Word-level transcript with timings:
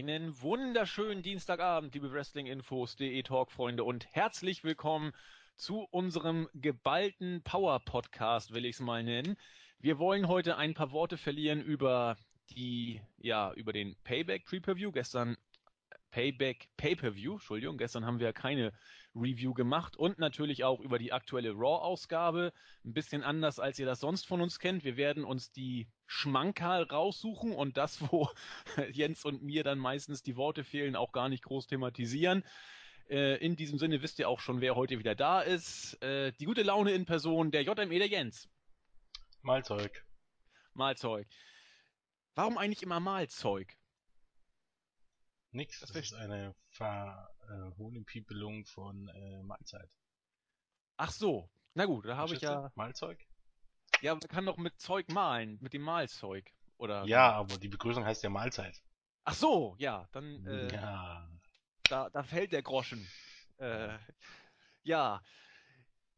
Einen 0.00 0.40
wunderschönen 0.40 1.22
Dienstagabend, 1.22 1.92
liebe 1.92 2.10
Wrestlinginfos.de 2.10 3.22
Talk-Freunde 3.22 3.84
und 3.84 4.06
herzlich 4.06 4.64
willkommen 4.64 5.12
zu 5.56 5.86
unserem 5.90 6.48
geballten 6.54 7.42
Power-Podcast, 7.42 8.54
will 8.54 8.64
ich 8.64 8.76
es 8.76 8.80
mal 8.80 9.04
nennen. 9.04 9.36
Wir 9.78 9.98
wollen 9.98 10.26
heute 10.26 10.56
ein 10.56 10.72
paar 10.72 10.92
Worte 10.92 11.18
verlieren 11.18 11.60
über 11.60 12.16
die, 12.48 13.02
ja, 13.18 13.52
über 13.52 13.74
den 13.74 13.94
Payback 14.02 14.46
Pre-Per-View. 14.46 14.90
Gestern 14.90 15.36
Payback 16.12 16.70
Pay-Per-View, 16.78 17.34
Entschuldigung, 17.34 17.76
gestern 17.76 18.06
haben 18.06 18.20
wir 18.20 18.32
keine 18.32 18.72
Review 19.14 19.54
gemacht 19.54 19.96
und 19.96 20.18
natürlich 20.18 20.64
auch 20.64 20.80
über 20.80 20.98
die 20.98 21.12
aktuelle 21.12 21.52
Raw-Ausgabe. 21.52 22.52
Ein 22.84 22.92
bisschen 22.92 23.22
anders, 23.22 23.58
als 23.58 23.78
ihr 23.78 23.86
das 23.86 24.00
sonst 24.00 24.26
von 24.26 24.40
uns 24.40 24.58
kennt. 24.58 24.84
Wir 24.84 24.96
werden 24.96 25.24
uns 25.24 25.50
die 25.50 25.88
Schmankerl 26.06 26.84
raussuchen 26.84 27.52
und 27.52 27.76
das, 27.76 28.00
wo 28.00 28.28
Jens 28.92 29.24
und 29.24 29.42
mir 29.42 29.64
dann 29.64 29.78
meistens 29.78 30.22
die 30.22 30.36
Worte 30.36 30.64
fehlen, 30.64 30.96
auch 30.96 31.12
gar 31.12 31.28
nicht 31.28 31.42
groß 31.44 31.66
thematisieren. 31.66 32.44
Äh, 33.08 33.44
in 33.44 33.56
diesem 33.56 33.78
Sinne 33.78 34.02
wisst 34.02 34.18
ihr 34.20 34.28
auch 34.28 34.40
schon, 34.40 34.60
wer 34.60 34.76
heute 34.76 34.98
wieder 34.98 35.16
da 35.16 35.40
ist. 35.40 36.00
Äh, 36.02 36.32
die 36.38 36.44
gute 36.44 36.62
Laune 36.62 36.92
in 36.92 37.06
Person, 37.06 37.50
der 37.50 37.62
JME, 37.62 37.98
der 37.98 38.08
Jens. 38.08 38.48
Malzeug. 39.42 40.04
Malzeug. 40.74 41.26
Warum 42.36 42.58
eigentlich 42.58 42.82
immer 42.82 43.00
Malzeug? 43.00 43.76
Nix, 45.52 45.80
das, 45.80 45.92
das 45.92 46.04
ist 46.04 46.14
eine 46.14 46.54
Verhohlenpiepelung 47.50 48.64
von 48.64 49.08
äh, 49.08 49.42
Mahlzeit. 49.42 49.90
Ach 50.96 51.10
so, 51.10 51.50
na 51.74 51.86
gut, 51.86 52.04
da 52.06 52.16
habe 52.16 52.34
ich 52.34 52.42
ja... 52.42 52.70
Malzeug? 52.74 53.18
Ja, 54.02 54.14
man 54.14 54.20
kann 54.28 54.46
doch 54.46 54.56
mit 54.56 54.78
Zeug 54.80 55.08
malen, 55.08 55.58
mit 55.60 55.72
dem 55.72 55.82
Malzeug, 55.82 56.50
oder? 56.76 57.04
Ja, 57.06 57.32
aber 57.32 57.58
die 57.58 57.68
Begrüßung 57.68 58.04
heißt 58.04 58.22
ja 58.22 58.30
Mahlzeit. 58.30 58.80
Ach 59.24 59.34
so, 59.34 59.74
ja, 59.78 60.08
dann... 60.12 60.46
Äh, 60.46 60.72
ja. 60.72 61.28
Da, 61.84 62.08
da 62.10 62.22
fällt 62.22 62.52
der 62.52 62.62
Groschen. 62.62 63.06
Äh, 63.58 63.98
ja, 64.82 65.20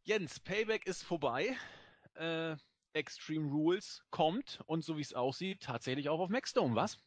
Jens, 0.05 0.39
Payback 0.41 0.87
ist 0.87 1.03
vorbei. 1.03 1.57
Äh, 2.14 2.57
Extreme 2.92 3.51
Rules 3.51 4.05
kommt 4.11 4.61
und 4.67 4.85
so 4.85 4.98
wie 4.98 5.01
es 5.01 5.14
aussieht, 5.14 5.62
tatsächlich 5.62 6.11
auch 6.11 6.20
auf 6.20 6.29
Maxdome, 6.29 6.77
was? 6.77 6.98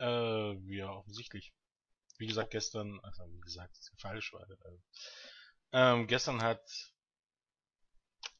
Äh, 0.00 0.54
ja, 0.76 0.90
offensichtlich. 0.90 1.52
Wie 2.18 2.26
gesagt, 2.26 2.50
gestern, 2.50 2.98
also 3.00 3.22
wie 3.32 3.40
gesagt, 3.40 3.76
ist 3.78 3.92
falsch, 4.00 4.32
weil 4.32 4.50
äh, 4.50 4.78
ähm, 5.72 6.06
gestern 6.06 6.42
hat 6.42 6.62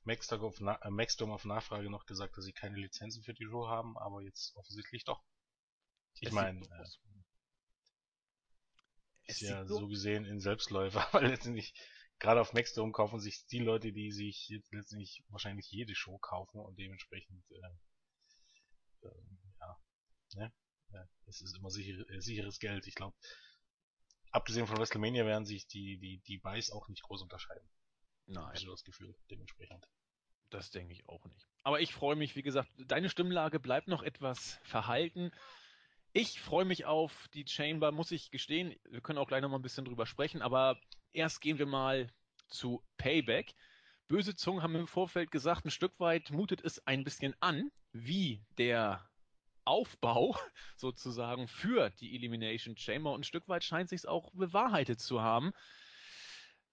Maxdome 0.05 0.47
auf, 0.47 0.61
Na 0.61 0.81
äh, 0.83 1.25
auf 1.25 1.45
Nachfrage 1.45 1.91
noch 1.91 2.07
gesagt, 2.07 2.37
dass 2.37 2.45
sie 2.45 2.53
keine 2.53 2.77
Lizenzen 2.77 3.23
für 3.23 3.35
die 3.35 3.45
Show 3.45 3.69
haben, 3.69 3.99
aber 3.99 4.23
jetzt 4.23 4.57
offensichtlich 4.57 5.05
doch. 5.05 5.23
Ich 6.21 6.33
meine, 6.33 6.61
äh, 6.61 6.85
ist 9.27 9.43
ja 9.43 9.67
so 9.67 9.87
gesehen 9.87 10.25
in 10.25 10.41
Selbstläufer, 10.41 11.07
weil 11.13 11.27
letztendlich 11.27 11.75
gerade 12.19 12.41
auf 12.41 12.55
Maxdome 12.55 12.93
kaufen 12.93 13.21
sich 13.21 13.47
die 13.47 13.61
Leute, 13.61 13.93
die 13.93 14.11
sich 14.11 14.49
jetzt 14.49 14.73
letztendlich 14.73 15.23
wahrscheinlich 15.29 15.71
jede 15.71 15.95
Show 15.95 16.19
kaufen 16.19 16.61
und 16.61 16.79
dementsprechend 16.79 17.45
äh, 17.51 19.07
äh, 19.07 19.23
ja, 19.61 19.79
ne? 20.35 20.53
Es 21.29 21.43
ist 21.43 21.57
immer 21.57 21.71
sicher, 21.71 22.09
äh, 22.11 22.21
sicheres 22.21 22.59
Geld. 22.59 22.87
Ich 22.87 22.95
glaube, 22.95 23.15
abgesehen 24.31 24.67
von 24.67 24.79
WrestleMania 24.79 25.27
werden 25.27 25.45
sich 25.45 25.67
die, 25.67 25.99
die, 25.99 26.19
die 26.27 26.39
Buys 26.39 26.71
auch 26.71 26.89
nicht 26.89 27.03
groß 27.03 27.23
unterscheiden. 27.23 27.69
Nein. 28.27 28.55
Ich 28.55 28.67
das 28.67 28.85
Gefühl, 28.85 29.15
dementsprechend. 29.31 29.87
Das 30.51 30.71
denke 30.71 30.93
ich 30.93 31.07
auch 31.09 31.25
nicht. 31.27 31.47
Aber 31.63 31.81
ich 31.81 31.93
freue 31.93 32.17
mich, 32.17 32.35
wie 32.35 32.43
gesagt, 32.43 32.71
deine 32.79 33.11
Stimmlage 33.11 33.61
bleibt 33.61 33.89
noch 33.89 34.03
etwas 34.03 34.59
verhalten. 34.63 35.31
Ich 36.15 36.41
freue 36.41 36.65
mich 36.65 36.87
auf 36.87 37.29
die 37.35 37.47
Chamber, 37.47 37.93
muss 37.93 38.11
ich 38.11 38.31
gestehen. 38.31 38.75
Wir 38.85 39.03
können 39.03 39.19
auch 39.19 39.29
gleich 39.29 39.43
noch 39.43 39.51
mal 39.51 39.59
ein 39.59 39.63
bisschen 39.63 39.85
drüber 39.85 40.07
sprechen, 40.07 40.41
aber 40.41 40.81
erst 41.13 41.43
gehen 41.43 41.59
wir 41.59 41.67
mal 41.67 42.11
zu 42.49 42.83
Payback. 42.97 43.55
Böse 44.09 44.35
Zungen 44.35 44.63
haben 44.63 44.75
im 44.75 44.87
Vorfeld 44.87 45.31
gesagt, 45.31 45.67
ein 45.67 45.71
Stück 45.71 46.01
weit 46.01 46.31
mutet 46.31 46.63
es 46.63 46.87
ein 46.87 47.05
bisschen 47.05 47.37
an, 47.41 47.71
wie 47.93 48.43
der 48.57 49.07
Aufbau 49.69 50.37
sozusagen 50.77 51.47
für 51.47 51.91
die 52.01 52.17
Elimination 52.17 52.77
Chamber 52.77 53.13
und 53.13 53.21
ein 53.21 53.25
Stück 53.25 53.49
weit 53.49 53.65
scheint 53.65 53.89
sich 53.89 54.09
auch 54.09 54.31
bewahrheitet 54.33 55.01
zu 55.01 55.23
haben. 55.23 55.53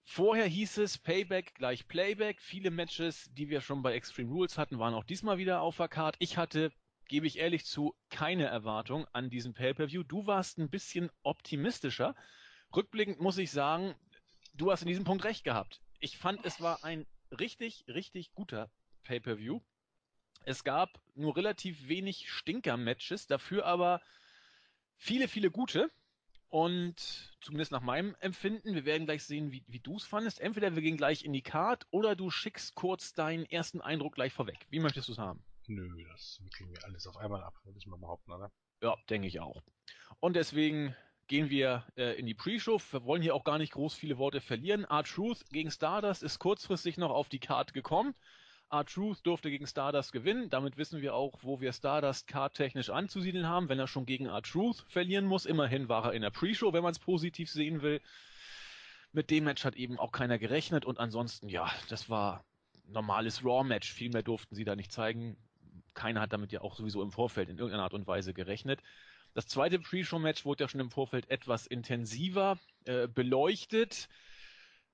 Vorher 0.08 0.46
hieß 0.46 0.78
es 0.78 0.98
Payback 0.98 1.54
gleich 1.56 1.88
Playback. 1.88 2.40
Viele 2.40 2.70
Matches, 2.70 3.28
die 3.32 3.48
wir 3.48 3.60
schon 3.60 3.82
bei 3.82 3.94
Extreme 3.94 4.30
Rules 4.30 4.56
hatten, 4.56 4.78
waren 4.78 4.94
auch 4.94 5.04
diesmal 5.04 5.36
wieder 5.36 5.60
auf 5.60 5.76
der 5.76 5.88
Card. 5.88 6.14
Ich 6.20 6.38
hatte, 6.38 6.72
gebe 7.08 7.26
ich 7.26 7.38
ehrlich 7.38 7.66
zu, 7.66 7.94
keine 8.08 8.46
Erwartung 8.46 9.06
an 9.12 9.30
diesem 9.30 9.52
Pay-Per-View. 9.52 10.04
Du 10.04 10.26
warst 10.26 10.58
ein 10.58 10.70
bisschen 10.70 11.10
optimistischer. 11.22 12.14
Rückblickend 12.74 13.20
muss 13.20 13.36
ich 13.36 13.50
sagen, 13.50 13.94
du 14.54 14.70
hast 14.70 14.82
in 14.82 14.88
diesem 14.88 15.04
Punkt 15.04 15.24
recht 15.24 15.42
gehabt. 15.42 15.80
Ich 15.98 16.16
fand, 16.16 16.44
es 16.44 16.60
war 16.60 16.84
ein 16.84 17.04
richtig, 17.32 17.84
richtig 17.88 18.32
guter 18.32 18.70
Pay-Per-View. 19.02 19.60
Es 20.46 20.62
gab 20.62 21.00
nur 21.16 21.36
relativ 21.36 21.88
wenig 21.88 22.30
Stinker-Matches, 22.30 23.26
dafür 23.26 23.66
aber 23.66 24.00
viele, 24.96 25.26
viele 25.26 25.50
gute. 25.50 25.90
Und 26.48 27.34
zumindest 27.40 27.72
nach 27.72 27.80
meinem 27.80 28.14
Empfinden, 28.20 28.74
wir 28.74 28.84
werden 28.84 29.06
gleich 29.06 29.24
sehen, 29.24 29.50
wie, 29.50 29.64
wie 29.66 29.80
du 29.80 29.96
es 29.96 30.04
fandest. 30.04 30.40
Entweder 30.40 30.76
wir 30.76 30.82
gehen 30.82 30.96
gleich 30.96 31.24
in 31.24 31.32
die 31.32 31.42
Card 31.42 31.84
oder 31.90 32.14
du 32.14 32.30
schickst 32.30 32.76
kurz 32.76 33.12
deinen 33.12 33.44
ersten 33.46 33.80
Eindruck 33.80 34.14
gleich 34.14 34.32
vorweg. 34.32 34.64
Wie 34.70 34.78
möchtest 34.78 35.08
du 35.08 35.12
es 35.12 35.18
haben? 35.18 35.42
Nö, 35.66 35.88
das 36.12 36.40
kriegen 36.54 36.70
wir 36.70 36.84
alles 36.84 37.08
auf 37.08 37.16
einmal 37.16 37.42
ab, 37.42 37.54
würde 37.64 37.78
ich 37.80 37.86
mal 37.88 37.98
behaupten, 37.98 38.30
oder? 38.30 38.52
Ja, 38.80 38.94
denke 39.10 39.26
ich 39.26 39.40
auch. 39.40 39.64
Und 40.20 40.36
deswegen 40.36 40.94
gehen 41.26 41.50
wir 41.50 41.84
äh, 41.96 42.16
in 42.20 42.26
die 42.26 42.34
Pre-Show. 42.34 42.80
Wir 42.92 43.04
wollen 43.04 43.22
hier 43.22 43.34
auch 43.34 43.42
gar 43.42 43.58
nicht 43.58 43.72
groß 43.72 43.94
viele 43.94 44.16
Worte 44.16 44.40
verlieren. 44.40 44.84
R-Truth 44.84 45.50
gegen 45.50 45.72
Stardust 45.72 46.22
ist 46.22 46.38
kurzfristig 46.38 46.98
noch 46.98 47.10
auf 47.10 47.28
die 47.28 47.40
Card 47.40 47.72
gekommen. 47.74 48.14
R-Truth 48.70 49.24
durfte 49.24 49.50
gegen 49.50 49.66
Stardust 49.66 50.12
gewinnen. 50.12 50.50
Damit 50.50 50.76
wissen 50.76 51.00
wir 51.00 51.14
auch, 51.14 51.38
wo 51.42 51.60
wir 51.60 51.72
Stardust 51.72 52.26
cardtechnisch 52.26 52.90
anzusiedeln 52.90 53.46
haben, 53.46 53.68
wenn 53.68 53.78
er 53.78 53.86
schon 53.86 54.06
gegen 54.06 54.26
R-Truth 54.26 54.84
verlieren 54.88 55.26
muss. 55.26 55.46
Immerhin 55.46 55.88
war 55.88 56.06
er 56.06 56.12
in 56.12 56.22
der 56.22 56.30
Pre-Show, 56.30 56.72
wenn 56.72 56.82
man 56.82 56.92
es 56.92 56.98
positiv 56.98 57.50
sehen 57.50 57.82
will. 57.82 58.00
Mit 59.12 59.30
dem 59.30 59.44
Match 59.44 59.64
hat 59.64 59.76
eben 59.76 59.98
auch 59.98 60.12
keiner 60.12 60.38
gerechnet 60.38 60.84
und 60.84 60.98
ansonsten, 60.98 61.48
ja, 61.48 61.70
das 61.88 62.10
war 62.10 62.44
normales 62.88 63.44
Raw-Match. 63.44 63.92
Viel 63.92 64.10
mehr 64.10 64.22
durften 64.22 64.54
sie 64.54 64.64
da 64.64 64.76
nicht 64.76 64.92
zeigen. 64.92 65.36
Keiner 65.94 66.20
hat 66.20 66.32
damit 66.32 66.52
ja 66.52 66.60
auch 66.60 66.74
sowieso 66.74 67.02
im 67.02 67.12
Vorfeld 67.12 67.48
in 67.48 67.58
irgendeiner 67.58 67.84
Art 67.84 67.94
und 67.94 68.06
Weise 68.06 68.34
gerechnet. 68.34 68.82
Das 69.32 69.46
zweite 69.46 69.78
Pre-Show-Match 69.78 70.44
wurde 70.44 70.64
ja 70.64 70.68
schon 70.68 70.80
im 70.80 70.90
Vorfeld 70.90 71.30
etwas 71.30 71.66
intensiver 71.66 72.58
äh, 72.84 73.06
beleuchtet. 73.06 74.08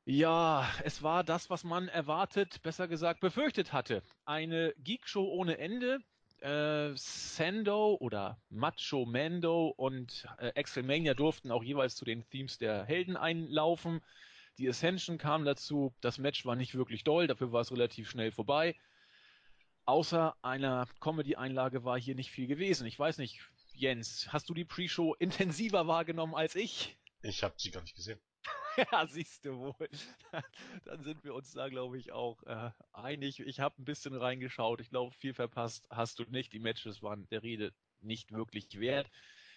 Ja, 0.05 0.69
es 0.83 1.03
war 1.05 1.23
das, 1.23 1.49
was 1.49 1.63
man 1.63 1.87
erwartet, 1.87 2.61
besser 2.63 2.89
gesagt 2.89 3.21
befürchtet 3.21 3.73
hatte. 3.73 4.03
Eine 4.25 4.75
Geekshow 4.79 5.25
ohne 5.25 5.59
Ende. 5.59 6.01
Äh, 6.41 6.97
Sando 6.97 7.97
oder 8.01 8.37
Macho 8.51 9.07
Mando 9.07 9.69
und 9.69 10.27
äh, 10.39 10.51
Axelmania 10.59 11.15
durften 11.15 11.53
auch 11.53 11.63
jeweils 11.63 11.95
zu 11.95 12.05
den 12.05 12.29
Themes 12.31 12.59
der 12.59 12.85
Helden 12.85 13.17
einlaufen. 13.17 14.01
Die 14.59 14.69
Ascension 14.69 15.19
kam 15.19 15.45
dazu. 15.45 15.95
Das 16.01 16.19
Match 16.19 16.45
war 16.45 16.57
nicht 16.57 16.75
wirklich 16.75 17.05
doll, 17.05 17.29
dafür 17.29 17.53
war 17.53 17.61
es 17.61 17.71
relativ 17.71 18.11
schnell 18.11 18.33
vorbei. 18.33 18.75
Außer 19.85 20.35
einer 20.43 20.89
Comedy-Einlage 21.01 21.85
war 21.85 21.99
hier 21.99 22.17
nicht 22.17 22.33
viel 22.33 22.49
gewesen. 22.49 22.89
Ich 22.89 22.99
weiß 22.99 23.19
nicht, 23.19 23.41
Jens, 23.75 24.33
hast 24.33 24.49
du 24.49 24.55
die 24.55 24.65
Pre-Show 24.65 25.15
intensiver 25.15 25.87
wahrgenommen 25.87 26.35
als 26.35 26.57
ich? 26.57 26.97
Ich 27.23 27.45
habe 27.45 27.55
sie 27.57 27.71
gar 27.71 27.83
nicht 27.83 27.95
gesehen. 27.95 28.19
ja, 28.93 29.07
siehst 29.07 29.45
du 29.45 29.59
wohl. 29.59 29.89
Dann 30.85 31.03
sind 31.03 31.25
wir 31.25 31.35
uns 31.35 31.53
da, 31.53 31.69
glaube 31.69 31.99
ich, 31.99 32.13
auch 32.13 32.43
äh, 32.45 32.71
einig. 32.93 33.41
Ich 33.41 33.61
habe 33.61 33.81
ein 33.81 33.85
bisschen 33.85 34.15
reingeschaut. 34.15 34.81
Ich 34.81 34.91
glaube, 34.91 35.13
viel 35.13 35.35
verpasst 35.35 35.87
hast 35.91 36.19
du 36.19 36.25
nicht. 36.25 36.53
Die 36.53 36.59
Matches 36.59 37.03
waren 37.03 37.27
der 37.29 37.43
Rede 37.43 37.73
nicht 38.01 38.33
wirklich 38.33 38.79
wert. 38.79 39.11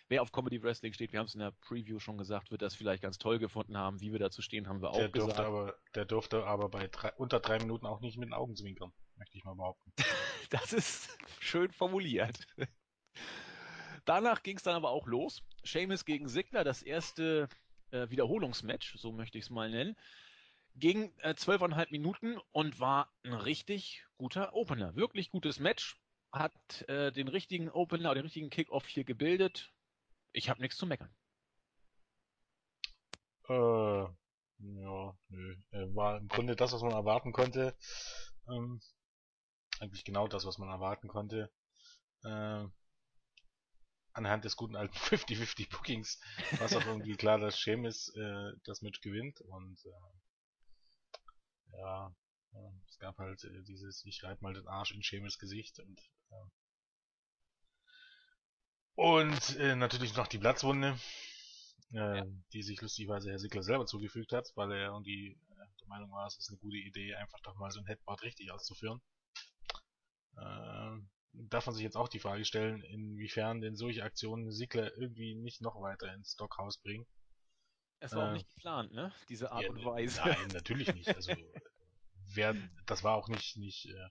Wer 0.07 0.21
auf 0.21 0.31
Comedy 0.31 0.61
Wrestling 0.61 0.93
steht, 0.93 1.13
wir 1.13 1.19
haben 1.19 1.25
es 1.25 1.33
in 1.33 1.39
der 1.39 1.51
Preview 1.61 1.97
schon 1.97 2.17
gesagt, 2.17 2.51
wird 2.51 2.61
das 2.61 2.75
vielleicht 2.75 3.01
ganz 3.01 3.17
toll 3.17 3.39
gefunden 3.39 3.75
haben. 3.75 4.01
Wie 4.01 4.11
wir 4.11 4.19
dazu 4.19 4.43
stehen, 4.43 4.67
haben 4.67 4.81
wir 4.81 4.91
auch 4.91 4.97
der 4.97 5.09
durfte 5.09 5.31
gesagt. 5.31 5.47
Aber, 5.47 5.75
der 5.95 6.05
durfte 6.05 6.45
aber 6.45 6.69
bei 6.69 6.87
drei, 6.87 7.11
unter 7.13 7.39
drei 7.39 7.57
Minuten 7.57 7.87
auch 7.87 8.01
nicht 8.01 8.17
mit 8.17 8.29
den 8.29 8.33
Augen 8.33 8.55
zwinkern, 8.55 8.93
möchte 9.15 9.37
ich 9.37 9.43
mal 9.43 9.55
behaupten. 9.55 9.91
das 10.51 10.73
ist 10.73 11.17
schön 11.39 11.71
formuliert. 11.71 12.37
Danach 14.05 14.43
ging 14.43 14.57
es 14.57 14.63
dann 14.63 14.75
aber 14.75 14.91
auch 14.91 15.07
los. 15.07 15.41
Seamus 15.63 16.05
gegen 16.05 16.27
Sigler, 16.27 16.63
das 16.63 16.83
erste 16.83 17.49
äh, 17.95 18.09
Wiederholungsmatch, 18.09 18.97
so 18.97 19.11
möchte 19.11 19.37
ich 19.37 19.45
es 19.45 19.49
mal 19.49 19.69
nennen, 19.69 19.95
ging 20.75 21.13
äh, 21.19 21.35
zwölfeinhalb 21.35 21.89
äh, 21.89 21.91
Minuten 21.91 22.37
und 22.51 22.79
war 22.79 23.11
ein 23.23 23.33
richtig 23.33 24.05
guter 24.17 24.53
Opener. 24.53 24.95
Wirklich 24.95 25.31
gutes 25.31 25.59
Match. 25.59 25.99
Hat 26.31 26.87
äh, 26.89 27.13
den 27.13 27.29
richtigen 27.29 27.69
Opener, 27.69 28.13
den 28.13 28.23
richtigen 28.23 28.49
Kickoff 28.49 28.85
hier 28.87 29.05
gebildet. 29.05 29.71
Ich 30.33 30.49
habe 30.49 30.61
nichts 30.61 30.75
zu 30.77 30.85
meckern. 30.85 31.09
Äh, 33.47 33.53
ja, 33.53 35.17
nö. 35.29 35.55
Äh, 35.71 35.95
war 35.95 36.17
im 36.17 36.27
Grunde 36.27 36.57
das, 36.57 36.73
was 36.73 36.81
man 36.81 36.91
erwarten 36.91 37.31
konnte. 37.31 37.73
Ähm, 38.49 38.81
eigentlich 39.79 40.03
genau 40.03 40.27
das, 40.27 40.45
was 40.45 40.57
man 40.57 40.67
erwarten 40.67 41.07
konnte. 41.07 41.49
Äh, 42.23 42.65
anhand 44.15 44.45
des 44.45 44.55
guten 44.55 44.75
alten 44.75 44.95
50-50 44.97 45.69
Bookings 45.69 46.19
war 46.51 46.65
es 46.65 46.75
auch 46.75 46.85
irgendwie 46.85 47.15
klar, 47.15 47.37
dass 47.37 47.59
Sheamus 47.59 48.09
äh, 48.15 48.51
das 48.63 48.81
Match 48.81 49.01
gewinnt 49.01 49.41
und 49.41 49.77
äh, 49.85 51.77
ja, 51.77 52.15
äh, 52.53 52.71
es 52.87 52.97
gab 52.97 53.17
halt 53.17 53.43
äh, 53.43 53.63
dieses, 53.63 54.03
ich 54.05 54.23
reibe 54.23 54.41
mal 54.41 54.53
den 54.53 54.67
Arsch 54.67 54.91
in 54.91 55.03
Sheamus 55.03 55.37
Gesicht 55.37 55.79
und 55.79 55.99
äh, 56.31 56.45
und 58.97 59.57
äh, 59.57 59.75
natürlich 59.75 60.15
noch 60.15 60.27
die 60.27 60.37
Platzwunde, 60.37 60.97
äh, 61.91 62.17
ja. 62.17 62.25
die 62.53 62.63
sich 62.63 62.81
lustigerweise 62.81 63.29
Herr 63.29 63.39
Sigler 63.39 63.61
selber 63.61 63.85
zugefügt 63.85 64.31
hat, 64.31 64.49
weil 64.55 64.71
er 64.71 64.87
irgendwie 64.91 65.31
äh, 65.31 65.67
der 65.81 65.87
Meinung 65.89 66.11
war, 66.11 66.27
es 66.27 66.37
ist 66.37 66.49
eine 66.49 66.59
gute 66.59 66.77
Idee, 66.77 67.13
einfach 67.15 67.41
doch 67.41 67.55
mal 67.55 67.71
so 67.71 67.81
ein 67.81 67.85
Headboard 67.85 68.23
richtig 68.23 68.51
auszuführen. 68.51 69.01
Äh, 70.37 71.01
darf 71.49 71.65
man 71.65 71.75
sich 71.75 71.83
jetzt 71.83 71.97
auch 71.97 72.09
die 72.09 72.19
Frage 72.19 72.45
stellen, 72.45 72.81
inwiefern 72.83 73.61
denn 73.61 73.75
solche 73.75 74.03
Aktionen 74.03 74.51
Sigler 74.51 74.95
irgendwie 74.97 75.35
nicht 75.35 75.61
noch 75.61 75.81
weiter 75.81 76.13
ins 76.13 76.33
Stockhaus 76.33 76.77
bringen. 76.79 77.05
Es 77.99 78.13
war 78.13 78.27
äh, 78.27 78.29
auch 78.29 78.33
nicht 78.33 78.49
geplant, 78.49 78.91
ne? 78.93 79.13
Diese 79.29 79.51
Art 79.51 79.63
ja, 79.63 79.69
und 79.69 79.83
Weise. 79.85 80.21
Nein, 80.25 80.47
natürlich 80.53 80.93
nicht. 80.93 81.07
Also 81.07 81.33
wer, 82.33 82.55
das 82.85 83.03
war 83.03 83.15
auch 83.15 83.27
nicht, 83.27 83.57
nicht, 83.57 83.85
äh, 83.87 84.09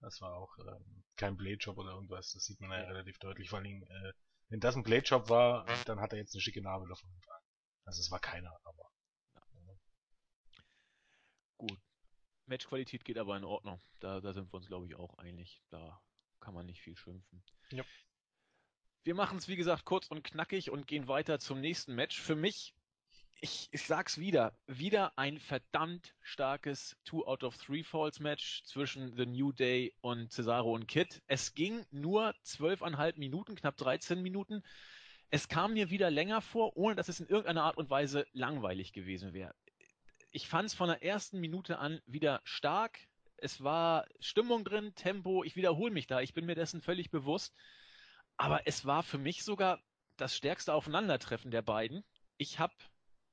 das 0.00 0.20
war 0.20 0.34
auch 0.34 0.56
ähm, 0.58 1.04
kein 1.16 1.36
Blade-Job 1.36 1.78
oder 1.78 1.92
irgendwas. 1.92 2.32
Das 2.32 2.44
sieht 2.44 2.60
man 2.60 2.70
ja, 2.70 2.86
relativ 2.86 3.18
deutlich. 3.18 3.48
Vor 3.48 3.58
allem, 3.58 3.82
äh, 3.82 4.12
wenn 4.48 4.60
das 4.60 4.76
ein 4.76 4.82
Blade-Job 4.82 5.28
war, 5.28 5.66
dann 5.86 6.00
hat 6.00 6.12
er 6.12 6.18
jetzt 6.18 6.34
eine 6.34 6.42
schicke 6.42 6.60
Narbe 6.60 6.88
davon 6.88 7.12
getragen. 7.14 7.44
Also 7.84 8.00
es 8.00 8.10
war 8.10 8.20
keiner, 8.20 8.54
aber. 8.64 8.90
Ja. 9.34 9.74
Gut. 11.58 11.80
Matchqualität 12.46 13.04
geht 13.04 13.18
aber 13.18 13.36
in 13.36 13.44
Ordnung. 13.44 13.80
Da, 14.00 14.20
da 14.20 14.32
sind 14.32 14.52
wir 14.52 14.56
uns, 14.56 14.66
glaube 14.66 14.86
ich, 14.86 14.96
auch 14.96 15.16
einig. 15.18 15.62
Da 15.70 16.02
kann 16.44 16.54
man 16.54 16.66
nicht 16.66 16.82
viel 16.82 16.96
schimpfen. 16.96 17.42
Ja. 17.72 17.84
Wir 19.02 19.14
machen 19.14 19.38
es, 19.38 19.48
wie 19.48 19.56
gesagt, 19.56 19.84
kurz 19.86 20.08
und 20.08 20.22
knackig 20.24 20.70
und 20.70 20.86
gehen 20.86 21.08
weiter 21.08 21.38
zum 21.38 21.60
nächsten 21.60 21.94
Match. 21.94 22.20
Für 22.20 22.36
mich, 22.36 22.74
ich, 23.40 23.68
ich 23.72 23.86
sag's 23.86 24.18
wieder, 24.18 24.56
wieder 24.66 25.18
ein 25.18 25.38
verdammt 25.38 26.14
starkes 26.20 26.96
Two 27.04 27.24
out 27.26 27.44
of 27.44 27.56
Three 27.56 27.82
Falls 27.82 28.20
Match 28.20 28.62
zwischen 28.64 29.16
The 29.16 29.24
New 29.24 29.52
Day 29.52 29.94
und 30.02 30.32
Cesaro 30.32 30.74
und 30.74 30.86
Kid. 30.86 31.22
Es 31.26 31.54
ging 31.54 31.84
nur 31.90 32.34
zwölfeinhalb 32.42 33.16
Minuten, 33.16 33.54
knapp 33.54 33.78
13 33.78 34.22
Minuten. 34.22 34.62
Es 35.30 35.48
kam 35.48 35.72
mir 35.72 35.88
wieder 35.88 36.10
länger 36.10 36.42
vor, 36.42 36.76
ohne 36.76 36.94
dass 36.94 37.08
es 37.08 37.20
in 37.20 37.26
irgendeiner 37.26 37.64
Art 37.64 37.78
und 37.78 37.88
Weise 37.88 38.26
langweilig 38.32 38.92
gewesen 38.92 39.32
wäre. 39.32 39.54
Ich 40.30 40.46
fand 40.46 40.68
es 40.68 40.74
von 40.74 40.88
der 40.88 41.02
ersten 41.02 41.40
Minute 41.40 41.78
an 41.78 42.00
wieder 42.06 42.40
stark 42.44 42.98
es 43.44 43.62
war 43.62 44.06
Stimmung 44.20 44.64
drin, 44.64 44.94
Tempo, 44.94 45.44
ich 45.44 45.54
wiederhole 45.54 45.92
mich 45.92 46.06
da, 46.06 46.20
ich 46.22 46.32
bin 46.32 46.46
mir 46.46 46.54
dessen 46.54 46.80
völlig 46.80 47.10
bewusst. 47.10 47.54
Aber 48.38 48.66
es 48.66 48.86
war 48.86 49.02
für 49.02 49.18
mich 49.18 49.44
sogar 49.44 49.80
das 50.16 50.34
stärkste 50.34 50.72
Aufeinandertreffen 50.72 51.50
der 51.50 51.60
beiden. 51.60 52.04
Ich 52.38 52.58
habe 52.58 52.74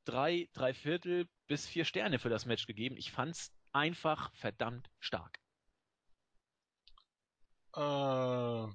drei, 0.04 0.50
drei 0.54 0.74
Viertel 0.74 1.30
bis 1.48 1.66
vier 1.66 1.86
Sterne 1.86 2.20
für 2.20 2.30
das 2.30 2.46
Match 2.46 2.68
gegeben. 2.68 2.98
Ich 2.98 3.12
fand 3.12 3.36
es 3.36 3.54
einfach 3.72 4.34
verdammt 4.36 4.90
stark. 5.00 5.40
Äh, 7.74 8.68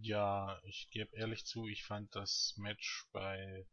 ja, 0.00 0.60
ich 0.64 0.88
gebe 0.90 1.14
ehrlich 1.16 1.46
zu, 1.46 1.68
ich 1.68 1.84
fand 1.84 2.14
das 2.16 2.54
Match 2.56 3.06
bei 3.12 3.64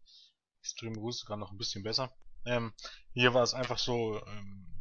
Extreme 0.60 0.98
Rules 0.98 1.18
sogar 1.18 1.38
noch 1.38 1.52
ein 1.52 1.58
bisschen 1.58 1.82
besser. 1.82 2.14
Ähm, 2.46 2.74
hier 3.14 3.34
war 3.34 3.42
es 3.42 3.56
einfach 3.56 3.80
so, 3.80 4.24
ähm, 4.28 4.81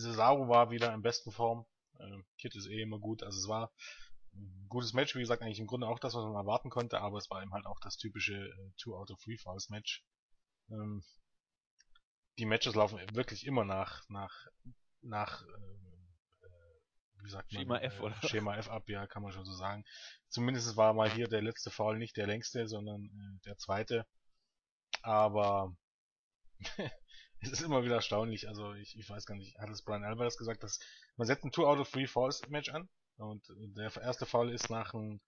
Cesaro 0.00 0.48
war 0.48 0.70
wieder 0.70 0.92
in 0.92 1.02
besten 1.02 1.30
Form. 1.30 1.66
Äh, 1.98 2.22
Kid 2.38 2.54
ist 2.56 2.66
eh 2.66 2.82
immer 2.82 2.98
gut. 2.98 3.22
Also 3.22 3.38
es 3.38 3.48
war 3.48 3.72
ein 4.34 4.66
gutes 4.68 4.92
Match, 4.92 5.14
wie 5.14 5.20
gesagt, 5.20 5.42
eigentlich 5.42 5.60
im 5.60 5.66
Grunde 5.66 5.88
auch 5.88 5.98
das, 5.98 6.14
was 6.14 6.24
man 6.24 6.34
erwarten 6.34 6.70
konnte, 6.70 7.00
aber 7.00 7.18
es 7.18 7.30
war 7.30 7.42
eben 7.42 7.52
halt 7.52 7.66
auch 7.66 7.80
das 7.80 7.96
typische 7.96 8.34
äh, 8.34 8.72
Two 8.78 8.96
out 8.96 9.10
of 9.10 9.20
Three 9.20 9.36
Falls 9.36 9.70
Match. 9.70 10.04
Ähm, 10.70 11.02
die 12.38 12.46
Matches 12.46 12.74
laufen 12.74 12.98
wirklich 13.14 13.46
immer 13.46 13.64
nach 13.64 14.08
nach 14.08 14.46
nach 15.02 15.42
äh, 15.42 15.90
wie 17.22 17.30
sagt 17.30 17.52
man, 17.52 17.62
Schema 17.62 17.78
F 17.78 18.00
oder 18.00 18.16
Schema 18.22 18.56
F 18.56 18.70
ab, 18.70 18.88
ja, 18.88 19.06
kann 19.06 19.22
man 19.22 19.32
schon 19.32 19.44
so 19.44 19.52
sagen. 19.52 19.84
Zumindest 20.28 20.76
war 20.76 20.94
mal 20.94 21.10
hier 21.10 21.28
der 21.28 21.42
letzte 21.42 21.70
Foul 21.70 21.98
nicht 21.98 22.16
der 22.16 22.26
längste, 22.26 22.66
sondern 22.66 23.04
äh, 23.04 23.40
der 23.44 23.56
zweite. 23.58 24.06
Aber 25.02 25.74
es 27.52 27.52
ist 27.52 27.62
immer 27.62 27.84
wieder 27.84 27.96
erstaunlich. 27.96 28.48
Also 28.48 28.74
ich, 28.74 28.96
ich 28.98 29.08
weiß 29.08 29.26
gar 29.26 29.34
nicht, 29.34 29.56
hat 29.58 29.70
es 29.70 29.82
Brian 29.82 30.04
Alvarez 30.04 30.36
gesagt, 30.36 30.62
dass 30.62 30.78
man 31.16 31.26
setzt 31.26 31.44
ein 31.44 31.52
Two 31.52 31.66
out 31.66 31.78
of 31.78 31.90
Three 31.90 32.06
Falls 32.06 32.46
Match 32.48 32.68
an 32.70 32.88
und 33.16 33.46
der 33.48 33.94
erste 33.96 34.26
Fall 34.26 34.50
ist 34.50 34.70
nach 34.70 34.94
ein, 34.94 35.20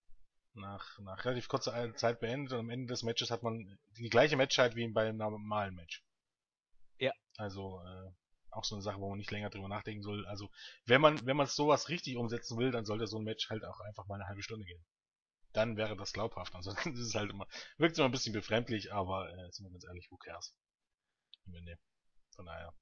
nach, 0.54 0.98
nach 1.00 1.24
relativ 1.24 1.48
kurzer 1.48 1.94
Zeit 1.96 2.20
beendet 2.20 2.52
und 2.52 2.60
am 2.60 2.70
Ende 2.70 2.86
des 2.86 3.02
Matches 3.02 3.30
hat 3.30 3.42
man 3.42 3.78
die 3.98 4.10
gleiche 4.10 4.36
Matchzeit 4.36 4.76
wie 4.76 4.86
bei 4.88 5.08
einem 5.08 5.18
normalen 5.18 5.74
Match. 5.74 6.02
Ja. 6.98 7.12
Also 7.36 7.80
äh, 7.82 8.10
auch 8.50 8.64
so 8.64 8.74
eine 8.74 8.82
Sache, 8.82 9.00
wo 9.00 9.08
man 9.08 9.18
nicht 9.18 9.30
länger 9.30 9.50
drüber 9.50 9.68
nachdenken 9.68 10.02
soll. 10.02 10.26
Also 10.26 10.50
wenn 10.84 11.00
man 11.00 11.24
wenn 11.26 11.36
man 11.36 11.46
sowas 11.46 11.88
richtig 11.88 12.16
umsetzen 12.16 12.58
will, 12.58 12.70
dann 12.70 12.84
sollte 12.84 13.06
so 13.06 13.18
ein 13.18 13.24
Match 13.24 13.48
halt 13.48 13.64
auch 13.64 13.80
einfach 13.80 14.06
mal 14.06 14.16
eine 14.16 14.28
halbe 14.28 14.42
Stunde 14.42 14.66
gehen. 14.66 14.84
Dann 15.54 15.76
wäre 15.76 15.96
das 15.96 16.12
glaubhaft. 16.12 16.54
Ansonsten 16.54 16.92
ist 16.94 17.00
es 17.00 17.14
halt 17.14 17.30
immer 17.30 17.46
wirkt 17.78 17.96
immer 17.96 18.08
ein 18.08 18.12
bisschen 18.12 18.34
befremdlich, 18.34 18.92
aber 18.92 19.30
äh, 19.30 19.50
sind 19.50 19.64
wir 19.64 19.70
ganz 19.70 19.84
ehrlich, 19.84 20.10
who 20.10 20.18
cares? 20.18 20.54
Nee. 21.46 21.76
Von 22.34 22.46
daher. 22.46 22.74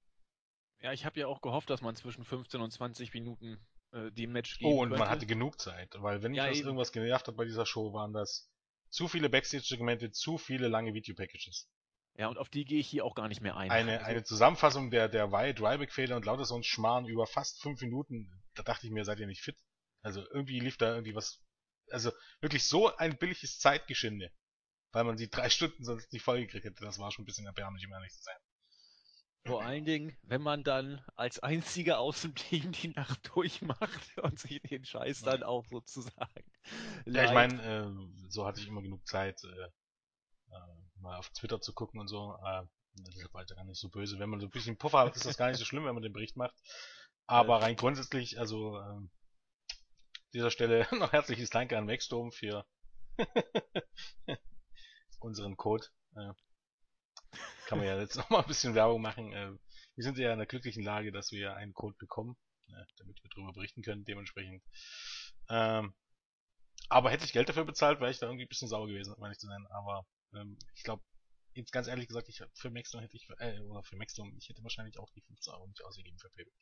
Ja, 0.81 0.93
ich 0.93 1.05
habe 1.05 1.21
ja 1.21 1.27
auch 1.27 1.41
gehofft, 1.41 1.69
dass 1.71 1.83
man 1.83 1.95
zwischen 1.97 2.25
15 2.25 2.61
und 2.61 2.71
20 2.71 3.13
Minuten 3.13 3.59
äh, 3.93 4.11
die 4.13 4.27
Match 4.27 4.59
geben 4.59 4.71
Oh, 4.71 4.83
und 4.83 4.89
könnte. 4.89 4.99
man 4.99 5.09
hatte 5.09 5.27
genug 5.27 5.61
Zeit, 5.61 5.95
weil 5.99 6.23
wenn 6.23 6.31
mich 6.33 6.39
ja, 6.39 6.49
das 6.49 6.61
irgendwas 6.61 6.93
genervt 6.93 7.29
hat 7.29 7.37
bei 7.37 7.45
dieser 7.45 7.67
Show, 7.67 7.93
waren 7.93 8.13
das 8.13 8.51
zu 8.89 9.09
viele 9.09 9.29
Backstage-Segmente, 9.29 10.11
zu 10.11 10.39
viele 10.39 10.69
lange 10.69 10.95
Video-Packages. 10.95 11.69
Ja, 12.15 12.29
und 12.29 12.39
auf 12.39 12.49
die 12.49 12.65
gehe 12.65 12.81
ich 12.81 12.89
hier 12.89 13.05
auch 13.05 13.15
gar 13.15 13.29
nicht 13.29 13.41
mehr 13.41 13.57
ein. 13.57 13.71
Eine, 13.71 13.99
also, 13.99 14.11
eine 14.11 14.25
Zusammenfassung 14.25 14.91
der, 14.91 15.09
der 15.09 15.31
Wyatt 15.33 15.61
Ryback-Fehler 15.61 16.17
und 16.17 16.25
lauter 16.25 16.45
so 16.45 16.57
ein 16.57 16.65
Schmarrn 16.65 17.07
über 17.07 17.27
fast 17.27 17.63
fünf 17.63 17.81
Minuten, 17.81 18.43
da 18.55 18.63
dachte 18.63 18.87
ich 18.87 18.93
mir, 18.93 19.05
seid 19.05 19.21
ihr 19.21 19.27
nicht 19.27 19.43
fit? 19.43 19.57
Also 20.03 20.23
irgendwie 20.33 20.61
lief 20.61 20.77
da 20.77 20.91
irgendwie 20.93 21.15
was, 21.15 21.43
also 21.91 22.11
wirklich 22.41 22.65
so 22.65 22.95
ein 22.97 23.17
billiges 23.17 23.59
Zeitgeschinde, 23.59 24.33
weil 24.93 25.05
man 25.05 25.17
die 25.17 25.31
drei 25.31 25.51
Stunden 25.51 25.85
sonst 25.85 26.13
nicht 26.13 26.23
vollgekriegt 26.23 26.65
hätte, 26.65 26.85
das 26.85 26.99
war 26.99 27.11
schon 27.13 27.23
ein 27.23 27.27
bisschen 27.27 27.47
erbärmlich, 27.47 27.87
um 27.87 27.93
ehrlich 27.93 28.13
zu 28.13 28.23
sein. 28.23 28.37
Vor 29.47 29.63
allen 29.63 29.85
Dingen, 29.85 30.17
wenn 30.23 30.43
man 30.43 30.65
dann 30.65 31.03
als 31.17 31.39
einziger 31.39 31.99
aus 31.99 32.23
dem 32.23 32.35
Team 32.35 32.73
die 32.73 32.89
Nacht 32.89 33.31
durchmacht 33.35 34.19
und 34.23 34.39
sich 34.39 34.61
den 34.63 34.85
Scheiß 34.85 35.23
dann 35.23 35.43
auch 35.43 35.65
sozusagen. 35.67 36.45
Ja, 37.07 37.25
ich 37.25 37.33
meine, 37.33 37.63
äh, 37.63 38.29
so 38.29 38.47
hatte 38.47 38.61
ich 38.61 38.69
immer 38.69 38.83
genug 38.83 39.07
Zeit, 39.07 39.43
äh, 39.45 40.55
äh, 40.55 41.01
mal 41.01 41.17
auf 41.17 41.31
Twitter 41.31 41.61
zu 41.61 41.73
gucken 41.73 42.01
und 42.01 42.09
so. 42.09 42.37
Äh, 42.45 42.65
das 42.95 43.17
ist 43.17 43.33
weiter 43.33 43.55
gar 43.55 43.65
nicht 43.65 43.81
so 43.81 43.89
böse. 43.89 44.19
Wenn 44.19 44.29
man 44.29 44.41
so 44.41 44.47
ein 44.47 44.51
bisschen 44.51 44.77
Puffer 44.77 45.01
hat, 45.01 45.17
ist 45.17 45.25
das 45.25 45.39
gar 45.39 45.49
nicht 45.49 45.59
so 45.59 45.65
schlimm, 45.65 45.85
wenn 45.85 45.95
man 45.95 46.03
den 46.03 46.13
Bericht 46.13 46.37
macht. 46.37 46.55
Aber 47.27 47.63
rein 47.63 47.77
grundsätzlich, 47.77 48.39
also 48.39 48.79
äh, 48.79 49.09
dieser 50.35 50.51
Stelle 50.51 50.87
noch 50.99 51.13
herzliches 51.13 51.51
Danke 51.51 51.79
an 51.79 51.87
Maxstorm 51.87 52.33
für 52.33 52.67
unseren 55.21 55.57
Code. 55.57 55.87
Äh, 56.17 56.33
kann 57.71 57.79
man 57.79 57.87
ja 57.87 58.01
jetzt 58.01 58.17
noch 58.17 58.29
mal 58.31 58.41
ein 58.41 58.49
bisschen 58.49 58.75
Werbung 58.75 59.01
machen. 59.01 59.33
Äh, 59.33 59.53
wir 59.95 60.05
sind 60.05 60.19
ja 60.19 60.33
in 60.33 60.39
der 60.39 60.47
glücklichen 60.49 60.83
Lage, 60.83 61.13
dass 61.13 61.31
wir 61.31 61.55
einen 61.55 61.73
Code 61.73 61.97
bekommen, 61.99 62.37
äh, 62.67 62.85
damit 62.97 63.23
wir 63.23 63.31
darüber 63.31 63.53
berichten 63.53 63.83
können, 63.83 64.05
dementsprechend. 64.05 64.61
Ähm, 65.49 65.95
aber 66.89 67.11
hätte 67.13 67.25
ich 67.25 67.33
Geld 67.33 67.49
dafür 67.49 67.65
bezahlt, 67.65 68.01
wäre 68.01 68.11
ich 68.11 68.19
da 68.19 68.27
irgendwie 68.27 68.45
ein 68.45 68.49
bisschen 68.49 68.67
sauer 68.67 68.89
gewesen, 68.89 69.15
um 69.15 69.23
ehrlich 69.23 69.39
zu 69.39 69.47
sein. 69.47 69.65
Aber 69.69 70.05
ähm, 70.35 70.59
ich 70.75 70.83
glaube, 70.83 71.05
jetzt 71.55 71.71
ganz 71.71 71.87
ehrlich 71.87 72.09
gesagt, 72.09 72.29
ich 72.29 72.43
für 72.55 72.71
Maxdome 72.71 73.05
hätte 73.05 73.17
ich, 73.17 73.29
äh, 73.39 73.61
oder 73.61 73.85
für 73.85 73.97
Maxdome, 73.97 74.33
ich 74.37 74.49
hätte 74.49 74.65
wahrscheinlich 74.65 74.99
auch 74.99 75.11
die 75.11 75.21
15 75.21 75.55
Euro 75.55 75.69
nicht 75.69 75.85
ausgegeben 75.85 76.19
für 76.19 76.31
PayPal. 76.31 76.53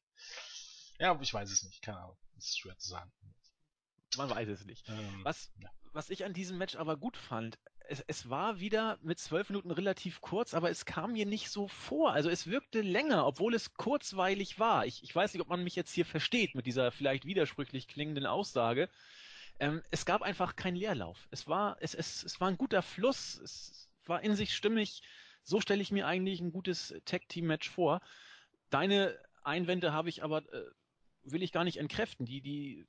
Ja, 0.98 1.18
ich 1.22 1.32
weiß 1.32 1.50
es 1.50 1.62
nicht, 1.62 1.80
keine 1.80 2.00
Ahnung. 2.00 2.18
ist 2.36 2.58
schwer 2.58 2.76
zu 2.76 2.88
sagen. 2.88 3.10
Man 4.18 4.28
weiß 4.28 4.48
es 4.48 4.66
nicht. 4.66 4.86
Ähm, 4.88 5.20
was, 5.22 5.50
ja. 5.56 5.70
was 5.92 6.10
ich 6.10 6.26
an 6.26 6.34
diesem 6.34 6.58
Match 6.58 6.76
aber 6.76 6.98
gut 6.98 7.16
fand, 7.16 7.58
es, 7.88 8.04
es 8.06 8.28
war 8.28 8.60
wieder 8.60 8.98
mit 9.02 9.18
zwölf 9.18 9.48
Minuten 9.48 9.70
relativ 9.70 10.20
kurz, 10.20 10.54
aber 10.54 10.70
es 10.70 10.84
kam 10.84 11.12
mir 11.12 11.26
nicht 11.26 11.50
so 11.50 11.68
vor. 11.68 12.12
Also 12.12 12.28
es 12.28 12.46
wirkte 12.46 12.82
länger, 12.82 13.26
obwohl 13.26 13.54
es 13.54 13.74
kurzweilig 13.74 14.58
war. 14.58 14.86
Ich, 14.86 15.02
ich 15.02 15.14
weiß 15.14 15.32
nicht, 15.32 15.40
ob 15.40 15.48
man 15.48 15.64
mich 15.64 15.74
jetzt 15.74 15.92
hier 15.92 16.04
versteht 16.04 16.54
mit 16.54 16.66
dieser 16.66 16.92
vielleicht 16.92 17.24
widersprüchlich 17.24 17.88
klingenden 17.88 18.26
Aussage. 18.26 18.90
Ähm, 19.58 19.82
es 19.90 20.04
gab 20.04 20.22
einfach 20.22 20.54
keinen 20.54 20.76
Leerlauf. 20.76 21.26
Es 21.30 21.48
war, 21.48 21.78
es, 21.80 21.94
es, 21.94 22.22
es 22.22 22.40
war 22.40 22.48
ein 22.48 22.58
guter 22.58 22.82
Fluss, 22.82 23.40
es 23.42 23.88
war 24.04 24.22
in 24.22 24.36
sich 24.36 24.54
stimmig. 24.54 25.02
So 25.42 25.60
stelle 25.60 25.82
ich 25.82 25.90
mir 25.90 26.06
eigentlich 26.06 26.40
ein 26.40 26.52
gutes 26.52 26.94
Tag-Team-Match 27.06 27.70
vor. 27.70 28.00
Deine 28.68 29.18
Einwände 29.44 29.94
habe 29.94 30.10
ich 30.10 30.22
aber, 30.22 30.42
äh, 30.52 30.64
will 31.22 31.42
ich 31.42 31.52
gar 31.52 31.64
nicht 31.64 31.78
entkräften. 31.78 32.26
Die, 32.26 32.42
die 32.42 32.86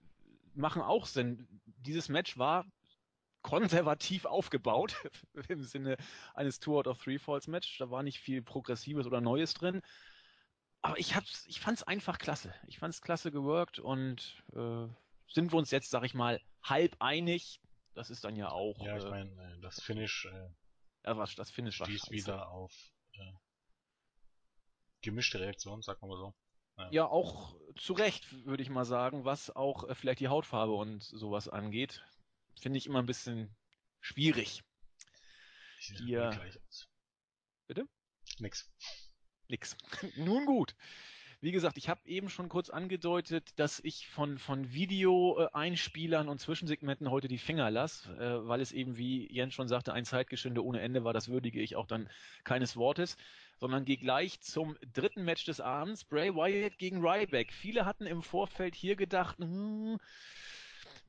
machen 0.55 0.81
auch 0.81 1.05
Sinn. 1.05 1.47
Dieses 1.65 2.09
Match 2.09 2.37
war 2.37 2.65
konservativ 3.49 4.25
aufgebaut, 4.25 4.95
im 5.49 5.63
Sinne 5.63 5.97
eines 6.35 6.59
Two 6.59 6.77
out 6.77 6.87
of 6.87 7.01
Three 7.01 7.17
Falls 7.17 7.47
Match. 7.47 7.77
Da 7.79 7.89
war 7.89 8.03
nicht 8.03 8.19
viel 8.19 8.43
Progressives 8.43 9.07
oder 9.07 9.21
Neues 9.21 9.55
drin. 9.55 9.81
Aber 10.81 10.99
ich 10.99 11.15
hab's, 11.15 11.45
ich 11.47 11.59
fand's 11.59 11.83
einfach 11.83 12.19
klasse. 12.19 12.53
Ich 12.67 12.77
fand's 12.77 13.01
klasse 13.01 13.31
geworkt 13.31 13.79
und 13.79 14.43
äh, 14.53 14.87
sind 15.27 15.51
wir 15.51 15.57
uns 15.57 15.71
jetzt, 15.71 15.89
sag 15.89 16.03
ich 16.05 16.13
mal, 16.13 16.39
halb 16.61 16.95
einig. 16.99 17.59
Das 17.95 18.11
ist 18.11 18.23
dann 18.23 18.35
ja 18.35 18.49
auch. 18.49 18.85
Ja, 18.85 18.97
ich 18.97 19.03
äh, 19.03 19.09
meine, 19.09 19.31
äh, 19.31 19.59
das 19.61 19.81
Finish. 19.81 20.25
Äh, 20.25 20.49
ja, 21.05 21.17
was, 21.17 21.33
das 21.35 21.49
Finish 21.49 21.77
stieß 21.77 22.11
wieder 22.11 22.49
auf 22.49 22.71
äh, 23.13 23.31
gemischte 25.01 25.39
Reaktionen, 25.39 25.81
sagen 25.81 25.99
wir 26.01 26.07
mal 26.07 26.17
so. 26.17 26.33
Ja. 26.77 26.89
ja, 26.91 27.05
auch 27.07 27.55
zu 27.75 27.91
Recht, 27.91 28.45
würde 28.45 28.63
ich 28.63 28.69
mal 28.69 28.85
sagen, 28.85 29.25
was 29.25 29.53
auch 29.53 29.89
äh, 29.89 29.95
vielleicht 29.95 30.21
die 30.21 30.29
Hautfarbe 30.29 30.73
und 30.73 31.03
sowas 31.03 31.49
angeht. 31.49 32.01
Finde 32.59 32.77
ich 32.77 32.85
immer 32.85 32.99
ein 32.99 33.05
bisschen 33.05 33.55
schwierig. 34.01 34.63
Hier. 35.79 36.29
Gleich 36.29 36.59
aus. 36.67 36.87
Bitte? 37.67 37.87
Nix. 38.39 38.69
Nix. 39.47 39.77
Nun 40.17 40.45
gut. 40.45 40.75
Wie 41.41 41.53
gesagt, 41.53 41.77
ich 41.77 41.87
habe 41.87 42.01
eben 42.05 42.29
schon 42.29 42.49
kurz 42.49 42.69
angedeutet, 42.69 43.57
dass 43.57 43.79
ich 43.79 44.09
von, 44.09 44.37
von 44.37 44.73
Video-Einspielern 44.73 46.27
und 46.27 46.41
Zwischensegmenten 46.41 47.09
heute 47.09 47.29
die 47.29 47.37
Finger 47.37 47.71
lasse, 47.71 48.11
äh, 48.17 48.45
weil 48.45 48.59
es 48.59 48.73
eben, 48.73 48.97
wie 48.97 49.31
Jens 49.31 49.53
schon 49.53 49.69
sagte, 49.69 49.93
ein 49.93 50.03
Zeitgeschinde 50.03 50.61
ohne 50.61 50.81
Ende 50.81 51.05
war. 51.05 51.13
Das 51.13 51.29
würdige 51.29 51.61
ich 51.61 51.77
auch 51.77 51.87
dann 51.87 52.09
keines 52.43 52.75
Wortes, 52.75 53.15
sondern 53.57 53.85
gehe 53.85 53.95
gleich 53.95 54.41
zum 54.41 54.75
dritten 54.93 55.23
Match 55.23 55.45
des 55.45 55.61
Abends. 55.61 56.03
Bray 56.03 56.35
Wyatt 56.35 56.77
gegen 56.77 56.99
Ryback. 56.99 57.53
Viele 57.53 57.85
hatten 57.85 58.05
im 58.05 58.21
Vorfeld 58.21 58.75
hier 58.75 58.97
gedacht, 58.97 59.37
hm, 59.37 59.97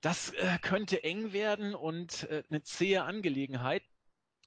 das 0.00 0.30
äh, 0.30 0.58
könnte 0.62 1.04
eng 1.04 1.32
werden 1.32 1.74
und 1.74 2.24
äh, 2.24 2.42
eine 2.48 2.62
zähe 2.62 3.02
Angelegenheit. 3.04 3.82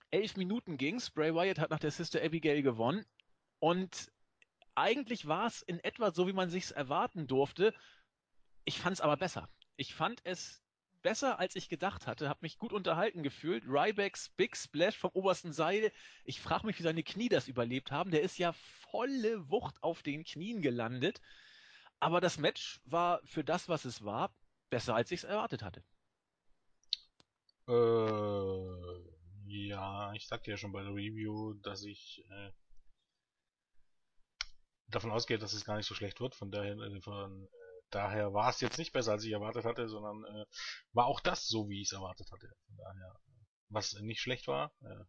Elf 0.10 0.36
Minuten 0.36 0.78
ging's. 0.78 1.12
Bray 1.12 1.34
Wyatt 1.34 1.60
hat 1.60 1.70
nach 1.70 1.80
der 1.80 1.92
Sister 1.92 2.24
Abigail 2.24 2.62
gewonnen. 2.62 3.06
Und 3.60 4.12
eigentlich 4.76 5.28
war 5.28 5.48
es 5.48 5.62
in 5.62 5.80
etwa 5.80 6.12
so, 6.12 6.28
wie 6.28 6.34
man 6.34 6.50
sich's 6.50 6.72
erwarten 6.72 7.28
durfte. 7.28 7.74
Ich 8.66 8.80
fand 8.80 8.96
es 8.96 9.02
aber 9.02 9.18
besser. 9.18 9.50
Ich 9.76 9.94
fand 9.94 10.22
es 10.24 10.64
besser, 11.04 11.40
als 11.40 11.56
ich 11.56 11.70
gedacht 11.70 12.08
hatte. 12.08 12.30
Habe 12.30 12.40
mich 12.42 12.58
gut 12.58 12.74
unterhalten 12.74 13.22
gefühlt. 13.22 13.64
Rybacks 13.68 14.30
Big 14.30 14.58
Splash 14.58 14.98
vom 14.98 15.12
obersten 15.14 15.54
Seil. 15.54 15.92
Ich 16.26 16.42
frage 16.42 16.66
mich, 16.66 16.80
wie 16.80 16.84
seine 16.84 17.04
Knie 17.04 17.30
das 17.30 17.48
überlebt 17.48 17.92
haben. 17.92 18.10
Der 18.10 18.22
ist 18.22 18.40
ja 18.40 18.54
volle 18.90 19.50
Wucht 19.50 19.84
auf 19.84 20.02
den 20.02 20.24
Knien 20.24 20.62
gelandet. 20.62 21.22
Aber 22.00 22.22
das 22.22 22.38
Match 22.38 22.82
war 22.86 23.22
für 23.26 23.44
das, 23.44 23.70
was 23.70 23.86
es 23.86 24.04
war, 24.04 24.34
besser, 24.74 24.96
als 24.96 25.12
ich 25.12 25.20
es 25.20 25.24
erwartet 25.24 25.62
hatte. 25.62 25.84
Äh, 27.68 29.04
ja, 29.46 30.12
ich 30.14 30.28
sagte 30.28 30.50
ja 30.50 30.58
schon 30.58 30.72
bei 30.72 30.82
der 30.82 30.94
Review, 30.94 31.54
dass 31.62 31.84
ich 31.84 32.26
äh, 32.32 32.52
davon 34.88 35.12
ausgehe, 35.12 35.38
dass 35.38 35.54
es 35.54 35.64
gar 35.64 35.78
nicht 35.78 35.86
so 35.86 35.94
schlecht 35.94 36.20
wird. 36.20 36.34
Von 36.34 36.50
daher, 36.50 36.76
äh, 36.76 37.02
von, 37.02 37.44
äh, 37.44 37.48
daher 37.92 38.34
war 38.34 38.50
es 38.50 38.62
jetzt 38.62 38.80
nicht 38.80 38.94
besser, 38.94 39.12
als 39.12 39.26
ich 39.26 39.32
erwartet 39.32 39.64
hatte, 39.64 39.88
sondern 39.88 40.26
äh, 40.26 40.46
war 40.94 41.06
auch 41.06 41.20
das 41.20 41.48
so, 41.48 41.70
wie 41.70 41.82
ich 41.82 41.90
es 41.90 41.94
erwartet 41.94 42.32
hatte. 42.32 42.52
Von 42.66 42.78
daher, 42.78 43.20
was 43.70 43.94
nicht 44.02 44.22
schlecht 44.22 44.48
war. 44.48 44.74
Äh, 44.82 45.06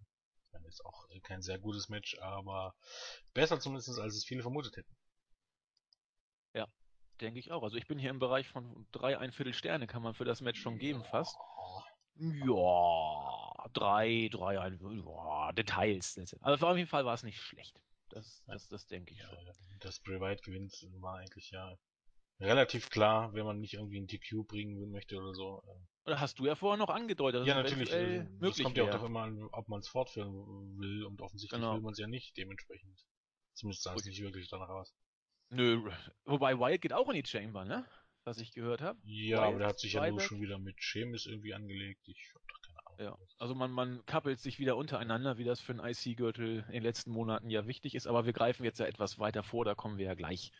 ist 0.68 0.84
auch 0.84 1.06
kein 1.22 1.42
sehr 1.42 1.58
gutes 1.58 1.88
Match, 1.88 2.18
aber 2.18 2.74
besser 3.32 3.60
zumindest, 3.60 3.98
als 3.98 4.14
es 4.14 4.24
viele 4.24 4.42
vermutet 4.42 4.76
hätten. 4.76 4.96
Ja, 6.54 6.68
denke 7.24 7.40
ich 7.40 7.50
auch. 7.50 7.62
Also 7.62 7.76
ich 7.76 7.86
bin 7.86 7.98
hier 7.98 8.10
im 8.10 8.18
Bereich 8.18 8.48
von 8.48 8.86
drei, 8.92 9.18
ein 9.18 9.32
Viertel 9.32 9.54
Sterne 9.54 9.86
kann 9.86 10.02
man 10.02 10.14
für 10.14 10.24
das 10.24 10.40
Match 10.40 10.60
schon 10.60 10.78
geben 10.78 11.02
fast. 11.04 11.36
Ja, 12.16 13.68
drei, 13.72 14.28
drei, 14.30 14.60
ein, 14.60 14.78
ja, 15.04 15.52
Details. 15.52 16.16
Also 16.40 16.68
auf 16.68 16.76
jeden 16.76 16.88
Fall 16.88 17.04
war 17.04 17.14
es 17.14 17.22
nicht 17.22 17.40
schlecht. 17.40 17.80
Das, 18.10 18.44
das, 18.46 18.68
das 18.68 18.86
denke 18.86 19.12
ich 19.12 19.18
ja, 19.18 19.26
schon. 19.26 19.38
Dass 19.80 19.98
Bray 20.00 20.20
Wyatt 20.20 20.42
gewinnt, 20.42 20.72
war 21.00 21.16
eigentlich 21.16 21.50
ja 21.50 21.76
relativ 22.40 22.90
klar, 22.90 23.32
wenn 23.32 23.44
man 23.44 23.60
nicht 23.60 23.74
irgendwie 23.74 23.98
ein 24.00 24.06
DQ 24.06 24.46
bringen 24.46 24.90
möchte 24.90 25.16
oder 25.16 25.34
so. 25.34 25.62
Äh. 25.66 26.08
Oder 26.10 26.20
hast 26.20 26.38
du 26.38 26.46
ja 26.46 26.54
vorher 26.54 26.76
noch 26.76 26.90
angedeutet. 26.90 27.46
Ja, 27.46 27.54
natürlich. 27.54 27.90
Äh, 27.90 28.26
das 28.40 28.58
kommt 28.58 28.76
ja 28.76 28.84
auch 28.84 28.90
doch 28.90 29.04
immer 29.04 29.22
an, 29.22 29.42
ob 29.52 29.68
man 29.68 29.80
es 29.80 29.88
fortführen 29.88 30.32
will 30.78 31.04
und 31.04 31.20
offensichtlich 31.22 31.60
genau. 31.60 31.74
will 31.74 31.80
man 31.80 31.92
es 31.92 31.98
ja 31.98 32.06
nicht 32.06 32.36
dementsprechend. 32.36 33.04
Zumindest 33.54 33.82
sah 33.82 33.94
es 33.94 34.04
nicht 34.04 34.20
wirklich 34.20 34.48
danach 34.48 34.68
aus. 34.68 34.94
Nö, 35.50 35.90
wobei 36.24 36.58
Wyatt 36.58 36.80
geht 36.80 36.92
auch 36.92 37.08
in 37.08 37.22
die 37.22 37.28
Chamber, 37.28 37.64
ne? 37.64 37.84
Was 38.24 38.38
ich 38.38 38.52
gehört 38.52 38.80
habe. 38.80 38.98
Ja, 39.04 39.38
Wyatt, 39.38 39.48
aber 39.48 39.58
der 39.58 39.68
hat 39.68 39.78
sich 39.78 39.92
ja 39.92 40.08
nur 40.08 40.20
schon 40.20 40.40
wieder 40.40 40.58
mit 40.58 40.82
Sheamus 40.82 41.26
irgendwie 41.26 41.54
angelegt. 41.54 42.08
Ich 42.08 42.32
hab 42.34 42.48
doch 42.48 42.60
keine 42.62 42.86
Ahnung. 42.86 42.98
Ja, 42.98 43.18
also 43.38 43.54
man, 43.54 43.70
man 43.70 44.04
kappelt 44.06 44.40
sich 44.40 44.58
wieder 44.58 44.76
untereinander, 44.76 45.36
wie 45.36 45.44
das 45.44 45.60
für 45.60 45.72
einen 45.72 45.84
IC-Gürtel 45.84 46.64
in 46.68 46.72
den 46.72 46.82
letzten 46.82 47.10
Monaten 47.10 47.50
ja 47.50 47.66
wichtig 47.66 47.94
ist. 47.94 48.06
Aber 48.06 48.24
wir 48.24 48.32
greifen 48.32 48.64
jetzt 48.64 48.80
ja 48.80 48.86
etwas 48.86 49.18
weiter 49.18 49.42
vor, 49.42 49.64
da 49.64 49.74
kommen 49.74 49.98
wir 49.98 50.06
ja 50.06 50.14
gleich 50.14 50.52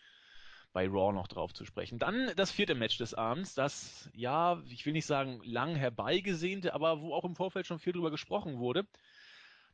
bei 0.75 0.87
Raw 0.89 1.13
noch 1.13 1.29
drauf 1.29 1.55
zu 1.55 1.65
sprechen. 1.65 1.99
Dann 1.99 2.33
das 2.37 2.51
vierte 2.51 2.75
Match 2.75 2.99
des 2.99 3.15
Abends, 3.15 3.55
das, 3.55 4.11
ja, 4.13 4.61
ich 4.69 4.85
will 4.85 4.93
nicht 4.93 5.07
sagen 5.07 5.41
lang 5.45 5.77
herbeigesehnte, 5.77 6.75
aber 6.75 7.01
wo 7.01 7.15
auch 7.15 7.25
im 7.25 7.37
Vorfeld 7.37 7.67
schon 7.67 7.79
viel 7.79 7.93
drüber 7.93 8.11
gesprochen 8.11 8.59
wurde. 8.59 8.85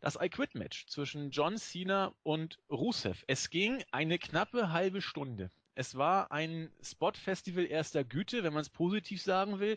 Das 0.00 0.16
I 0.18 0.30
Quit 0.30 0.54
Match 0.54 0.86
zwischen 0.86 1.30
John 1.30 1.58
Cena 1.58 2.14
und 2.22 2.58
Rusev. 2.70 3.22
Es 3.26 3.50
ging 3.50 3.84
eine 3.92 4.18
knappe 4.18 4.72
halbe 4.72 5.02
Stunde. 5.02 5.50
Es 5.74 5.94
war 5.94 6.32
ein 6.32 6.72
Spot-Festival 6.82 7.66
erster 7.66 8.02
Güte, 8.02 8.42
wenn 8.42 8.54
man 8.54 8.62
es 8.62 8.70
positiv 8.70 9.22
sagen 9.22 9.60
will. 9.60 9.76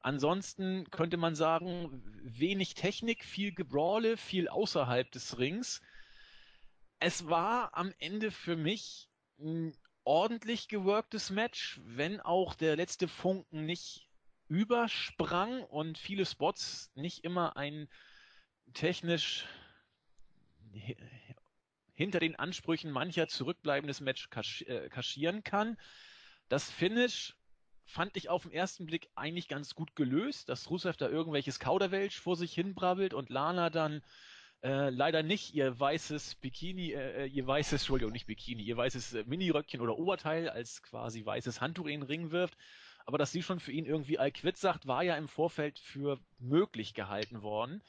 Ansonsten 0.00 0.90
könnte 0.90 1.16
man 1.16 1.34
sagen, 1.34 2.02
wenig 2.22 2.74
Technik, 2.74 3.24
viel 3.24 3.54
Gebrawle, 3.54 4.18
viel 4.18 4.46
außerhalb 4.48 5.10
des 5.10 5.38
Rings. 5.38 5.80
Es 6.98 7.28
war 7.28 7.74
am 7.74 7.94
Ende 7.98 8.30
für 8.30 8.56
mich 8.56 9.08
ein 9.38 9.74
ordentlich 10.04 10.68
geworktes 10.68 11.30
Match, 11.30 11.80
wenn 11.84 12.20
auch 12.20 12.54
der 12.54 12.76
letzte 12.76 13.08
Funken 13.08 13.64
nicht 13.64 14.06
übersprang 14.48 15.62
und 15.64 15.96
viele 15.96 16.26
Spots 16.26 16.90
nicht 16.94 17.24
immer 17.24 17.56
ein 17.56 17.88
technisch 18.74 19.46
hinter 21.94 22.20
den 22.20 22.36
Ansprüchen 22.36 22.90
mancher 22.90 23.28
zurückbleibendes 23.28 24.00
Match 24.00 24.28
äh, 24.66 24.88
kaschieren 24.88 25.44
kann. 25.44 25.76
Das 26.48 26.70
Finish 26.70 27.36
fand 27.84 28.16
ich 28.16 28.28
auf 28.28 28.42
den 28.42 28.52
ersten 28.52 28.86
Blick 28.86 29.08
eigentlich 29.14 29.48
ganz 29.48 29.74
gut 29.74 29.94
gelöst, 29.96 30.48
dass 30.48 30.70
Rusev 30.70 30.96
da 30.96 31.08
irgendwelches 31.08 31.58
Kauderwelsch 31.58 32.18
vor 32.18 32.36
sich 32.36 32.52
hin 32.54 32.74
brabbelt 32.74 33.14
und 33.14 33.28
Lana 33.28 33.70
dann 33.70 34.02
äh, 34.62 34.90
leider 34.90 35.22
nicht 35.22 35.54
ihr 35.54 35.78
weißes 35.78 36.36
Bikini, 36.36 36.92
äh, 36.92 37.24
äh, 37.24 37.26
ihr 37.26 37.46
weißes, 37.46 37.82
Entschuldigung, 37.82 38.12
nicht 38.12 38.26
Bikini, 38.26 38.62
ihr 38.62 38.76
weißes 38.76 39.14
äh, 39.14 39.24
Miniröckchen 39.26 39.80
oder 39.80 39.98
Oberteil 39.98 40.48
als 40.48 40.82
quasi 40.82 41.24
weißes 41.24 41.60
Handtuch 41.60 41.86
in 41.86 42.00
den 42.00 42.02
Ring 42.02 42.30
wirft. 42.30 42.56
Aber 43.04 43.18
dass 43.18 43.32
sie 43.32 43.42
schon 43.42 43.58
für 43.58 43.72
ihn 43.72 43.84
irgendwie 43.84 44.18
Al-Quid 44.18 44.56
sagt, 44.56 44.86
war 44.86 45.02
ja 45.02 45.16
im 45.16 45.26
Vorfeld 45.26 45.80
für 45.80 46.20
möglich 46.38 46.94
gehalten 46.94 47.42
worden. 47.42 47.82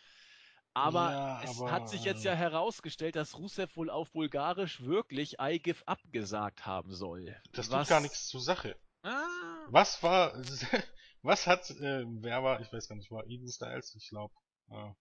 Aber 0.73 1.11
ja, 1.11 1.41
es 1.43 1.59
aber, 1.59 1.71
hat 1.71 1.89
sich 1.89 2.03
jetzt 2.03 2.23
ja 2.23 2.33
herausgestellt, 2.33 3.15
dass 3.15 3.37
Rusev 3.37 3.75
wohl 3.75 3.89
auf 3.89 4.11
Bulgarisch 4.11 4.81
wirklich 4.81 5.37
I 5.39 5.59
give 5.59 5.87
up 5.87 5.99
gesagt 6.11 6.65
haben 6.65 6.93
soll. 6.93 7.35
Das 7.53 7.69
was... 7.69 7.87
tut 7.87 7.89
gar 7.89 8.01
nichts 8.01 8.27
zur 8.27 8.41
Sache. 8.41 8.75
Ah. 9.03 9.27
Was 9.69 10.01
war, 10.01 10.33
was 11.21 11.45
hat, 11.45 11.69
äh, 11.69 12.05
wer 12.21 12.43
war, 12.43 12.61
ich 12.61 12.73
weiß 12.73 12.87
gar 12.87 12.95
nicht, 12.95 13.11
war 13.11 13.25
Eden 13.27 13.49
Styles, 13.49 13.93
ich 13.95 14.09
glaube, 14.09 14.33
äh, 14.69 14.91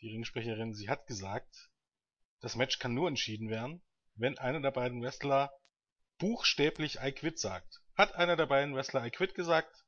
die 0.00 0.10
Ringsprecherin, 0.10 0.74
sie 0.74 0.88
hat 0.88 1.06
gesagt, 1.06 1.70
das 2.40 2.56
Match 2.56 2.80
kann 2.80 2.94
nur 2.94 3.08
entschieden 3.08 3.50
werden, 3.50 3.82
wenn 4.16 4.38
einer 4.38 4.60
der 4.60 4.72
beiden 4.72 5.00
Wrestler 5.00 5.52
buchstäblich 6.18 6.98
I 7.00 7.12
quit 7.12 7.38
sagt. 7.38 7.80
Hat 7.94 8.14
einer 8.14 8.36
der 8.36 8.46
beiden 8.46 8.74
Wrestler 8.74 9.04
I 9.04 9.10
quit 9.10 9.34
gesagt? 9.34 9.84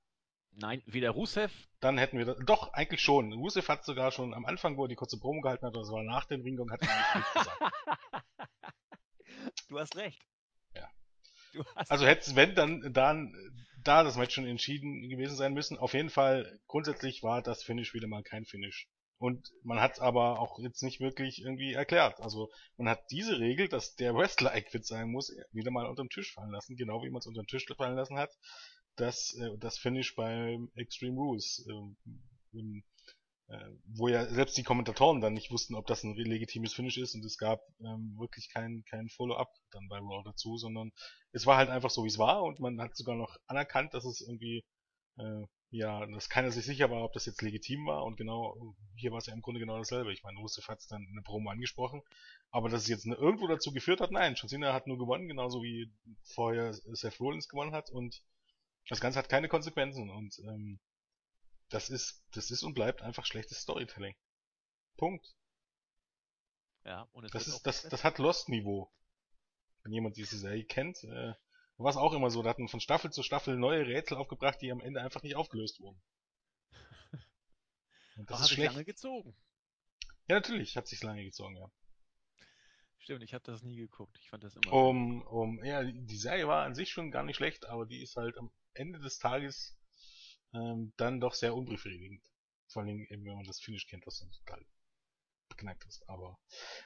Nein, 0.56 0.82
weder 0.86 1.10
Rusev. 1.10 1.52
Dann 1.80 1.98
hätten 1.98 2.18
wir 2.18 2.24
das, 2.24 2.36
doch, 2.46 2.72
eigentlich 2.72 3.00
schon. 3.00 3.32
Rusev 3.32 3.68
hat 3.68 3.84
sogar 3.84 4.12
schon 4.12 4.34
am 4.34 4.46
Anfang, 4.46 4.76
wo 4.76 4.84
er 4.84 4.88
die 4.88 4.94
kurze 4.94 5.18
Promo 5.18 5.40
gehalten 5.40 5.66
hat, 5.66 5.74
das 5.74 5.90
war 5.90 6.02
nach 6.02 6.24
dem 6.26 6.42
Ringgong, 6.42 6.70
hat 6.70 6.82
er 6.82 6.88
quit 6.88 7.24
gesagt. 7.34 7.60
Du 9.68 9.78
hast 9.78 9.96
recht. 9.96 10.20
Ja. 10.74 10.88
also 11.88 12.06
hätte 12.06 12.22
es, 12.22 12.36
wenn, 12.36 12.54
dann, 12.54 12.92
dann, 12.92 13.34
da 13.82 14.02
das 14.02 14.16
Match 14.16 14.34
schon 14.34 14.46
entschieden 14.46 15.08
gewesen 15.08 15.36
sein 15.36 15.52
müssen. 15.52 15.78
Auf 15.78 15.94
jeden 15.94 16.10
Fall, 16.10 16.60
grundsätzlich 16.66 17.22
war 17.22 17.42
das 17.42 17.62
Finish 17.62 17.94
wieder 17.94 18.08
mal 18.08 18.22
kein 18.22 18.44
Finish. 18.44 18.88
Und 19.18 19.52
man 19.62 19.80
hat 19.80 20.00
aber 20.00 20.40
auch 20.40 20.58
jetzt 20.58 20.82
nicht 20.82 21.00
wirklich 21.00 21.40
irgendwie 21.42 21.72
erklärt. 21.72 22.20
Also 22.20 22.50
man 22.76 22.88
hat 22.88 23.10
diese 23.10 23.38
Regel, 23.38 23.68
dass 23.68 23.94
der 23.94 24.14
Wrestler 24.14 24.54
Equid 24.54 24.84
sein 24.84 25.10
muss, 25.10 25.32
wieder 25.52 25.70
mal 25.70 25.86
unter 25.86 26.02
den 26.02 26.10
Tisch 26.10 26.32
fallen 26.34 26.50
lassen, 26.50 26.76
genau 26.76 27.02
wie 27.02 27.10
man 27.10 27.20
es 27.20 27.26
unter 27.26 27.42
den 27.42 27.46
Tisch 27.46 27.66
fallen 27.76 27.96
lassen 27.96 28.18
hat. 28.18 28.30
Das, 28.96 29.34
äh, 29.34 29.58
das 29.58 29.78
Finish 29.78 30.14
beim 30.14 30.70
Extreme 30.74 31.16
Rules, 31.16 31.66
äh, 31.68 32.82
äh, 33.48 33.58
wo 33.86 34.08
ja 34.08 34.26
selbst 34.26 34.56
die 34.56 34.62
Kommentatoren 34.62 35.20
dann 35.20 35.34
nicht 35.34 35.50
wussten, 35.50 35.74
ob 35.74 35.86
das 35.86 36.02
ein 36.02 36.14
legitimes 36.14 36.72
Finish 36.72 36.96
ist 36.96 37.14
und 37.14 37.24
es 37.24 37.36
gab 37.36 37.60
ähm, 37.80 38.16
wirklich 38.18 38.48
kein, 38.50 38.84
kein 38.88 39.08
Follow-up 39.08 39.52
dann 39.70 39.88
bei 39.88 39.98
Raw 39.98 40.22
dazu, 40.24 40.56
sondern 40.56 40.92
es 41.32 41.44
war 41.44 41.56
halt 41.56 41.68
einfach 41.68 41.90
so, 41.90 42.04
wie 42.04 42.08
es 42.08 42.18
war 42.18 42.42
und 42.42 42.60
man 42.60 42.80
hat 42.80 42.96
sogar 42.96 43.16
noch 43.16 43.36
anerkannt, 43.46 43.92
dass 43.92 44.04
es 44.04 44.20
irgendwie 44.22 44.64
äh, 45.18 45.46
ja, 45.70 46.06
dass 46.06 46.28
keiner 46.28 46.52
sich 46.52 46.64
sicher 46.64 46.88
war, 46.90 47.02
ob 47.02 47.12
das 47.14 47.26
jetzt 47.26 47.42
legitim 47.42 47.84
war 47.86 48.04
und 48.04 48.16
genau, 48.16 48.76
hier 48.94 49.10
war 49.10 49.18
es 49.18 49.26
ja 49.26 49.34
im 49.34 49.42
Grunde 49.42 49.58
genau 49.58 49.76
dasselbe. 49.76 50.12
Ich 50.12 50.22
meine, 50.22 50.38
Rusev 50.38 50.68
hat 50.68 50.78
es 50.78 50.86
dann 50.86 51.02
in 51.02 51.16
der 51.16 51.22
Promo 51.22 51.50
angesprochen, 51.50 52.00
aber 52.50 52.68
dass 52.68 52.82
es 52.82 52.88
jetzt 52.88 53.06
irgendwo 53.06 53.48
dazu 53.48 53.72
geführt 53.72 54.00
hat, 54.00 54.12
nein, 54.12 54.36
John 54.36 54.64
hat 54.66 54.86
nur 54.86 54.98
gewonnen, 54.98 55.26
genauso 55.26 55.64
wie 55.64 55.92
vorher 56.22 56.72
Seth 56.72 57.18
Rollins 57.18 57.48
gewonnen 57.48 57.72
hat 57.72 57.90
und 57.90 58.22
das 58.88 59.00
Ganze 59.00 59.18
hat 59.18 59.28
keine 59.28 59.48
Konsequenzen 59.48 60.10
und 60.10 60.38
ähm, 60.40 60.78
das 61.70 61.90
ist, 61.90 62.22
das 62.32 62.50
ist 62.50 62.62
und 62.62 62.74
bleibt 62.74 63.02
einfach 63.02 63.26
schlechtes 63.26 63.58
Storytelling. 63.60 64.14
Punkt. 64.96 65.34
Ja, 66.84 67.08
und 67.12 67.24
es 67.24 67.32
Das 67.32 67.48
ist, 67.48 67.62
das, 67.62 67.82
das 67.82 68.04
hat 68.04 68.18
Lost-Niveau. 68.18 68.92
Wenn 69.82 69.92
jemand 69.92 70.16
diese 70.16 70.38
Serie 70.38 70.64
kennt, 70.64 71.02
äh, 71.04 71.34
war 71.76 71.90
es 71.90 71.96
auch 71.96 72.12
immer 72.12 72.30
so, 72.30 72.42
da 72.42 72.50
hatten 72.50 72.68
von 72.68 72.80
Staffel 72.80 73.10
zu 73.10 73.22
Staffel 73.22 73.56
neue 73.56 73.86
Rätsel 73.86 74.16
aufgebracht, 74.16 74.60
die 74.60 74.70
am 74.70 74.80
Ende 74.80 75.00
einfach 75.00 75.22
nicht 75.22 75.36
aufgelöst 75.36 75.80
wurden. 75.80 76.00
Und 78.16 78.30
das 78.30 78.38
ist 78.38 78.42
hat 78.44 78.48
sich 78.50 78.64
lange 78.64 78.84
gezogen. 78.84 79.36
Ja, 80.28 80.36
natürlich, 80.36 80.76
hat 80.76 80.86
sich 80.86 81.02
lange 81.02 81.24
gezogen, 81.24 81.56
ja. 81.56 81.70
Stimmt, 82.98 83.22
ich 83.22 83.34
habe 83.34 83.44
das 83.44 83.62
nie 83.62 83.76
geguckt. 83.76 84.16
Ich 84.18 84.30
fand 84.30 84.44
das 84.44 84.56
immer. 84.56 84.72
Um, 84.72 85.22
um, 85.22 85.62
ja, 85.62 85.82
die 85.82 86.16
Serie 86.16 86.48
war 86.48 86.64
an 86.64 86.74
sich 86.74 86.90
schon 86.90 87.10
gar 87.10 87.22
nicht 87.22 87.36
schlecht, 87.36 87.66
aber 87.66 87.84
die 87.84 88.00
ist 88.00 88.16
halt 88.16 88.38
am 88.38 88.50
Ende 88.74 88.98
des 89.00 89.18
Tages 89.18 89.76
ähm, 90.52 90.92
dann 90.96 91.20
doch 91.20 91.34
sehr 91.34 91.54
unbefriedigend. 91.54 92.22
Vor 92.68 92.82
allen 92.82 92.88
Dingen, 92.88 93.06
eben, 93.10 93.24
wenn 93.24 93.36
man 93.36 93.44
das 93.44 93.60
Finish 93.60 93.86
kennt, 93.86 94.06
was 94.06 94.18
dann 94.18 94.30
total 94.30 94.64
beknackt 95.48 95.84
ist. 95.86 96.08
Aber 96.08 96.38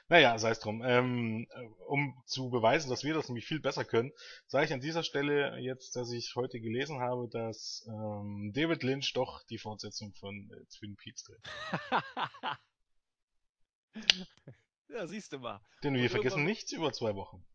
naja, 0.07 0.37
sei 0.37 0.51
es 0.51 0.59
drum. 0.59 0.83
Ähm, 0.83 1.47
äh, 1.51 1.63
um 1.87 2.21
zu 2.25 2.49
beweisen, 2.49 2.89
dass 2.89 3.03
wir 3.03 3.13
das 3.13 3.27
nämlich 3.27 3.45
viel 3.45 3.59
besser 3.59 3.85
können, 3.85 4.11
sage 4.47 4.65
ich 4.65 4.73
an 4.73 4.81
dieser 4.81 5.03
Stelle 5.03 5.57
jetzt, 5.59 5.95
dass 5.95 6.11
ich 6.11 6.35
heute 6.35 6.59
gelesen 6.59 6.99
habe, 6.99 7.27
dass 7.29 7.87
ähm, 7.87 8.51
David 8.53 8.83
Lynch 8.83 9.13
doch 9.13 9.43
die 9.47 9.57
Fortsetzung 9.57 10.13
von 10.13 10.51
äh, 10.51 10.65
Twin 10.77 10.95
Peaks 10.95 11.23
dreht. 11.23 11.41
ja, 14.89 15.07
siehst 15.07 15.33
du 15.33 15.39
mal. 15.39 15.61
Denn 15.83 15.95
wir 15.95 16.09
vergessen 16.09 16.43
nichts 16.43 16.71
über 16.71 16.91
zwei 16.91 17.15
Wochen. 17.15 17.45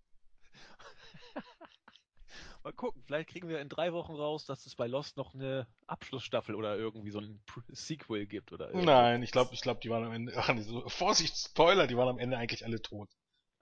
Mal 2.64 2.72
gucken, 2.72 3.02
vielleicht 3.04 3.28
kriegen 3.28 3.46
wir 3.46 3.60
in 3.60 3.68
drei 3.68 3.92
Wochen 3.92 4.14
raus, 4.14 4.46
dass 4.46 4.64
es 4.64 4.74
bei 4.74 4.86
Lost 4.86 5.18
noch 5.18 5.34
eine 5.34 5.66
Abschlussstaffel 5.86 6.54
oder 6.54 6.78
irgendwie 6.78 7.10
so 7.10 7.18
ein 7.18 7.38
Sequel 7.68 8.24
gibt 8.26 8.52
oder 8.52 8.68
irgendwie. 8.68 8.86
Nein, 8.86 9.22
ich 9.22 9.32
glaube, 9.32 9.52
ich 9.52 9.60
glaube, 9.60 9.80
die 9.80 9.90
waren 9.90 10.02
am 10.02 10.12
Ende. 10.12 10.32
Ach, 10.34 10.50
so, 10.58 10.88
Vorsicht, 10.88 11.36
Spoiler, 11.36 11.86
die 11.86 11.96
waren 11.98 12.08
am 12.08 12.18
Ende 12.18 12.38
eigentlich 12.38 12.64
alle 12.64 12.80
tot. 12.80 13.10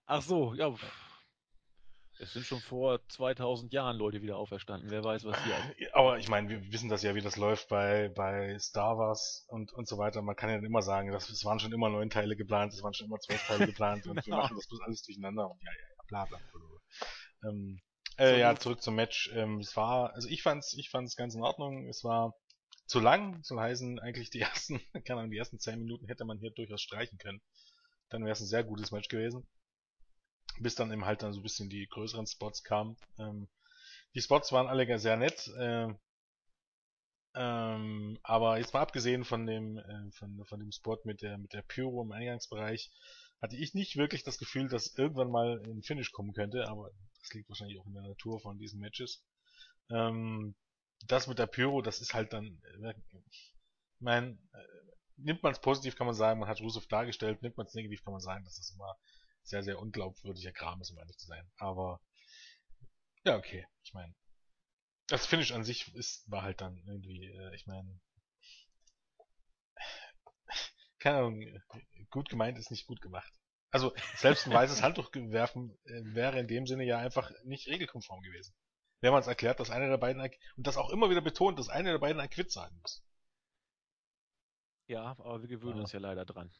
Ach 0.07 0.23
so, 0.23 0.55
ja. 0.55 0.73
Es 2.21 2.33
sind 2.33 2.47
schon 2.47 2.61
vor 2.61 3.01
2000 3.09 3.73
Jahren 3.73 3.97
Leute 3.97 4.23
wieder 4.23 4.37
auferstanden. 4.37 4.89
Wer 4.93 5.03
weiß, 5.03 5.25
was 5.25 5.37
hier. 5.43 5.57
Aber 5.97 6.19
ich 6.19 6.29
meine, 6.29 6.49
wir 6.49 6.73
wissen 6.73 6.89
das 6.89 7.03
ja, 7.03 7.17
wie 7.17 7.21
das 7.21 7.37
läuft 7.37 7.67
bei, 7.71 8.09
bei 8.11 8.57
Star 8.61 8.99
Wars 8.99 9.45
und, 9.49 9.73
und 9.73 9.89
so 9.89 9.99
weiter. 9.99 10.23
Man 10.23 10.37
kann 10.37 10.49
ja 10.49 10.57
immer 10.59 10.83
sagen, 10.83 11.11
dass, 11.11 11.29
es 11.29 11.45
waren 11.45 11.59
schon 11.59 11.73
immer 11.73 11.89
neun 11.89 12.11
Teile 12.11 12.37
geplant, 12.37 12.73
es 12.73 12.85
waren 12.85 12.95
schon 12.95 13.09
immer 13.09 13.19
zwölf 13.19 13.45
Teile 13.49 13.67
geplant 13.67 14.07
und 14.07 14.15
wir 14.15 14.23
Genau. 14.27 14.37
machen 14.37 14.55
das 14.55 14.69
bloß 14.69 14.81
alles 14.83 15.03
durcheinander 15.03 15.51
und 15.51 15.61
ja, 15.61 15.73
ja, 15.73 15.79
ja, 15.79 16.03
bla, 16.07 16.25
bla, 16.27 16.39
bla, 16.39 16.61
bla. 16.61 17.51
Ähm, 17.51 17.81
äh, 18.19 18.39
ja, 18.39 18.55
zurück 18.57 18.83
zum 18.83 18.95
Match. 18.95 19.31
Ähm, 19.35 19.59
es 19.61 19.77
war, 19.77 20.13
also 20.15 20.29
ich 20.29 20.43
fand's, 20.43 20.75
ich 20.75 20.91
fand's 20.91 21.17
ganz 21.17 21.35
in 21.35 21.43
Ordnung. 21.43 21.89
Es 21.89 22.05
war 22.05 22.35
zu 22.87 23.01
lang, 23.01 23.43
soll 23.43 23.61
heißen, 23.61 23.99
eigentlich 24.01 24.31
die 24.31 24.41
ersten, 24.43 24.81
keine 25.05 25.21
Ahnung, 25.21 25.31
die 25.31 25.39
ersten 25.39 25.59
zehn 25.59 25.79
Minuten 25.79 26.07
hätte 26.07 26.25
man 26.25 26.39
hier 26.39 26.51
durchaus 26.51 26.83
streichen 26.83 27.19
können. 27.19 27.41
Dann 28.09 28.23
wäre 28.23 28.33
es 28.33 28.41
ein 28.41 28.47
sehr 28.47 28.65
gutes 28.65 28.91
Match 28.91 29.09
gewesen. 29.09 29.47
Bis 30.59 30.75
dann 30.75 30.93
eben 30.93 31.07
halt 31.07 31.23
dann 31.23 31.33
so 31.33 31.41
ein 31.41 31.43
bisschen 31.43 31.71
die 31.71 31.87
größeren 31.89 32.27
Spots 32.27 32.63
kamen. 32.63 32.97
Ähm, 33.19 33.49
die 34.15 34.21
Spots 34.21 34.53
waren 34.53 34.67
alle 34.67 34.99
sehr 34.99 35.17
nett, 35.17 35.49
äh, 35.57 35.89
ähm, 37.35 38.19
aber 38.23 38.59
jetzt 38.59 38.75
mal 38.75 38.83
abgesehen 38.83 39.25
von 39.25 39.47
dem, 39.47 39.79
äh, 39.79 40.11
von, 40.13 40.45
von 40.45 40.61
dem 40.61 40.71
Spot 40.71 40.99
mit 41.05 41.23
der, 41.23 41.39
mit 41.39 41.55
der 41.55 41.63
Pyro 41.63 42.03
im 42.03 42.13
Eingangsbereich, 42.13 42.91
hatte 43.43 43.57
ich 43.57 43.75
nicht 43.75 43.97
wirklich 43.97 44.23
das 44.23 44.39
Gefühl, 44.39 44.69
dass 44.69 44.97
irgendwann 44.97 45.31
mal 45.31 45.61
ein 45.67 45.83
Finish 45.83 46.13
kommen 46.13 46.33
könnte, 46.33 46.69
aber 46.69 46.91
das 47.21 47.35
liegt 47.35 47.49
wahrscheinlich 47.49 47.79
auch 47.81 47.87
in 47.87 47.95
der 47.95 48.05
Natur 48.05 48.41
von 48.41 48.57
diesen 48.59 48.81
Matches. 48.81 49.25
Ähm, 49.91 50.55
das 51.07 51.27
mit 51.27 51.41
der 51.41 51.49
Pyro, 51.49 51.83
das 51.83 52.01
ist 52.01 52.15
halt 52.15 52.33
dann, 52.33 52.63
äh, 52.83 52.95
mein, 53.99 54.39
äh, 54.53 54.59
nimmt 55.17 55.43
man 55.43 55.53
es 55.53 55.61
positiv, 55.61 55.97
kann 55.97 56.07
man 56.07 56.15
sagen, 56.15 56.39
man 56.39 56.49
hat 56.49 56.61
Rusev 56.61 56.87
dargestellt, 56.87 57.43
nimmt 57.43 57.57
man 57.57 57.67
es 57.67 57.75
negativ, 57.75 58.05
kann 58.05 58.13
man 58.13 58.21
sagen, 58.21 58.45
dass 58.45 58.57
das 58.57 58.71
immer 58.71 58.97
sehr, 59.43 59.65
sehr 59.65 59.81
unglaubwürdiger 59.81 60.53
Kram 60.53 60.81
ist, 60.81 60.91
um 60.93 60.99
ehrlich 60.99 61.19
zu 61.19 61.27
sein. 61.27 61.51
Aber, 61.59 62.01
ja, 63.25 63.37
okay, 63.37 63.67
ich 63.83 63.93
meine, 63.93 64.15
das 65.09 65.27
Finish 65.27 65.51
an 65.51 65.65
sich 65.65 65.93
ist, 65.95 66.31
war 66.31 66.43
halt 66.43 66.61
dann 66.61 66.77
irgendwie, 66.87 67.27
äh, 67.27 67.55
ich 67.57 67.67
meine, 67.67 68.01
keine 71.03 71.19
Ahnung, 71.19 71.45
gut 72.11 72.29
gemeint 72.29 72.59
ist 72.59 72.71
nicht 72.71 72.87
gut 72.87 73.01
gemacht. 73.01 73.33
Also, 73.71 73.93
selbst 74.17 74.47
ein 74.47 74.53
weißes 74.53 74.83
Handtuch 74.83 75.11
werfen 75.15 75.77
äh, 75.85 76.15
wäre 76.15 76.39
in 76.39 76.47
dem 76.47 76.67
Sinne 76.67 76.85
ja 76.85 76.99
einfach 76.99 77.31
nicht 77.45 77.69
regelkonform 77.69 78.21
gewesen. 78.23 78.55
Wenn 79.01 79.13
man 79.13 79.21
es 79.21 79.27
erklärt, 79.27 79.59
dass 79.61 79.71
einer 79.71 79.89
der 79.89 79.97
beiden, 79.99 80.21
und 80.23 80.67
das 80.67 80.77
auch 80.77 80.91
immer 80.91 81.11
wieder 81.11 81.23
betont, 81.23 81.59
dass 81.59 81.69
einer 81.69 81.91
der 81.93 81.99
beiden 81.99 82.21
ein 82.21 82.31
Quit 82.31 82.53
sagen 82.53 82.77
muss. 82.81 83.03
Ja, 84.87 85.03
aber 85.19 85.41
wir 85.41 85.49
gewöhnen 85.49 85.77
Ja. 85.77 85.83
uns 85.83 85.93
ja 85.93 85.99
leider 86.01 86.25
dran. 86.25 86.53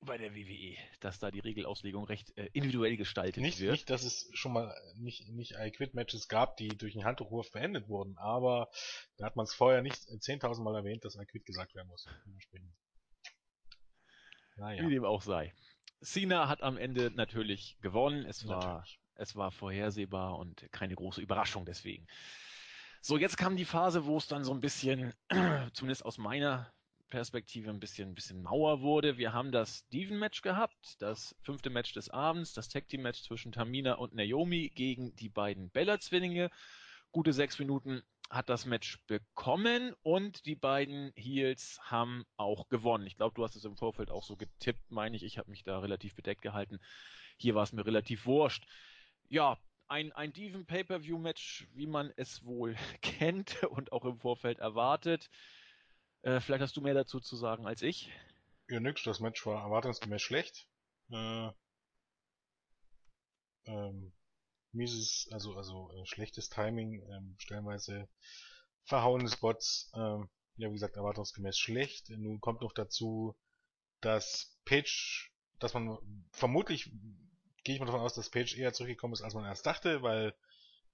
Bei 0.00 0.16
der 0.18 0.34
WWE, 0.34 0.76
dass 1.00 1.18
da 1.18 1.30
die 1.30 1.40
Regelauslegung 1.40 2.04
recht 2.04 2.36
äh, 2.36 2.48
individuell 2.52 2.96
gestaltet 2.96 3.42
Nicht, 3.42 3.58
wird. 3.58 3.72
nicht, 3.72 3.90
dass 3.90 4.04
es 4.04 4.28
schon 4.32 4.52
mal 4.52 4.70
äh, 4.70 4.98
nicht, 5.00 5.28
nicht 5.28 5.54
I-Quit-Matches 5.58 6.28
gab, 6.28 6.56
die 6.56 6.68
durch 6.68 6.94
einen 6.94 7.04
Handtuchwurf 7.04 7.50
beendet 7.50 7.88
wurden, 7.88 8.16
aber 8.18 8.70
da 9.16 9.26
hat 9.26 9.34
man 9.36 9.44
es 9.44 9.54
vorher 9.54 9.82
nicht 9.82 10.06
äh, 10.08 10.14
10.000 10.14 10.62
Mal 10.62 10.76
erwähnt, 10.76 11.04
dass 11.04 11.16
I-Quit 11.16 11.44
gesagt 11.46 11.74
werden 11.74 11.88
muss. 11.88 12.06
Dementsprechend. 12.26 12.72
Naja. 14.58 14.82
Wie 14.82 14.90
dem 14.90 15.04
auch 15.04 15.22
sei. 15.22 15.52
Cena 16.00 16.48
hat 16.48 16.62
am 16.62 16.76
Ende 16.76 17.10
natürlich 17.14 17.78
gewonnen. 17.80 18.24
Es 18.24 18.46
war, 18.46 18.64
Natürlich. 18.64 19.00
es 19.14 19.36
war 19.36 19.50
vorhersehbar 19.50 20.38
und 20.38 20.70
keine 20.70 20.94
große 20.94 21.20
Überraschung 21.20 21.64
deswegen. 21.64 22.06
So, 23.00 23.16
jetzt 23.16 23.36
kam 23.36 23.56
die 23.56 23.64
Phase, 23.64 24.04
wo 24.04 24.16
es 24.16 24.26
dann 24.26 24.44
so 24.44 24.52
ein 24.52 24.60
bisschen, 24.60 25.12
zumindest 25.72 26.04
aus 26.04 26.18
meiner 26.18 26.72
Perspektive, 27.08 27.70
ein 27.70 27.80
bisschen, 27.80 28.10
ein 28.10 28.14
bisschen 28.14 28.42
mauer 28.42 28.80
wurde. 28.80 29.16
Wir 29.16 29.32
haben 29.32 29.50
das 29.50 29.78
Steven-Match 29.86 30.42
gehabt, 30.42 31.00
das 31.00 31.34
fünfte 31.42 31.70
Match 31.70 31.92
des 31.94 32.10
Abends, 32.10 32.52
das 32.52 32.68
Tag-Team-Match 32.68 33.22
zwischen 33.22 33.52
Tamina 33.52 33.94
und 33.94 34.14
Naomi 34.14 34.70
gegen 34.74 35.14
die 35.16 35.28
beiden 35.28 35.70
Bella-Zwillinge. 35.70 36.50
Gute 37.10 37.32
sechs 37.32 37.58
Minuten 37.58 38.02
hat 38.30 38.48
das 38.48 38.66
Match 38.66 38.98
bekommen 39.06 39.94
und 40.02 40.44
die 40.44 40.54
beiden 40.54 41.12
Heels 41.16 41.78
haben 41.82 42.24
auch 42.36 42.68
gewonnen. 42.68 43.06
Ich 43.06 43.16
glaube, 43.16 43.34
du 43.34 43.44
hast 43.44 43.56
es 43.56 43.64
im 43.64 43.76
Vorfeld 43.76 44.10
auch 44.10 44.22
so 44.22 44.36
getippt, 44.36 44.90
meine 44.90 45.16
ich. 45.16 45.22
Ich 45.22 45.38
habe 45.38 45.50
mich 45.50 45.64
da 45.64 45.78
relativ 45.78 46.14
bedeckt 46.14 46.42
gehalten. 46.42 46.78
Hier 47.38 47.54
war 47.54 47.62
es 47.62 47.72
mir 47.72 47.86
relativ 47.86 48.26
wurscht. 48.26 48.66
Ja, 49.28 49.58
ein, 49.88 50.12
ein 50.12 50.32
Diven 50.32 50.66
Pay-Per-View-Match, 50.66 51.68
wie 51.72 51.86
man 51.86 52.12
es 52.16 52.44
wohl 52.44 52.76
kennt 53.00 53.62
und 53.64 53.92
auch 53.92 54.04
im 54.04 54.18
Vorfeld 54.18 54.58
erwartet. 54.58 55.30
Äh, 56.22 56.40
vielleicht 56.40 56.62
hast 56.62 56.76
du 56.76 56.82
mehr 56.82 56.94
dazu 56.94 57.20
zu 57.20 57.36
sagen 57.36 57.66
als 57.66 57.80
ich. 57.80 58.12
Ja, 58.68 58.80
nix, 58.80 59.02
das 59.04 59.20
Match 59.20 59.46
war 59.46 59.62
erwartungsgemäß 59.62 60.20
schlecht. 60.20 60.68
Äh, 61.10 61.50
ähm, 63.64 64.12
mieses, 64.78 65.28
also, 65.30 65.54
also 65.56 65.90
äh, 65.92 66.06
schlechtes 66.06 66.48
Timing, 66.48 67.02
ähm, 67.10 67.34
stellenweise 67.38 68.08
verhauene 68.84 69.28
Spots, 69.28 69.90
ähm, 69.94 70.28
ja, 70.56 70.68
wie 70.70 70.74
gesagt, 70.74 70.96
erwartungsgemäß 70.96 71.58
schlecht. 71.58 72.10
Nun 72.10 72.40
kommt 72.40 72.62
noch 72.62 72.72
dazu, 72.72 73.36
dass 74.00 74.58
Page, 74.64 75.30
dass 75.58 75.74
man 75.74 75.98
vermutlich, 76.32 76.90
gehe 77.64 77.74
ich 77.74 77.80
mal 77.80 77.86
davon 77.86 78.00
aus, 78.00 78.14
dass 78.14 78.30
Page 78.30 78.56
eher 78.56 78.72
zurückgekommen 78.72 79.12
ist, 79.12 79.22
als 79.22 79.34
man 79.34 79.44
erst 79.44 79.66
dachte, 79.66 80.02
weil 80.02 80.34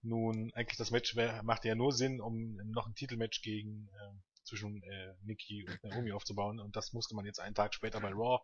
nun 0.02 0.52
eigentlich 0.54 0.76
das 0.76 0.90
Match 0.90 1.16
wär, 1.16 1.42
macht 1.44 1.64
ja 1.64 1.74
nur 1.74 1.92
Sinn, 1.92 2.20
um 2.20 2.56
noch 2.72 2.86
ein 2.86 2.94
Titelmatch 2.94 3.40
gegen 3.42 3.88
ähm, 4.02 4.22
zwischen 4.44 4.82
äh, 4.82 5.14
Nikki 5.22 5.66
und 5.66 5.82
Naomi 5.84 6.12
aufzubauen 6.12 6.60
und 6.60 6.76
das 6.76 6.92
musste 6.92 7.14
man 7.14 7.24
jetzt 7.24 7.40
einen 7.40 7.54
Tag 7.54 7.74
später 7.74 8.00
bei 8.00 8.10
Raw 8.10 8.40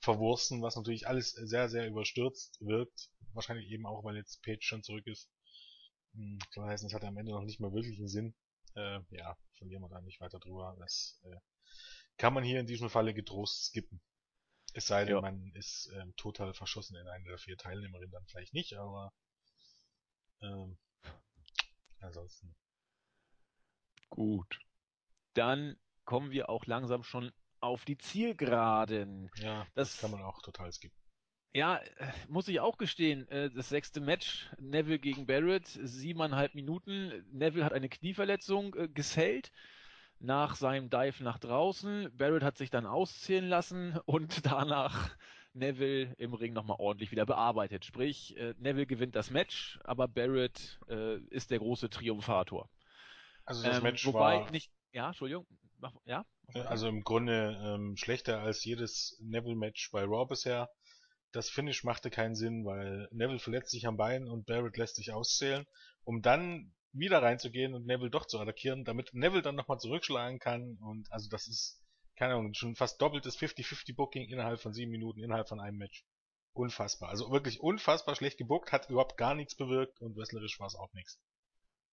verwursten, 0.00 0.62
was 0.62 0.76
natürlich 0.76 1.08
alles 1.08 1.30
sehr, 1.30 1.68
sehr 1.68 1.88
überstürzt 1.88 2.58
wirkt. 2.60 3.10
Wahrscheinlich 3.34 3.68
eben 3.70 3.86
auch, 3.86 4.04
weil 4.04 4.16
jetzt 4.16 4.42
Page 4.42 4.64
schon 4.66 4.82
zurück 4.82 5.06
ist. 5.06 5.30
Hm, 6.14 6.38
soll 6.50 6.66
heißen, 6.66 6.86
es 6.88 6.94
hat 6.94 7.04
am 7.04 7.16
Ende 7.16 7.32
noch 7.32 7.44
nicht 7.44 7.60
mal 7.60 7.72
wirklich 7.72 7.98
einen 7.98 8.08
Sinn. 8.08 8.34
Äh, 8.74 9.00
ja, 9.10 9.36
verlieren 9.54 9.82
wir 9.82 9.88
da 9.88 10.00
nicht 10.00 10.20
weiter 10.20 10.38
drüber. 10.38 10.76
Das 10.78 11.20
äh, 11.24 11.36
kann 12.16 12.34
man 12.34 12.44
hier 12.44 12.60
in 12.60 12.66
diesem 12.66 12.90
Falle 12.90 13.14
getrost 13.14 13.66
skippen. 13.66 14.00
Es 14.74 14.86
sei 14.86 15.04
denn, 15.04 15.14
Ja. 15.16 15.20
man 15.20 15.50
ist 15.54 15.90
ähm, 15.94 16.14
total 16.16 16.52
verschossen 16.54 16.96
in 16.96 17.06
eine 17.08 17.24
der 17.24 17.38
vier 17.38 17.56
Teilnehmerinnen, 17.56 18.10
dann 18.10 18.26
vielleicht 18.26 18.52
nicht, 18.54 18.74
aber 18.74 19.12
ähm, 20.42 20.78
ansonsten. 22.00 22.54
Gut. 24.10 24.58
Dann 25.34 25.78
kommen 26.04 26.30
wir 26.30 26.48
auch 26.48 26.66
langsam 26.66 27.02
schon 27.02 27.32
auf 27.60 27.84
die 27.84 27.98
Zielgeraden. 27.98 29.30
Ja, 29.36 29.66
das, 29.74 29.92
Das- 29.92 30.00
kann 30.00 30.10
man 30.10 30.22
auch 30.22 30.40
total 30.42 30.72
skippen. 30.72 30.97
Ja, 31.54 31.76
äh, 31.76 32.12
muss 32.28 32.48
ich 32.48 32.60
auch 32.60 32.76
gestehen, 32.76 33.26
äh, 33.28 33.50
das 33.50 33.68
sechste 33.70 34.00
Match, 34.00 34.48
Neville 34.58 34.98
gegen 34.98 35.26
Barrett, 35.26 35.66
siebeneinhalb 35.66 36.54
Minuten. 36.54 37.24
Neville 37.32 37.64
hat 37.64 37.72
eine 37.72 37.88
Knieverletzung 37.88 38.74
äh, 38.74 38.88
gesellt 38.88 39.50
nach 40.18 40.56
seinem 40.56 40.90
Dive 40.90 41.22
nach 41.24 41.38
draußen. 41.38 42.10
Barrett 42.16 42.42
hat 42.42 42.58
sich 42.58 42.70
dann 42.70 42.86
ausziehen 42.86 43.48
lassen 43.48 43.98
und 44.04 44.44
danach 44.46 45.16
Neville 45.54 46.12
im 46.18 46.34
Ring 46.34 46.52
nochmal 46.52 46.76
ordentlich 46.78 47.10
wieder 47.10 47.24
bearbeitet. 47.26 47.84
Sprich, 47.84 48.36
Neville 48.58 48.86
gewinnt 48.86 49.16
das 49.16 49.30
Match, 49.30 49.80
aber 49.82 50.06
Barrett 50.06 50.78
ist 51.30 51.50
der 51.50 51.58
große 51.58 51.88
Triumphator. 51.90 52.68
Also 53.44 53.64
das 53.64 53.78
Ähm, 53.78 53.82
Match 53.84 54.06
wobei 54.06 54.40
war 54.40 54.50
nicht, 54.50 54.70
ja, 54.92 55.08
Entschuldigung. 55.08 55.46
ja? 56.04 56.24
Also 56.66 56.88
im 56.88 57.02
Grunde 57.02 57.58
ähm, 57.62 57.96
schlechter 57.96 58.40
als 58.42 58.64
jedes 58.64 59.18
Neville-Match 59.20 59.90
bei 59.90 60.04
Raw 60.04 60.26
bisher. 60.26 60.68
Das 61.32 61.50
Finish 61.50 61.84
machte 61.84 62.10
keinen 62.10 62.34
Sinn, 62.34 62.64
weil 62.64 63.08
Neville 63.10 63.38
verletzt 63.38 63.70
sich 63.70 63.86
am 63.86 63.96
Bein 63.96 64.28
und 64.28 64.46
Barrett 64.46 64.76
lässt 64.76 64.96
sich 64.96 65.12
auszählen, 65.12 65.66
um 66.04 66.22
dann 66.22 66.72
wieder 66.92 67.22
reinzugehen 67.22 67.74
und 67.74 67.86
Neville 67.86 68.10
doch 68.10 68.26
zu 68.26 68.38
attackieren, 68.38 68.84
damit 68.84 69.12
Neville 69.12 69.42
dann 69.42 69.54
nochmal 69.54 69.78
zurückschlagen 69.78 70.38
kann. 70.38 70.78
Und 70.80 71.10
also 71.12 71.28
das 71.28 71.46
ist, 71.46 71.82
keine 72.16 72.34
Ahnung, 72.34 72.54
schon 72.54 72.76
fast 72.76 73.00
doppeltes 73.00 73.38
50-50 73.38 73.94
Booking 73.94 74.28
innerhalb 74.28 74.60
von 74.60 74.72
sieben 74.72 74.90
Minuten, 74.90 75.22
innerhalb 75.22 75.48
von 75.48 75.60
einem 75.60 75.76
Match. 75.76 76.04
Unfassbar. 76.54 77.10
Also 77.10 77.30
wirklich 77.30 77.60
unfassbar 77.60 78.16
schlecht 78.16 78.38
gebuckt, 78.38 78.72
hat 78.72 78.88
überhaupt 78.88 79.16
gar 79.16 79.34
nichts 79.34 79.54
bewirkt 79.54 80.00
und 80.00 80.16
wrestlerisch 80.16 80.58
war 80.58 80.66
es 80.66 80.74
auch 80.74 80.92
nichts. 80.94 81.20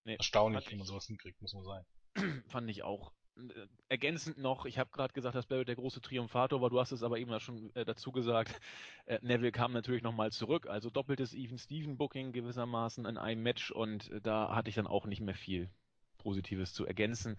Nee, 0.06 0.16
Erstaunlich, 0.16 0.70
wie 0.72 0.76
man 0.76 0.88
sowas 0.88 1.08
hinkriegt, 1.08 1.42
muss 1.42 1.54
man 1.54 1.64
sagen. 1.64 1.86
Fand 2.50 2.70
ich 2.70 2.84
auch. 2.84 3.12
Äh, 3.38 3.68
ergänzend 3.90 4.38
noch, 4.38 4.66
ich 4.66 4.80
habe 4.80 4.90
gerade 4.92 5.14
gesagt, 5.14 5.36
dass 5.36 5.46
Barrett 5.46 5.68
der 5.68 5.76
große 5.76 6.02
Triumphator 6.02 6.62
war, 6.62 6.70
du 6.70 6.80
hast 6.80 6.92
es 6.92 7.04
aber 7.04 7.18
eben 7.20 7.38
schon 7.40 7.74
äh, 7.76 7.86
dazu 7.86 8.12
gesagt, 8.12 8.60
äh, 9.06 9.20
Neville 9.22 9.52
kam 9.52 9.74
natürlich 9.74 10.04
nochmal 10.04 10.32
zurück, 10.32 10.68
also 10.68 10.90
doppeltes 10.90 11.34
Even-Steven-Booking 11.34 12.32
gewissermaßen 12.32 13.06
in 13.06 13.18
einem 13.18 13.44
Match 13.44 13.72
und 13.72 14.12
äh, 14.12 14.22
da 14.22 14.56
hatte 14.56 14.70
ich 14.70 14.76
dann 14.76 14.88
auch 14.88 15.06
nicht 15.06 15.22
mehr 15.22 15.36
viel 15.36 15.70
Positives 16.18 16.74
zu 16.74 16.86
ergänzen. 16.86 17.38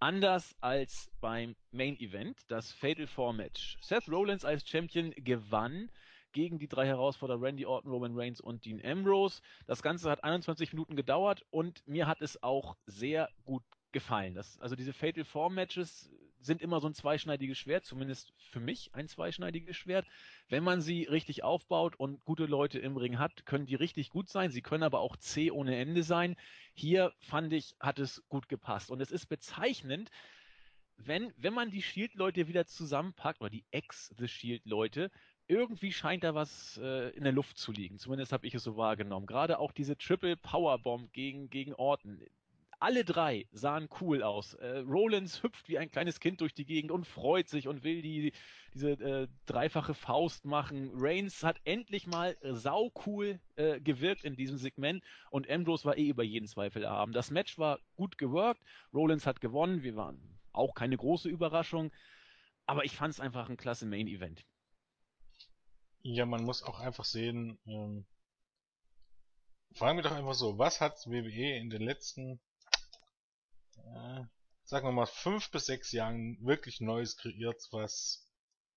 Anders 0.00 0.56
als 0.60 1.10
beim 1.20 1.54
Main 1.70 1.98
Event, 1.98 2.38
das 2.48 2.72
Fatal 2.72 3.06
Four 3.06 3.32
Match. 3.32 3.78
Seth 3.80 4.08
Rollins 4.08 4.44
als 4.44 4.68
Champion 4.68 5.12
gewann 5.16 5.90
gegen 6.32 6.58
die 6.58 6.68
drei 6.68 6.86
Herausforderer 6.86 7.40
Randy 7.40 7.64
Orton, 7.64 7.92
Roman 7.92 8.18
Reigns 8.18 8.40
und 8.40 8.64
Dean 8.64 8.84
Ambrose. 8.84 9.40
Das 9.66 9.82
Ganze 9.82 10.10
hat 10.10 10.24
21 10.24 10.72
Minuten 10.72 10.96
gedauert 10.96 11.44
und 11.50 11.86
mir 11.86 12.06
hat 12.06 12.20
es 12.20 12.42
auch 12.42 12.76
sehr 12.86 13.30
gut 13.44 13.62
gefallen. 13.94 14.34
Das, 14.34 14.60
also 14.60 14.76
diese 14.76 14.92
Fatal 14.92 15.24
Four 15.24 15.48
Matches 15.48 16.10
sind 16.40 16.60
immer 16.60 16.80
so 16.80 16.86
ein 16.86 16.94
zweischneidiges 16.94 17.56
Schwert, 17.56 17.86
zumindest 17.86 18.34
für 18.50 18.60
mich 18.60 18.94
ein 18.94 19.08
zweischneidiges 19.08 19.76
Schwert. 19.76 20.06
Wenn 20.50 20.62
man 20.62 20.82
sie 20.82 21.04
richtig 21.04 21.42
aufbaut 21.42 21.96
und 21.96 22.22
gute 22.26 22.44
Leute 22.44 22.78
im 22.78 22.98
Ring 22.98 23.18
hat, 23.18 23.46
können 23.46 23.64
die 23.64 23.76
richtig 23.76 24.10
gut 24.10 24.28
sein. 24.28 24.50
Sie 24.50 24.60
können 24.60 24.82
aber 24.82 25.00
auch 25.00 25.16
zäh 25.16 25.50
ohne 25.50 25.76
Ende 25.76 26.02
sein. 26.02 26.36
Hier 26.74 27.14
fand 27.20 27.54
ich, 27.54 27.74
hat 27.80 27.98
es 27.98 28.22
gut 28.28 28.50
gepasst. 28.50 28.90
Und 28.90 29.00
es 29.00 29.10
ist 29.10 29.26
bezeichnend, 29.26 30.10
wenn, 30.96 31.32
wenn 31.38 31.54
man 31.54 31.70
die 31.70 31.82
Shield-Leute 31.82 32.46
wieder 32.46 32.66
zusammenpackt, 32.66 33.40
oder 33.40 33.50
die 33.50 33.64
Ex-The 33.70 34.28
Shield-Leute, 34.28 35.10
irgendwie 35.46 35.92
scheint 35.92 36.24
da 36.24 36.34
was 36.34 36.78
äh, 36.82 37.10
in 37.10 37.24
der 37.24 37.32
Luft 37.32 37.58
zu 37.58 37.72
liegen. 37.72 37.98
Zumindest 37.98 38.32
habe 38.32 38.46
ich 38.46 38.54
es 38.54 38.62
so 38.62 38.76
wahrgenommen. 38.76 39.26
Gerade 39.26 39.58
auch 39.58 39.72
diese 39.72 39.96
Triple 39.96 40.36
Powerbomb 40.36 41.12
gegen, 41.12 41.48
gegen 41.48 41.74
Orton 41.74 42.20
alle 42.84 43.02
drei 43.02 43.48
sahen 43.50 43.88
cool 44.02 44.22
aus. 44.22 44.52
Äh, 44.52 44.80
Rollins 44.80 45.42
hüpft 45.42 45.70
wie 45.70 45.78
ein 45.78 45.90
kleines 45.90 46.20
Kind 46.20 46.42
durch 46.42 46.52
die 46.52 46.66
Gegend 46.66 46.92
und 46.92 47.06
freut 47.06 47.48
sich 47.48 47.66
und 47.66 47.82
will 47.82 48.02
die, 48.02 48.34
diese 48.74 48.90
äh, 48.90 49.28
dreifache 49.46 49.94
Faust 49.94 50.44
machen. 50.44 50.90
Reigns 50.94 51.42
hat 51.42 51.58
endlich 51.64 52.06
mal 52.06 52.36
sau 52.42 52.92
cool 53.06 53.40
äh, 53.56 53.80
gewirkt 53.80 54.24
in 54.24 54.36
diesem 54.36 54.58
Segment 54.58 55.02
und 55.30 55.48
Ambrose 55.48 55.86
war 55.86 55.96
eh 55.96 56.08
über 56.08 56.24
jeden 56.24 56.46
Zweifel 56.46 56.84
erhaben. 56.84 57.12
Das 57.14 57.30
Match 57.30 57.56
war 57.56 57.80
gut 57.96 58.18
geworkt. 58.18 58.60
Rollins 58.92 59.26
hat 59.26 59.40
gewonnen. 59.40 59.82
Wir 59.82 59.96
waren 59.96 60.20
auch 60.52 60.74
keine 60.74 60.98
große 60.98 61.30
Überraschung. 61.30 61.90
Aber 62.66 62.84
ich 62.84 62.94
fand 62.94 63.14
es 63.14 63.20
einfach 63.20 63.48
ein 63.48 63.56
klasse 63.56 63.86
Main 63.86 64.08
Event. 64.08 64.44
Ja, 66.02 66.26
man 66.26 66.44
muss 66.44 66.62
auch 66.62 66.80
einfach 66.80 67.06
sehen, 67.06 67.58
ähm, 67.66 68.04
fragen 69.72 69.96
wir 69.96 70.02
doch 70.02 70.12
einfach 70.12 70.34
so, 70.34 70.58
was 70.58 70.82
hat 70.82 71.06
WWE 71.06 71.56
in 71.56 71.70
den 71.70 71.80
letzten 71.80 72.40
äh, 73.94 74.24
sagen 74.64 74.86
wir 74.86 74.92
mal, 74.92 75.06
fünf 75.06 75.50
bis 75.50 75.66
sechs 75.66 75.92
Jahren 75.92 76.38
wirklich 76.40 76.80
Neues 76.80 77.16
kreiert, 77.16 77.62
was, 77.70 78.28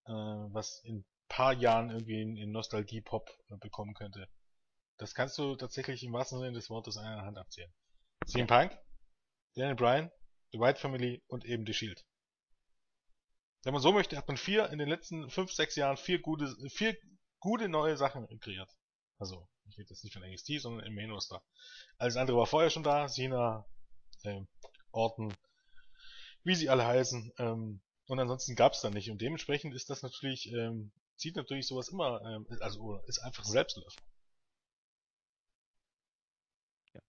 äh, 0.05 0.11
was 0.11 0.81
in 0.83 1.05
paar 1.27 1.53
Jahren 1.53 1.89
irgendwie 1.89 2.21
in, 2.21 2.37
in 2.37 2.51
Nostalgie-Pop 2.51 3.29
äh, 3.49 3.57
bekommen 3.57 3.93
könnte. 3.93 4.29
Das 4.97 5.13
kannst 5.13 5.37
du 5.37 5.55
tatsächlich 5.55 6.03
im 6.03 6.13
wahrsten 6.13 6.39
Sinne 6.39 6.53
des 6.53 6.69
Wortes 6.69 6.97
einer 6.97 7.23
Hand 7.23 7.37
abzählen. 7.37 7.71
CM 8.25 8.47
Punk, 8.47 8.77
Daniel 9.55 9.75
Bryan, 9.75 10.11
The 10.51 10.59
White 10.59 10.79
Family 10.79 11.23
und 11.27 11.45
eben 11.45 11.65
The 11.65 11.73
Shield. 11.73 12.05
Wenn 13.63 13.73
man 13.73 13.81
so 13.81 13.91
möchte, 13.91 14.17
hat 14.17 14.27
man 14.27 14.37
vier 14.37 14.69
in 14.69 14.79
den 14.79 14.87
letzten 14.87 15.29
fünf, 15.29 15.51
sechs 15.51 15.75
Jahren 15.75 15.97
vier 15.97 16.19
gute, 16.19 16.55
vier 16.69 16.97
gute 17.39 17.67
neue 17.69 17.97
Sachen 17.97 18.27
kreiert. 18.39 18.71
Also, 19.19 19.47
ich 19.65 19.77
rede 19.77 19.89
jetzt 19.89 20.03
nicht 20.03 20.13
von 20.13 20.23
NXT, 20.23 20.61
sondern 20.61 20.85
im 20.85 20.95
Main 20.95 21.11
Roster. 21.11 21.43
Alles 21.97 22.15
andere 22.15 22.37
war 22.37 22.45
vorher 22.45 22.69
schon 22.69 22.83
da. 22.83 23.07
Cena, 23.07 23.65
äh, 24.23 24.41
Orten, 24.97 25.33
wie 26.43 26.55
sie 26.55 26.69
alle 26.69 26.85
heißen. 26.85 27.33
Ähm, 27.37 27.81
und 28.07 28.19
ansonsten 28.19 28.55
gab 28.55 28.73
es 28.73 28.81
da 28.81 28.89
nicht. 28.89 29.11
Und 29.11 29.21
dementsprechend 29.21 29.75
ist 29.75 29.89
das 29.89 30.01
natürlich, 30.01 30.51
ähm, 30.51 30.91
zieht 31.15 31.35
natürlich 31.35 31.67
sowas 31.67 31.89
immer, 31.89 32.21
ähm, 32.25 32.47
also 32.59 32.97
ist 33.07 33.19
einfach 33.19 33.45
ein 33.45 33.51
Selbstläufer. 33.51 34.01
Ja. 36.93 37.01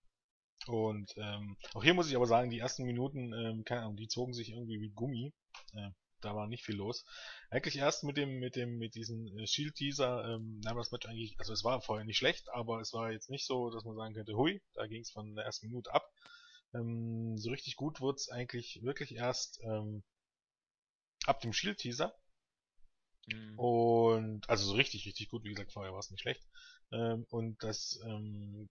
Und 0.67 1.15
ähm, 1.17 1.57
auch 1.75 1.83
hier 1.83 1.95
muss 1.95 2.09
ich 2.09 2.17
aber 2.17 2.27
sagen, 2.27 2.51
die 2.51 2.59
ersten 2.59 2.85
Minuten, 2.85 3.33
ähm, 3.33 3.65
keine 3.65 3.83
Ahnung, 3.83 3.97
die 3.97 4.09
zogen 4.09 4.35
sich 4.35 4.51
irgendwie 4.51 4.81
wie 4.81 4.91
Gummi. 4.91 5.33
Äh, 5.73 5.91
da 6.21 6.35
war 6.35 6.49
nicht 6.49 6.65
viel 6.65 6.77
los. 6.77 7.05
Eigentlich 7.51 7.77
erst 7.77 8.05
mit 8.05 8.17
dem, 8.17 8.41
mit 8.41 8.57
dem, 8.57 8.79
mit 8.79 8.97
diesem 8.97 9.39
äh, 9.39 9.47
Shield-Teaser 9.47 10.35
ähm, 10.35 10.61
nahm 10.65 10.77
das 10.77 10.91
Match 10.91 11.07
eigentlich, 11.07 11.39
also 11.39 11.53
es 11.53 11.65
war 11.65 11.81
vorher 11.81 12.05
nicht 12.05 12.19
schlecht, 12.19 12.49
aber 12.51 12.81
es 12.81 12.93
war 12.93 13.13
jetzt 13.13 13.31
nicht 13.31 13.47
so, 13.47 13.71
dass 13.71 13.85
man 13.85 13.97
sagen 13.97 14.15
könnte, 14.15 14.37
hui, 14.37 14.61
da 14.75 14.87
ging 14.87 15.03
es 15.03 15.11
von 15.11 15.37
der 15.37 15.45
ersten 15.45 15.69
Minute 15.69 15.95
ab. 15.95 16.11
Ähm, 16.75 17.37
so 17.39 17.51
richtig 17.51 17.77
gut 17.77 18.01
wurde 18.01 18.17
es 18.17 18.29
eigentlich 18.29 18.81
wirklich 18.83 19.15
erst 19.15 19.61
ähm, 19.63 20.03
ab 21.27 21.41
dem 21.41 21.53
Shield-Teaser. 21.53 22.15
Mhm. 23.27 23.59
Und, 23.59 24.49
also 24.49 24.67
so 24.67 24.75
richtig, 24.75 25.07
richtig 25.07 25.29
gut, 25.29 25.45
wie 25.45 25.51
gesagt, 25.51 25.73
vorher 25.73 25.93
war 25.93 26.01
es 26.01 26.11
nicht 26.11 26.23
schlecht. 26.23 26.47
Ähm, 26.93 27.27
und 27.31 27.63
das, 27.63 28.01
ähm, 28.05 28.69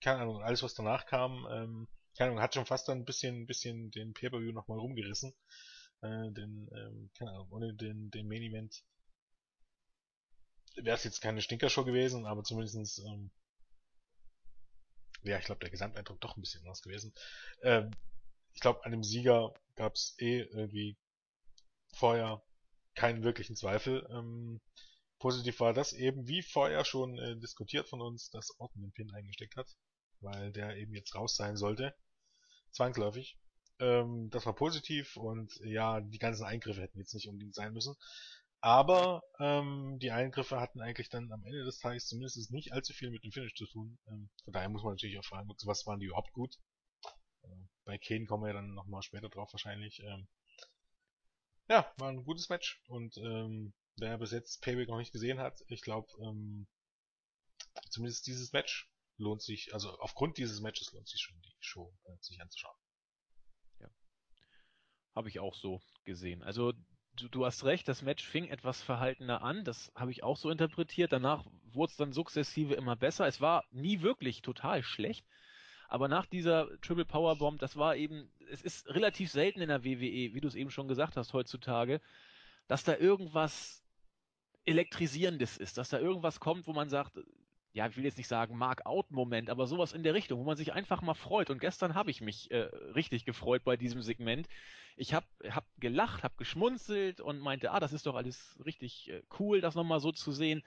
keine 0.00 0.20
Ahnung, 0.20 0.42
alles 0.42 0.62
was 0.62 0.74
danach 0.74 1.06
kam, 1.06 1.46
ähm, 1.50 1.88
keine 2.16 2.30
Ahnung, 2.30 2.42
hat 2.42 2.54
schon 2.54 2.66
fast 2.66 2.88
dann 2.88 2.98
ein 2.98 3.04
bisschen, 3.04 3.46
bisschen 3.46 3.90
den 3.90 4.12
Pay-Per-View 4.12 4.52
nochmal 4.52 4.78
rumgerissen. 4.78 5.32
Äh, 6.02 6.32
den, 6.32 6.68
ähm, 6.74 7.10
keine 7.16 7.32
Ahnung, 7.32 7.48
ohne 7.50 7.74
den, 7.74 8.10
den 8.10 8.26
Main 8.26 8.42
Event 8.42 8.82
wäre 10.76 10.96
es 10.96 11.04
jetzt 11.04 11.20
keine 11.20 11.42
Stinkershow 11.42 11.84
gewesen, 11.84 12.26
aber 12.26 12.42
zumindestens 12.42 12.98
ähm, 12.98 13.30
ja, 15.22 15.38
ich 15.38 15.44
glaube, 15.44 15.60
der 15.60 15.70
Gesamteindruck 15.70 16.20
doch 16.20 16.36
ein 16.36 16.40
bisschen 16.40 16.60
anders 16.62 16.82
gewesen. 16.82 17.12
Ähm, 17.62 17.90
ich 18.54 18.60
glaube, 18.60 18.84
an 18.84 18.92
dem 18.92 19.04
Sieger 19.04 19.54
gab 19.76 19.94
es 19.94 20.14
eh 20.18 20.40
irgendwie 20.40 20.96
vorher 21.94 22.42
keinen 22.94 23.22
wirklichen 23.22 23.56
Zweifel. 23.56 24.06
Ähm, 24.10 24.60
positiv 25.18 25.60
war 25.60 25.72
das 25.72 25.92
eben, 25.92 26.26
wie 26.26 26.42
vorher 26.42 26.84
schon 26.84 27.18
äh, 27.18 27.36
diskutiert 27.36 27.88
von 27.88 28.00
uns, 28.00 28.30
dass 28.30 28.58
Orton 28.58 28.82
den 28.82 28.92
Pin 28.92 29.12
eingesteckt 29.12 29.56
hat, 29.56 29.68
weil 30.20 30.52
der 30.52 30.76
eben 30.76 30.94
jetzt 30.94 31.14
raus 31.14 31.36
sein 31.36 31.56
sollte. 31.56 31.94
Zwangsläufig. 32.72 33.38
Ähm, 33.78 34.28
das 34.30 34.46
war 34.46 34.54
positiv 34.54 35.16
und 35.16 35.52
ja, 35.64 36.00
die 36.00 36.18
ganzen 36.18 36.44
Eingriffe 36.44 36.82
hätten 36.82 36.98
jetzt 36.98 37.14
nicht 37.14 37.28
unbedingt 37.28 37.54
sein 37.54 37.72
müssen. 37.72 37.96
Aber 38.62 39.22
ähm, 39.38 39.98
die 40.00 40.10
Eingriffe 40.10 40.60
hatten 40.60 40.80
eigentlich 40.80 41.08
dann 41.08 41.32
am 41.32 41.44
Ende 41.44 41.64
des 41.64 41.78
Tages 41.78 42.06
zumindest 42.06 42.50
nicht 42.50 42.72
allzu 42.72 42.92
viel 42.92 43.10
mit 43.10 43.24
dem 43.24 43.32
Finish 43.32 43.54
zu 43.54 43.66
tun. 43.66 43.98
Ähm, 44.06 44.28
von 44.44 44.52
daher 44.52 44.68
muss 44.68 44.82
man 44.82 44.92
natürlich 44.92 45.18
auch 45.18 45.24
fragen, 45.24 45.48
was 45.64 45.86
waren 45.86 45.98
die 45.98 46.06
überhaupt 46.06 46.32
gut? 46.32 46.58
Äh, 47.42 47.48
bei 47.84 47.96
Kane 47.96 48.26
kommen 48.26 48.44
wir 48.44 48.52
dann 48.52 48.74
nochmal 48.74 49.02
später 49.02 49.30
drauf 49.30 49.52
wahrscheinlich. 49.52 50.00
Ähm, 50.00 50.28
ja, 51.68 51.90
war 51.96 52.10
ein 52.10 52.24
gutes 52.24 52.48
Match 52.50 52.82
und 52.88 53.16
ähm, 53.16 53.72
wer 53.96 54.18
bis 54.18 54.32
jetzt 54.32 54.60
Payback 54.60 54.88
noch 54.88 54.98
nicht 54.98 55.12
gesehen 55.12 55.38
hat, 55.38 55.62
ich 55.68 55.80
glaube, 55.82 56.08
ähm, 56.20 56.66
zumindest 57.88 58.26
dieses 58.26 58.52
Match 58.52 58.90
lohnt 59.16 59.42
sich, 59.42 59.72
also 59.72 59.90
aufgrund 60.00 60.36
dieses 60.36 60.60
Matches 60.60 60.92
lohnt 60.92 61.08
sich 61.08 61.20
schon 61.20 61.40
die 61.40 61.54
Show 61.60 61.94
äh, 62.04 62.16
sich 62.20 62.40
anzuschauen. 62.40 62.76
Ja. 63.78 63.88
Habe 65.14 65.28
ich 65.28 65.38
auch 65.38 65.54
so 65.54 65.80
gesehen. 66.04 66.42
Also 66.42 66.72
du, 67.20 67.28
du 67.28 67.46
hast 67.46 67.64
recht, 67.64 67.88
das 67.88 68.02
Match 68.02 68.24
fing 68.24 68.46
etwas 68.48 68.82
verhaltener 68.82 69.42
an, 69.42 69.64
das 69.64 69.92
habe 69.94 70.10
ich 70.10 70.22
auch 70.22 70.36
so 70.36 70.50
interpretiert. 70.50 71.12
Danach 71.12 71.44
wurde 71.72 71.90
es 71.90 71.96
dann 71.96 72.12
sukzessive 72.12 72.74
immer 72.74 72.96
besser. 72.96 73.26
Es 73.26 73.40
war 73.40 73.64
nie 73.70 74.00
wirklich 74.00 74.42
total 74.42 74.82
schlecht, 74.82 75.24
aber 75.88 76.08
nach 76.08 76.26
dieser 76.26 76.68
Triple 76.80 77.04
Power 77.04 77.36
Bomb, 77.36 77.58
das 77.60 77.76
war 77.76 77.96
eben, 77.96 78.30
es 78.50 78.62
ist 78.62 78.88
relativ 78.88 79.30
selten 79.30 79.60
in 79.60 79.68
der 79.68 79.84
WWE, 79.84 80.34
wie 80.34 80.40
du 80.40 80.48
es 80.48 80.54
eben 80.54 80.70
schon 80.70 80.88
gesagt 80.88 81.16
hast 81.16 81.32
heutzutage, 81.32 82.00
dass 82.68 82.84
da 82.84 82.96
irgendwas 82.96 83.82
elektrisierendes 84.64 85.56
ist, 85.56 85.78
dass 85.78 85.88
da 85.88 85.98
irgendwas 85.98 86.38
kommt, 86.38 86.66
wo 86.66 86.72
man 86.72 86.88
sagt, 86.88 87.18
ja, 87.72 87.86
ich 87.86 87.96
will 87.96 88.04
jetzt 88.04 88.18
nicht 88.18 88.28
sagen 88.28 88.56
Mark-out-Moment, 88.56 89.48
aber 89.48 89.66
sowas 89.66 89.92
in 89.92 90.02
der 90.02 90.14
Richtung, 90.14 90.40
wo 90.40 90.44
man 90.44 90.56
sich 90.56 90.72
einfach 90.72 91.02
mal 91.02 91.14
freut. 91.14 91.50
Und 91.50 91.60
gestern 91.60 91.94
habe 91.94 92.10
ich 92.10 92.20
mich 92.20 92.50
äh, 92.50 92.68
richtig 92.94 93.24
gefreut 93.24 93.62
bei 93.64 93.76
diesem 93.76 94.02
Segment. 94.02 94.48
Ich 94.96 95.14
habe 95.14 95.26
hab 95.48 95.64
gelacht, 95.78 96.24
habe 96.24 96.34
geschmunzelt 96.36 97.20
und 97.20 97.38
meinte, 97.38 97.70
ah, 97.70 97.78
das 97.78 97.92
ist 97.92 98.06
doch 98.06 98.16
alles 98.16 98.58
richtig 98.64 99.10
äh, 99.10 99.22
cool, 99.38 99.60
das 99.60 99.76
nochmal 99.76 100.00
so 100.00 100.10
zu 100.10 100.32
sehen. 100.32 100.64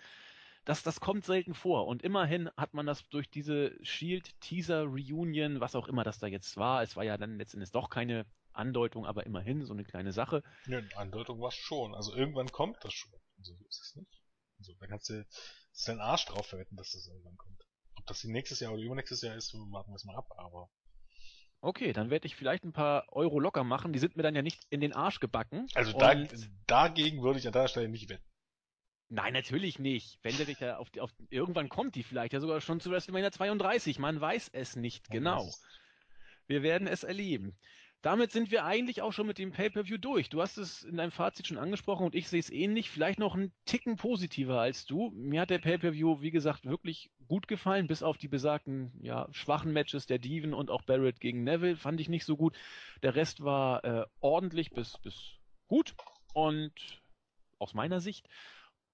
Das, 0.64 0.82
das 0.82 1.02
kommt 1.02 1.26
selten 1.26 1.54
vor. 1.54 1.88
Und 1.88 2.04
immerhin 2.04 2.50
hat 2.56 2.74
man 2.74 2.86
das 2.86 3.08
durch 3.10 3.30
diese 3.30 3.78
Shield 3.84 4.40
Teaser 4.40 4.84
Reunion, 4.84 5.60
was 5.60 5.76
auch 5.76 5.90
immer 5.90 6.06
das 6.06 6.20
da 6.20 6.28
jetzt 6.28 6.56
war, 6.56 6.84
es 6.84 6.96
war 6.96 7.04
ja 7.04 7.18
dann 7.18 7.38
letztendlich 7.38 7.72
doch 7.72 7.90
keine 7.90 8.26
Andeutung, 8.54 9.06
aber 9.06 9.26
immerhin 9.26 9.66
so 9.66 9.74
eine 9.74 9.84
kleine 9.84 10.14
Sache. 10.14 10.42
Ja, 10.68 10.80
Andeutung 10.96 11.42
war 11.42 11.52
schon. 11.52 11.94
Also 11.96 12.16
irgendwann 12.16 12.48
kommt 12.48 12.78
das 12.82 12.94
schon. 12.94 13.12
So 13.42 13.54
ist 13.68 13.82
es 13.82 13.96
nicht. 13.98 14.22
Also 14.58 14.74
da 14.80 14.88
kannst 14.88 15.10
du 15.10 15.26
deinen 15.88 16.02
Arsch 16.02 16.26
drauf 16.26 16.46
verwetten, 16.48 16.78
dass 16.78 16.92
das 16.92 17.08
irgendwann 17.08 17.38
kommt. 17.38 17.64
Ob 17.96 18.06
das 18.06 18.24
nächstes 18.24 18.60
Jahr 18.60 18.74
oder 18.74 18.82
übernächstes 18.82 19.22
Jahr 19.22 19.36
ist, 19.36 19.54
warten 19.54 19.92
wir 19.92 19.96
es 19.96 20.06
mal 20.06 20.16
ab, 20.16 20.30
aber. 20.38 20.70
Okay, 21.62 21.94
dann 21.94 22.10
werde 22.10 22.28
ich 22.28 22.36
vielleicht 22.36 22.66
ein 22.66 22.74
paar 22.74 23.06
Euro 23.14 23.40
locker 23.40 23.64
machen. 23.64 23.94
Die 23.94 24.00
sind 24.00 24.18
mir 24.18 24.24
dann 24.24 24.36
ja 24.36 24.42
nicht 24.42 24.62
in 24.70 24.82
den 24.82 24.94
Arsch 24.94 25.20
gebacken. 25.20 25.68
Also 25.76 25.98
da, 25.98 26.14
dagegen 26.68 27.24
würde 27.24 27.40
ich 27.40 27.48
an 27.48 27.54
der 27.54 27.70
Stelle 27.70 27.88
nicht 27.88 28.10
wetten. 28.10 28.26
Nein, 29.10 29.34
natürlich 29.34 29.80
nicht. 29.80 30.20
Wenn 30.24 30.36
der 30.38 30.46
sich 30.46 30.58
da 30.58 30.78
auf, 30.78 30.90
auf 31.00 31.12
irgendwann 31.30 31.70
kommt 31.70 31.96
die 31.96 32.04
vielleicht 32.04 32.34
ja 32.34 32.40
sogar 32.40 32.60
schon 32.62 32.80
zu 32.80 32.90
WrestleMania 32.90 33.32
32. 33.32 34.00
Man 34.00 34.20
weiß 34.20 34.50
es 34.54 34.76
nicht 34.76 35.10
genau. 35.10 35.50
Wir 36.48 36.64
werden 36.64 36.88
es 36.88 37.04
erleben. 37.04 37.58
Damit 38.04 38.34
sind 38.34 38.52
wir 38.52 38.66
eigentlich 38.66 39.02
auch 39.02 39.14
schon 39.14 39.28
mit 39.28 39.38
dem 39.38 39.54
Pay-per-View 39.54 39.98
durch. 39.98 40.28
Du 40.28 40.42
hast 40.42 40.58
es 40.58 40.84
in 40.84 40.98
deinem 40.98 41.12
Fazit 41.12 41.48
schon 41.48 41.58
angesprochen 41.58 42.06
und 42.06 42.16
ich 42.16 42.28
sehe 42.28 42.42
es 42.42 42.50
ähnlich. 42.50 42.90
Vielleicht 42.90 43.18
noch 43.18 43.34
einen 43.34 43.54
Ticken 43.64 43.96
positiver 43.96 44.60
als 44.60 44.86
du. 44.86 45.12
Mir 45.12 45.40
hat 45.40 45.50
der 45.50 45.60
Pay-per-View, 45.60 46.20
wie 46.22 46.32
gesagt, 46.32 46.66
wirklich 46.66 47.12
gut 47.30 47.48
gefallen, 47.48 47.88
bis 47.88 48.04
auf 48.04 48.18
die 48.18 48.28
besagten 48.28 48.92
ja, 49.02 49.30
schwachen 49.32 49.72
Matches 49.72 50.06
der 50.06 50.20
Diven 50.20 50.54
und 50.54 50.70
auch 50.70 50.82
Barrett 50.82 51.22
gegen 51.22 51.46
Neville 51.46 51.78
fand 51.78 52.02
ich 52.02 52.10
nicht 52.10 52.26
so 52.26 52.36
gut. 52.36 52.58
Der 53.04 53.16
Rest 53.16 53.42
war 53.42 53.86
äh, 53.86 54.06
ordentlich 54.20 54.72
bis, 54.72 54.98
bis 54.98 55.40
gut 55.68 55.96
und 56.34 56.74
aus 57.58 57.74
meiner 57.74 58.02
Sicht. 58.02 58.28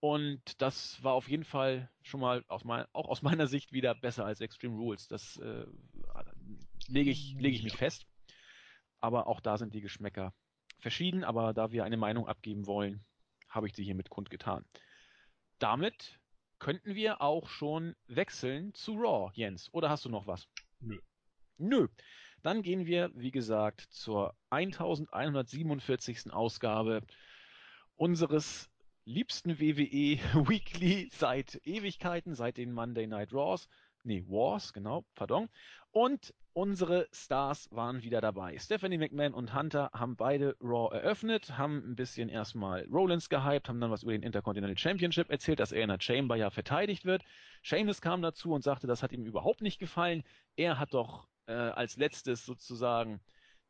Und 0.01 0.61
das 0.61 1.03
war 1.03 1.13
auf 1.13 1.27
jeden 1.27 1.45
Fall 1.45 1.89
schon 2.03 2.19
mal 2.19 2.45
aus 2.47 2.63
mein, 2.63 2.85
auch 2.93 3.09
aus 3.09 3.23
meiner 3.23 3.47
Sicht 3.47 3.73
wieder 3.73 3.95
besser 3.95 4.23
als 4.23 4.39
Extreme 4.39 4.77
Rules. 4.77 5.07
Das 5.07 5.37
äh, 5.37 5.65
lege 6.87 7.09
ich, 7.09 7.35
leg 7.39 7.55
ich 7.55 7.63
mich 7.63 7.75
fest. 7.75 8.05
Aber 8.99 9.27
auch 9.27 9.39
da 9.39 9.57
sind 9.57 9.73
die 9.73 9.81
Geschmäcker 9.81 10.33
verschieden. 10.79 11.23
Aber 11.23 11.53
da 11.53 11.71
wir 11.71 11.83
eine 11.83 11.97
Meinung 11.97 12.27
abgeben 12.27 12.65
wollen, 12.65 13.03
habe 13.49 13.67
ich 13.67 13.75
sie 13.75 13.83
hiermit 13.83 14.09
kundgetan. 14.09 14.65
Damit 15.59 16.19
könnten 16.59 16.95
wir 16.95 17.21
auch 17.21 17.49
schon 17.49 17.95
wechseln 18.07 18.73
zu 18.73 18.93
Raw, 18.93 19.31
Jens. 19.33 19.69
Oder 19.73 19.89
hast 19.89 20.05
du 20.05 20.09
noch 20.09 20.27
was? 20.27 20.47
Nö. 20.79 20.99
Nö. 21.57 21.87
Dann 22.41 22.61
gehen 22.61 22.85
wir, 22.85 23.11
wie 23.15 23.31
gesagt, 23.31 23.81
zur 23.89 24.35
1147. 24.49 26.31
Ausgabe 26.31 27.01
unseres 27.95 28.69
liebsten 29.05 29.59
WWE 29.59 30.19
Weekly 30.47 31.09
seit 31.11 31.59
Ewigkeiten, 31.65 32.35
seit 32.35 32.57
den 32.57 32.71
Monday 32.71 33.07
Night 33.07 33.33
Raws. 33.33 33.67
Nee, 34.03 34.23
Wars, 34.27 34.73
genau, 34.73 35.05
pardon. 35.15 35.49
Und 35.91 36.33
unsere 36.53 37.07
Stars 37.11 37.67
waren 37.71 38.03
wieder 38.03 38.21
dabei. 38.21 38.57
Stephanie 38.57 38.97
McMahon 38.97 39.33
und 39.33 39.53
Hunter 39.53 39.89
haben 39.93 40.15
beide 40.15 40.55
Raw 40.61 40.93
eröffnet, 40.93 41.57
haben 41.57 41.77
ein 41.77 41.95
bisschen 41.95 42.29
erstmal 42.29 42.85
Rollins 42.85 43.29
gehypt, 43.29 43.69
haben 43.69 43.79
dann 43.81 43.91
was 43.91 44.03
über 44.03 44.11
den 44.11 44.23
Intercontinental 44.23 44.77
Championship 44.77 45.29
erzählt, 45.29 45.59
dass 45.59 45.71
er 45.71 45.83
in 45.83 45.89
der 45.89 45.99
Chamber 45.99 46.35
ja 46.35 46.49
verteidigt 46.49 47.05
wird. 47.05 47.23
Sheamus 47.61 48.01
kam 48.01 48.21
dazu 48.21 48.53
und 48.53 48.63
sagte, 48.63 48.87
das 48.87 49.03
hat 49.03 49.11
ihm 49.11 49.25
überhaupt 49.25 49.61
nicht 49.61 49.79
gefallen. 49.79 50.23
Er 50.55 50.79
hat 50.79 50.93
doch 50.93 51.27
äh, 51.47 51.53
als 51.53 51.97
letztes 51.97 52.45
sozusagen 52.45 53.19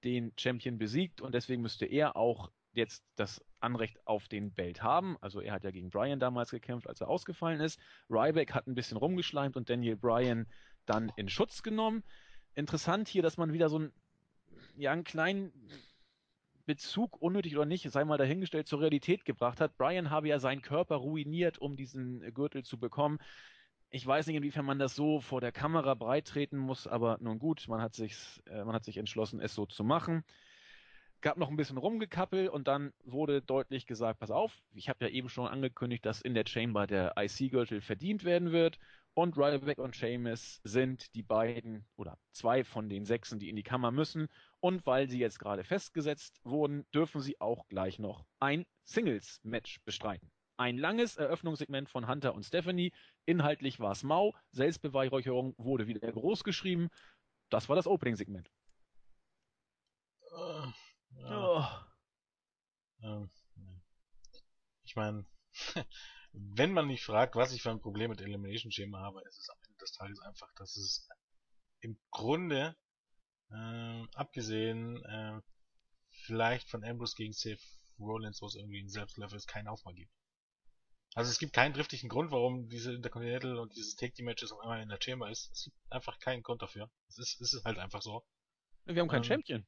den 0.04 0.32
Champion 0.38 0.78
besiegt 0.78 1.22
und 1.22 1.34
deswegen 1.34 1.62
müsste 1.62 1.86
er 1.86 2.16
auch 2.16 2.52
jetzt 2.74 3.04
das 3.16 3.42
Anrecht 3.60 4.00
auf 4.06 4.28
den 4.28 4.54
Belt 4.54 4.82
haben. 4.82 5.18
Also 5.22 5.42
er 5.42 5.54
hat 5.54 5.64
ja 5.64 5.72
gegen 5.72 5.90
Bryan 5.90 6.20
damals 6.20 6.52
gekämpft, 6.52 6.88
als 6.88 7.02
er 7.02 7.10
ausgefallen 7.10 7.60
ist. 7.60 7.80
Ryback 8.10 8.54
hat 8.54 8.68
ein 8.68 8.76
bisschen 8.76 8.98
rumgeschleimt 8.98 9.58
und 9.58 9.70
Daniel 9.70 9.96
Bryan 9.96 10.48
dann 10.86 11.12
in 11.16 11.30
Schutz 11.30 11.64
genommen. 11.64 12.04
Interessant 12.56 13.08
hier, 13.08 13.22
dass 13.22 13.38
man 13.38 13.54
wieder 13.54 13.70
so 13.70 13.78
einen, 13.78 13.94
ja, 14.76 14.92
einen 14.92 15.04
kleinen 15.04 15.52
Bezug, 16.66 17.22
unnötig 17.22 17.56
oder 17.56 17.66
nicht, 17.66 17.90
sei 17.90 18.06
mal 18.06 18.18
dahingestellt, 18.18 18.68
zur 18.68 18.82
Realität 18.82 19.26
gebracht 19.26 19.60
hat. 19.60 19.78
Bryan 19.78 20.10
habe 20.10 20.28
ja 20.28 20.40
seinen 20.40 20.62
Körper 20.62 20.98
ruiniert, 20.98 21.58
um 21.58 21.76
diesen 21.76 22.22
Gürtel 22.34 22.64
zu 22.64 22.80
bekommen. 22.80 23.18
Ich 23.90 24.06
weiß 24.06 24.28
nicht, 24.28 24.36
inwiefern 24.36 24.66
man 24.66 24.78
das 24.78 24.96
so 24.96 25.20
vor 25.20 25.42
der 25.42 25.52
Kamera 25.52 25.96
breit 25.96 26.28
treten 26.28 26.58
muss, 26.58 26.86
aber 26.86 27.18
nun 27.22 27.40
gut, 27.40 27.68
man 27.68 27.82
hat, 27.82 27.96
sich, 27.96 28.16
äh, 28.46 28.64
man 28.64 28.76
hat 28.76 28.86
sich 28.86 28.98
entschlossen, 28.98 29.40
es 29.40 29.56
so 29.56 29.66
zu 29.66 29.84
machen 29.84 30.24
gab 31.22 31.38
noch 31.38 31.50
ein 31.50 31.56
bisschen 31.56 31.78
Rumgekappel 31.78 32.48
und 32.50 32.68
dann 32.68 32.94
wurde 33.04 33.42
deutlich 33.42 33.86
gesagt, 33.86 34.20
pass 34.20 34.32
auf, 34.32 34.62
ich 34.74 34.90
habe 34.90 35.06
ja 35.06 35.12
eben 35.12 35.30
schon 35.30 35.48
angekündigt, 35.48 36.06
dass 36.06 36.22
in 36.22 36.34
der 36.34 36.46
Chamber 36.48 36.88
der 36.88 37.14
IC-Gürtel 37.18 37.82
verdient 37.82 38.24
werden 38.24 38.52
wird 38.52 38.80
und 39.14 39.38
Ryback 39.38 39.80
und 39.80 39.96
Seamus 39.96 40.62
sind 40.64 41.14
die 41.16 41.24
beiden 41.24 41.86
oder 41.98 42.18
zwei 42.32 42.64
von 42.64 42.90
den 42.90 43.06
Sechsen, 43.06 43.40
die 43.40 43.50
in 43.50 43.56
die 43.56 43.64
Kammer 43.64 43.92
müssen 43.92 44.28
und 44.60 44.86
weil 44.86 45.10
sie 45.10 45.20
jetzt 45.20 45.40
gerade 45.40 45.64
festgesetzt 45.64 46.40
wurden, 46.44 46.86
dürfen 46.94 47.22
sie 47.22 47.40
auch 47.42 47.68
gleich 47.68 48.00
noch 48.00 48.26
ein 48.40 48.66
Singles-Match 48.86 49.82
bestreiten. 49.84 50.32
Ein 50.58 50.78
langes 50.78 51.16
Eröffnungssegment 51.16 51.90
von 51.90 52.08
Hunter 52.08 52.36
und 52.36 52.44
Stephanie. 52.44 52.92
Inhaltlich 53.26 53.80
war 53.80 53.94
es 53.94 54.04
mau. 54.04 54.36
Selbstbeweihräucherung 54.52 55.54
wurde 55.58 55.88
wieder 55.88 56.12
groß 56.12 56.44
geschrieben. 56.44 56.90
Das 57.50 57.70
war 57.70 57.78
das 57.78 57.88
Opening-Segment. 57.88 58.52
Uh. 60.34 60.72
Ja. 61.22 61.86
Oh. 63.02 63.06
Ähm, 63.06 63.30
ich 64.84 64.96
meine, 64.96 65.26
wenn 66.34 66.74
man 66.74 66.88
mich 66.88 67.04
fragt, 67.04 67.36
was 67.36 67.54
ich 67.54 67.62
für 67.62 67.72
ein 67.72 67.82
Problem 67.82 68.10
mit 68.10 68.22
Elimination 68.22 68.72
Chamber 68.72 69.00
habe, 69.00 69.22
ist 69.22 69.38
es 69.38 69.50
am 69.50 69.58
Ende 69.66 69.78
des 69.78 69.92
Tages 69.94 70.20
einfach, 70.20 70.52
dass 70.56 70.76
es 70.76 71.08
im 71.82 71.98
Grunde, 72.12 72.76
äh, 73.52 74.04
abgesehen 74.16 75.04
äh, 75.06 75.42
vielleicht 76.26 76.70
von 76.70 76.84
Ambrose 76.84 77.16
gegen 77.16 77.34
Seth 77.34 77.62
Rollins, 78.00 78.42
wo 78.42 78.48
es 78.48 78.56
irgendwie 78.56 78.82
ein 78.82 78.90
Selbstläufer 78.90 79.36
ist, 79.36 79.48
keinen 79.48 79.68
Aufbau 79.68 79.92
gibt. 79.92 80.12
Also 81.16 81.32
es 81.32 81.40
gibt 81.40 81.54
keinen 81.54 81.74
driftigen 81.74 82.08
Grund, 82.08 82.32
warum 82.32 82.70
diese 82.70 82.94
Intercontinental 82.94 83.58
und 83.58 83.76
dieses 83.76 83.96
Take 83.96 84.14
Team 84.14 84.26
Matches 84.26 84.52
auf 84.52 84.60
einmal 84.60 84.82
in 84.82 84.90
der 84.90 85.00
Chamber 85.02 85.30
ist. 85.30 85.50
Es 85.52 85.64
gibt 85.66 85.78
einfach 85.90 86.20
keinen 86.20 86.44
Grund 86.44 86.62
dafür. 86.62 86.90
Es 87.08 87.18
ist, 87.18 87.42
es 87.42 87.54
ist 87.54 87.66
halt 87.66 87.80
einfach 87.80 88.02
so. 88.02 88.24
Wir 88.86 89.02
haben 89.02 89.08
keinen 89.08 89.24
ähm, 89.24 89.30
Champion. 89.30 89.68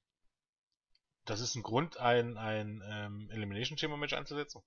Das 1.32 1.40
ist 1.40 1.56
ein 1.56 1.64
Grund, 1.64 1.96
ein, 1.96 2.38
ein 2.38 2.84
ähm, 2.86 3.30
Elimination 3.32 3.78
Chamber 3.78 3.96
Match 3.96 4.12
einzusetzen. 4.12 4.62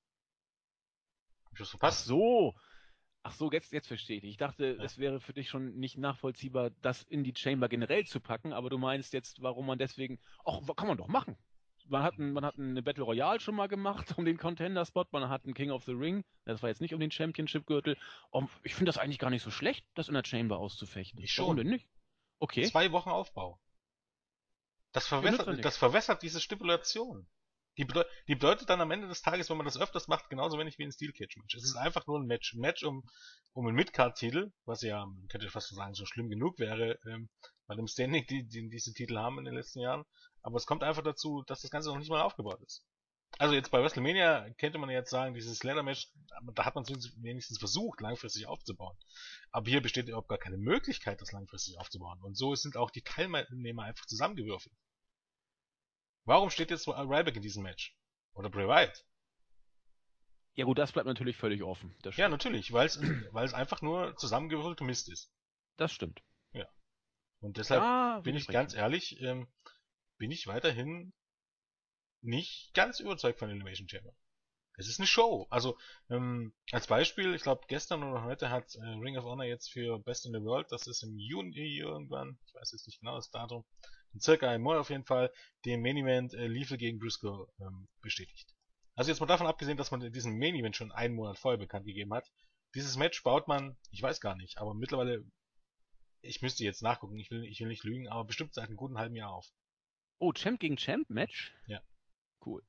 Hab 1.44 1.52
ich 1.52 1.58
das 1.58 1.68
verpasst? 1.68 2.04
Ach 2.04 2.06
so. 2.06 2.54
Ach 3.22 3.32
so, 3.32 3.52
jetzt, 3.52 3.70
jetzt 3.74 3.86
verstehe 3.86 4.16
ich. 4.16 4.24
Ich 4.24 4.36
dachte, 4.38 4.74
ja. 4.78 4.82
es 4.82 4.96
wäre 4.96 5.20
für 5.20 5.34
dich 5.34 5.50
schon 5.50 5.74
nicht 5.74 5.98
nachvollziehbar, 5.98 6.70
das 6.80 7.02
in 7.02 7.22
die 7.22 7.34
Chamber 7.36 7.68
generell 7.68 8.06
zu 8.06 8.18
packen, 8.18 8.54
aber 8.54 8.70
du 8.70 8.78
meinst 8.78 9.12
jetzt, 9.12 9.42
warum 9.42 9.66
man 9.66 9.76
deswegen. 9.78 10.18
Ach, 10.46 10.58
kann 10.74 10.88
man 10.88 10.96
doch 10.96 11.06
machen. 11.06 11.36
Man 11.84 12.02
hat, 12.02 12.16
ein, 12.16 12.32
man 12.32 12.46
hat 12.46 12.58
eine 12.58 12.82
Battle 12.82 13.04
Royale 13.04 13.40
schon 13.40 13.56
mal 13.56 13.68
gemacht 13.68 14.14
um 14.16 14.24
den 14.24 14.38
Contender-Spot, 14.38 15.04
man 15.12 15.28
hat 15.28 15.44
einen 15.44 15.52
King 15.52 15.70
of 15.70 15.84
the 15.84 15.92
Ring, 15.92 16.24
das 16.46 16.62
war 16.62 16.70
jetzt 16.70 16.80
nicht 16.80 16.94
um 16.94 17.00
den 17.00 17.10
Championship-Gürtel. 17.10 17.98
Ich 18.62 18.74
finde 18.74 18.88
das 18.88 18.96
eigentlich 18.96 19.18
gar 19.18 19.28
nicht 19.28 19.42
so 19.42 19.50
schlecht, 19.50 19.84
das 19.96 20.08
in 20.08 20.14
der 20.14 20.24
Chamber 20.24 20.56
auszufechten. 20.56 21.20
Ich 21.20 21.32
schon. 21.32 21.44
Warum 21.44 21.58
denn 21.58 21.68
nicht? 21.68 21.86
Okay. 22.38 22.62
Zwei 22.62 22.90
Wochen 22.90 23.10
Aufbau. 23.10 23.60
Das 24.94 25.08
verwässert, 25.08 25.64
das 25.64 25.76
verwässert 25.76 26.22
diese 26.22 26.40
Stipulation. 26.40 27.26
Die, 27.76 27.84
bedeutet, 27.84 28.12
die 28.28 28.36
bedeutet 28.36 28.70
dann 28.70 28.80
am 28.80 28.92
Ende 28.92 29.08
des 29.08 29.22
Tages, 29.22 29.50
wenn 29.50 29.56
man 29.56 29.66
das 29.66 29.76
öfters 29.76 30.06
macht, 30.06 30.30
genauso 30.30 30.56
wenig 30.56 30.78
wie 30.78 30.84
ein 30.84 30.92
Steel 30.92 31.12
Cage 31.12 31.36
Match. 31.36 31.56
Es 31.56 31.64
ist 31.64 31.74
einfach 31.74 32.06
nur 32.06 32.20
ein 32.20 32.26
Match. 32.26 32.54
Ein 32.54 32.60
Match 32.60 32.84
um, 32.84 33.02
um 33.52 33.66
einen 33.66 33.74
Midcard-Titel, 33.74 34.52
was 34.64 34.82
ja, 34.82 35.04
man 35.04 35.26
könnte 35.26 35.50
fast 35.50 35.70
so 35.70 35.74
sagen, 35.74 35.94
so 35.94 36.06
schlimm 36.06 36.30
genug 36.30 36.60
wäre, 36.60 37.00
ähm, 37.06 37.28
bei 37.66 37.74
dem 37.74 37.88
Standing, 37.88 38.24
die, 38.26 38.46
die 38.46 38.68
diese 38.68 38.92
Titel 38.92 39.18
haben 39.18 39.38
in 39.38 39.46
den 39.46 39.54
letzten 39.54 39.80
Jahren. 39.80 40.04
Aber 40.42 40.58
es 40.58 40.66
kommt 40.66 40.84
einfach 40.84 41.02
dazu, 41.02 41.42
dass 41.48 41.62
das 41.62 41.72
Ganze 41.72 41.88
noch 41.88 41.98
nicht 41.98 42.10
mal 42.10 42.22
aufgebaut 42.22 42.62
ist. 42.62 42.86
Also 43.38 43.54
jetzt 43.54 43.70
bei 43.70 43.82
WrestleMania 43.82 44.48
könnte 44.58 44.78
man 44.78 44.90
jetzt 44.90 45.10
sagen, 45.10 45.34
dieses 45.34 45.62
Ladder 45.64 45.82
Match, 45.82 46.08
da 46.54 46.64
hat 46.64 46.76
man 46.76 46.84
wenigstens 47.16 47.58
versucht, 47.58 48.00
langfristig 48.00 48.46
aufzubauen. 48.46 48.96
Aber 49.50 49.68
hier 49.68 49.82
besteht 49.82 50.08
überhaupt 50.08 50.28
gar 50.28 50.38
keine 50.38 50.56
Möglichkeit, 50.56 51.20
das 51.20 51.32
langfristig 51.32 51.78
aufzubauen. 51.78 52.20
Und 52.22 52.36
so 52.36 52.54
sind 52.54 52.76
auch 52.76 52.90
die 52.90 53.02
Teilnehmer 53.02 53.82
einfach 53.82 54.06
zusammengewürfelt. 54.06 54.74
Warum 56.24 56.50
steht 56.50 56.70
jetzt 56.70 56.86
Ryback 56.88 57.36
in 57.36 57.42
diesem 57.42 57.64
Match? 57.64 57.96
Oder 58.34 58.50
Bray 58.50 58.66
Wyatt? 58.66 59.04
Ja 60.54 60.64
gut, 60.64 60.78
das 60.78 60.92
bleibt 60.92 61.06
natürlich 61.06 61.36
völlig 61.36 61.62
offen. 61.62 61.94
Ja, 62.16 62.28
natürlich, 62.28 62.72
weil 62.72 62.86
es 62.86 62.96
es 62.96 63.54
einfach 63.54 63.82
nur 63.82 64.16
zusammengewürfelte 64.16 64.84
Mist 64.84 65.08
ist. 65.08 65.32
Das 65.76 65.92
stimmt. 65.92 66.22
Ja. 66.52 66.66
Und 67.40 67.56
deshalb 67.56 67.82
ja, 67.82 68.20
bin 68.20 68.36
ich 68.36 68.46
ganz 68.46 68.74
ehrlich, 68.74 69.20
ähm, 69.20 69.48
bin 70.18 70.30
ich 70.30 70.46
weiterhin 70.46 71.12
nicht 72.24 72.72
ganz 72.74 73.00
überzeugt 73.00 73.38
von 73.38 73.50
Animation 73.50 73.88
Chamber. 73.88 74.14
Es 74.76 74.88
ist 74.88 74.98
eine 74.98 75.06
Show. 75.06 75.46
Also, 75.50 75.78
ähm, 76.10 76.52
als 76.72 76.86
Beispiel, 76.86 77.34
ich 77.34 77.42
glaube 77.42 77.64
gestern 77.68 78.02
oder 78.02 78.24
heute 78.24 78.50
hat 78.50 78.74
äh, 78.74 78.80
Ring 78.80 79.16
of 79.16 79.24
Honor 79.24 79.44
jetzt 79.44 79.70
für 79.70 80.00
Best 80.00 80.26
in 80.26 80.32
the 80.32 80.42
World, 80.42 80.66
das 80.70 80.86
ist 80.86 81.02
im 81.02 81.16
Juni 81.16 81.78
irgendwann, 81.78 82.38
ich 82.46 82.54
weiß 82.54 82.72
jetzt 82.72 82.86
nicht 82.86 83.00
genau 83.00 83.14
das 83.14 83.30
Datum, 83.30 83.64
in 84.12 84.20
circa 84.20 84.48
einem 84.48 84.64
Monat 84.64 84.80
auf 84.80 84.90
jeden 84.90 85.04
Fall, 85.04 85.32
den 85.64 85.80
Main 85.80 85.96
Event 85.96 86.34
äh, 86.34 86.46
Lethal 86.46 86.78
gegen 86.78 86.98
Briscoe 86.98 87.46
ähm, 87.60 87.88
bestätigt. 88.00 88.52
Also 88.96 89.10
jetzt 89.10 89.20
mal 89.20 89.26
davon 89.26 89.46
abgesehen, 89.46 89.76
dass 89.76 89.90
man 89.90 90.12
diesen 90.12 90.38
Main 90.38 90.54
Event 90.54 90.76
schon 90.76 90.92
einen 90.92 91.14
Monat 91.14 91.38
vorher 91.38 91.58
bekannt 91.58 91.86
gegeben 91.86 92.12
hat. 92.12 92.30
Dieses 92.74 92.96
Match 92.96 93.22
baut 93.22 93.46
man, 93.46 93.76
ich 93.90 94.02
weiß 94.02 94.20
gar 94.20 94.34
nicht, 94.34 94.58
aber 94.58 94.74
mittlerweile, 94.74 95.24
ich 96.20 96.42
müsste 96.42 96.64
jetzt 96.64 96.82
nachgucken, 96.82 97.18
ich 97.18 97.30
will, 97.30 97.44
ich 97.44 97.60
will 97.60 97.68
nicht 97.68 97.84
lügen, 97.84 98.08
aber 98.08 98.24
bestimmt 98.24 98.54
seit 98.54 98.66
einem 98.66 98.76
guten 98.76 98.98
halben 98.98 99.14
Jahr 99.14 99.30
auf. 99.30 99.46
Oh, 100.18 100.32
Champ 100.32 100.58
gegen 100.58 100.76
Champ 100.76 101.10
Match? 101.10 101.52
Ja. 101.66 101.80
Cool. 102.44 102.62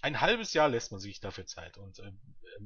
Ein 0.00 0.20
halbes 0.20 0.52
Jahr 0.52 0.68
lässt 0.68 0.90
man 0.90 1.00
sich 1.00 1.20
dafür 1.20 1.46
Zeit. 1.46 1.78
Und 1.78 1.98
äh, 2.00 2.10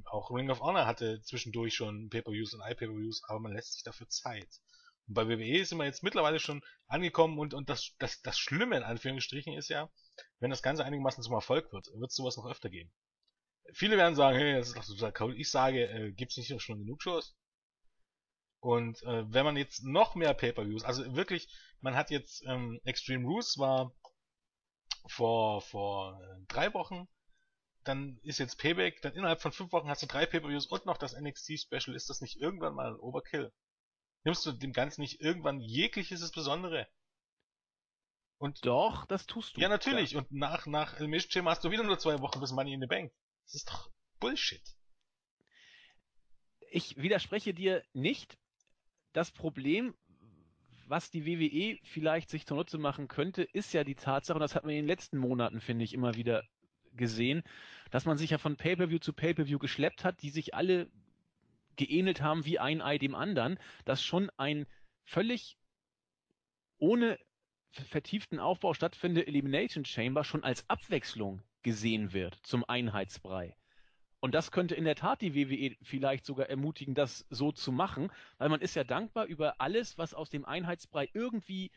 auch 0.06 0.30
Ring 0.30 0.50
of 0.50 0.60
Honor 0.60 0.86
hatte 0.86 1.20
zwischendurch 1.22 1.74
schon 1.74 2.08
Pay-Per-Views 2.08 2.54
und 2.54 2.60
iPay-Per-Views, 2.60 3.22
aber 3.28 3.40
man 3.40 3.52
lässt 3.52 3.74
sich 3.74 3.82
dafür 3.82 4.08
Zeit. 4.08 4.48
Und 5.06 5.14
bei 5.14 5.28
WWE 5.28 5.64
sind 5.64 5.78
wir 5.78 5.84
jetzt 5.84 6.02
mittlerweile 6.02 6.40
schon 6.40 6.62
angekommen 6.86 7.38
und, 7.38 7.54
und 7.54 7.68
das, 7.68 7.92
das, 7.98 8.22
das 8.22 8.38
Schlimme 8.38 8.76
in 8.76 8.82
Anführungsstrichen 8.82 9.54
ist 9.54 9.68
ja, 9.68 9.90
wenn 10.40 10.50
das 10.50 10.62
Ganze 10.62 10.84
einigermaßen 10.84 11.22
zum 11.22 11.34
Erfolg 11.34 11.72
wird, 11.72 11.86
wird 11.94 12.10
es 12.10 12.16
sowas 12.16 12.36
noch 12.36 12.46
öfter 12.46 12.70
geben. 12.70 12.92
Viele 13.72 13.96
werden 13.96 14.14
sagen, 14.14 14.38
hey, 14.38 14.54
das 14.54 14.68
ist 14.68 14.76
doch 14.76 14.84
total 14.84 15.12
cool. 15.20 15.38
Ich 15.38 15.50
sage, 15.50 15.88
äh, 15.88 16.12
gibt's 16.12 16.36
nicht 16.36 16.60
schon 16.62 16.78
genug 16.78 17.02
Shows? 17.02 17.36
Und 18.60 19.02
äh, 19.02 19.32
wenn 19.32 19.44
man 19.44 19.56
jetzt 19.56 19.84
noch 19.84 20.14
mehr 20.14 20.34
Pay-Per-Views, 20.34 20.84
also 20.84 21.14
wirklich, 21.14 21.48
man 21.80 21.94
hat 21.94 22.10
jetzt 22.10 22.44
ähm, 22.46 22.80
Extreme 22.84 23.24
Rules 23.26 23.58
war 23.58 23.92
vor 25.08 25.60
vor 25.60 26.20
äh, 26.20 26.44
drei 26.48 26.72
Wochen, 26.74 27.08
dann 27.84 28.18
ist 28.22 28.38
jetzt 28.38 28.58
Payback, 28.58 29.00
dann 29.02 29.14
innerhalb 29.14 29.40
von 29.40 29.52
fünf 29.52 29.72
Wochen 29.72 29.88
hast 29.88 30.02
du 30.02 30.06
drei 30.06 30.26
Pay-Per-Views 30.26 30.66
und 30.66 30.86
noch 30.86 30.96
das 30.96 31.14
NXT-Special, 31.14 31.94
ist 31.94 32.10
das 32.10 32.20
nicht 32.20 32.36
irgendwann 32.36 32.74
mal 32.74 32.92
ein 32.92 33.00
Overkill? 33.00 33.52
Nimmst 34.24 34.44
du 34.44 34.52
dem 34.52 34.72
Ganzen 34.72 35.02
nicht 35.02 35.20
irgendwann 35.20 35.60
jegliches 35.60 36.30
Besondere? 36.32 36.88
Und 38.38 38.66
Doch, 38.66 39.06
das 39.06 39.26
tust 39.26 39.56
du. 39.56 39.60
Ja, 39.60 39.68
natürlich. 39.68 40.12
Ja. 40.12 40.18
Und 40.18 40.30
nach, 40.32 40.66
nach 40.66 40.94
Elimination 40.96 41.30
Chamber 41.30 41.52
hast 41.52 41.64
du 41.64 41.70
wieder 41.70 41.84
nur 41.84 41.98
zwei 41.98 42.20
Wochen 42.20 42.40
bis 42.40 42.52
Money 42.52 42.74
in 42.74 42.80
the 42.80 42.86
Bank. 42.86 43.12
Das 43.44 43.54
ist 43.54 43.70
doch 43.70 43.90
Bullshit. 44.18 44.62
Ich 46.70 46.96
widerspreche 46.96 47.54
dir 47.54 47.82
nicht. 47.92 48.36
Das 49.12 49.30
Problem, 49.30 49.96
was 50.88 51.10
die 51.10 51.26
WWE 51.26 51.78
vielleicht 51.84 52.30
sich 52.30 52.46
zunutze 52.46 52.78
machen 52.78 53.08
könnte, 53.08 53.42
ist 53.42 53.72
ja 53.72 53.84
die 53.84 53.94
Tatsache, 53.94 54.36
und 54.36 54.40
das 54.40 54.54
hat 54.54 54.64
man 54.64 54.70
in 54.70 54.82
den 54.82 54.86
letzten 54.86 55.18
Monaten, 55.18 55.60
finde 55.60 55.84
ich, 55.84 55.92
immer 55.92 56.14
wieder 56.14 56.44
gesehen, 56.94 57.42
dass 57.90 58.06
man 58.06 58.16
sich 58.16 58.30
ja 58.30 58.38
von 58.38 58.56
Pay-Per-View 58.56 58.98
zu 58.98 59.12
Pay-Per-View 59.12 59.58
geschleppt 59.58 60.04
hat, 60.04 60.22
die 60.22 60.30
sich 60.30 60.54
alle 60.54 60.90
geähnelt 61.76 62.22
haben 62.22 62.44
wie 62.46 62.58
ein 62.58 62.80
Ei 62.80 62.98
dem 62.98 63.14
anderen, 63.14 63.58
dass 63.84 64.02
schon 64.02 64.30
ein 64.38 64.66
völlig 65.04 65.58
ohne 66.78 67.18
vertieften 67.70 68.38
Aufbau 68.38 68.72
stattfindende 68.72 69.26
Elimination 69.26 69.84
Chamber 69.84 70.24
schon 70.24 70.42
als 70.42 70.68
Abwechslung 70.70 71.42
gesehen 71.62 72.12
wird 72.12 72.38
zum 72.42 72.64
Einheitsbrei. 72.64 73.54
Und 74.20 74.34
das 74.34 74.50
könnte 74.50 74.74
in 74.74 74.84
der 74.84 74.96
Tat 74.96 75.20
die 75.20 75.34
WWE 75.34 75.76
vielleicht 75.82 76.24
sogar 76.24 76.48
ermutigen, 76.48 76.94
das 76.94 77.26
so 77.30 77.52
zu 77.52 77.70
machen, 77.70 78.10
weil 78.38 78.48
man 78.48 78.60
ist 78.60 78.74
ja 78.74 78.84
dankbar 78.84 79.26
über 79.26 79.60
alles, 79.60 79.98
was 79.98 80.14
aus 80.14 80.30
dem 80.30 80.44
Einheitsbrei 80.44 81.08
irgendwie 81.12 81.70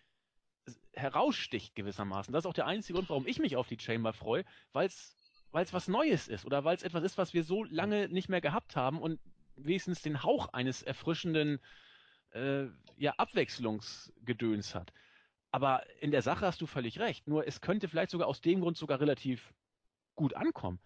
heraussticht 0.94 1.76
gewissermaßen. 1.76 2.32
Das 2.32 2.44
ist 2.44 2.48
auch 2.48 2.54
der 2.54 2.68
einzige 2.68 2.96
Grund, 2.96 3.10
warum 3.10 3.28
ich 3.28 3.40
mich 3.40 3.56
auf 3.56 3.68
die 3.68 3.80
Chamber 3.80 4.14
freue, 4.14 4.46
weil 4.72 4.88
es 4.88 5.16
was 5.52 5.88
Neues 5.88 6.28
ist 6.28 6.46
oder 6.46 6.64
weil 6.64 6.76
es 6.76 6.84
etwas 6.84 7.04
ist, 7.04 7.18
was 7.18 7.34
wir 7.34 7.44
so 7.44 7.64
lange 7.64 8.08
nicht 8.10 8.30
mehr 8.30 8.42
gehabt 8.42 8.76
haben 8.76 9.02
und 9.02 9.20
wenigstens 9.56 10.02
den 10.02 10.24
Hauch 10.24 10.54
eines 10.54 10.84
erfrischenden 10.84 11.60
äh, 12.32 12.66
ja, 12.98 13.14
Abwechslungsgedöns 13.18 14.76
hat. 14.76 14.94
Aber 15.52 15.84
in 16.02 16.12
der 16.12 16.22
Sache 16.22 16.46
hast 16.46 16.62
du 16.62 16.68
völlig 16.68 17.00
recht. 17.00 17.28
Nur 17.28 17.48
es 17.48 17.62
könnte 17.62 17.88
vielleicht 17.88 18.12
sogar 18.12 18.28
aus 18.28 18.42
dem 18.42 18.62
Grund 18.62 18.78
sogar 18.78 19.00
relativ 19.00 19.54
gut 20.16 20.36
ankommen. 20.36 20.80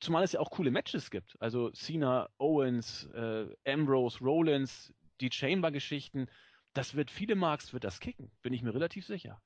Zumal 0.00 0.24
es 0.24 0.32
ja 0.32 0.40
auch 0.40 0.50
coole 0.50 0.70
Matches 0.70 1.10
gibt. 1.10 1.36
Also 1.40 1.70
Cena, 1.72 2.30
Owens, 2.38 3.04
äh, 3.14 3.46
Ambrose, 3.66 4.18
Rollins, 4.20 4.92
die 5.20 5.30
Chamber-Geschichten. 5.30 6.28
Das 6.72 6.94
wird 6.94 7.10
viele 7.10 7.34
Marks 7.34 7.72
wird 7.72 7.84
das 7.84 8.00
kicken, 8.00 8.30
bin 8.42 8.52
ich 8.52 8.62
mir 8.62 8.74
relativ 8.74 9.06
sicher. 9.06 9.42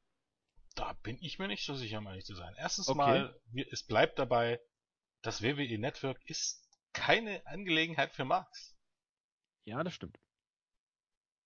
Da 0.74 0.92
bin 1.02 1.18
ich 1.20 1.38
mir 1.38 1.48
nicht 1.48 1.64
so 1.64 1.74
sicher, 1.74 1.98
um 1.98 2.06
ehrlich 2.06 2.24
zu 2.24 2.34
sein. 2.34 2.54
Erstens 2.56 2.88
okay. 2.88 2.98
mal, 2.98 3.40
es 3.70 3.82
bleibt 3.84 4.18
dabei, 4.18 4.60
das 5.22 5.42
WWE 5.42 5.78
Network 5.78 6.20
ist 6.26 6.68
keine 6.92 7.44
Angelegenheit 7.46 8.12
für 8.12 8.24
Marks. 8.24 8.76
Ja, 9.64 9.82
das 9.82 9.94
stimmt. 9.94 10.18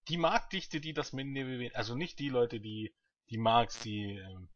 Die 0.08 0.16
Marktdichte, 0.16 0.80
die 0.80 0.94
das 0.94 1.12
mit 1.12 1.26
WWE, 1.26 1.74
also 1.74 1.94
nicht 1.94 2.18
die 2.18 2.30
Leute, 2.30 2.60
die 2.60 2.94
die 3.30 3.38
Marks, 3.38 3.78
die 3.80 4.16
ähm, 4.16 4.48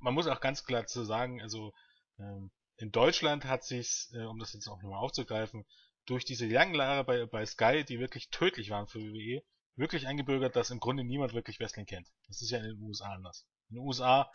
man 0.00 0.14
muss 0.14 0.26
auch 0.26 0.40
ganz 0.40 0.64
klar 0.64 0.86
zu 0.86 1.04
sagen, 1.04 1.42
also 1.42 1.72
ähm, 2.18 2.50
in 2.78 2.92
Deutschland 2.92 3.44
hat 3.44 3.64
sich, 3.64 4.08
äh, 4.12 4.24
um 4.24 4.38
das 4.38 4.52
jetzt 4.52 4.68
auch 4.68 4.80
nochmal 4.82 5.00
aufzugreifen, 5.00 5.66
durch 6.06 6.24
diese 6.24 6.46
langen 6.46 6.74
Jahre 6.74 7.04
bei, 7.04 7.26
bei 7.26 7.44
Sky, 7.44 7.84
die 7.84 7.98
wirklich 7.98 8.30
tödlich 8.30 8.70
waren 8.70 8.86
für 8.86 9.00
WWE, 9.00 9.42
wirklich 9.76 10.06
eingebürgert, 10.06 10.56
dass 10.56 10.70
im 10.70 10.80
Grunde 10.80 11.04
niemand 11.04 11.34
wirklich 11.34 11.60
Wrestling 11.60 11.86
kennt. 11.86 12.08
Das 12.28 12.40
ist 12.40 12.50
ja 12.50 12.58
in 12.58 12.64
den 12.64 12.80
USA 12.80 13.12
anders. 13.12 13.46
In 13.68 13.76
den 13.76 13.84
USA 13.84 14.30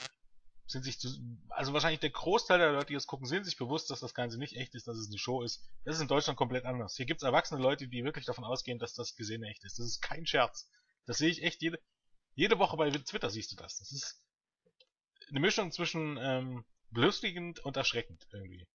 sind 0.65 0.84
sich, 0.84 0.99
zu, 0.99 1.10
also 1.49 1.73
wahrscheinlich 1.73 1.99
der 1.99 2.12
Großteil 2.12 2.60
der 2.60 2.71
Leute, 2.71 2.88
die 2.88 2.93
das 2.93 3.08
gucken, 3.08 3.27
sind 3.27 3.45
sich 3.45 3.58
bewusst, 3.58 3.89
dass 3.89 3.99
das 3.99 4.13
Ganze 4.13 4.38
nicht 4.38 4.56
echt 4.56 4.75
ist, 4.75 4.88
dass 4.88 4.97
es 4.97 5.08
eine 5.08 5.17
Show 5.17 5.41
ist. 5.41 5.63
Das 5.84 5.95
ist 5.95 6.01
in 6.01 6.08
Deutschland 6.08 6.38
komplett 6.38 6.65
anders. 6.65 6.95
Hier 6.95 7.06
gibt 7.06 7.21
es 7.21 7.25
erwachsene 7.25 7.62
Leute, 7.62 7.88
die 7.88 8.03
wirklich 8.03 8.25
davon 8.25 8.45
ausgehen, 8.45 8.79
dass 8.79 8.93
das 8.93 9.15
Gesehene 9.15 9.49
echt 9.49 9.63
ist. 9.63 9.79
Das 9.79 9.86
ist 9.86 10.01
kein 10.01 10.25
Scherz. 10.25 10.69
Das 11.06 11.17
sehe 11.17 11.29
ich 11.29 11.43
echt 11.43 11.62
jede, 11.62 11.79
jede 12.36 12.60
Woche 12.60 12.77
bei 12.77 12.89
Twitter 12.91 13.29
siehst 13.29 13.51
du 13.51 13.56
das. 13.56 13.79
Das 13.79 13.91
ist 13.91 14.21
eine 15.29 15.39
Mischung 15.39 15.71
zwischen 15.71 16.17
ähm, 16.21 16.65
belustigend 16.93 17.60
und 17.60 17.77
erschreckend 17.77 18.27
irgendwie. 18.32 18.65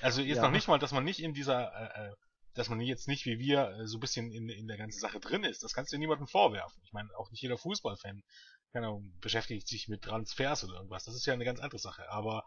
Also 0.00 0.20
jetzt 0.22 0.36
ja. 0.36 0.42
noch 0.42 0.50
nicht 0.50 0.68
mal, 0.68 0.78
dass 0.78 0.92
man 0.92 1.04
nicht 1.04 1.20
in 1.20 1.34
dieser, 1.34 1.72
äh, 1.72 2.08
äh, 2.08 2.14
dass 2.54 2.68
man 2.68 2.80
jetzt 2.80 3.08
nicht 3.08 3.26
wie 3.26 3.38
wir 3.38 3.70
äh, 3.70 3.86
so 3.86 3.96
ein 3.96 4.00
bisschen 4.00 4.30
in, 4.30 4.48
in 4.48 4.68
der 4.68 4.76
ganzen 4.76 5.00
Sache 5.00 5.20
drin 5.20 5.44
ist. 5.44 5.62
Das 5.62 5.72
kannst 5.72 5.92
du 5.92 5.98
niemandem 5.98 6.26
vorwerfen. 6.26 6.80
Ich 6.84 6.92
meine, 6.92 7.08
auch 7.16 7.30
nicht 7.30 7.42
jeder 7.42 7.58
Fußballfan 7.58 8.22
keine 8.72 8.88
Ahnung, 8.88 9.12
beschäftigt 9.20 9.66
sich 9.66 9.88
mit 9.88 10.02
Transfers 10.02 10.64
oder 10.64 10.74
irgendwas. 10.74 11.04
Das 11.04 11.14
ist 11.14 11.26
ja 11.26 11.32
eine 11.32 11.44
ganz 11.44 11.60
andere 11.60 11.78
Sache. 11.78 12.08
Aber 12.10 12.44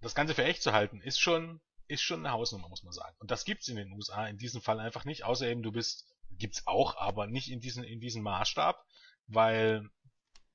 das 0.00 0.14
Ganze 0.14 0.34
für 0.34 0.44
echt 0.44 0.62
zu 0.62 0.72
halten, 0.72 1.00
ist 1.00 1.20
schon, 1.20 1.60
ist 1.86 2.02
schon 2.02 2.24
eine 2.24 2.32
Hausnummer, 2.32 2.68
muss 2.68 2.82
man 2.82 2.92
sagen. 2.92 3.16
Und 3.18 3.30
das 3.30 3.44
gibt's 3.44 3.68
in 3.68 3.76
den 3.76 3.92
USA 3.92 4.26
in 4.26 4.38
diesem 4.38 4.62
Fall 4.62 4.80
einfach 4.80 5.04
nicht, 5.04 5.24
außer 5.24 5.46
eben 5.46 5.62
du 5.62 5.72
bist, 5.72 6.06
gibt's 6.30 6.66
auch, 6.66 6.96
aber 6.96 7.26
nicht 7.26 7.50
in 7.50 7.60
diesen, 7.60 7.84
in 7.84 8.00
diesem 8.00 8.22
Maßstab, 8.22 8.82
weil 9.26 9.88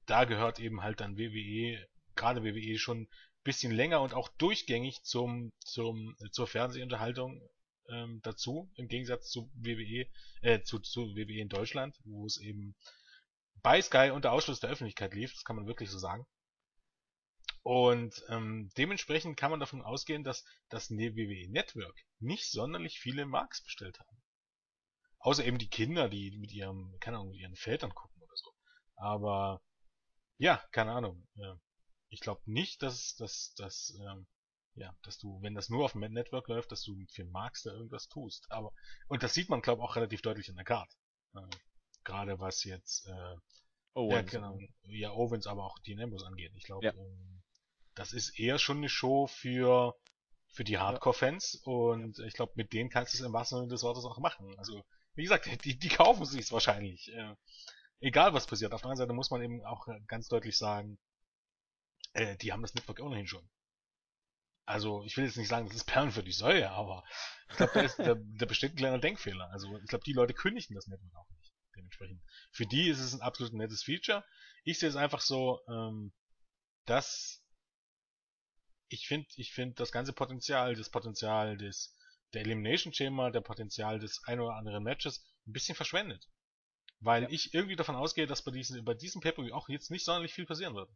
da 0.06 0.26
gehört 0.26 0.60
eben 0.60 0.82
halt 0.82 1.00
dann 1.00 1.18
WWE, 1.18 1.86
gerade 2.16 2.44
WWE 2.44 2.78
schon 2.78 3.08
bisschen 3.44 3.72
länger 3.72 4.02
und 4.02 4.14
auch 4.14 4.30
durchgängig 4.30 5.04
zum, 5.04 5.52
zum, 5.60 6.16
zur 6.32 6.48
Fernsehunterhaltung 6.48 7.42
ähm, 7.90 8.22
dazu, 8.24 8.72
im 8.76 8.88
Gegensatz 8.88 9.30
zu 9.30 9.52
WWE, 9.56 10.08
äh, 10.42 10.62
zu, 10.62 10.80
zu 10.80 11.16
WWE 11.16 11.42
in 11.42 11.50
Deutschland, 11.50 11.96
wo 12.06 12.26
es 12.26 12.38
eben 12.38 12.76
bei 13.62 13.82
Sky 13.82 14.12
unter 14.14 14.32
Ausschluss 14.32 14.60
der 14.60 14.70
Öffentlichkeit 14.70 15.14
lief, 15.14 15.34
das 15.34 15.44
kann 15.44 15.56
man 15.56 15.68
wirklich 15.68 15.90
so 15.90 15.98
sagen. 15.98 16.26
Und 17.64 18.22
ähm, 18.28 18.70
dementsprechend 18.78 19.38
kann 19.38 19.52
man 19.52 19.62
davon 19.62 19.82
ausgehen, 19.82 20.24
dass 20.24 20.44
das 20.70 20.90
WWE 20.92 21.50
Network 21.50 21.98
nicht 22.20 22.52
sonderlich 22.52 23.00
viele 23.00 23.26
Marks 23.26 23.64
bestellt 23.64 24.00
haben. 24.00 24.22
Außer 25.20 25.46
eben 25.46 25.58
die 25.58 25.70
Kinder, 25.70 26.10
die 26.10 26.38
mit 26.38 26.52
ihrem, 26.52 26.98
keine 27.00 27.18
Ahnung, 27.18 27.30
mit 27.32 27.40
ihren 27.40 27.56
Vätern 27.56 27.94
gucken 27.94 28.22
oder 28.22 28.36
so. 28.36 28.52
Aber 28.96 29.62
ja, 30.38 30.62
keine 30.72 30.92
Ahnung. 30.92 31.26
Ja. 31.36 31.58
Ich 32.14 32.20
glaube 32.20 32.42
nicht, 32.46 32.84
dass, 32.84 33.16
dass, 33.16 33.56
dass, 33.56 33.98
ähm, 34.00 34.28
ja, 34.76 34.96
dass 35.02 35.18
du, 35.18 35.42
wenn 35.42 35.56
das 35.56 35.70
nur 35.70 35.86
auf 35.86 35.94
dem 35.94 36.02
Network 36.02 36.48
läuft, 36.48 36.72
dass 36.72 36.84
du 36.84 36.96
für 37.12 37.26
Marks 37.26 37.64
da 37.64 37.72
irgendwas 37.72 38.08
tust. 38.08 38.46
Aber 38.52 38.72
und 39.08 39.24
das 39.24 39.34
sieht 39.34 39.50
man, 39.50 39.62
glaube 39.62 39.82
ich, 39.82 39.90
auch 39.90 39.96
relativ 39.96 40.22
deutlich 40.22 40.48
in 40.48 40.56
der 40.56 40.64
Karte. 40.64 40.96
Äh, 41.36 41.42
Gerade 42.04 42.40
was 42.40 42.64
jetzt 42.66 43.08
äh, 43.08 43.36
Owens. 43.94 44.32
Ja, 44.32 44.40
genau. 44.40 44.60
Ja, 44.84 45.12
Owens, 45.12 45.48
aber 45.48 45.66
auch 45.66 45.80
Dean 45.80 46.02
Ambrose 46.02 46.28
angeht. 46.28 46.52
Ich 46.56 46.64
glaube, 46.64 46.86
ja. 46.86 46.94
ähm, 46.94 47.44
das 47.96 48.14
ist 48.14 48.38
eher 48.40 48.60
schon 48.60 48.78
eine 48.78 48.90
Show 48.90 49.28
für 49.28 49.96
für 50.50 50.64
die 50.64 50.78
Hardcore-Fans 50.78 51.62
und 51.64 52.20
ich 52.20 52.34
glaube, 52.36 52.52
mit 52.56 52.74
denen 52.74 52.92
kannst 52.92 53.14
du 53.14 53.18
es 53.18 53.24
im 53.24 53.34
wahrsten 53.34 53.58
Sinne 53.58 53.70
des 53.70 53.82
Wortes 53.82 54.06
auch 54.06 54.20
machen. 54.20 54.54
Also, 54.60 54.84
wie 55.16 55.24
gesagt, 55.24 55.48
die, 55.66 55.80
die 55.80 55.90
kaufen 55.90 56.26
sich 56.26 56.52
wahrscheinlich. 56.52 57.12
Äh, 57.12 57.36
egal 58.02 58.36
was 58.36 58.46
passiert. 58.46 58.72
Auf 58.72 58.82
der 58.82 58.92
anderen 58.92 59.08
Seite 59.08 59.14
muss 59.14 59.32
man 59.32 59.42
eben 59.42 59.64
auch 59.66 59.88
ganz 60.06 60.28
deutlich 60.28 60.56
sagen, 60.56 61.00
äh, 62.14 62.38
die 62.38 62.52
haben 62.52 62.62
das 62.62 62.74
Network 62.74 63.00
ohnehin 63.00 63.28
schon. 63.28 63.48
Also, 64.66 65.04
ich 65.04 65.18
will 65.18 65.26
jetzt 65.26 65.38
nicht 65.38 65.50
sagen, 65.50 65.68
das 65.68 65.76
ist 65.76 65.86
Perlen 65.86 66.12
für 66.12 66.24
die 66.24 66.32
Säue, 66.32 66.70
aber 66.72 67.04
ich 67.50 67.58
glaube, 67.58 67.74
da, 67.74 68.04
da, 68.04 68.16
da 68.16 68.46
besteht 68.46 68.74
ein 68.74 68.78
kleiner 68.78 69.00
Denkfehler. 69.00 69.50
Also, 69.52 69.78
ich 69.78 69.88
glaube, 69.88 70.06
die 70.06 70.14
Leute 70.14 70.34
kündigen 70.34 70.76
das 70.76 70.88
Network 70.88 71.16
auch 71.16 71.30
nicht 71.32 71.54
dementsprechend. 71.76 72.22
Für 72.52 72.66
die 72.66 72.88
ist 72.88 73.00
es 73.00 73.14
ein 73.14 73.22
absolut 73.22 73.54
nettes 73.54 73.84
Feature. 73.84 74.24
Ich 74.64 74.80
sehe 74.80 74.90
es 74.90 74.96
einfach 74.96 75.20
so, 75.20 75.60
ähm, 75.68 76.14
dass 76.86 77.44
ich 78.88 79.08
finde, 79.08 79.28
ich 79.36 79.52
finde 79.54 79.76
das 79.76 79.92
ganze 79.92 80.14
Potenzial, 80.14 80.76
das 80.76 80.90
Potenzial 80.90 81.58
des 81.58 81.96
der 82.34 82.42
Elimination 82.42 82.94
Chamber, 82.94 83.32
der 83.32 83.42
Potenzial 83.42 84.00
des 84.00 84.22
ein 84.26 84.40
oder 84.40 84.56
anderen 84.56 84.84
Matches 84.84 85.24
ein 85.48 85.54
bisschen 85.54 85.76
verschwendet. 85.76 86.28
Weil 87.00 87.24
ja. 87.24 87.30
ich 87.30 87.54
irgendwie 87.54 87.76
davon 87.76 87.96
ausgehe, 87.96 88.28
dass 88.28 88.44
bei 88.44 88.52
diesem, 88.52 88.84
bei 88.86 88.94
diesem 88.94 89.22
pay 89.22 89.52
auch 89.52 89.70
jetzt 89.70 89.92
nicht 89.92 90.06
sonderlich 90.06 90.34
viel 90.34 90.46
passieren 90.46 90.76
wird. 90.76 90.90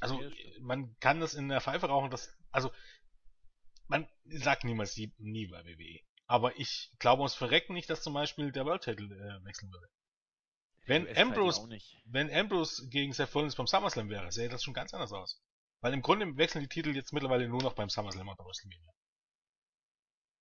Also, 0.00 0.20
man 0.60 0.96
kann 1.00 1.20
das 1.20 1.34
in 1.34 1.48
der 1.48 1.60
Pfeife 1.60 1.86
rauchen, 1.86 2.10
das, 2.10 2.28
also, 2.50 2.70
man 3.86 4.08
sagt 4.24 4.64
niemals 4.64 4.96
nie, 4.96 5.12
nie 5.18 5.46
bei 5.46 5.64
WWE. 5.64 6.00
Aber 6.26 6.58
ich 6.58 6.90
glaube 6.98 7.22
uns 7.22 7.34
verrecken 7.34 7.74
nicht, 7.74 7.90
dass 7.90 8.02
zum 8.02 8.14
Beispiel 8.14 8.50
der 8.50 8.64
World 8.64 8.82
Title 8.82 9.06
äh, 9.06 9.44
wechseln 9.44 9.70
würde. 9.70 9.88
Wenn 10.86 11.16
Ambrose, 11.16 11.66
wenn 12.04 12.30
Ambrose 12.30 12.88
gegen 12.88 13.12
Seth 13.12 13.34
Rollins 13.34 13.56
beim 13.56 13.66
SummerSlam 13.66 14.10
wäre, 14.10 14.30
sähe 14.32 14.48
das 14.48 14.62
schon 14.62 14.74
ganz 14.74 14.92
anders 14.92 15.12
aus. 15.12 15.42
Weil 15.80 15.94
im 15.94 16.02
Grunde 16.02 16.36
wechseln 16.36 16.62
die 16.62 16.68
Titel 16.68 16.94
jetzt 16.94 17.12
mittlerweile 17.12 17.48
nur 17.48 17.62
noch 17.62 17.74
beim 17.74 17.88
SummerSlam 17.88 18.28
oder 18.28 18.44
WrestleMania. 18.44 18.92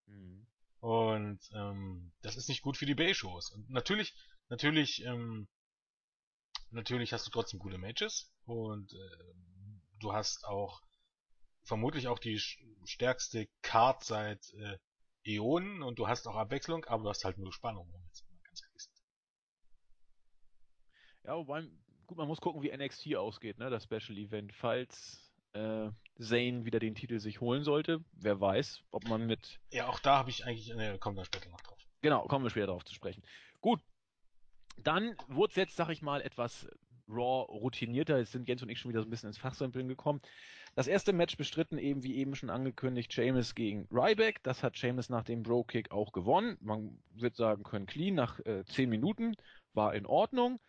Mhm. 0.07 0.47
Und 0.79 1.39
ähm, 1.53 2.13
das 2.21 2.35
ist 2.35 2.49
nicht 2.49 2.61
gut 2.61 2.77
für 2.77 2.85
die 2.85 2.95
Bay-Shows. 2.95 3.51
Und 3.51 3.69
natürlich, 3.69 4.13
natürlich, 4.49 5.03
ähm, 5.05 5.47
natürlich 6.73 7.13
hast 7.13 7.25
du 7.27 7.31
trotzdem 7.31 7.59
gute 7.59 7.77
Matches 7.77 8.31
und 8.45 8.93
äh, 8.93 8.97
du 9.99 10.13
hast 10.13 10.45
auch 10.45 10.81
vermutlich 11.63 12.07
auch 12.07 12.19
die 12.19 12.39
stärkste 12.85 13.47
Card 13.61 14.03
seit 14.03 14.53
äh, 14.53 14.77
Äonen 15.25 15.81
und 15.81 15.99
du 15.99 16.07
hast 16.07 16.27
auch 16.27 16.35
Abwechslung, 16.35 16.85
aber 16.85 17.03
du 17.03 17.09
hast 17.09 17.23
halt 17.23 17.37
nur 17.37 17.53
Spannung. 17.53 17.91
Ja, 21.23 21.37
wobei, 21.37 21.65
gut, 22.05 22.17
man 22.17 22.27
muss 22.27 22.41
gucken, 22.41 22.61
wie 22.61 22.75
NXT 22.75 23.15
ausgeht, 23.15 23.57
ne, 23.57 23.69
das 23.69 23.85
Special 23.85 24.17
Event. 24.17 24.53
Falls 24.53 25.31
äh, 25.53 25.89
Zane 26.19 26.65
wieder 26.65 26.79
den 26.79 26.95
Titel 26.95 27.19
sich 27.19 27.39
holen 27.39 27.63
sollte, 27.63 28.03
wer 28.11 28.41
weiß, 28.41 28.83
ob 28.91 29.07
man 29.07 29.25
mit. 29.25 29.59
Ja, 29.71 29.87
auch 29.87 29.99
da 29.99 30.17
habe 30.17 30.29
ich 30.29 30.45
eigentlich, 30.45 30.73
ne, 30.75 30.99
kommen 30.99 31.15
wir 31.15 31.23
später 31.23 31.49
noch 31.49 31.61
drauf. 31.61 31.79
Genau, 32.01 32.27
kommen 32.27 32.43
wir 32.43 32.49
später 32.49 32.67
darauf 32.67 32.83
zu 32.83 32.93
sprechen. 32.93 33.23
Gut, 33.61 33.79
dann 34.77 35.15
wurde 35.27 35.51
es 35.51 35.55
jetzt, 35.55 35.75
sag 35.75 35.89
ich 35.89 36.01
mal, 36.01 36.21
etwas 36.21 36.67
Raw 37.07 37.45
routinierter. 37.51 38.17
Jetzt 38.17 38.31
sind 38.31 38.47
Jens 38.47 38.63
und 38.63 38.69
ich 38.69 38.79
schon 38.79 38.89
wieder 38.89 39.01
so 39.01 39.07
ein 39.07 39.09
bisschen 39.09 39.27
ins 39.27 39.37
Fachsimpeln 39.37 39.87
gekommen. 39.87 40.21
Das 40.75 40.87
erste 40.87 41.13
Match 41.13 41.37
bestritten 41.37 41.77
eben, 41.77 42.03
wie 42.03 42.15
eben 42.15 42.35
schon 42.35 42.49
angekündigt, 42.49 43.11
Seamus 43.11 43.53
gegen 43.53 43.87
Ryback. 43.91 44.41
Das 44.43 44.63
hat 44.63 44.75
Seamus 44.75 45.09
nach 45.09 45.23
dem 45.23 45.43
Bro-Kick 45.43 45.91
auch 45.91 46.11
gewonnen. 46.11 46.57
Man 46.61 46.97
wird 47.13 47.35
sagen 47.35 47.63
können, 47.63 47.85
clean 47.85 48.15
nach 48.15 48.39
äh, 48.39 48.65
10 48.65 48.89
Minuten. 48.89 49.35
War 49.73 49.93
in 49.93 50.05
Ordnung. 50.05 50.59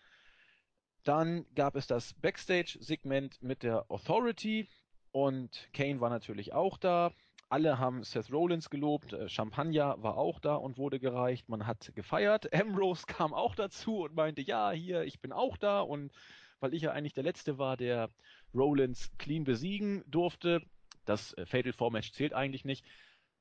Dann 1.04 1.46
gab 1.54 1.76
es 1.76 1.86
das 1.86 2.14
Backstage-Segment 2.14 3.42
mit 3.42 3.62
der 3.62 3.90
Authority 3.90 4.68
und 5.10 5.68
Kane 5.72 6.00
war 6.00 6.10
natürlich 6.10 6.52
auch 6.52 6.76
da. 6.78 7.12
Alle 7.54 7.78
haben 7.78 8.02
Seth 8.02 8.32
Rollins 8.32 8.68
gelobt, 8.68 9.12
äh, 9.12 9.28
Champagner 9.28 10.02
war 10.02 10.16
auch 10.16 10.40
da 10.40 10.56
und 10.56 10.76
wurde 10.76 10.98
gereicht. 10.98 11.48
Man 11.48 11.68
hat 11.68 11.92
gefeiert. 11.94 12.52
Ambrose 12.52 13.06
kam 13.06 13.32
auch 13.32 13.54
dazu 13.54 13.98
und 13.98 14.16
meinte, 14.16 14.42
ja, 14.42 14.72
hier, 14.72 15.04
ich 15.04 15.20
bin 15.20 15.30
auch 15.30 15.56
da. 15.56 15.78
Und 15.80 16.10
weil 16.58 16.74
ich 16.74 16.82
ja 16.82 16.90
eigentlich 16.90 17.12
der 17.12 17.22
Letzte 17.22 17.56
war, 17.56 17.76
der 17.76 18.10
Rollins 18.52 19.12
clean 19.18 19.44
besiegen 19.44 20.02
durfte, 20.08 20.62
das 21.04 21.32
äh, 21.34 21.46
Fatal 21.46 21.72
Four 21.72 21.92
Match 21.92 22.10
zählt 22.10 22.32
eigentlich 22.32 22.64
nicht, 22.64 22.84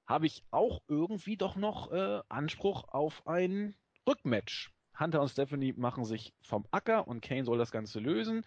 habe 0.06 0.28
ich 0.28 0.44
auch 0.52 0.84
irgendwie 0.88 1.36
doch 1.36 1.56
noch 1.56 1.92
äh, 1.92 2.22
Anspruch 2.30 2.90
auf 2.90 3.26
ein 3.26 3.74
Rückmatch. 4.08 4.70
Hunter 5.00 5.22
und 5.22 5.30
Stephanie 5.30 5.74
machen 5.74 6.06
sich 6.06 6.36
vom 6.44 6.68
Acker 6.70 7.08
und 7.08 7.22
Kane 7.22 7.46
soll 7.46 7.58
das 7.58 7.72
Ganze 7.72 8.00
lösen. 8.00 8.46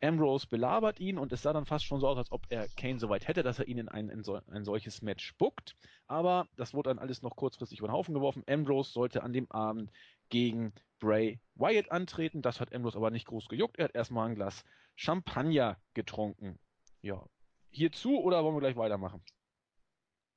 Ambrose 0.00 0.46
belabert 0.46 1.00
ihn 1.00 1.18
und 1.18 1.32
es 1.32 1.42
sah 1.42 1.52
dann 1.52 1.66
fast 1.66 1.84
schon 1.84 2.00
so 2.00 2.08
aus, 2.08 2.18
als 2.18 2.30
ob 2.30 2.46
er 2.50 2.68
Kane 2.76 2.98
soweit 2.98 3.26
hätte, 3.26 3.42
dass 3.42 3.58
er 3.58 3.66
ihn 3.66 3.78
in 3.78 3.88
ein, 3.88 4.08
in 4.08 4.22
so, 4.22 4.40
ein 4.50 4.64
solches 4.64 5.02
Match 5.02 5.36
buckt. 5.36 5.76
Aber 6.06 6.46
das 6.56 6.72
wurde 6.72 6.90
dann 6.90 6.98
alles 6.98 7.22
noch 7.22 7.36
kurzfristig 7.36 7.80
über 7.80 7.88
den 7.88 7.94
Haufen 7.94 8.14
geworfen. 8.14 8.44
Ambrose 8.48 8.92
sollte 8.92 9.22
an 9.22 9.32
dem 9.32 9.50
Abend 9.50 9.90
gegen 10.28 10.72
Bray 11.00 11.40
Wyatt 11.54 11.90
antreten. 11.90 12.42
Das 12.42 12.60
hat 12.60 12.72
Ambrose 12.72 12.96
aber 12.96 13.10
nicht 13.10 13.26
groß 13.26 13.48
gejuckt. 13.48 13.78
Er 13.78 13.86
hat 13.86 13.94
erstmal 13.94 14.28
ein 14.28 14.34
Glas 14.36 14.64
Champagner 14.94 15.78
getrunken. 15.94 16.58
Ja. 17.02 17.24
Hierzu 17.70 18.18
oder 18.20 18.44
wollen 18.44 18.56
wir 18.56 18.60
gleich 18.60 18.76
weitermachen? 18.76 19.22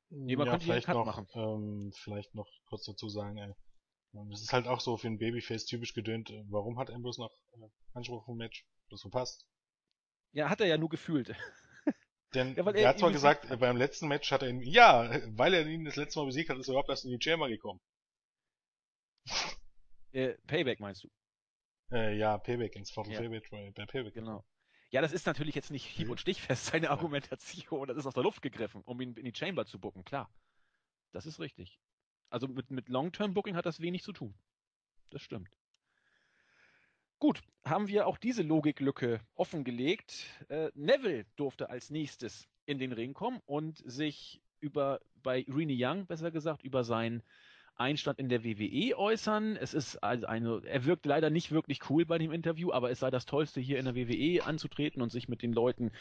Jemand 0.09 0.51
ja, 0.51 0.59
vielleicht 0.59 0.87
noch, 0.89 1.25
ähm, 1.35 1.91
vielleicht 1.95 2.35
noch 2.35 2.47
kurz 2.65 2.85
dazu 2.85 3.07
sagen, 3.07 3.37
ey. 3.37 3.53
Das 4.29 4.41
ist 4.41 4.51
halt 4.51 4.67
auch 4.67 4.81
so 4.81 4.97
für 4.97 5.07
ein 5.07 5.17
Babyface 5.17 5.65
typisch 5.65 5.93
gedönt. 5.93 6.33
Warum 6.49 6.77
hat 6.77 6.91
Ambrose 6.91 7.21
noch 7.21 7.31
äh, 7.53 7.69
Anspruch 7.93 8.23
auf 8.23 8.27
ein 8.27 8.35
Match? 8.35 8.65
Das 8.89 9.01
verpasst. 9.01 9.47
Ja, 10.33 10.49
hat 10.49 10.61
er 10.61 10.67
ja 10.67 10.77
nur 10.77 10.89
gefühlt. 10.89 11.35
Denn 12.33 12.55
ja, 12.55 12.65
er, 12.65 12.75
er, 12.75 12.89
hat 12.89 12.99
zwar 12.99 13.11
gesagt, 13.11 13.49
hat. 13.49 13.59
beim 13.59 13.75
letzten 13.75 14.07
Match 14.07 14.31
hat 14.31 14.41
er 14.41 14.49
ihn, 14.49 14.61
ja, 14.61 15.09
weil 15.35 15.53
er 15.53 15.67
ihn 15.67 15.83
das 15.83 15.97
letzte 15.97 16.19
Mal 16.19 16.25
besiegt 16.25 16.49
hat, 16.49 16.57
ist 16.57 16.67
er 16.67 16.73
überhaupt 16.73 16.89
erst 16.89 17.05
in 17.05 17.11
die 17.11 17.23
Chamber 17.23 17.49
gekommen. 17.49 17.79
Äh, 20.13 20.33
Payback 20.45 20.81
meinst 20.81 21.05
du? 21.05 21.09
Äh, 21.89 22.17
ja, 22.17 22.37
Payback 22.37 22.75
ins 22.75 22.91
Fatal 22.91 23.13
ja. 23.13 23.19
Payback, 23.21 23.49
bei 23.49 23.85
Payback. 23.85 24.13
Genau. 24.13 24.43
Ja, 24.89 24.99
das 24.99 25.13
ist 25.13 25.25
natürlich 25.25 25.55
jetzt 25.55 25.71
nicht 25.71 25.85
hieb- 25.85 26.09
und 26.09 26.19
stichfest, 26.19 26.65
seine 26.65 26.89
Argumentation. 26.89 27.87
Das 27.87 27.95
ist 27.95 28.05
aus 28.05 28.13
der 28.13 28.23
Luft 28.23 28.41
gegriffen, 28.41 28.81
um 28.83 28.99
ihn 28.99 29.13
in 29.15 29.23
die 29.23 29.33
Chamber 29.33 29.65
zu 29.65 29.79
bucken, 29.79 30.03
klar. 30.03 30.29
Das 31.13 31.25
ist 31.25 31.39
richtig. 31.39 31.79
Also 32.29 32.49
mit, 32.49 32.71
mit 32.71 32.89
Long-Term-Booking 32.89 33.55
hat 33.55 33.65
das 33.65 33.79
wenig 33.79 34.03
zu 34.03 34.11
tun. 34.11 34.37
Das 35.09 35.21
stimmt. 35.21 35.49
Gut, 37.21 37.39
haben 37.63 37.87
wir 37.87 38.07
auch 38.07 38.17
diese 38.17 38.41
Logiklücke 38.41 39.19
offengelegt. 39.35 40.25
Äh, 40.49 40.71
Neville 40.73 41.27
durfte 41.35 41.69
als 41.69 41.91
nächstes 41.91 42.47
in 42.65 42.79
den 42.79 42.93
Ring 42.93 43.13
kommen 43.13 43.41
und 43.45 43.77
sich 43.85 44.41
über 44.59 45.01
bei 45.21 45.45
Rene 45.47 45.75
Young, 45.77 46.07
besser 46.07 46.31
gesagt, 46.31 46.63
über 46.63 46.83
seinen 46.83 47.21
Einstand 47.75 48.17
in 48.17 48.27
der 48.27 48.43
WWE 48.43 48.97
äußern. 48.97 49.55
Es 49.55 49.75
ist 49.75 49.97
also 49.97 50.25
eine, 50.25 50.63
er 50.65 50.85
wirkt 50.85 51.05
leider 51.05 51.29
nicht 51.29 51.51
wirklich 51.51 51.91
cool 51.91 52.07
bei 52.07 52.17
dem 52.17 52.31
Interview, 52.31 52.71
aber 52.71 52.89
es 52.89 53.01
sei 53.01 53.11
das 53.11 53.27
Tollste, 53.27 53.61
hier 53.61 53.77
in 53.77 53.85
der 53.85 53.95
WWE 53.95 54.43
anzutreten 54.43 55.03
und 55.03 55.11
sich 55.11 55.29
mit 55.29 55.43
den 55.43 55.53
Leuten 55.53 55.91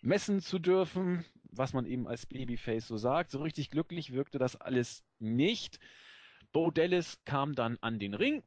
messen 0.00 0.40
zu 0.40 0.58
dürfen, 0.58 1.26
was 1.50 1.74
man 1.74 1.84
eben 1.84 2.08
als 2.08 2.24
Babyface 2.24 2.88
so 2.88 2.96
sagt. 2.96 3.30
So 3.30 3.42
richtig 3.42 3.68
glücklich 3.68 4.14
wirkte 4.14 4.38
das 4.38 4.56
alles 4.56 5.04
nicht. 5.18 5.80
Bo 6.50 6.70
Dallas 6.70 7.22
kam 7.26 7.54
dann 7.54 7.76
an 7.82 7.98
den 7.98 8.14
Ring 8.14 8.42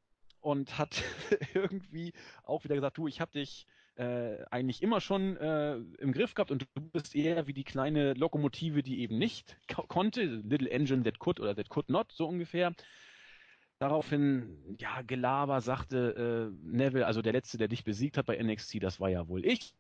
und 0.46 0.78
hat 0.78 1.04
irgendwie 1.56 2.14
auch 2.43 2.64
wieder 2.64 2.76
gesagt, 2.76 2.98
du, 2.98 3.08
ich 3.08 3.20
habe 3.20 3.32
dich 3.32 3.66
äh, 3.96 4.43
eigentlich 4.52 4.84
immer 4.84 5.02
schon 5.02 5.38
äh, 5.38 5.76
im 5.76 6.12
Griff 6.12 6.36
gehabt 6.36 6.52
und 6.52 6.68
du 6.76 6.82
bist 6.91 7.16
eher 7.16 7.48
wie 7.48 7.54
die 7.54 7.64
kleine 7.64 8.14
Lokomotive, 8.14 8.84
die 8.84 9.00
eben 9.00 9.18
nicht 9.18 9.58
konnte, 9.88 10.24
Little 10.24 10.70
Engine 10.70 11.04
that 11.04 11.18
could 11.18 11.39
oder 11.39 11.56
that 11.56 11.70
could 11.70 11.89
not, 11.89 12.12
so 12.12 12.28
ungefähr. 12.28 12.74
Daraufhin, 13.80 14.78
ja, 14.80 15.02
Gelaber 15.02 15.62
sagte 15.62 16.52
äh, 16.54 16.68
Neville, 16.68 17.08
also 17.08 17.22
der 17.22 17.34
Letzte, 17.34 17.58
der 17.58 17.68
dich 17.68 17.84
besiegt 17.84 18.18
hat 18.18 18.28
bei 18.28 18.38
NXT, 18.41 18.84
das 18.84 19.00
war 19.00 19.10
ja 19.10 19.28
wohl 19.28 19.46
ich. 19.46 19.74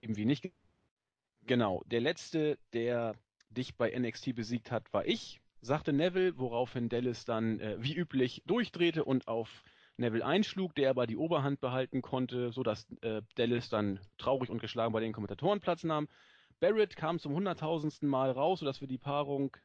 Irgendwie 0.00 0.24
nicht. 0.24 0.50
Genau, 1.46 1.82
der 1.86 2.00
Letzte, 2.00 2.58
der 2.72 3.14
dich 3.50 3.76
bei 3.76 3.96
NXT 3.96 4.34
besiegt 4.34 4.70
hat, 4.70 4.92
war 4.92 5.06
ich, 5.06 5.40
sagte 5.60 5.92
Neville, 5.92 6.38
woraufhin 6.38 6.88
Dallas 6.88 7.24
dann 7.24 7.60
äh, 7.60 7.76
wie 7.78 7.94
üblich 7.94 8.42
durchdrehte 8.46 9.04
und 9.04 9.28
auf 9.28 9.62
Neville 9.96 10.24
einschlug, 10.24 10.74
der 10.74 10.90
aber 10.90 11.06
die 11.06 11.16
Oberhand 11.16 11.60
behalten 11.60 12.02
konnte, 12.02 12.52
sodass 12.52 12.86
äh, 13.02 13.22
Dallas 13.34 13.68
dann 13.68 13.98
traurig 14.16 14.48
und 14.50 14.60
geschlagen 14.60 14.92
bei 14.92 15.00
den 15.00 15.12
Kommentatoren 15.12 15.60
Platz 15.60 15.82
nahm. 15.82 16.08
Barrett 16.60 16.96
kam 16.96 17.18
zum 17.18 17.34
hunderttausendsten 17.34 18.08
Mal 18.08 18.30
raus, 18.30 18.60
sodass 18.60 18.80
wir 18.80 18.88
die 18.88 18.98
Paarung 18.98 19.56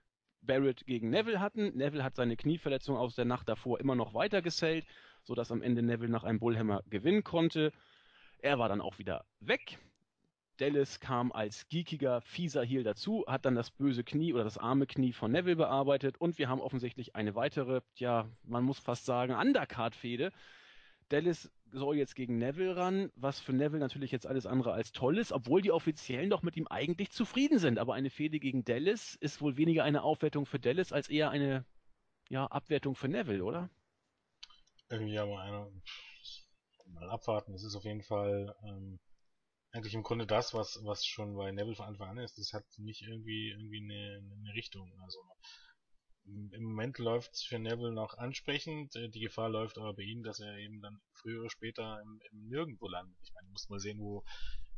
Barrett 0.41 0.85
gegen 0.85 1.09
Neville 1.09 1.39
hatten. 1.39 1.75
Neville 1.75 2.03
hat 2.03 2.15
seine 2.15 2.35
Knieverletzung 2.35 2.97
aus 2.97 3.15
der 3.15 3.25
Nacht 3.25 3.47
davor 3.47 3.79
immer 3.79 3.95
noch 3.95 4.13
weiter 4.13 4.41
gesellt, 4.41 4.85
sodass 5.23 5.51
am 5.51 5.61
Ende 5.61 5.81
Neville 5.81 6.11
nach 6.11 6.23
einem 6.23 6.39
Bullhammer 6.39 6.83
gewinnen 6.89 7.23
konnte. 7.23 7.71
Er 8.39 8.59
war 8.59 8.69
dann 8.69 8.81
auch 8.81 8.99
wieder 8.99 9.25
weg. 9.39 9.79
Dallas 10.57 10.99
kam 10.99 11.31
als 11.31 11.67
geekiger, 11.69 12.21
fieser 12.21 12.63
Heel 12.63 12.83
dazu, 12.83 13.25
hat 13.27 13.45
dann 13.45 13.55
das 13.55 13.71
böse 13.71 14.03
Knie 14.03 14.33
oder 14.33 14.43
das 14.43 14.57
arme 14.57 14.85
Knie 14.85 15.13
von 15.13 15.31
Neville 15.31 15.55
bearbeitet 15.55 16.19
und 16.19 16.37
wir 16.37 16.47
haben 16.49 16.61
offensichtlich 16.61 17.15
eine 17.15 17.35
weitere, 17.35 17.81
ja, 17.95 18.29
man 18.43 18.63
muss 18.63 18.79
fast 18.79 19.05
sagen, 19.05 19.33
Undercard-Fehde. 19.33 20.31
Dallas 21.09 21.51
soll 21.71 21.97
jetzt 21.97 22.15
gegen 22.15 22.37
Neville 22.37 22.75
ran, 22.75 23.11
was 23.15 23.39
für 23.39 23.53
Neville 23.53 23.79
natürlich 23.79 24.11
jetzt 24.11 24.27
alles 24.27 24.45
andere 24.45 24.73
als 24.73 24.91
toll 24.91 25.17
ist, 25.17 25.31
obwohl 25.31 25.61
die 25.61 25.71
Offiziellen 25.71 26.29
doch 26.29 26.43
mit 26.43 26.55
ihm 26.55 26.67
eigentlich 26.67 27.11
zufrieden 27.11 27.59
sind. 27.59 27.79
Aber 27.79 27.95
eine 27.95 28.09
Fehde 28.09 28.39
gegen 28.39 28.63
Dallas 28.63 29.15
ist 29.15 29.41
wohl 29.41 29.57
weniger 29.57 29.83
eine 29.83 30.03
Aufwertung 30.03 30.45
für 30.45 30.59
Dallas 30.59 30.93
als 30.93 31.09
eher 31.09 31.31
eine 31.31 31.65
ja, 32.29 32.45
Abwertung 32.45 32.95
für 32.95 33.07
Neville, 33.07 33.43
oder? 33.43 33.69
Irgendwie 34.89 35.17
aber 35.17 35.41
einer. 35.41 35.71
Mal 36.85 37.09
abwarten. 37.09 37.53
Es 37.53 37.63
ist 37.63 37.75
auf 37.75 37.85
jeden 37.85 38.03
Fall 38.03 38.55
ähm, 38.63 38.99
eigentlich 39.73 39.95
im 39.95 40.03
Grunde 40.03 40.27
das, 40.27 40.53
was, 40.53 40.79
was 40.83 41.03
schon 41.05 41.35
bei 41.35 41.51
Neville 41.51 41.75
von 41.75 41.87
Anfang 41.87 42.09
an 42.09 42.17
ist. 42.19 42.37
Das 42.37 42.53
hat 42.53 42.63
nicht 42.77 43.01
irgendwie, 43.01 43.49
irgendwie 43.49 43.81
eine, 43.81 44.21
eine 44.39 44.53
Richtung. 44.53 44.91
Also 45.01 45.19
im 46.25 46.63
Moment 46.63 46.99
läuft 46.99 47.33
es 47.33 47.43
für 47.43 47.59
Neville 47.59 47.91
noch 47.91 48.17
ansprechend. 48.17 48.93
Die 48.93 49.19
Gefahr 49.19 49.49
läuft 49.49 49.77
aber 49.77 49.93
bei 49.95 50.03
ihm, 50.03 50.23
dass 50.23 50.39
er 50.39 50.57
eben 50.57 50.79
dann 50.79 51.01
früher 51.15 51.41
oder 51.41 51.49
später 51.49 51.99
im, 52.01 52.21
im 52.31 52.47
Nirgendwo 52.47 52.87
landet. 52.87 53.17
Ich 53.23 53.33
meine, 53.33 53.47
du 53.47 53.51
musst 53.51 53.69
mal 53.69 53.79
sehen, 53.79 53.99
wo, 53.99 54.23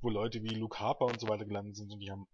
wo 0.01 0.09
Leute 0.09 0.41
wie 0.43 0.55
Luke 0.55 0.79
Harper 0.79 1.05
und 1.05 1.19
so 1.19 1.27
weiter 1.27 1.45
gelandet 1.45 1.75
sind 1.75 1.91
und 1.91 1.99
die 1.99 2.09
haben 2.09 2.25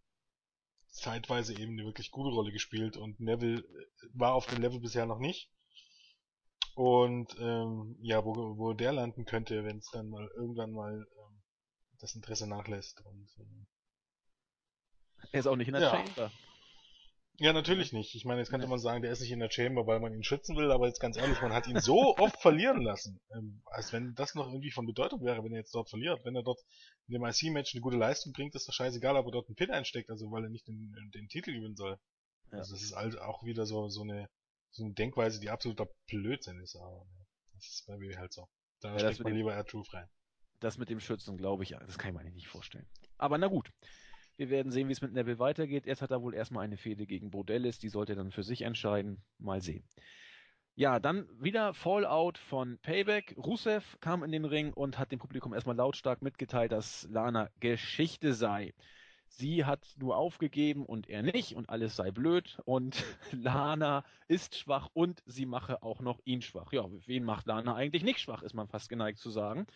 zeitweise 0.87 1.53
eben 1.53 1.73
eine 1.73 1.85
wirklich 1.85 2.11
gute 2.11 2.33
Rolle 2.33 2.51
gespielt 2.51 2.95
und 2.95 3.19
Neville 3.19 3.61
äh, 3.61 3.85
war 4.13 4.33
auf 4.33 4.45
dem 4.45 4.61
Level 4.61 4.79
bisher 4.79 5.05
noch 5.07 5.19
nicht. 5.19 5.49
Und 6.75 7.35
ähm, 7.39 7.97
ja, 8.01 8.23
wo, 8.23 8.57
wo 8.57 8.73
der 8.73 8.93
landen 8.93 9.25
könnte, 9.25 9.63
wenn 9.63 9.79
es 9.79 9.89
dann 9.91 10.09
mal 10.09 10.29
irgendwann 10.35 10.71
mal 10.71 11.05
das 12.01 12.15
Interesse 12.15 12.47
nachlässt. 12.47 13.01
Und, 13.05 13.29
äh, 13.39 13.65
er 15.31 15.39
ist 15.39 15.47
auch 15.47 15.55
nicht 15.55 15.67
in 15.67 15.73
der 15.73 15.83
ja. 15.83 15.89
Chamber. 15.91 16.31
Ja, 17.37 17.53
natürlich 17.53 17.91
nicht. 17.91 18.13
Ich 18.13 18.23
meine, 18.23 18.39
jetzt 18.39 18.51
könnte 18.51 18.67
man 18.67 18.77
sagen, 18.77 19.01
der 19.01 19.11
ist 19.11 19.21
nicht 19.21 19.31
in 19.31 19.39
der 19.39 19.49
Chamber, 19.49 19.87
weil 19.87 19.99
man 19.99 20.13
ihn 20.13 20.23
schützen 20.23 20.55
will, 20.57 20.71
aber 20.71 20.87
jetzt 20.87 20.99
ganz 20.99 21.17
ehrlich, 21.17 21.41
man 21.41 21.53
hat 21.53 21.65
ihn 21.67 21.79
so 21.79 22.15
oft 22.17 22.39
verlieren 22.39 22.81
lassen, 22.81 23.19
ähm, 23.35 23.63
als 23.65 23.91
wenn 23.93 24.13
das 24.13 24.35
noch 24.35 24.47
irgendwie 24.47 24.69
von 24.69 24.85
Bedeutung 24.85 25.23
wäre, 25.23 25.43
wenn 25.43 25.51
er 25.53 25.59
jetzt 25.59 25.73
dort 25.73 25.89
verliert. 25.89 26.23
Wenn 26.23 26.35
er 26.35 26.43
dort 26.43 26.59
in 27.07 27.13
dem 27.13 27.25
IC-Match 27.25 27.73
eine 27.73 27.81
gute 27.81 27.97
Leistung 27.97 28.31
bringt, 28.33 28.53
ist 28.53 28.67
das 28.67 28.75
scheißegal, 28.75 29.15
ob 29.15 29.25
er 29.27 29.31
dort 29.31 29.47
einen 29.47 29.55
Pin 29.55 29.71
einsteckt, 29.71 30.11
also 30.11 30.29
weil 30.31 30.43
er 30.43 30.49
nicht 30.49 30.67
den, 30.67 30.93
den 31.15 31.29
Titel 31.29 31.53
gewinnen 31.53 31.75
soll. 31.75 31.97
Ja. 32.51 32.59
Also 32.59 32.73
das 32.73 32.83
ist 32.83 32.95
halt 32.95 33.17
auch 33.19 33.43
wieder 33.43 33.65
so, 33.65 33.89
so 33.89 34.03
eine, 34.03 34.29
so 34.69 34.83
eine 34.83 34.93
Denkweise, 34.93 35.39
die 35.39 35.49
absoluter 35.49 35.87
Blödsinn 36.07 36.59
ist, 36.59 36.75
aber 36.75 37.05
das 37.53 37.65
ist 37.65 37.85
bei 37.87 37.97
mir 37.97 38.19
halt 38.19 38.33
so. 38.33 38.47
Da 38.81 38.93
ja, 38.93 38.99
steckt 38.99 39.23
man 39.23 39.33
lieber 39.33 39.55
Air 39.55 39.65
Truth 39.65 39.91
rein. 39.93 40.09
Das 40.61 40.77
mit 40.77 40.89
dem 40.89 40.99
Schützen, 40.99 41.37
glaube 41.37 41.63
ich, 41.63 41.71
das 41.71 41.97
kann 41.97 42.15
ich 42.15 42.23
mir 42.23 42.31
nicht 42.31 42.47
vorstellen. 42.47 42.85
Aber 43.17 43.37
na 43.37 43.47
gut. 43.47 43.71
Wir 44.37 44.49
werden 44.49 44.71
sehen, 44.71 44.87
wie 44.87 44.93
es 44.93 45.01
mit 45.01 45.11
Neville 45.11 45.39
weitergeht. 45.39 45.85
Jetzt 45.85 46.01
hat 46.01 46.11
er 46.11 46.21
wohl 46.21 46.33
erstmal 46.33 46.63
eine 46.63 46.77
Fehde 46.77 47.05
gegen 47.05 47.29
Bodellis, 47.29 47.79
die 47.79 47.89
sollte 47.89 48.13
er 48.13 48.15
dann 48.15 48.31
für 48.31 48.43
sich 48.43 48.61
entscheiden. 48.61 49.21
Mal 49.37 49.61
sehen. 49.61 49.83
Ja, 50.75 50.99
dann 50.99 51.27
wieder 51.39 51.73
Fallout 51.73 52.37
von 52.37 52.77
Payback. 52.79 53.35
Rusev 53.37 53.97
kam 53.99 54.23
in 54.23 54.31
den 54.31 54.45
Ring 54.45 54.71
und 54.71 54.97
hat 54.97 55.11
dem 55.11 55.19
Publikum 55.19 55.53
erstmal 55.53 55.75
lautstark 55.75 56.21
mitgeteilt, 56.21 56.71
dass 56.71 57.07
Lana 57.11 57.49
Geschichte 57.59 58.33
sei. 58.33 58.73
Sie 59.27 59.65
hat 59.65 59.85
nur 59.97 60.17
aufgegeben 60.17 60.85
und 60.85 61.09
er 61.09 61.23
nicht 61.23 61.55
und 61.55 61.69
alles 61.69 61.95
sei 61.95 62.11
blöd 62.11 62.59
und 62.65 63.03
Lana 63.31 64.03
ist 64.27 64.55
schwach 64.55 64.89
und 64.93 65.21
sie 65.25 65.45
mache 65.45 65.83
auch 65.83 66.01
noch 66.01 66.19
ihn 66.25 66.41
schwach. 66.41 66.71
Ja, 66.71 66.85
wen 67.05 67.23
macht 67.23 67.47
Lana 67.47 67.75
eigentlich 67.75 68.03
nicht 68.03 68.19
schwach, 68.19 68.43
ist 68.43 68.53
man 68.53 68.67
fast 68.67 68.89
geneigt 68.89 69.19
zu 69.19 69.29
sagen. 69.29 69.67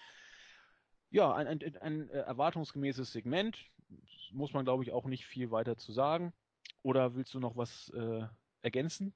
Ja, 1.09 1.33
ein, 1.33 1.47
ein, 1.47 1.77
ein 1.77 2.09
äh, 2.09 2.19
erwartungsgemäßes 2.19 3.11
Segment 3.11 3.57
muss 4.31 4.53
man, 4.53 4.65
glaube 4.65 4.83
ich, 4.83 4.91
auch 4.91 5.05
nicht 5.05 5.25
viel 5.25 5.51
weiter 5.51 5.77
zu 5.77 5.91
sagen. 5.91 6.33
Oder 6.81 7.15
willst 7.15 7.33
du 7.33 7.39
noch 7.39 7.55
was 7.55 7.89
äh, 7.95 8.23
ergänzen? 8.61 9.13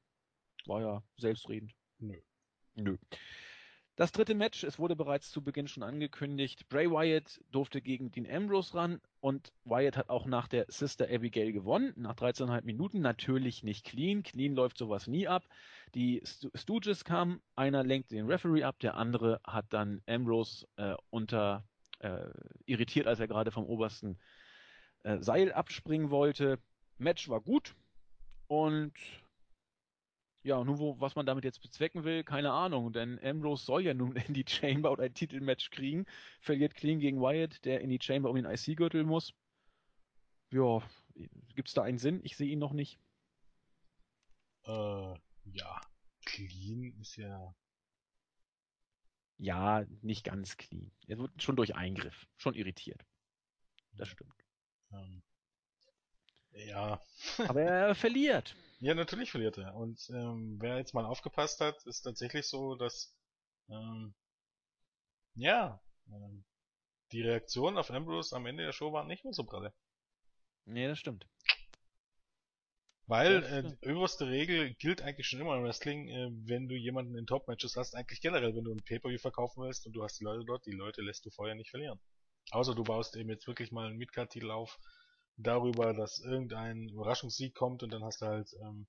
War 0.65 0.81
ja 0.81 1.03
selbstredend. 1.17 1.73
Nö. 1.99 2.19
Nö. 2.75 2.97
Das 3.99 4.13
dritte 4.13 4.33
Match, 4.33 4.63
es 4.63 4.79
wurde 4.79 4.95
bereits 4.95 5.29
zu 5.29 5.43
Beginn 5.43 5.67
schon 5.67 5.83
angekündigt. 5.83 6.69
Bray 6.69 6.89
Wyatt 6.89 7.43
durfte 7.51 7.81
gegen 7.81 8.11
Dean 8.11 8.25
Ambrose 8.31 8.73
ran 8.73 9.01
und 9.19 9.51
Wyatt 9.65 9.97
hat 9.97 10.09
auch 10.09 10.25
nach 10.25 10.47
der 10.47 10.67
Sister 10.69 11.09
Abigail 11.11 11.51
gewonnen, 11.51 11.91
nach 11.97 12.15
13,5 12.15 12.63
Minuten. 12.63 13.01
Natürlich 13.01 13.61
nicht 13.61 13.85
clean. 13.85 14.23
Clean 14.23 14.55
läuft 14.55 14.77
sowas 14.77 15.07
nie 15.07 15.27
ab. 15.27 15.43
Die 15.95 16.21
Stooges 16.23 17.03
kamen, 17.03 17.41
einer 17.57 17.83
lenkte 17.83 18.15
den 18.15 18.27
Referee 18.27 18.63
ab, 18.63 18.79
der 18.79 18.95
andere 18.95 19.41
hat 19.43 19.65
dann 19.73 20.01
Ambrose 20.07 20.65
äh, 20.77 20.95
unter 21.09 21.67
äh, 21.99 22.29
irritiert, 22.65 23.07
als 23.07 23.19
er 23.19 23.27
gerade 23.27 23.51
vom 23.51 23.65
obersten 23.65 24.17
äh, 25.03 25.21
Seil 25.21 25.51
abspringen 25.51 26.09
wollte. 26.09 26.59
Match 26.97 27.29
war 27.29 27.41
gut 27.41 27.75
und 28.47 28.93
ja, 30.43 30.63
nun 30.63 30.79
wo, 30.79 30.99
was 30.99 31.15
man 31.15 31.25
damit 31.25 31.43
jetzt 31.43 31.61
bezwecken 31.61 32.05
will, 32.05 32.23
keine 32.23 32.51
Ahnung, 32.51 32.93
denn 32.93 33.19
Ambrose 33.23 33.65
soll 33.65 33.83
ja 33.83 33.93
nun 33.93 34.15
in 34.27 34.33
die 34.33 34.45
Chamber 34.47 34.91
oder 34.91 35.03
ein 35.03 35.13
Titelmatch 35.13 35.69
kriegen, 35.69 36.05
verliert 36.41 36.75
clean 36.75 36.99
gegen 36.99 37.21
Wyatt, 37.21 37.63
der 37.65 37.81
in 37.81 37.89
die 37.89 37.99
Chamber 38.01 38.29
um 38.29 38.35
den 38.35 38.45
IC-Gürtel 38.45 39.03
muss. 39.03 39.33
Ja, 40.51 40.81
gibt's 41.55 41.73
da 41.73 41.83
einen 41.83 41.99
Sinn? 41.99 42.21
Ich 42.23 42.37
sehe 42.37 42.49
ihn 42.49 42.59
noch 42.59 42.73
nicht. 42.73 42.99
Äh, 44.65 45.13
ja, 45.45 45.81
clean 46.25 46.93
ist 46.99 47.17
ja. 47.17 47.53
Ja, 49.39 49.85
nicht 50.01 50.25
ganz 50.25 50.57
clean. 50.57 50.91
Er 51.07 51.17
wird 51.17 51.41
schon 51.41 51.55
durch 51.55 51.75
Eingriff, 51.75 52.27
schon 52.37 52.55
irritiert. 52.55 53.01
Das 53.93 54.09
stimmt. 54.09 54.33
Ähm, 54.91 55.23
ja. 56.51 57.01
Aber 57.47 57.61
er 57.61 57.95
verliert. 57.95 58.55
Ja, 58.79 58.93
natürlich 58.93 59.31
verliert 59.31 59.57
er. 59.57 59.75
Und 59.75 60.09
ähm, 60.09 60.57
wer 60.59 60.77
jetzt 60.77 60.93
mal 60.93 61.05
aufgepasst 61.05 61.61
hat, 61.61 61.85
ist 61.85 62.01
tatsächlich 62.01 62.47
so, 62.47 62.75
dass 62.75 63.13
ähm, 63.69 64.13
ja, 65.35 65.81
ähm, 66.07 66.43
die 67.11 67.21
Reaktion 67.21 67.77
auf 67.77 67.91
Ambrose 67.91 68.35
am 68.35 68.45
Ende 68.45 68.63
der 68.63 68.73
Show 68.73 68.91
waren 68.91 69.07
nicht 69.07 69.23
mehr 69.23 69.33
so 69.33 69.45
pralle. 69.45 69.73
Nee, 70.65 70.87
das 70.87 70.99
stimmt. 70.99 71.27
Weil 73.09 73.43
äh, 73.43 73.63
die 73.83 73.91
oberste 73.91 74.27
Regel 74.27 74.75
gilt 74.75 75.01
eigentlich 75.01 75.25
schon 75.25 75.41
immer 75.41 75.57
im 75.57 75.63
Wrestling, 75.63 76.09
äh, 76.09 76.29
wenn 76.47 76.67
du 76.67 76.75
jemanden 76.75 77.17
in 77.17 77.25
Top-Matches 77.25 77.75
hast, 77.75 77.95
eigentlich 77.95 78.21
generell, 78.21 78.55
wenn 78.55 78.63
du 78.63 78.71
ein 78.71 78.83
Pay-Per-View 78.83 79.17
verkaufen 79.17 79.63
willst 79.63 79.87
und 79.87 79.93
du 79.93 80.03
hast 80.03 80.19
die 80.19 80.23
Leute 80.23 80.45
dort, 80.45 80.63
die 80.67 80.75
Leute 80.75 81.01
lässt 81.01 81.25
du 81.25 81.31
vorher 81.31 81.55
nicht 81.55 81.71
verlieren. 81.71 81.99
Außer 82.51 82.75
du 82.75 82.83
baust 82.83 83.15
eben 83.15 83.31
jetzt 83.31 83.47
wirklich 83.47 83.71
mal 83.71 83.87
einen 83.87 83.97
Midcard-Titel 83.97 84.51
auf, 84.51 84.77
darüber, 85.37 85.95
dass 85.95 86.19
irgendein 86.19 86.87
Überraschungssieg 86.89 87.55
kommt 87.55 87.81
und 87.81 87.91
dann 87.91 88.03
hast 88.03 88.21
du 88.21 88.27
halt 88.27 88.53
ähm, 88.61 88.85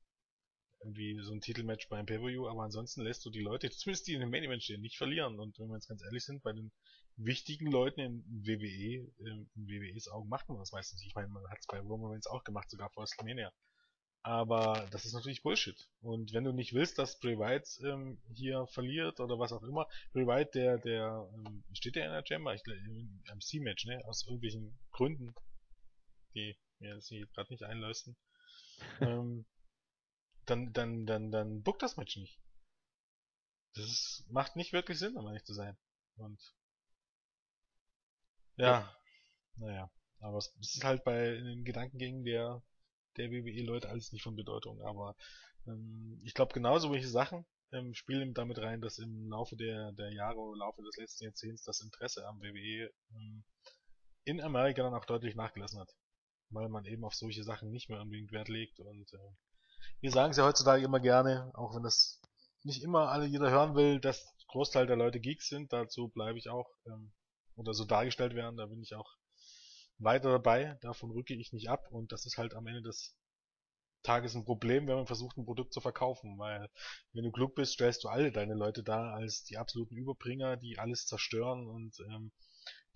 irgendwie 0.80 1.18
so 1.22 1.32
ein 1.32 1.40
Titelmatch 1.40 1.88
beim 1.88 2.04
Pay-Per-View, 2.04 2.46
aber 2.46 2.64
ansonsten 2.64 3.00
lässt 3.00 3.24
du 3.24 3.30
die 3.30 3.40
Leute, 3.40 3.70
zumindest 3.70 4.06
die 4.06 4.12
in 4.12 4.20
dem 4.20 4.28
Main 4.28 4.44
Event 4.44 4.62
stehen, 4.62 4.82
nicht 4.82 4.98
verlieren. 4.98 5.40
Und 5.40 5.58
wenn 5.58 5.68
wir 5.68 5.76
jetzt 5.76 5.88
ganz 5.88 6.02
ehrlich 6.02 6.26
sind, 6.26 6.42
bei 6.42 6.52
den 6.52 6.72
wichtigen 7.16 7.70
Leuten 7.70 8.00
in 8.00 8.24
WWE, 8.26 9.08
äh, 9.24 9.30
in 9.30 9.48
WWEs 9.54 10.08
Augen 10.08 10.28
macht 10.28 10.46
man 10.50 10.58
das 10.58 10.72
meistens. 10.72 11.02
Ich 11.06 11.14
meine, 11.14 11.28
man 11.28 11.48
hat 11.48 11.60
es 11.60 11.66
bei 11.66 11.80
Roman 11.80 12.12
Reigns 12.12 12.26
auch 12.26 12.44
gemacht, 12.44 12.68
sogar 12.68 12.90
vor 12.90 13.04
WrestleMania. 13.04 13.50
Aber 14.22 14.86
das 14.90 15.06
ist 15.06 15.14
natürlich 15.14 15.42
Bullshit. 15.42 15.88
Und 16.02 16.34
wenn 16.34 16.44
du 16.44 16.52
nicht 16.52 16.74
willst, 16.74 16.98
dass 16.98 17.18
Bray 17.18 17.38
Wyatt 17.38 17.66
ähm, 17.82 18.20
hier 18.34 18.66
verliert 18.66 19.18
oder 19.18 19.38
was 19.38 19.52
auch 19.52 19.62
immer, 19.62 19.88
Bray 20.12 20.26
Wyatt, 20.26 20.54
der, 20.54 20.78
der, 20.78 21.30
ähm, 21.34 21.64
steht 21.72 21.96
der 21.96 22.06
in 22.06 22.12
der 22.12 22.26
Chamber? 22.26 22.54
Ich 22.54 22.62
glaube, 22.62 22.80
im 22.80 23.40
C-Match, 23.40 23.86
ne? 23.86 24.02
Aus 24.04 24.26
irgendwelchen 24.26 24.78
Gründen, 24.90 25.34
die 26.34 26.54
mir 26.80 27.00
sie 27.00 27.26
gerade 27.32 27.50
nicht 27.50 27.62
einleuchten. 27.62 28.14
ähm, 29.00 29.46
dann, 30.44 30.72
dann, 30.72 31.06
dann, 31.06 31.30
dann 31.30 31.62
book 31.62 31.78
das 31.78 31.96
Match 31.96 32.16
nicht. 32.16 32.38
Das 33.74 33.86
ist, 33.86 34.26
macht 34.28 34.56
nicht 34.56 34.72
wirklich 34.72 34.98
Sinn, 34.98 35.16
um 35.16 35.26
ehrlich 35.28 35.44
zu 35.44 35.54
sein. 35.54 35.78
Und 36.16 36.40
ja, 38.56 38.66
ja. 38.66 38.96
naja. 39.56 39.90
Aber 40.18 40.36
es, 40.36 40.54
es 40.60 40.74
ist 40.74 40.84
halt 40.84 41.04
bei 41.04 41.30
den 41.36 41.64
Gedankengängen 41.64 42.24
der 42.24 42.62
der 43.16 43.30
WWE-Leute 43.30 43.88
alles 43.88 44.12
nicht 44.12 44.22
von 44.22 44.36
Bedeutung. 44.36 44.80
Aber 44.82 45.16
ähm, 45.66 46.20
ich 46.24 46.34
glaube, 46.34 46.52
genauso 46.52 46.92
welche 46.92 47.08
Sachen 47.08 47.44
ähm, 47.72 47.94
spielen 47.94 48.34
damit 48.34 48.58
rein, 48.58 48.80
dass 48.80 48.98
im 48.98 49.28
Laufe 49.28 49.56
der, 49.56 49.92
der 49.92 50.12
Jahre, 50.12 50.38
im 50.38 50.58
Laufe 50.58 50.82
des 50.82 50.96
letzten 50.96 51.24
Jahrzehnts 51.24 51.62
das 51.64 51.80
Interesse 51.80 52.26
am 52.26 52.40
WWE 52.40 52.90
ähm, 53.14 53.44
in 54.24 54.40
Amerika 54.40 54.82
dann 54.82 54.94
auch 54.94 55.04
deutlich 55.04 55.34
nachgelassen 55.34 55.80
hat. 55.80 55.90
Weil 56.50 56.68
man 56.68 56.84
eben 56.84 57.04
auf 57.04 57.14
solche 57.14 57.44
Sachen 57.44 57.70
nicht 57.70 57.88
mehr 57.88 58.00
unbedingt 58.00 58.32
Wert 58.32 58.48
legt. 58.48 58.80
Und 58.80 59.12
äh, 59.12 59.34
wir 60.00 60.10
sagen 60.10 60.32
es 60.32 60.36
ja 60.36 60.46
heutzutage 60.46 60.84
immer 60.84 61.00
gerne, 61.00 61.50
auch 61.54 61.74
wenn 61.74 61.82
das 61.82 62.20
nicht 62.62 62.82
immer 62.82 63.08
alle 63.08 63.26
jeder 63.26 63.50
hören 63.50 63.74
will, 63.74 64.00
dass 64.00 64.34
Großteil 64.48 64.86
der 64.86 64.96
Leute 64.96 65.20
Geeks 65.20 65.48
sind. 65.48 65.72
Dazu 65.72 66.08
bleibe 66.08 66.38
ich 66.38 66.48
auch, 66.48 66.68
ähm, 66.86 67.12
oder 67.54 67.72
so 67.72 67.84
dargestellt 67.84 68.34
werden, 68.34 68.56
da 68.56 68.66
bin 68.66 68.82
ich 68.82 68.94
auch 68.94 69.16
weiter 70.00 70.30
dabei, 70.30 70.78
davon 70.80 71.10
rücke 71.10 71.34
ich 71.34 71.52
nicht 71.52 71.68
ab. 71.68 71.86
Und 71.90 72.12
das 72.12 72.26
ist 72.26 72.38
halt 72.38 72.54
am 72.54 72.66
Ende 72.66 72.82
des 72.82 73.16
Tages 74.02 74.34
ein 74.34 74.44
Problem, 74.44 74.86
wenn 74.86 74.96
man 74.96 75.06
versucht, 75.06 75.36
ein 75.36 75.44
Produkt 75.44 75.74
zu 75.74 75.80
verkaufen, 75.80 76.38
weil 76.38 76.70
wenn 77.12 77.24
du 77.24 77.30
klug 77.30 77.54
bist, 77.54 77.74
stellst 77.74 78.02
du 78.02 78.08
alle 78.08 78.32
deine 78.32 78.54
Leute 78.54 78.82
da 78.82 79.12
als 79.12 79.44
die 79.44 79.58
absoluten 79.58 79.96
Überbringer, 79.96 80.56
die 80.56 80.78
alles 80.78 81.06
zerstören 81.06 81.66
und 81.68 81.98
ähm, 82.08 82.32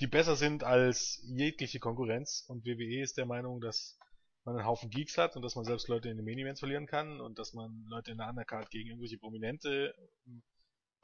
die 0.01 0.07
besser 0.07 0.35
sind 0.35 0.65
als 0.65 1.21
jegliche 1.25 1.79
Konkurrenz. 1.79 2.45
Und 2.49 2.65
WWE 2.65 3.03
ist 3.03 3.19
der 3.19 3.27
Meinung, 3.27 3.61
dass 3.61 3.99
man 4.45 4.57
einen 4.57 4.67
Haufen 4.67 4.91
Geeks 4.91 5.19
hat 5.19 5.37
und 5.37 5.43
dass 5.43 5.57
man 5.57 5.65
selbst 5.65 5.89
Leute 5.89 6.09
in 6.09 6.17
den 6.17 6.25
Main-Events 6.25 6.61
verlieren 6.61 6.87
kann 6.87 7.21
und 7.21 7.39
dass 7.39 7.53
man 7.53 7.85
Leute 7.89 8.11
in 8.11 8.19
der 8.19 8.29
Undercard 8.29 8.71
gegen 8.71 8.89
irgendwelche 8.89 9.19
Prominente 9.19 9.95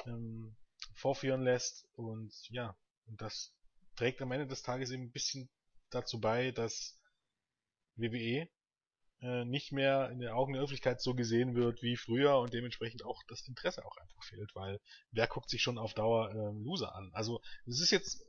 ähm, 0.07 0.57
vorführen 0.95 1.43
lässt. 1.43 1.87
Und 1.95 2.33
ja, 2.49 2.77
und 3.07 3.21
das 3.21 3.55
trägt 3.97 4.21
am 4.23 4.33
Ende 4.33 4.47
des 4.47 4.63
Tages 4.63 4.91
eben 4.91 5.05
ein 5.05 5.13
bisschen 5.13 5.51
dazu 5.91 6.21
bei, 6.21 6.51
dass 6.53 6.99
WWE 7.97 8.49
äh, 9.23 9.45
nicht 9.45 9.73
mehr 9.73 10.09
in 10.11 10.21
den 10.21 10.31
Augen 10.31 10.55
der 10.55 10.63
Öffentlichkeit 10.63 11.01
so 11.01 11.15
gesehen 11.15 11.55
wird 11.55 11.83
wie 11.83 11.97
früher 11.97 12.39
und 12.39 12.55
dementsprechend 12.55 13.05
auch 13.05 13.23
das 13.29 13.47
Interesse 13.47 13.85
auch 13.85 13.97
einfach 13.97 14.23
fehlt, 14.25 14.51
weil 14.55 14.81
wer 15.11 15.27
guckt 15.27 15.51
sich 15.51 15.63
schon 15.63 15.79
auf 15.79 15.95
Dauer 15.95 16.31
äh, 16.31 16.63
Loser 16.63 16.95
an? 16.95 17.11
Also 17.13 17.41
es 17.67 17.81
ist 17.81 17.91
jetzt 17.91 18.25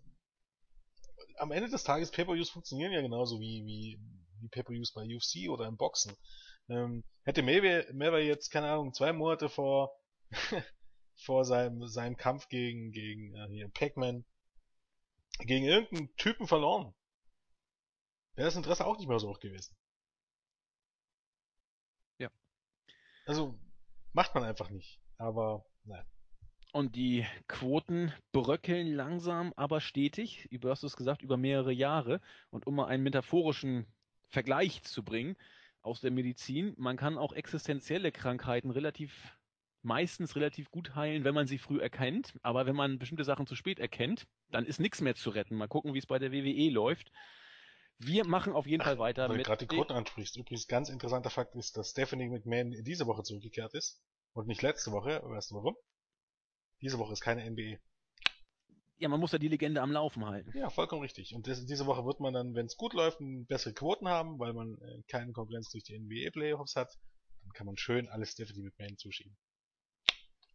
am 1.37 1.51
Ende 1.51 1.69
des 1.69 1.83
Tages 1.83 2.11
Pay-per-Views 2.11 2.49
funktionieren 2.49 2.91
ja 2.91 3.01
genauso 3.01 3.39
wie 3.39 3.63
wie, 3.65 3.99
wie 4.41 4.49
Pay-per-Views 4.49 4.91
bei 4.91 5.05
UFC 5.05 5.49
oder 5.49 5.65
im 5.67 5.77
Boxen. 5.77 6.13
Ähm, 6.69 7.03
hätte 7.23 7.41
Mayweather 7.41 8.19
jetzt 8.19 8.49
keine 8.49 8.69
Ahnung 8.69 8.93
zwei 8.93 9.13
Monate 9.13 9.49
vor 9.49 9.93
vor 11.15 11.45
seinem 11.45 11.87
seinem 11.87 12.17
Kampf 12.17 12.47
gegen 12.49 12.91
gegen 12.91 13.35
äh, 13.35 13.47
hier 13.47 13.69
Pac-Man 13.69 14.25
gegen 15.39 15.65
irgendeinen 15.65 16.13
Typen 16.17 16.47
verloren, 16.47 16.93
wäre 18.35 18.47
das 18.47 18.55
Interesse 18.55 18.85
auch 18.85 18.97
nicht 18.97 19.07
mehr 19.07 19.19
so 19.19 19.29
hoch 19.29 19.39
gewesen. 19.39 19.75
Ja. 22.19 22.29
Also, 23.25 23.59
macht 24.13 24.33
man 24.35 24.43
einfach 24.43 24.69
nicht. 24.69 24.99
Aber, 25.17 25.65
nein. 25.83 26.05
Und 26.73 26.95
die 26.95 27.25
Quoten 27.47 28.13
bröckeln 28.31 28.93
langsam, 28.93 29.53
aber 29.57 29.81
stetig, 29.81 30.45
über 30.51 30.69
hast 30.69 30.83
du 30.83 30.87
es 30.87 30.95
gesagt, 30.95 31.21
über 31.21 31.35
mehrere 31.35 31.73
Jahre. 31.73 32.21
Und 32.49 32.65
um 32.65 32.75
mal 32.75 32.87
einen 32.87 33.03
metaphorischen 33.03 33.85
Vergleich 34.29 34.83
zu 34.83 35.03
bringen, 35.03 35.35
aus 35.81 36.01
der 36.01 36.11
Medizin. 36.11 36.73
Man 36.77 36.97
kann 36.97 37.17
auch 37.17 37.33
existenzielle 37.33 38.11
Krankheiten 38.11 38.71
relativ 38.71 39.37
meistens 39.83 40.35
relativ 40.35 40.69
gut 40.69 40.93
heilen, 40.93 41.23
wenn 41.23 41.33
man 41.33 41.47
sie 41.47 41.57
früh 41.57 41.79
erkennt. 41.79 42.37
Aber 42.43 42.65
wenn 42.65 42.75
man 42.75 42.99
bestimmte 42.99 43.23
Sachen 43.23 43.47
zu 43.47 43.55
spät 43.55 43.79
erkennt, 43.79 44.27
dann 44.51 44.65
ist 44.65 44.79
nichts 44.79 45.01
mehr 45.01 45.15
zu 45.15 45.31
retten. 45.31 45.55
Mal 45.55 45.67
gucken, 45.67 45.93
wie 45.93 45.99
es 45.99 46.05
bei 46.05 46.19
der 46.19 46.31
WWE 46.31 46.69
läuft. 46.69 47.11
Wir 48.03 48.25
machen 48.25 48.53
auf 48.53 48.65
jeden 48.65 48.83
Fall 48.83 48.97
weiter 48.97 49.29
Weil 49.29 49.37
mit. 49.37 49.45
du 49.45 49.49
gerade 49.49 49.65
die 49.65 49.75
Quoten 49.75 49.93
ansprichst. 49.93 50.35
Übrigens, 50.37 50.67
ganz 50.67 50.89
interessanter 50.89 51.29
Fakt 51.29 51.55
ist, 51.55 51.77
dass 51.77 51.91
Stephanie 51.91 52.29
McMahon 52.29 52.71
diese 52.83 53.05
Woche 53.05 53.23
zurückgekehrt 53.23 53.73
ist. 53.73 54.01
Und 54.33 54.47
nicht 54.47 54.61
letzte 54.61 54.91
Woche. 54.91 55.21
Weißt 55.23 55.51
du 55.51 55.55
warum? 55.55 55.75
Diese 56.81 56.97
Woche 56.97 57.13
ist 57.13 57.21
keine 57.21 57.49
NBA. 57.49 57.77
Ja, 58.97 59.09
man 59.09 59.19
muss 59.19 59.31
ja 59.31 59.39
die 59.39 59.47
Legende 59.47 59.81
am 59.81 59.91
Laufen 59.91 60.25
halten. 60.25 60.51
Ja, 60.55 60.69
vollkommen 60.69 61.01
richtig. 61.01 61.33
Und 61.35 61.47
das, 61.47 61.65
diese 61.65 61.85
Woche 61.85 62.05
wird 62.05 62.19
man 62.19 62.33
dann, 62.33 62.55
wenn 62.55 62.67
es 62.67 62.77
gut 62.77 62.93
läuft, 62.93 63.17
bessere 63.19 63.73
Quoten 63.73 64.07
haben, 64.07 64.39
weil 64.39 64.53
man 64.53 64.77
äh, 64.79 65.01
keine 65.07 65.31
Konkurrenz 65.31 65.69
durch 65.69 65.83
die 65.83 65.97
NBA-Playoffs 65.97 66.75
hat. 66.75 66.97
Dann 67.41 67.51
kann 67.53 67.65
man 67.65 67.77
schön 67.77 68.07
alles 68.07 68.31
Stephanie 68.31 68.63
McMahon 68.63 68.97
zuschieben. 68.97 69.35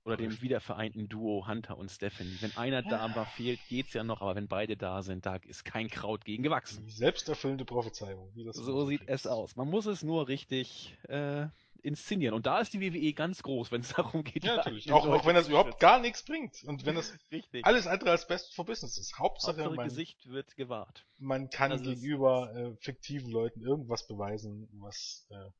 Oder 0.07 0.17
dem 0.17 0.41
wiedervereinten 0.41 1.09
Duo 1.09 1.47
Hunter 1.49 1.77
und 1.77 1.91
Stephanie. 1.91 2.37
Wenn 2.41 2.57
einer 2.57 2.83
da 2.83 3.01
aber 3.01 3.27
fehlt, 3.27 3.59
geht's 3.69 3.93
ja 3.93 4.05
noch, 4.05 4.23
aber 4.23 4.37
wenn 4.37 4.47
beide 4.47 4.77
da 4.77 5.03
sind, 5.03 5.27
da 5.27 5.37
ist 5.37 5.65
kein 5.65 5.89
Kraut 5.89 6.25
gegen 6.25 6.45
gewachsen. 6.45 6.85
Die 6.85 6.93
selbsterfüllende 6.93 7.65
Prophezeiung. 7.65 8.31
Wie 8.35 8.45
das 8.45 8.55
So 8.57 8.87
sieht 8.87 9.03
es 9.07 9.27
aus. 9.27 9.57
Man 9.57 9.69
muss 9.69 9.87
es 9.87 10.05
nur 10.05 10.29
richtig 10.29 10.97
äh, 11.09 11.49
inszenieren. 11.83 12.35
Und 12.35 12.47
da 12.47 12.61
ist 12.61 12.73
die 12.73 12.81
WWE 12.81 13.13
ganz 13.15 13.43
groß, 13.43 13.73
wenn 13.73 13.81
es 13.81 13.89
darum 13.95 14.23
geht. 14.23 14.45
Ja, 14.45 14.57
natürlich. 14.57 14.93
Auch, 14.93 15.07
auch 15.09 15.27
wenn 15.27 15.35
das 15.35 15.49
überhaupt 15.49 15.81
gar 15.81 15.99
nichts 15.99 16.23
bringt. 16.25 16.63
Und 16.65 16.87
wenn 16.87 16.95
das 16.95 17.13
Richtig. 17.33 17.65
alles 17.67 17.89
andere 17.89 18.13
als 18.13 18.29
best 18.29 18.55
for 18.55 18.65
business 18.65 18.99
ist. 18.99 19.19
Hauptsache, 19.19 19.57
Hauptsache 19.57 19.75
man, 19.75 19.89
Gesicht 19.89 20.29
wird 20.31 20.55
gewahrt. 20.57 21.05
man 21.19 21.51
kann 21.51 21.71
Das 21.73 21.81
ist- 21.81 21.87
gegenüber 21.89 22.55
äh, 22.55 22.77
fiktiven 22.77 23.31
Leuten 23.33 23.61
irgendwas 23.61 24.07
beweisen, 24.07 24.69
was, 24.75 25.27
äh, 25.31 25.51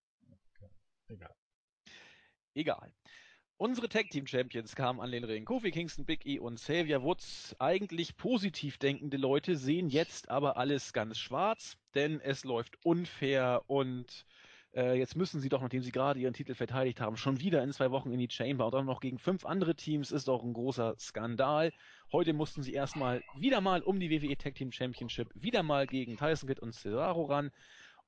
egal. 1.13 1.35
Egal. 2.55 2.93
Unsere 3.59 3.89
Tag 3.89 4.11
Team 4.11 4.27
Champions 4.27 4.77
kamen 4.77 5.01
an 5.01 5.11
den 5.11 5.25
Ring. 5.25 5.47
Kofi 5.47 5.71
Kingston, 5.71 6.05
Big 6.05 6.27
E 6.27 6.39
und 6.39 6.57
Xavier 6.57 7.03
Woods. 7.03 7.57
Eigentlich 7.59 8.19
positiv 8.19 8.77
denkende 8.77 9.17
Leute 9.17 9.57
sehen 9.57 9.89
jetzt 9.89 10.29
aber 10.29 10.59
alles 10.59 10.93
ganz 10.93 11.17
schwarz, 11.17 11.79
denn 11.95 12.21
es 12.21 12.45
läuft 12.45 12.77
unfair 12.85 13.63
und 13.67 14.27
äh, 14.75 14.99
jetzt 14.99 15.17
müssen 15.17 15.41
sie 15.41 15.49
doch, 15.49 15.63
nachdem 15.63 15.81
sie 15.81 15.91
gerade 15.91 16.21
ihren 16.21 16.35
Titel 16.35 16.55
verteidigt 16.55 17.01
haben, 17.01 17.17
schon 17.17 17.41
wieder 17.41 17.63
in 17.63 17.73
zwei 17.73 17.91
Wochen 17.91 18.13
in 18.13 18.19
die 18.19 18.29
Chamber 18.31 18.67
und 18.67 18.75
auch 18.75 18.85
noch 18.85 19.01
gegen 19.01 19.19
fünf 19.19 19.47
andere 19.47 19.75
Teams 19.75 20.13
ist 20.13 20.29
doch 20.29 20.45
ein 20.45 20.53
großer 20.53 20.95
Skandal. 20.99 21.73
Heute 22.13 22.35
mussten 22.35 22.63
sie 22.63 22.75
erstmal 22.75 23.23
wieder 23.39 23.63
mal 23.63 23.81
um 23.81 23.99
die 23.99 24.11
WWE 24.11 24.37
Tag 24.37 24.57
Team 24.57 24.71
Championship, 24.71 25.31
wieder 25.35 25.63
mal 25.63 25.87
gegen 25.87 26.19
Tyson 26.19 26.47
Kidd 26.47 26.61
und 26.61 26.75
Cesaro 26.75 27.25
ran. 27.25 27.51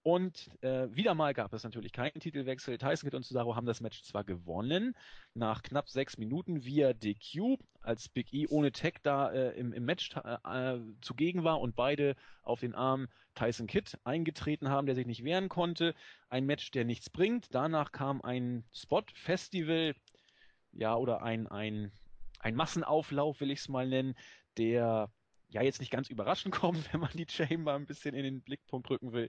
Und 0.03 0.49
äh, 0.63 0.89
wieder 0.95 1.15
mal 1.15 1.35
gab 1.35 1.53
es 1.53 1.65
natürlich 1.65 1.93
keinen 1.93 2.21
Titelwechsel. 2.21 2.79
Tyson 2.79 3.09
Kidd 3.09 3.17
und 3.17 3.25
Cesaro 3.25 3.57
haben 3.57 3.67
das 3.67 3.81
Match 3.81 4.03
zwar 4.03 4.25
gewonnen, 4.25 4.95
nach 5.35 5.63
knapp 5.63 5.89
sechs 5.89 6.17
Minuten 6.19 6.65
via 6.65 6.93
DQ, 6.93 7.59
als 7.81 8.09
Big 8.09 8.33
E 8.33 8.47
ohne 8.49 8.73
Tag 8.73 9.03
da 9.03 9.31
äh, 9.31 9.59
im, 9.59 9.73
im 9.73 9.85
Match 9.85 10.11
äh, 10.17 10.79
zugegen 11.01 11.45
war 11.45 11.61
und 11.61 11.75
beide 11.75 12.15
auf 12.43 12.61
den 12.61 12.75
Arm 12.75 13.09
Tyson 13.35 13.67
Kidd 13.67 13.99
eingetreten 14.05 14.69
haben, 14.69 14.87
der 14.87 14.95
sich 14.95 15.07
nicht 15.07 15.25
wehren 15.25 15.49
konnte. 15.49 15.95
Ein 16.29 16.47
Match, 16.47 16.71
der 16.71 16.85
nichts 16.85 17.11
bringt. 17.11 17.55
Danach 17.55 17.93
kam 17.93 18.23
ein 18.23 18.65
Spot-Festival, 18.73 19.95
ja, 20.73 20.97
oder 20.97 21.23
ein, 21.23 21.47
ein, 21.47 21.93
ein 22.41 22.55
Massenauflauf, 22.55 23.41
will 23.41 23.51
ich 23.51 23.61
es 23.61 23.69
mal 23.69 23.87
nennen, 23.87 24.15
der 24.57 25.11
ja 25.51 25.63
jetzt 25.63 25.81
nicht 25.81 25.91
ganz 25.91 26.11
überraschend 26.11 26.55
kommt, 26.55 26.93
wenn 26.93 27.01
man 27.01 27.13
die 27.15 27.27
Chamber 27.29 27.75
ein 27.75 27.87
bisschen 27.87 28.15
in 28.15 28.25
den 28.25 28.43
Blickpunkt 28.43 28.91
rücken 28.91 29.13
will. 29.13 29.29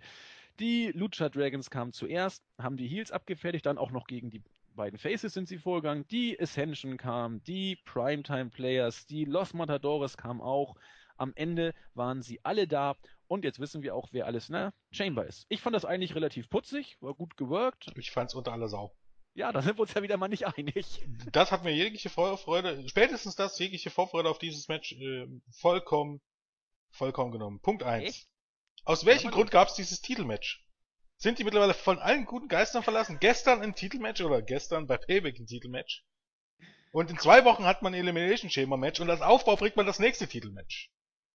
Die 0.60 0.92
Lucha 0.94 1.30
Dragons 1.30 1.70
kamen 1.70 1.94
zuerst, 1.94 2.44
haben 2.58 2.76
die 2.76 2.88
Heels 2.88 3.12
abgefertigt, 3.12 3.66
dann 3.66 3.78
auch 3.78 3.92
noch 3.92 4.08
gegen 4.08 4.30
die 4.30 4.44
beiden 4.76 5.00
Faces 5.00 5.34
sind 5.34 5.48
sie 5.48 5.58
vorgegangen. 5.58 6.06
Die 6.10 6.40
Ascension 6.40 6.98
kamen, 6.98 7.44
die 7.44 7.78
Primetime 7.86 8.50
Players, 8.50 9.06
die 9.06 9.26
Los 9.26 9.54
Matadores 9.54 10.18
kamen 10.18 10.42
auch. 10.42 10.76
Am 11.18 11.34
Ende 11.36 11.74
waren 11.94 12.22
sie 12.22 12.40
alle 12.44 12.68
da 12.68 12.96
und 13.28 13.44
jetzt 13.44 13.60
wissen 13.60 13.84
wir 13.84 13.96
auch, 13.96 14.10
wer 14.12 14.26
alles 14.26 14.50
in 14.50 14.54
der 14.54 14.74
Chamber 14.92 15.26
ist. 15.26 15.46
Ich 15.50 15.62
fand 15.62 15.76
das 15.76 15.86
eigentlich 15.86 16.16
relativ 16.16 16.50
putzig, 16.50 16.98
war 17.02 17.14
gut 17.14 17.38
geworkt. 17.38 17.92
Ich 17.98 18.12
fand's 18.12 18.36
unter 18.36 18.54
aller 18.54 18.70
Sau. 18.70 18.96
Ja, 19.36 19.52
da 19.52 19.62
sind 19.62 19.78
wir 19.78 19.82
uns 19.82 19.94
ja 19.94 20.02
wieder 20.02 20.18
mal 20.18 20.28
nicht 20.28 20.48
einig. 20.48 21.06
Das 21.32 21.52
hat 21.52 21.64
mir 21.64 21.74
jegliche 21.74 22.10
Vorfreude, 22.10 22.88
spätestens 22.90 23.36
das, 23.36 23.60
jegliche 23.60 23.90
Vorfreude 23.90 24.30
auf 24.30 24.40
dieses 24.40 24.68
Match 24.68 24.94
äh, 24.94 25.28
vollkommen, 25.52 26.22
vollkommen 26.90 27.32
genommen. 27.32 27.60
Punkt 27.62 27.84
eins. 27.84 28.10
Echt? 28.10 28.30
Aus 28.90 29.06
welchem 29.06 29.30
Grund 29.30 29.52
gab's 29.52 29.76
dieses 29.76 30.02
Titelmatch? 30.02 30.66
Sind 31.18 31.38
die 31.38 31.44
mittlerweile 31.44 31.76
von 31.76 32.00
allen 32.00 32.26
guten 32.26 32.48
Geistern 32.48 32.82
verlassen? 32.82 33.20
Gestern 33.20 33.62
ein 33.62 33.76
Titelmatch 33.76 34.20
oder 34.22 34.42
gestern 34.42 34.88
bei 34.88 34.98
Payback 34.98 35.38
ein 35.38 35.46
Titelmatch? 35.46 36.04
Und 36.92 37.12
in 37.12 37.20
zwei 37.20 37.46
Wochen 37.46 37.66
hat 37.66 37.84
man 37.84 37.94
ein 37.94 38.00
Elimination 38.00 38.50
Chamber 38.50 38.78
Match 38.78 39.00
und 39.00 39.12
als 39.12 39.22
Aufbau 39.22 39.58
bringt 39.58 39.76
man 39.76 39.86
das 39.86 40.00
nächste 40.00 40.28
Titelmatch. 40.28 40.90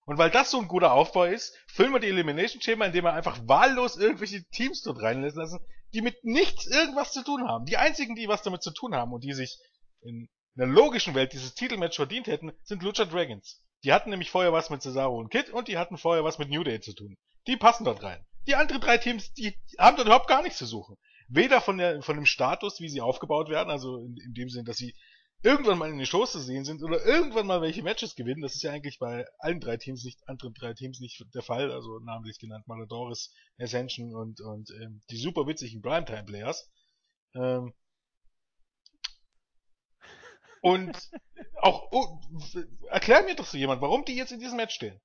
Und 0.05 0.19
weil 0.19 0.31
das 0.31 0.51
so 0.51 0.59
ein 0.59 0.67
guter 0.67 0.93
Aufbau 0.93 1.27
ist, 1.27 1.57
füllen 1.69 1.93
wir 1.93 2.01
die 2.01 2.09
Elimination 2.09 2.61
Chamber, 2.61 2.87
indem 2.87 3.05
wir 3.05 3.13
einfach 3.13 3.39
wahllos 3.47 3.97
irgendwelche 3.99 4.43
Teams 4.51 4.83
dort 4.83 5.01
reinlassen 5.01 5.39
lassen, 5.39 5.61
die 5.93 6.03
mit 6.03 6.25
nichts 6.25 6.67
irgendwas 6.67 7.13
zu 7.13 7.23
tun 7.23 7.47
haben. 7.47 7.67
Die 7.67 7.77
einzigen, 7.77 8.17
die 8.17 8.27
was 8.27 8.43
damit 8.43 8.65
zu 8.65 8.73
tun 8.73 8.97
haben 8.97 9.13
und 9.13 9.23
die 9.23 9.33
sich 9.33 9.61
in 10.01 10.29
einer 10.57 10.67
logischen 10.67 11.15
Welt 11.15 11.33
dieses 11.33 11.55
Titelmatch 11.55 11.95
verdient 11.95 12.27
hätten, 12.27 12.51
sind 12.65 12.83
Lucha 12.83 13.05
Dragons. 13.05 13.63
Die 13.85 13.93
hatten 13.93 14.11
nämlich 14.11 14.33
vorher 14.33 14.53
was 14.53 14.71
mit 14.71 14.83
Cesaro 14.83 15.17
und 15.17 15.31
Kid 15.31 15.51
und 15.51 15.69
die 15.69 15.79
hatten 15.79 15.99
vorher 15.99 16.25
was 16.25 16.41
mit 16.41 16.51
New 16.51 16.65
Day 16.65 16.81
zu 16.81 16.95
tun. 16.95 17.17
Die 17.47 17.57
passen 17.57 17.85
dort 17.85 18.03
rein. 18.03 18.25
Die 18.47 18.55
anderen 18.55 18.81
drei 18.81 18.99
Teams, 18.99 19.33
die 19.35 19.55
haben 19.79 19.97
dort 19.97 20.07
überhaupt 20.07 20.29
gar 20.29 20.43
nichts 20.43 20.59
zu 20.59 20.67
suchen. 20.67 20.97
Weder 21.29 21.61
von 21.61 21.79
der, 21.79 22.03
von 22.03 22.17
dem 22.17 22.27
Status, 22.27 22.81
wie 22.81 22.89
sie 22.89 23.01
aufgebaut 23.01 23.49
werden, 23.49 23.71
also 23.71 23.99
in, 23.99 24.17
in 24.19 24.35
dem 24.35 24.51
Sinn, 24.51 24.65
dass 24.65 24.77
sie 24.77 24.95
irgendwann 25.43 25.79
mal 25.79 25.91
in 25.91 25.99
den 25.99 26.07
Shows 26.07 26.33
zu 26.33 26.41
sehen 26.41 26.65
sind 26.65 26.83
oder 26.83 27.05
irgendwann 27.05 27.47
mal 27.47 27.61
welche 27.61 27.83
Matches 27.83 28.15
gewinnen. 28.15 28.41
Das 28.41 28.55
ist 28.55 28.63
ja 28.63 28.73
eigentlich 28.73 28.99
bei 28.99 29.27
allen 29.39 29.61
drei 29.61 29.77
Teams 29.77 30.03
nicht, 30.05 30.27
anderen 30.27 30.55
drei 30.55 30.73
Teams 30.73 31.01
nicht 31.01 31.23
der 31.35 31.43
Fall, 31.43 31.71
also 31.71 31.99
namentlich 32.01 32.39
genannt 32.39 32.67
Matadores, 32.67 33.33
Ascension 33.59 34.15
und, 34.15 34.41
und 34.41 34.71
ähm, 34.71 35.03
die 35.11 35.17
super 35.17 35.47
witzigen 35.47 35.83
Primetime 35.83 36.25
Players. 36.25 36.71
Ähm, 37.35 37.75
und 40.63 41.11
auch, 41.61 41.89
oh, 41.93 42.21
erklär 42.89 43.23
mir 43.23 43.37
doch 43.37 43.47
so 43.47 43.59
jemand, 43.59 43.83
warum 43.83 44.05
die 44.07 44.17
jetzt 44.17 44.33
in 44.33 44.41
diesem 44.41 44.57
Match 44.57 44.75
stehen. 44.75 44.99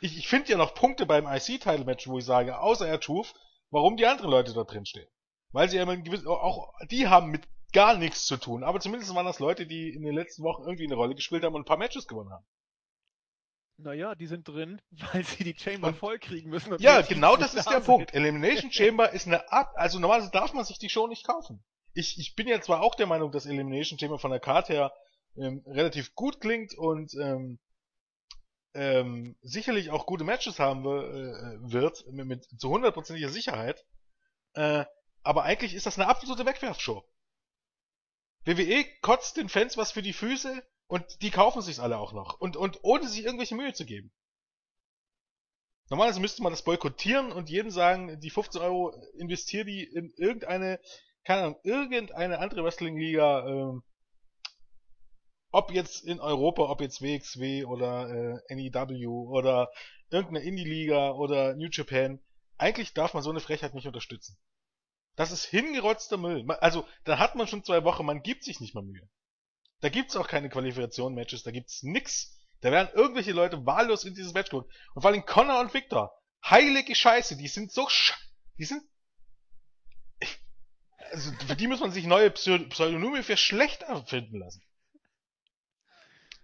Ich, 0.00 0.16
ich 0.18 0.28
finde 0.28 0.50
ja 0.50 0.56
noch 0.56 0.74
Punkte 0.74 1.06
beim 1.06 1.26
IC-Title-Match, 1.26 2.08
wo 2.08 2.18
ich 2.18 2.24
sage, 2.24 2.58
außer 2.58 2.88
er 2.88 3.00
Truth, 3.00 3.34
warum 3.70 3.96
die 3.96 4.06
anderen 4.06 4.30
Leute 4.30 4.52
da 4.54 4.64
drin 4.64 4.86
stehen. 4.86 5.08
Weil 5.52 5.68
sie 5.68 5.76
ja 5.76 5.82
immer 5.82 5.96
gewiss, 5.96 6.26
auch 6.26 6.72
die 6.90 7.08
haben 7.08 7.30
mit 7.30 7.46
gar 7.72 7.96
nichts 7.96 8.26
zu 8.26 8.36
tun. 8.36 8.64
Aber 8.64 8.80
zumindest 8.80 9.14
waren 9.14 9.26
das 9.26 9.38
Leute, 9.38 9.66
die 9.66 9.90
in 9.90 10.02
den 10.02 10.14
letzten 10.14 10.42
Wochen 10.42 10.62
irgendwie 10.62 10.84
eine 10.86 10.94
Rolle 10.94 11.14
gespielt 11.14 11.44
haben 11.44 11.54
und 11.54 11.62
ein 11.62 11.66
paar 11.66 11.76
Matches 11.76 12.06
gewonnen 12.06 12.30
haben. 12.30 12.44
Naja, 13.76 14.14
die 14.14 14.26
sind 14.26 14.46
drin, 14.46 14.80
weil 15.12 15.24
sie 15.24 15.44
die 15.44 15.58
Chamber 15.58 15.88
Und- 15.88 15.96
voll 15.96 16.18
kriegen 16.18 16.50
müssen. 16.50 16.76
Ja, 16.78 17.00
genau 17.02 17.36
das 17.36 17.54
ist 17.54 17.70
der. 17.70 17.80
Punkt. 17.80 18.14
Elimination 18.14 18.70
Chamber 18.72 19.10
ist 19.12 19.26
eine 19.26 19.50
Art, 19.50 19.74
also 19.76 19.98
normalerweise 19.98 20.30
darf 20.32 20.52
man 20.52 20.64
sich 20.64 20.78
die 20.78 20.90
Show 20.90 21.06
nicht 21.06 21.26
kaufen. 21.26 21.62
Ich, 21.94 22.18
ich 22.18 22.34
bin 22.36 22.46
ja 22.46 22.60
zwar 22.60 22.82
auch 22.82 22.94
der 22.94 23.06
Meinung, 23.06 23.32
dass 23.32 23.46
Elimination 23.46 23.98
Chamber 23.98 24.18
von 24.18 24.30
der 24.30 24.40
Karte 24.40 24.72
her 24.74 24.92
ähm, 25.36 25.64
relativ 25.66 26.14
gut 26.14 26.40
klingt 26.40 26.76
und 26.76 27.12
ähm, 27.14 27.58
ähm, 28.74 29.36
sicherlich 29.42 29.90
auch 29.90 30.06
gute 30.06 30.24
Matches 30.24 30.58
haben 30.58 30.84
wir, 30.84 31.08
äh, 31.08 31.72
wird, 31.72 32.06
mit, 32.06 32.26
mit 32.26 32.60
zu 32.60 32.70
hundertprozentiger 32.70 33.28
Sicherheit. 33.28 33.84
Äh, 34.54 34.84
aber 35.22 35.44
eigentlich 35.44 35.74
ist 35.74 35.86
das 35.86 35.98
eine 35.98 36.08
absolute 36.08 36.46
Wegwerfshow. 36.46 37.04
WWE 38.44 38.84
kotzt 39.02 39.36
den 39.36 39.48
Fans 39.48 39.76
was 39.76 39.92
für 39.92 40.02
die 40.02 40.12
Füße 40.12 40.62
und 40.86 41.22
die 41.22 41.30
kaufen 41.30 41.62
sich's 41.62 41.78
alle 41.78 41.98
auch 41.98 42.12
noch. 42.12 42.40
Und, 42.40 42.56
und 42.56 42.78
ohne 42.82 43.06
sich 43.06 43.24
irgendwelche 43.24 43.54
Mühe 43.54 43.72
zu 43.72 43.84
geben. 43.84 44.12
Normalerweise 45.90 46.20
müsste 46.20 46.42
man 46.42 46.52
das 46.52 46.62
boykottieren 46.62 47.32
und 47.32 47.50
jedem 47.50 47.70
sagen, 47.70 48.20
die 48.20 48.30
15 48.30 48.62
Euro 48.62 48.94
investier 49.18 49.64
die 49.64 49.82
in 49.82 50.12
irgendeine, 50.16 50.80
keine 51.24 51.42
Ahnung, 51.42 51.60
irgendeine 51.64 52.38
andere 52.38 52.64
Wrestling-Liga, 52.64 53.46
ähm, 53.46 53.82
ob 55.52 55.72
jetzt 55.72 56.04
in 56.04 56.20
Europa, 56.20 56.62
ob 56.62 56.80
jetzt 56.80 57.02
WXW 57.02 57.64
oder 57.64 58.40
äh, 58.48 58.54
NEW 58.54 59.28
oder 59.28 59.70
irgendeine 60.10 60.44
Indie-Liga 60.44 61.10
oder 61.12 61.54
New 61.54 61.68
Japan. 61.70 62.20
Eigentlich 62.58 62.92
darf 62.94 63.14
man 63.14 63.22
so 63.22 63.30
eine 63.30 63.40
Frechheit 63.40 63.74
nicht 63.74 63.86
unterstützen. 63.86 64.36
Das 65.16 65.32
ist 65.32 65.44
hingerotzter 65.44 66.16
Müll. 66.16 66.48
Also, 66.60 66.86
da 67.04 67.18
hat 67.18 67.34
man 67.34 67.46
schon 67.46 67.64
zwei 67.64 67.84
Wochen, 67.84 68.06
man 68.06 68.22
gibt 68.22 68.44
sich 68.44 68.60
nicht 68.60 68.74
mal 68.74 68.82
Mühe. 68.82 69.08
Da 69.80 69.88
gibt's 69.88 70.16
auch 70.16 70.28
keine 70.28 70.50
Qualifikation-Matches, 70.50 71.42
da 71.42 71.50
gibt's 71.50 71.82
nix. 71.82 72.38
Da 72.60 72.70
werden 72.70 72.90
irgendwelche 72.94 73.32
Leute 73.32 73.64
wahllos 73.64 74.04
in 74.04 74.14
dieses 74.14 74.34
Match 74.34 74.50
geholt. 74.50 74.66
Und 74.94 75.02
vor 75.02 75.10
allem 75.10 75.24
Connor 75.24 75.60
und 75.60 75.72
Victor. 75.72 76.12
Heilige 76.44 76.94
Scheiße, 76.94 77.36
die 77.36 77.48
sind 77.48 77.72
so 77.72 77.88
sch... 77.88 78.14
Die 78.58 78.64
sind... 78.64 78.82
Also, 81.10 81.32
für 81.46 81.56
die 81.56 81.66
muss 81.66 81.80
man 81.80 81.90
sich 81.90 82.04
neue 82.04 82.28
Pseu- 82.28 82.68
Pseudonyme 82.68 83.22
für 83.22 83.36
schlecht 83.36 83.82
erfinden 83.82 84.38
lassen. 84.38 84.62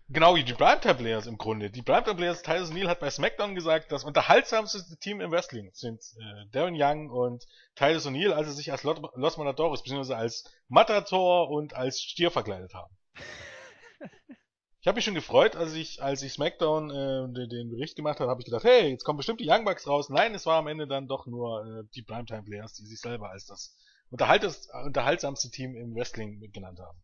Genau, 0.08 0.36
wie 0.36 0.44
die 0.44 0.54
Primetime 0.54 0.94
Players 0.94 1.26
im 1.26 1.36
Grunde. 1.36 1.68
Die 1.68 1.82
Primetime 1.82 2.14
Players, 2.14 2.42
Tyson 2.42 2.74
Neal 2.74 2.88
hat 2.88 3.00
bei 3.00 3.10
SmackDown 3.10 3.56
gesagt, 3.56 3.90
das 3.90 4.04
unterhaltsamste 4.04 4.96
Team 4.98 5.20
im 5.20 5.32
Wrestling 5.32 5.70
sind 5.72 6.00
äh, 6.00 6.46
Darren 6.52 6.76
Young 6.76 7.10
und 7.10 7.44
Tyson 7.74 8.12
Neal, 8.12 8.32
als 8.32 8.46
sie 8.46 8.54
sich 8.54 8.70
als 8.70 8.84
Los 8.84 9.36
Matadores, 9.36 9.82
beziehungsweise 9.82 10.16
als 10.16 10.44
Matador 10.68 11.50
und 11.50 11.74
als 11.74 12.00
Stier 12.00 12.30
verkleidet 12.30 12.72
haben. 12.72 12.96
ich 14.80 14.86
habe 14.86 14.94
mich 14.94 15.04
schon 15.04 15.14
gefreut, 15.14 15.56
als 15.56 15.74
ich, 15.74 16.00
als 16.00 16.22
ich 16.22 16.34
SmackDown 16.34 16.90
äh, 16.90 17.32
den, 17.34 17.48
den 17.48 17.70
Bericht 17.70 17.96
gemacht 17.96 18.20
habe, 18.20 18.30
habe 18.30 18.40
ich 18.40 18.46
gedacht, 18.46 18.64
hey, 18.64 18.88
jetzt 18.88 19.02
kommen 19.02 19.16
bestimmt 19.16 19.40
die 19.40 19.50
Young 19.50 19.64
Bucks 19.64 19.88
raus. 19.88 20.08
Nein, 20.08 20.36
es 20.36 20.46
war 20.46 20.58
am 20.58 20.68
Ende 20.68 20.86
dann 20.86 21.08
doch 21.08 21.26
nur 21.26 21.66
äh, 21.66 21.82
die 21.96 22.02
Primetime 22.02 22.44
Players, 22.44 22.74
die 22.74 22.86
sich 22.86 23.00
selber 23.00 23.30
als 23.30 23.46
das 23.46 23.76
unterhaltsamste 24.10 25.50
Team 25.50 25.74
im 25.74 25.96
Wrestling 25.96 26.38
genannt 26.52 26.78
haben. 26.78 27.02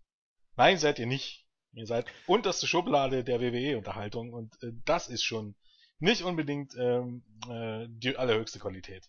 Nein, 0.54 0.78
seid 0.78 1.00
ihr 1.00 1.06
nicht. 1.06 1.41
Ihr 1.74 1.86
seid 1.86 2.06
unterste 2.26 2.66
Schublade 2.66 3.24
der 3.24 3.40
WWE-Unterhaltung 3.40 4.32
und 4.32 4.62
äh, 4.62 4.72
das 4.84 5.08
ist 5.08 5.22
schon 5.22 5.54
nicht 5.98 6.22
unbedingt 6.22 6.74
ähm, 6.76 7.24
äh, 7.48 7.86
die 7.88 8.16
allerhöchste 8.16 8.58
Qualität 8.58 9.08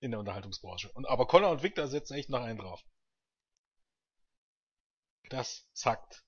in 0.00 0.10
der 0.10 0.20
Unterhaltungsbranche. 0.20 0.90
Und 0.92 1.08
aber 1.08 1.26
Connor 1.26 1.50
und 1.50 1.62
Victor 1.62 1.86
setzen 1.88 2.14
echt 2.14 2.28
noch 2.28 2.42
einen 2.42 2.58
drauf. 2.58 2.84
Das 5.30 5.68
zackt. 5.72 6.24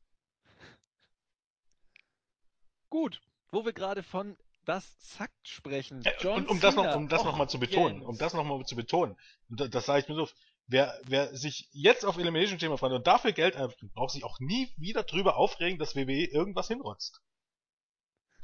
Gut, 2.89 3.21
wo 3.51 3.65
wir 3.65 3.73
gerade 3.73 4.03
von 4.03 4.37
das 4.65 4.99
zackt 5.01 5.49
sprechen. 5.49 6.05
Äh, 6.05 6.27
und 6.29 6.49
um 6.49 6.61
das 6.61 6.77
noch, 6.77 6.95
um 6.95 7.09
das 7.09 7.25
noch 7.25 7.37
mal 7.37 7.49
zu 7.49 7.59
betonen, 7.59 8.03
um 8.03 8.17
das 8.17 8.35
noch 8.35 8.45
mal 8.45 8.65
zu 8.65 8.77
betonen, 8.77 9.17
das, 9.49 9.71
das 9.71 9.87
sage 9.87 10.01
ich 10.01 10.09
mir 10.09 10.15
so, 10.15 10.29
Wer, 10.71 10.97
wer 11.03 11.37
sich 11.37 11.69
jetzt 11.73 12.05
auf 12.05 12.17
Elimination 12.17 12.61
Chamber 12.61 12.79
freut 12.79 12.93
und 12.93 13.05
dafür 13.05 13.33
Geld 13.33 13.57
einbringt, 13.57 13.93
braucht 13.93 14.13
sich 14.13 14.23
auch 14.23 14.39
nie 14.39 14.73
wieder 14.77 15.03
drüber 15.03 15.37
aufregen, 15.37 15.81
dass 15.81 15.97
WWE 15.97 16.27
irgendwas 16.27 16.69
hinrotzt. 16.69 17.21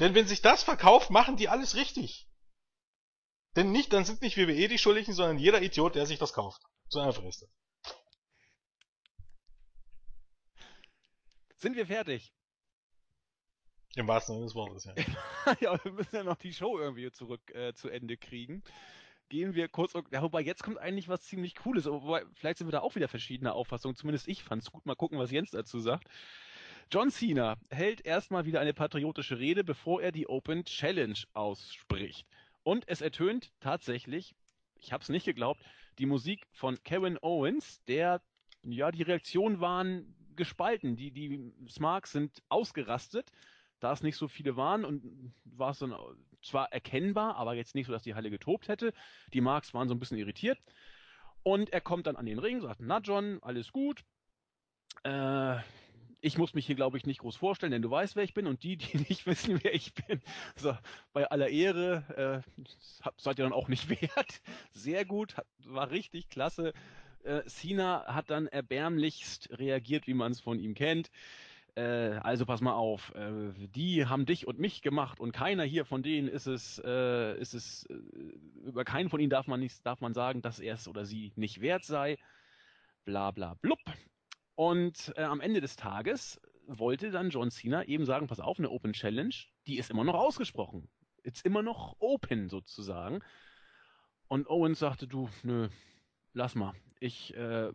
Denn 0.00 0.12
wenn 0.16 0.26
sich 0.26 0.42
das 0.42 0.64
verkauft, 0.64 1.10
machen 1.10 1.36
die 1.36 1.48
alles 1.48 1.76
richtig. 1.76 2.28
Denn 3.54 3.70
nicht, 3.70 3.92
dann 3.92 4.04
sind 4.04 4.22
nicht 4.22 4.36
WWE 4.36 4.66
die 4.66 4.76
Schuldigen, 4.76 5.12
sondern 5.12 5.38
jeder 5.38 5.62
Idiot, 5.62 5.94
der 5.94 6.04
sich 6.04 6.18
das 6.18 6.32
kauft. 6.32 6.60
So 6.88 6.98
einfach 6.98 7.22
ist 7.22 7.42
das. 7.42 7.94
Sind 11.58 11.76
wir 11.76 11.86
fertig? 11.86 12.34
Im 13.94 14.08
wahrsten 14.08 14.34
Sinne 14.34 14.46
des 14.46 14.54
Wortes, 14.56 14.84
ja. 14.84 14.94
ja, 15.60 15.84
wir 15.84 15.92
müssen 15.92 16.16
ja 16.16 16.24
noch 16.24 16.36
die 16.36 16.52
Show 16.52 16.76
irgendwie 16.76 17.12
zurück 17.12 17.54
äh, 17.54 17.72
zu 17.72 17.88
Ende 17.88 18.16
kriegen 18.16 18.64
gehen 19.28 19.54
wir 19.54 19.68
kurz. 19.68 19.94
Ja, 20.10 20.22
wobei 20.22 20.40
jetzt 20.40 20.62
kommt 20.62 20.78
eigentlich 20.78 21.08
was 21.08 21.22
ziemlich 21.22 21.54
Cooles. 21.54 21.86
Wobei, 21.86 22.24
vielleicht 22.34 22.58
sind 22.58 22.66
wir 22.66 22.72
da 22.72 22.80
auch 22.80 22.94
wieder 22.94 23.08
verschiedener 23.08 23.54
Auffassungen. 23.54 23.96
Zumindest 23.96 24.28
ich 24.28 24.42
fand 24.42 24.62
es 24.62 24.70
gut. 24.70 24.86
Mal 24.86 24.94
gucken, 24.94 25.18
was 25.18 25.30
Jens 25.30 25.50
dazu 25.50 25.80
sagt. 25.80 26.08
John 26.90 27.10
Cena 27.10 27.56
hält 27.70 28.04
erstmal 28.04 28.46
wieder 28.46 28.60
eine 28.60 28.72
patriotische 28.72 29.38
Rede, 29.38 29.64
bevor 29.64 30.02
er 30.02 30.12
die 30.12 30.28
Open 30.28 30.64
Challenge 30.64 31.18
ausspricht. 31.32 32.26
Und 32.62 32.88
es 32.88 33.00
ertönt 33.00 33.50
tatsächlich, 33.60 34.36
ich 34.78 34.92
habe 34.92 35.02
es 35.02 35.08
nicht 35.08 35.24
geglaubt, 35.24 35.60
die 35.98 36.06
Musik 36.06 36.46
von 36.52 36.80
Kevin 36.84 37.18
Owens, 37.22 37.82
der, 37.86 38.22
ja, 38.62 38.92
die 38.92 39.02
Reaktionen 39.02 39.60
waren 39.60 40.14
gespalten. 40.36 40.96
Die, 40.96 41.10
die 41.10 41.52
Smarks 41.68 42.12
sind 42.12 42.42
ausgerastet, 42.48 43.32
da 43.80 43.92
es 43.92 44.02
nicht 44.02 44.16
so 44.16 44.28
viele 44.28 44.56
waren 44.56 44.84
und 44.84 45.32
war 45.44 45.70
es 45.70 45.80
dann 45.80 45.94
zwar 46.46 46.72
erkennbar, 46.72 47.36
aber 47.36 47.54
jetzt 47.54 47.74
nicht 47.74 47.86
so, 47.86 47.92
dass 47.92 48.02
die 48.02 48.14
Halle 48.14 48.30
getobt 48.30 48.68
hätte. 48.68 48.92
Die 49.32 49.40
Marks 49.40 49.74
waren 49.74 49.88
so 49.88 49.94
ein 49.94 49.98
bisschen 49.98 50.18
irritiert. 50.18 50.58
Und 51.42 51.72
er 51.72 51.80
kommt 51.80 52.06
dann 52.06 52.16
an 52.16 52.26
den 52.26 52.38
Ring, 52.38 52.60
sagt, 52.60 52.80
na 52.80 52.98
John, 52.98 53.38
alles 53.42 53.70
gut. 53.72 54.04
Äh, 55.04 55.58
ich 56.20 56.38
muss 56.38 56.54
mich 56.54 56.66
hier, 56.66 56.74
glaube 56.74 56.96
ich, 56.96 57.06
nicht 57.06 57.20
groß 57.20 57.36
vorstellen, 57.36 57.72
denn 57.72 57.82
du 57.82 57.90
weißt, 57.90 58.16
wer 58.16 58.24
ich 58.24 58.34
bin 58.34 58.46
und 58.46 58.62
die, 58.62 58.76
die 58.76 58.98
nicht 59.08 59.26
wissen, 59.26 59.62
wer 59.62 59.74
ich 59.74 59.94
bin, 59.94 60.20
so, 60.56 60.76
bei 61.12 61.30
aller 61.30 61.48
Ehre, 61.48 62.42
äh, 62.44 62.64
seid 63.16 63.38
ihr 63.38 63.44
dann 63.44 63.52
auch 63.52 63.68
nicht 63.68 63.88
wert. 64.00 64.42
Sehr 64.72 65.04
gut, 65.04 65.36
hat, 65.36 65.46
war 65.64 65.90
richtig 65.90 66.28
klasse. 66.28 66.72
Äh, 67.22 67.42
Cena 67.46 68.06
hat 68.06 68.30
dann 68.30 68.46
erbärmlichst 68.46 69.50
reagiert, 69.58 70.06
wie 70.06 70.14
man 70.14 70.32
es 70.32 70.40
von 70.40 70.58
ihm 70.58 70.74
kennt 70.74 71.10
äh, 71.76 72.18
also 72.22 72.46
pass 72.46 72.60
mal 72.60 72.72
auf, 72.72 73.14
äh, 73.14 73.52
die 73.68 74.06
haben 74.06 74.26
dich 74.26 74.46
und 74.46 74.58
mich 74.58 74.82
gemacht 74.82 75.20
und 75.20 75.32
keiner 75.32 75.62
hier 75.62 75.84
von 75.84 76.02
denen 76.02 76.26
ist 76.26 76.46
es, 76.46 76.80
äh, 76.84 77.38
ist 77.38 77.54
es, 77.54 77.84
äh, 77.84 77.94
über 78.64 78.84
keinen 78.84 79.10
von 79.10 79.20
ihnen 79.20 79.30
darf 79.30 79.46
man 79.46 79.60
nicht, 79.60 79.84
darf 79.84 80.00
man 80.00 80.14
sagen, 80.14 80.40
dass 80.40 80.58
er 80.58 80.74
es 80.74 80.88
oder 80.88 81.04
sie 81.04 81.32
nicht 81.36 81.60
wert 81.60 81.84
sei. 81.84 82.18
Bla 83.04 83.30
bla 83.30 83.54
blub. 83.54 83.78
Und 84.54 85.12
äh, 85.16 85.22
am 85.22 85.40
Ende 85.40 85.60
des 85.60 85.76
Tages 85.76 86.40
wollte 86.66 87.10
dann 87.10 87.28
John 87.28 87.50
Cena 87.50 87.84
eben 87.84 88.06
sagen, 88.06 88.26
pass 88.26 88.40
auf, 88.40 88.58
eine 88.58 88.70
Open 88.70 88.94
Challenge, 88.94 89.34
die 89.66 89.76
ist 89.76 89.90
immer 89.90 90.04
noch 90.04 90.14
ausgesprochen. 90.14 90.88
Ist 91.22 91.44
immer 91.44 91.62
noch 91.62 91.96
open 91.98 92.48
sozusagen. 92.48 93.20
Und 94.28 94.48
Owens 94.48 94.78
sagte, 94.78 95.06
du, 95.06 95.28
nö, 95.42 95.68
lass 96.32 96.54
mal. 96.54 96.72
Ich 97.00 97.34
äh, 97.36 97.70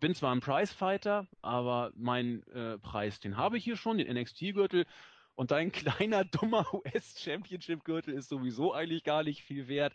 bin 0.00 0.14
zwar 0.14 0.34
ein 0.34 0.40
Prizefighter, 0.40 1.26
aber 1.42 1.92
mein 1.96 2.42
äh, 2.48 2.78
Preis, 2.78 3.20
den 3.20 3.36
habe 3.36 3.58
ich 3.58 3.64
hier 3.64 3.76
schon, 3.76 3.98
den 3.98 4.12
NXT-Gürtel. 4.12 4.86
Und 5.34 5.50
dein 5.50 5.72
kleiner, 5.72 6.24
dummer 6.24 6.72
US-Championship-Gürtel 6.72 8.14
ist 8.14 8.28
sowieso 8.28 8.72
eigentlich 8.72 9.04
gar 9.04 9.22
nicht 9.22 9.42
viel 9.42 9.68
wert. 9.68 9.94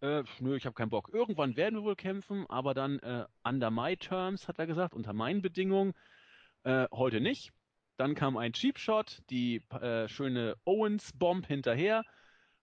Äh, 0.00 0.24
nö, 0.38 0.56
ich 0.56 0.64
habe 0.64 0.74
keinen 0.74 0.90
Bock. 0.90 1.10
Irgendwann 1.12 1.56
werden 1.56 1.76
wir 1.76 1.84
wohl 1.84 1.96
kämpfen, 1.96 2.46
aber 2.48 2.72
dann 2.74 2.98
äh, 3.00 3.26
under 3.44 3.70
my 3.70 3.96
terms, 3.96 4.48
hat 4.48 4.58
er 4.58 4.66
gesagt, 4.66 4.94
unter 4.94 5.12
meinen 5.12 5.42
Bedingungen. 5.42 5.94
Äh, 6.62 6.86
heute 6.92 7.20
nicht. 7.20 7.52
Dann 7.96 8.14
kam 8.14 8.38
ein 8.38 8.54
Cheap 8.54 8.78
Shot, 8.78 9.22
die 9.28 9.62
äh, 9.70 10.08
schöne 10.08 10.56
Owens-Bomb 10.64 11.46
hinterher, 11.46 12.02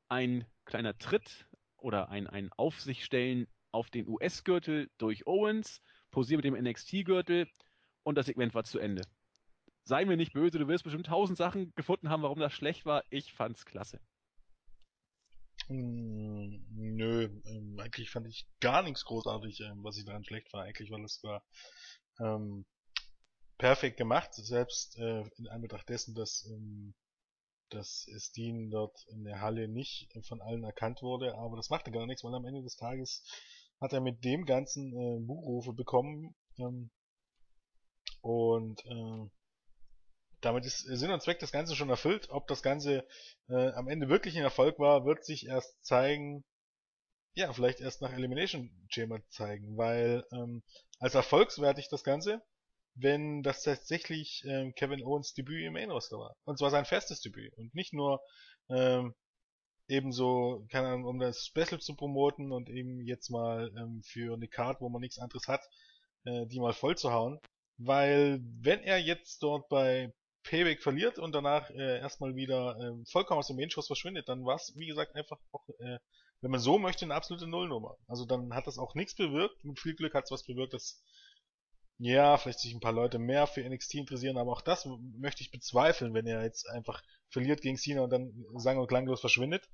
ein 0.10 0.46
kleiner 0.66 0.98
Tritt 0.98 1.46
oder 1.78 2.10
ein, 2.10 2.26
ein 2.26 2.52
Auf 2.58 2.82
sich 2.82 3.06
stellen 3.06 3.48
auf 3.72 3.92
den 3.92 4.08
US-Gürtel 4.08 4.90
durch 4.98 5.28
Owens 5.28 5.82
posiere 6.12 6.42
mit 6.42 6.46
dem 6.46 6.56
NXT-Gürtel 6.56 7.48
und 8.04 8.16
das 8.16 8.26
Segment 8.26 8.54
war 8.54 8.64
zu 8.64 8.80
Ende. 8.80 9.04
Sei 9.84 10.04
mir 10.06 10.18
nicht 10.18 10.34
böse, 10.34 10.60
du 10.60 10.68
wirst 10.68 10.84
bestimmt 10.84 11.06
tausend 11.08 11.38
Sachen 11.38 11.74
gefunden 11.76 12.10
haben, 12.10 12.24
warum 12.24 12.40
das 12.40 12.54
schlecht 12.54 12.86
war. 12.86 13.04
Ich 13.10 13.34
fand's 13.34 13.66
klasse. 13.66 14.00
Hm, 15.68 16.66
nö, 16.72 17.30
ähm, 17.46 17.80
eigentlich 17.80 18.10
fand 18.10 18.28
ich 18.28 18.48
gar 18.60 18.84
nichts 18.84 19.04
großartig, 19.06 19.62
ähm, 19.62 19.84
was 19.84 19.98
ich 19.98 20.06
daran 20.06 20.24
schlecht 20.24 20.52
war. 20.54 20.64
Eigentlich, 20.64 20.92
weil 20.92 21.04
es 21.04 21.22
war 21.24 21.44
ähm, 22.20 22.66
perfekt 23.58 23.98
gemacht, 23.98 24.34
selbst 24.34 24.98
äh, 24.98 25.24
in 25.38 25.48
Anbetracht 25.48 25.90
dessen, 25.90 26.16
dass, 26.16 26.46
ähm, 26.50 26.94
dass 27.70 28.08
Steen 28.18 28.70
dort 28.70 29.06
in 29.08 29.24
der 29.24 29.42
Halle 29.42 29.68
nicht 29.68 30.10
von 30.26 30.42
allen 30.42 30.64
erkannt 30.64 31.02
wurde, 31.02 31.36
aber 31.36 31.58
das 31.58 31.70
machte 31.70 31.92
gar 31.92 32.06
nichts, 32.06 32.24
weil 32.24 32.34
am 32.34 32.46
Ende 32.46 32.62
des 32.62 32.78
Tages 32.78 33.24
hat 33.80 33.94
er 33.94 34.02
mit 34.02 34.24
dem 34.24 34.46
ganzen 34.46 34.92
äh, 34.94 35.20
Buchrufe 35.26 35.74
bekommen. 35.74 36.36
Ähm, 36.58 36.90
und 38.22 38.84
äh, 38.86 39.30
damit 40.42 40.66
ist 40.66 40.80
Sinn 40.80 41.12
und 41.12 41.22
Zweck 41.22 41.40
des 41.40 41.52
Ganzen 41.52 41.76
schon 41.76 41.90
erfüllt. 41.90 42.30
Ob 42.30 42.48
das 42.48 42.62
Ganze 42.62 43.08
äh, 43.50 43.72
am 43.72 43.88
Ende 43.88 44.10
wirklich 44.10 44.38
ein 44.38 44.44
Erfolg 44.44 44.80
war, 44.80 45.06
wird 45.06 45.26
sich 45.26 45.48
erst 45.48 45.84
zeigen, 45.84 46.44
ja, 47.34 47.52
vielleicht 47.54 47.80
erst 47.80 48.02
nach 48.02 48.14
Elimination 48.14 48.72
Chamber 48.90 49.22
zeigen, 49.30 49.78
weil 49.78 50.24
ähm, 50.32 50.64
als 51.00 51.16
erfolgswertig 51.16 51.88
das 51.90 52.04
Ganze, 52.04 52.42
wenn 52.96 53.44
das 53.44 53.62
tatsächlich 53.62 54.44
ähm, 54.48 54.74
Kevin 54.76 55.04
Owens 55.04 55.34
Debüt 55.34 55.64
im 55.64 55.74
Main 55.74 55.92
Roster 55.92 56.18
war. 56.18 56.36
Und 56.46 56.58
zwar 56.58 56.72
sein 56.72 56.86
festes 56.86 57.22
Debüt 57.22 57.56
und 57.58 57.74
nicht 57.76 57.94
nur 57.94 58.22
ähm, 58.70 59.14
ebenso, 59.88 60.66
keine 60.70 60.88
Ahnung, 60.88 61.06
um 61.06 61.20
das 61.20 61.46
Special 61.46 61.80
zu 61.80 61.96
promoten 61.96 62.52
und 62.52 62.70
eben 62.70 63.02
jetzt 63.02 63.30
mal 63.30 63.72
ähm, 63.78 64.02
für 64.04 64.34
eine 64.34 64.48
Card, 64.48 64.82
wo 64.82 64.90
man 64.90 65.02
nichts 65.02 65.20
anderes 65.20 65.48
hat, 65.48 65.62
äh, 66.26 66.46
die 66.48 66.60
mal 66.60 66.74
voll 66.74 66.98
zu 66.98 67.12
hauen. 67.12 67.40
Weil 67.78 68.42
wenn 68.62 68.82
er 68.82 68.98
jetzt 68.98 69.44
dort 69.44 69.70
bei 69.70 70.14
Payback 70.44 70.82
verliert 70.82 71.20
und 71.20 71.34
danach 71.34 71.70
äh, 71.72 72.00
erstmal 72.00 72.36
wieder 72.36 72.78
äh, 72.80 73.06
vollkommen 73.06 73.40
aus 73.40 73.48
dem 73.48 73.58
Main-Shows 73.58 73.88
verschwindet, 73.88 74.30
dann 74.30 74.46
war 74.46 74.56
es, 74.56 74.74
wie 74.76 74.88
gesagt, 74.88 75.16
einfach 75.16 75.38
auch, 75.52 75.68
äh, 75.80 76.00
wenn 76.42 76.52
man 76.52 76.60
so 76.60 76.80
möchte, 76.80 77.06
eine 77.06 77.16
absolute 77.16 77.48
Nullnummer. 77.48 77.98
Also 78.08 78.26
dann 78.26 78.54
hat 78.54 78.68
das 78.68 78.78
auch 78.78 78.96
nichts 78.96 79.16
bewirkt. 79.16 79.64
Mit 79.64 79.80
viel 79.80 79.96
Glück 79.96 80.14
hat 80.14 80.26
es 80.26 80.32
was 80.32 80.44
bewirkt, 80.44 80.74
dass 80.74 81.02
ja, 82.00 82.38
vielleicht 82.38 82.60
sich 82.60 82.74
ein 82.74 82.80
paar 82.80 82.92
Leute 82.94 83.18
mehr 83.18 83.48
für 83.48 83.68
NXT 83.68 83.96
interessieren, 83.96 84.38
aber 84.38 84.52
auch 84.52 84.62
das 84.62 84.88
möchte 85.20 85.42
ich 85.42 85.52
bezweifeln, 85.52 86.14
wenn 86.14 86.28
er 86.28 86.44
jetzt 86.44 86.70
einfach 86.70 87.02
verliert 87.30 87.62
gegen 87.62 87.78
Cena 87.78 88.02
und 88.02 88.12
dann 88.12 88.46
sang- 88.56 88.78
und 88.78 88.88
klanglos 88.88 89.20
verschwindet. 89.20 89.68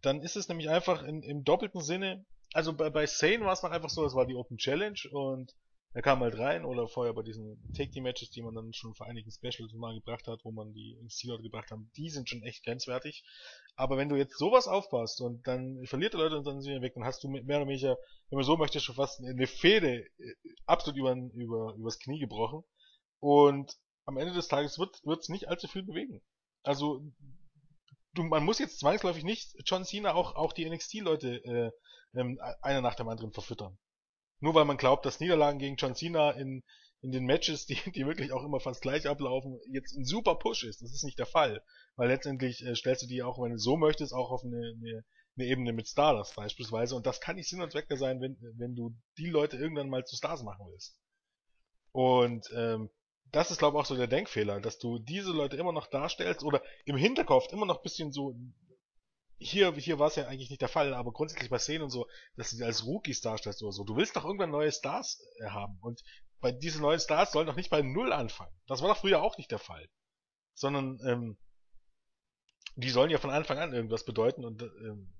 Dann 0.00 0.20
ist 0.20 0.36
es 0.36 0.48
nämlich 0.48 0.68
einfach 0.68 1.02
in, 1.02 1.22
im 1.22 1.44
doppelten 1.44 1.80
Sinne, 1.80 2.24
also 2.52 2.72
bei, 2.72 2.90
bei 2.90 3.06
Sane 3.06 3.40
war 3.40 3.52
es 3.52 3.62
noch 3.62 3.72
einfach 3.72 3.90
so, 3.90 4.04
es 4.04 4.14
war 4.14 4.26
die 4.26 4.36
Open 4.36 4.58
Challenge 4.58 4.98
und 5.10 5.54
er 5.94 6.02
kam 6.02 6.20
halt 6.20 6.36
rein 6.36 6.64
oder 6.64 6.88
vorher 6.88 7.14
bei 7.14 7.22
diesen 7.22 7.56
Take-Team-Matches, 7.72 8.30
die 8.30 8.42
man 8.42 8.54
dann 8.54 8.72
schon 8.72 8.94
vor 8.94 9.06
einigen 9.06 9.30
Specials 9.30 9.72
mal 9.74 9.94
gebracht 9.94 10.26
hat, 10.26 10.44
wo 10.44 10.50
man 10.50 10.72
die 10.74 10.98
ins 11.00 11.14
Ziel 11.14 11.38
gebracht 11.38 11.70
haben, 11.70 11.88
die 11.96 12.10
sind 12.10 12.28
schon 12.28 12.42
echt 12.42 12.64
grenzwertig. 12.64 13.22
Aber 13.76 13.96
wenn 13.96 14.08
du 14.08 14.16
jetzt 14.16 14.36
sowas 14.36 14.66
aufpasst 14.66 15.20
und 15.20 15.46
dann 15.46 15.86
verliert 15.86 16.14
der 16.14 16.20
Leute 16.20 16.36
und 16.36 16.46
dann 16.46 16.60
sind 16.60 16.74
sie 16.74 16.82
weg, 16.82 16.94
dann 16.94 17.04
hast 17.04 17.22
du 17.22 17.28
mehr 17.28 17.58
oder 17.58 17.68
weniger, 17.68 17.96
wenn 18.28 18.36
man 18.36 18.44
so 18.44 18.56
möchte, 18.56 18.80
schon 18.80 18.96
fast 18.96 19.20
eine 19.20 19.46
Fehde 19.46 20.04
äh, 20.18 20.34
absolut 20.66 20.98
über, 20.98 21.14
über, 21.14 21.74
übers 21.76 22.00
Knie 22.00 22.18
gebrochen. 22.18 22.64
Und 23.20 23.76
am 24.04 24.16
Ende 24.16 24.34
des 24.34 24.48
Tages 24.48 24.78
wird 24.80 25.20
es 25.20 25.28
nicht 25.28 25.48
allzu 25.48 25.68
viel 25.68 25.84
bewegen. 25.84 26.20
Also, 26.64 27.04
du, 28.14 28.24
man 28.24 28.44
muss 28.44 28.58
jetzt 28.58 28.80
zwangsläufig 28.80 29.22
nicht 29.22 29.54
John 29.64 29.84
Cena 29.84 30.14
auch, 30.14 30.34
auch 30.34 30.52
die 30.52 30.68
NXT-Leute 30.68 31.36
äh, 31.44 32.18
ähm, 32.18 32.40
einer 32.62 32.80
nach 32.80 32.96
dem 32.96 33.08
anderen 33.08 33.32
verfüttern. 33.32 33.78
Nur 34.44 34.54
weil 34.54 34.66
man 34.66 34.76
glaubt, 34.76 35.06
dass 35.06 35.20
Niederlagen 35.20 35.58
gegen 35.58 35.76
John 35.76 35.94
Cena 35.94 36.30
in, 36.32 36.62
in 37.00 37.12
den 37.12 37.24
Matches, 37.24 37.64
die, 37.64 37.78
die 37.94 38.04
wirklich 38.04 38.30
auch 38.30 38.44
immer 38.44 38.60
fast 38.60 38.82
gleich 38.82 39.08
ablaufen, 39.08 39.58
jetzt 39.72 39.96
ein 39.96 40.04
super 40.04 40.34
Push 40.34 40.64
ist. 40.64 40.82
Das 40.82 40.92
ist 40.92 41.02
nicht 41.02 41.18
der 41.18 41.24
Fall. 41.24 41.64
Weil 41.96 42.08
letztendlich 42.08 42.62
äh, 42.62 42.76
stellst 42.76 43.04
du 43.04 43.06
die 43.06 43.22
auch, 43.22 43.42
wenn 43.42 43.52
du 43.52 43.58
so 43.58 43.78
möchtest, 43.78 44.12
auch 44.12 44.30
auf 44.30 44.44
eine, 44.44 44.58
eine, 44.58 45.02
eine 45.38 45.46
Ebene 45.46 45.72
mit 45.72 45.88
Stardust 45.88 46.36
beispielsweise. 46.36 46.94
Und 46.94 47.06
das 47.06 47.22
kann 47.22 47.36
nicht 47.36 47.48
Sinn 47.48 47.62
und 47.62 47.72
Zweck 47.72 47.86
sein, 47.88 48.20
wenn, 48.20 48.36
wenn 48.58 48.74
du 48.74 48.94
die 49.16 49.30
Leute 49.30 49.56
irgendwann 49.56 49.88
mal 49.88 50.04
zu 50.04 50.14
Stars 50.14 50.42
machen 50.42 50.66
willst. 50.68 51.00
Und 51.92 52.46
ähm, 52.54 52.90
das 53.32 53.50
ist, 53.50 53.56
glaube 53.60 53.78
ich, 53.78 53.80
auch 53.80 53.86
so 53.86 53.96
der 53.96 54.08
Denkfehler, 54.08 54.60
dass 54.60 54.78
du 54.78 54.98
diese 54.98 55.32
Leute 55.32 55.56
immer 55.56 55.72
noch 55.72 55.86
darstellst 55.86 56.44
oder 56.44 56.62
im 56.84 56.96
Hinterkopf 56.96 57.50
immer 57.50 57.64
noch 57.64 57.80
bisschen 57.80 58.12
so 58.12 58.36
hier, 59.44 59.72
hier 59.74 59.98
war 59.98 60.08
es 60.08 60.16
ja 60.16 60.26
eigentlich 60.26 60.48
nicht 60.48 60.62
der 60.62 60.68
Fall, 60.68 60.94
aber 60.94 61.12
grundsätzlich 61.12 61.50
bei 61.50 61.58
Szenen 61.58 61.82
und 61.82 61.90
so, 61.90 62.06
dass 62.36 62.50
du 62.50 62.56
sie 62.56 62.64
als 62.64 62.86
Rookies 62.86 63.20
darstellst 63.20 63.62
oder 63.62 63.72
so. 63.72 63.84
Du 63.84 63.96
willst 63.96 64.16
doch 64.16 64.24
irgendwann 64.24 64.50
neue 64.50 64.72
Stars 64.72 65.22
äh, 65.40 65.50
haben. 65.50 65.78
Und 65.82 66.02
bei 66.40 66.50
diesen 66.50 66.80
neuen 66.80 67.00
Stars 67.00 67.32
sollen 67.32 67.46
doch 67.46 67.56
nicht 67.56 67.70
bei 67.70 67.82
Null 67.82 68.12
anfangen. 68.12 68.54
Das 68.66 68.80
war 68.80 68.88
doch 68.88 68.96
früher 68.96 69.22
auch 69.22 69.36
nicht 69.36 69.50
der 69.50 69.58
Fall. 69.58 69.86
Sondern, 70.54 70.98
ähm, 71.06 71.36
die 72.76 72.90
sollen 72.90 73.10
ja 73.10 73.18
von 73.18 73.30
Anfang 73.30 73.58
an 73.58 73.74
irgendwas 73.74 74.04
bedeuten 74.04 74.44
und 74.44 74.62
ähm, 74.62 75.14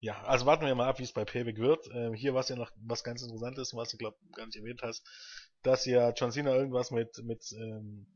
ja, 0.00 0.22
also 0.22 0.46
warten 0.46 0.64
wir 0.64 0.74
mal 0.76 0.86
ab, 0.86 1.00
wie 1.00 1.04
es 1.04 1.12
bei 1.12 1.24
Payback 1.24 1.58
wird. 1.58 1.88
Ähm, 1.92 2.14
hier 2.14 2.34
war 2.34 2.42
es 2.42 2.48
ja 2.48 2.54
noch 2.56 2.70
was 2.76 3.02
ganz 3.02 3.22
Interessantes, 3.22 3.74
was 3.74 3.88
du 3.88 3.96
glaub 3.96 4.14
gar 4.36 4.46
nicht 4.46 4.56
erwähnt 4.56 4.82
hast, 4.82 5.04
dass 5.62 5.84
ja 5.86 6.10
John 6.10 6.30
Cena 6.30 6.54
irgendwas 6.54 6.92
mit 6.92 7.18
mit 7.24 7.50
ähm, 7.52 8.06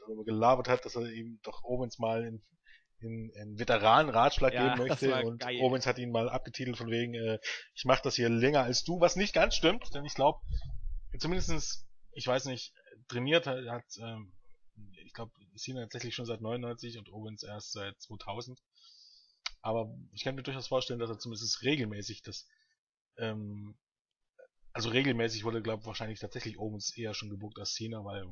darüber 0.00 0.24
gelabert 0.24 0.68
hat, 0.68 0.86
dass 0.86 0.96
er 0.96 1.10
ihm 1.10 1.38
doch 1.42 1.62
Owens 1.64 1.98
mal 1.98 2.24
in 2.24 2.42
in, 3.00 3.30
in 3.30 3.58
Veteranen-Ratschlag 3.58 4.52
ja, 4.52 4.74
geben 4.74 4.88
möchte 4.88 5.24
und 5.24 5.40
geil. 5.40 5.60
Owens 5.60 5.86
hat 5.86 5.98
ihn 5.98 6.10
mal 6.10 6.28
abgetitelt 6.28 6.76
von 6.76 6.90
wegen, 6.90 7.14
äh, 7.14 7.38
ich 7.74 7.84
mache 7.84 8.02
das 8.02 8.16
hier 8.16 8.28
länger 8.28 8.62
als 8.62 8.84
du, 8.84 9.00
was 9.00 9.16
nicht 9.16 9.34
ganz 9.34 9.54
stimmt, 9.54 9.94
denn 9.94 10.04
ich 10.04 10.14
glaube, 10.14 10.38
zumindestens, 11.18 11.86
ich 12.12 12.26
weiß 12.26 12.46
nicht, 12.46 12.72
trainiert 13.08 13.46
hat, 13.46 13.64
hat 13.66 13.84
ähm, 14.00 14.32
ich 15.04 15.12
glaube, 15.12 15.32
Cena 15.56 15.82
tatsächlich 15.82 16.14
schon 16.14 16.26
seit 16.26 16.40
99 16.40 16.98
und 16.98 17.10
Owens 17.12 17.42
erst 17.42 17.72
seit 17.72 18.00
2000. 18.00 18.60
Aber 19.60 19.92
ich 20.12 20.22
kann 20.22 20.34
mir 20.34 20.42
durchaus 20.42 20.68
vorstellen, 20.68 21.00
dass 21.00 21.10
er 21.10 21.18
zumindest 21.18 21.62
regelmäßig 21.62 22.22
das, 22.22 22.46
ähm, 23.16 23.76
also 24.72 24.90
regelmäßig 24.90 25.44
wurde, 25.44 25.62
glaube 25.62 25.80
ich, 25.80 25.86
wahrscheinlich 25.86 26.20
tatsächlich 26.20 26.58
Owens 26.58 26.96
eher 26.96 27.14
schon 27.14 27.30
gebucht 27.30 27.58
als 27.58 27.74
Cena, 27.74 28.04
weil 28.04 28.24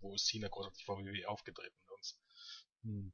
wo 0.00 0.14
ist 0.14 0.26
Cena 0.26 0.48
großartig 0.48 0.84
vor 0.84 0.98
WWE 0.98 1.28
aufgetreten 1.28 1.74
mit 1.80 1.90
uns? 1.96 2.20
Hm. 2.82 3.12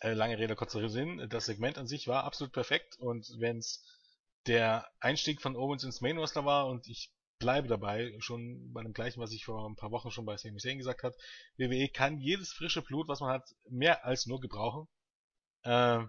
Äh, 0.00 0.12
lange 0.12 0.38
Rede, 0.38 0.54
kurzer 0.54 0.88
Sinn. 0.88 1.26
Das 1.28 1.46
Segment 1.46 1.78
an 1.78 1.86
sich 1.86 2.06
war 2.06 2.24
absolut 2.24 2.52
perfekt 2.52 2.96
und 2.98 3.28
wenn 3.38 3.58
es 3.58 3.84
der 4.46 4.86
Einstieg 5.00 5.42
von 5.42 5.56
Owens 5.56 5.84
ins 5.84 6.00
Main 6.00 6.18
Roster 6.18 6.44
war 6.44 6.68
und 6.68 6.86
ich 6.88 7.12
bleibe 7.38 7.68
dabei, 7.68 8.14
schon 8.18 8.72
bei 8.72 8.82
dem 8.82 8.92
gleichen, 8.92 9.20
was 9.20 9.32
ich 9.32 9.44
vor 9.44 9.68
ein 9.68 9.76
paar 9.76 9.90
Wochen 9.90 10.10
schon 10.10 10.24
bei 10.24 10.36
Sami 10.36 10.58
Zayn 10.58 10.78
gesagt 10.78 11.02
habe, 11.02 11.16
WWE 11.56 11.88
kann 11.88 12.18
jedes 12.18 12.52
frische 12.52 12.82
Blut, 12.82 13.08
was 13.08 13.20
man 13.20 13.30
hat, 13.30 13.54
mehr 13.68 14.04
als 14.04 14.26
nur 14.26 14.40
gebrauchen. 14.40 14.88
Äh, 15.62 16.04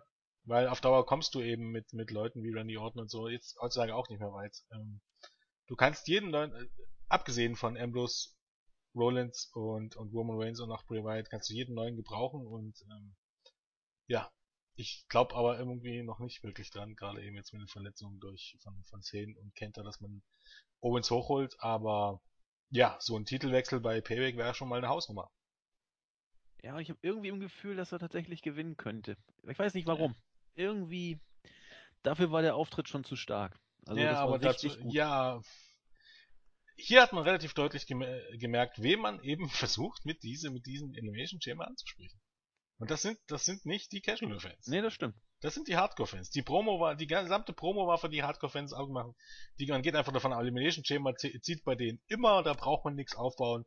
weil 0.45 0.67
auf 0.67 0.81
Dauer 0.81 1.05
kommst 1.05 1.35
du 1.35 1.41
eben 1.41 1.71
mit, 1.71 1.93
mit 1.93 2.11
Leuten 2.11 2.43
wie 2.43 2.51
Randy 2.51 2.77
Orton 2.77 3.01
und 3.01 3.11
so 3.11 3.27
jetzt 3.27 3.57
heutzutage 3.59 3.95
auch 3.95 4.09
nicht 4.09 4.19
mehr 4.19 4.33
weit. 4.33 4.55
Ähm, 4.71 5.01
du 5.67 5.75
kannst 5.75 6.07
jeden 6.07 6.31
neuen, 6.31 6.53
äh, 6.53 6.67
abgesehen 7.07 7.55
von 7.55 7.77
Ambrose, 7.77 8.29
Rollins 8.95 9.51
und, 9.53 9.95
und 9.95 10.13
Roman 10.13 10.41
Reigns 10.41 10.59
und 10.59 10.71
auch 10.71 10.83
Bray 10.85 11.03
Wyatt, 11.03 11.29
kannst 11.29 11.49
du 11.49 11.53
jeden 11.53 11.75
neuen 11.75 11.95
gebrauchen 11.95 12.45
und 12.45 12.75
ähm, 12.89 13.15
ja, 14.09 14.29
ich 14.75 15.05
glaube 15.07 15.35
aber 15.35 15.57
irgendwie 15.57 16.03
noch 16.03 16.19
nicht 16.19 16.43
wirklich 16.43 16.71
dran, 16.71 16.95
gerade 16.95 17.23
eben 17.23 17.35
jetzt 17.35 17.53
mit 17.53 17.61
den 17.61 17.67
Verletzungen 17.67 18.19
durch 18.19 18.57
von, 18.61 18.83
von 18.85 19.01
Szenen 19.01 19.37
und 19.37 19.55
Kenter, 19.55 19.83
dass 19.83 20.01
man 20.01 20.21
Owens 20.81 21.11
hochholt, 21.11 21.55
aber 21.59 22.21
ja, 22.69 22.97
so 22.99 23.15
ein 23.17 23.25
Titelwechsel 23.25 23.79
bei 23.79 24.01
Payback 24.01 24.37
wäre 24.37 24.53
schon 24.53 24.67
mal 24.67 24.77
eine 24.77 24.89
Hausnummer. 24.89 25.29
Ja, 26.61 26.77
ich 26.79 26.89
habe 26.89 26.99
irgendwie 27.01 27.29
im 27.29 27.39
Gefühl, 27.39 27.75
dass 27.77 27.91
er 27.91 27.99
tatsächlich 27.99 28.41
gewinnen 28.41 28.77
könnte. 28.77 29.17
Ich 29.47 29.57
weiß 29.57 29.73
nicht 29.73 29.87
warum. 29.87 30.15
Irgendwie, 30.55 31.19
dafür 32.03 32.31
war 32.31 32.41
der 32.41 32.55
Auftritt 32.55 32.89
schon 32.89 33.03
zu 33.03 33.15
stark. 33.15 33.57
Also 33.85 34.01
ja, 34.01 34.19
aber 34.19 34.39
dazu, 34.39 34.67
gut. 34.67 34.93
ja, 34.93 35.41
hier 36.75 37.01
hat 37.01 37.13
man 37.13 37.23
relativ 37.23 37.53
deutlich 37.53 37.85
gemerkt, 37.87 38.81
wem 38.81 39.01
man 39.01 39.21
eben 39.23 39.49
versucht, 39.49 40.05
mit, 40.05 40.23
diese, 40.23 40.49
mit 40.49 40.65
diesem 40.65 40.93
Animation 40.97 41.41
Chamber 41.41 41.67
anzusprechen. 41.67 42.19
Und 42.79 42.89
das 42.89 43.01
sind, 43.01 43.19
das 43.27 43.43
sind 43.43 43.65
nicht 43.65 43.91
die 43.91 44.01
Casual-Fans. 44.01 44.67
Nee, 44.67 44.81
das 44.81 44.93
stimmt. 44.93 45.15
Das 45.41 45.53
sind 45.53 45.67
die 45.67 45.75
Hardcore-Fans. 45.75 46.29
Die 46.31 46.41
Promo 46.41 46.79
war, 46.79 46.95
die 46.95 47.07
gesamte 47.07 47.53
Promo 47.53 47.87
war 47.87 47.97
für 47.97 48.09
die 48.09 48.23
Hardcore-Fans 48.23 48.73
auch 48.73 48.87
gemacht. 48.87 49.13
Die, 49.59 49.67
man 49.67 49.81
geht 49.81 49.95
einfach 49.95 50.13
davon, 50.13 50.31
Elimination 50.31 50.85
Chamber 50.85 51.13
zieht 51.15 51.63
bei 51.65 51.75
denen 51.75 52.01
immer, 52.07 52.41
da 52.41 52.53
braucht 52.53 52.85
man 52.85 52.95
nichts 52.95 53.15
aufbauen. 53.15 53.65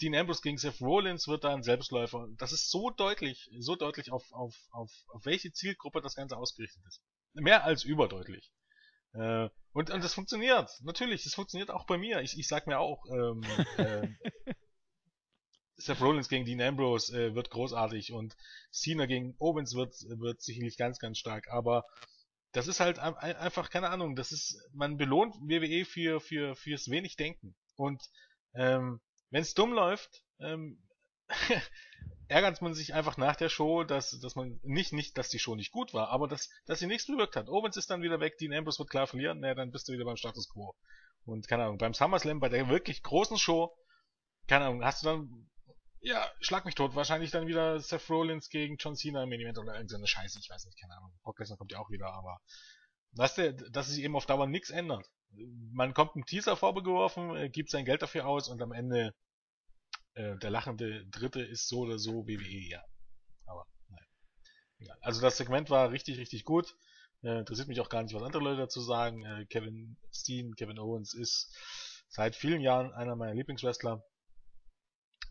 Dean 0.00 0.14
Ambrose 0.14 0.40
gegen 0.42 0.58
Seth 0.58 0.80
Rollins 0.80 1.28
wird 1.28 1.44
da 1.44 1.54
ein 1.54 1.62
Selbstläufer. 1.62 2.26
Das 2.38 2.52
ist 2.52 2.70
so 2.70 2.90
deutlich, 2.90 3.48
so 3.58 3.76
deutlich 3.76 4.10
auf, 4.10 4.24
auf, 4.32 4.54
auf, 4.70 4.90
auf 5.08 5.24
welche 5.24 5.52
Zielgruppe 5.52 6.00
das 6.00 6.16
Ganze 6.16 6.36
ausgerichtet 6.36 6.82
ist. 6.86 7.00
Mehr 7.34 7.64
als 7.64 7.84
überdeutlich. 7.84 8.50
Äh, 9.12 9.48
und, 9.72 9.90
und 9.90 10.02
das 10.02 10.14
funktioniert. 10.14 10.70
Natürlich, 10.82 11.22
das 11.22 11.34
funktioniert 11.34 11.70
auch 11.70 11.86
bei 11.86 11.96
mir. 11.96 12.20
Ich, 12.22 12.38
ich 12.38 12.48
sag 12.48 12.66
mir 12.66 12.80
auch, 12.80 13.04
ähm, 13.06 13.42
äh, 13.78 14.08
Seth 15.76 16.00
Rollins 16.00 16.28
gegen 16.28 16.44
Dean 16.44 16.60
Ambrose 16.60 17.16
äh, 17.16 17.34
wird 17.34 17.50
großartig 17.50 18.12
und 18.12 18.36
Cena 18.70 19.06
gegen 19.06 19.34
Owens 19.38 19.74
wird, 19.74 19.94
wird 20.08 20.40
sicherlich 20.40 20.76
ganz, 20.76 20.98
ganz 20.98 21.18
stark. 21.18 21.48
Aber 21.50 21.84
das 22.52 22.68
ist 22.68 22.80
halt 22.80 23.00
einfach, 23.00 23.70
keine 23.70 23.90
Ahnung, 23.90 24.14
das 24.14 24.30
ist, 24.30 24.56
man 24.72 24.96
belohnt 24.96 25.34
WWE 25.40 25.84
für, 25.84 26.20
für, 26.20 26.54
fürs 26.54 26.88
wenig 26.88 27.16
Denken. 27.16 27.56
Und 27.76 28.00
ähm, 28.54 29.00
wenn 29.30 29.42
es 29.42 29.54
dumm 29.54 29.72
läuft, 29.72 30.22
ähm, 30.38 30.78
ärgert 32.28 32.62
man 32.62 32.74
sich 32.74 32.94
einfach 32.94 33.16
nach 33.16 33.34
der 33.34 33.48
Show, 33.48 33.82
dass, 33.82 34.18
dass 34.20 34.36
man 34.36 34.60
nicht, 34.62 34.92
nicht, 34.92 35.18
dass 35.18 35.28
die 35.28 35.40
Show 35.40 35.56
nicht 35.56 35.72
gut 35.72 35.92
war, 35.92 36.10
aber 36.10 36.28
dass, 36.28 36.48
dass 36.66 36.78
sie 36.78 36.86
nichts 36.86 37.06
bewirkt 37.06 37.34
hat. 37.34 37.48
Owens 37.48 37.76
ist 37.76 37.90
dann 37.90 38.02
wieder 38.02 38.20
weg, 38.20 38.38
Dean 38.38 38.54
Ambrose 38.54 38.78
wird 38.78 38.90
klar 38.90 39.08
verlieren, 39.08 39.40
naja, 39.40 39.54
dann 39.54 39.72
bist 39.72 39.88
du 39.88 39.92
wieder 39.92 40.04
beim 40.04 40.16
Status 40.16 40.48
Quo. 40.48 40.76
Und 41.24 41.48
keine 41.48 41.64
Ahnung, 41.64 41.78
beim 41.78 41.94
SummerSlam, 41.94 42.38
bei 42.38 42.48
der 42.48 42.68
wirklich 42.68 43.02
großen 43.02 43.38
Show, 43.38 43.76
keine 44.46 44.66
Ahnung, 44.66 44.84
hast 44.84 45.02
du 45.02 45.06
dann 45.06 45.50
ja, 46.04 46.30
schlag 46.40 46.66
mich 46.66 46.74
tot. 46.74 46.94
Wahrscheinlich 46.94 47.30
dann 47.30 47.46
wieder 47.46 47.80
Seth 47.80 48.10
Rollins 48.10 48.50
gegen 48.50 48.76
John 48.76 48.94
Cena 48.94 49.22
im 49.22 49.32
Event 49.32 49.58
oder 49.58 49.74
irgendeine 49.74 50.06
Scheiße. 50.06 50.38
Ich 50.38 50.50
weiß 50.50 50.66
nicht, 50.66 50.78
keine 50.78 50.96
Ahnung. 50.96 51.12
Brock 51.22 51.38
Lesnar 51.38 51.56
kommt 51.56 51.72
ja 51.72 51.78
auch 51.78 51.90
wieder, 51.90 52.12
aber 52.12 52.40
weißt 53.12 53.38
du, 53.38 53.54
dass 53.70 53.88
sich 53.88 54.04
eben 54.04 54.14
auf 54.14 54.26
Dauer 54.26 54.46
nichts 54.46 54.68
ändert. 54.68 55.10
Man 55.72 55.94
kommt 55.94 56.14
einen 56.14 56.26
Teaser 56.26 56.56
vorgeworfen, 56.56 57.34
äh, 57.34 57.48
gibt 57.48 57.70
sein 57.70 57.86
Geld 57.86 58.02
dafür 58.02 58.26
aus 58.26 58.48
und 58.48 58.60
am 58.60 58.72
Ende 58.72 59.14
äh, 60.12 60.36
der 60.36 60.50
lachende 60.50 61.06
Dritte 61.06 61.40
ist 61.40 61.68
so 61.68 61.80
oder 61.80 61.98
so 61.98 62.28
WWE, 62.28 62.68
ja. 62.68 62.84
Aber 63.46 63.66
nein. 63.88 64.06
Egal. 64.78 64.98
Also 65.00 65.22
das 65.22 65.38
Segment 65.38 65.70
war 65.70 65.90
richtig, 65.90 66.18
richtig 66.18 66.44
gut. 66.44 66.76
Äh, 67.22 67.38
interessiert 67.38 67.68
mich 67.68 67.80
auch 67.80 67.88
gar 67.88 68.02
nicht, 68.02 68.14
was 68.14 68.22
andere 68.22 68.42
Leute 68.42 68.58
dazu 68.58 68.82
sagen. 68.82 69.24
Äh, 69.24 69.46
Kevin 69.46 69.96
Steen, 70.12 70.54
Kevin 70.54 70.78
Owens 70.78 71.14
ist 71.14 71.50
seit 72.08 72.36
vielen 72.36 72.60
Jahren 72.60 72.92
einer 72.92 73.16
meiner 73.16 73.34
Lieblingswrestler 73.34 74.04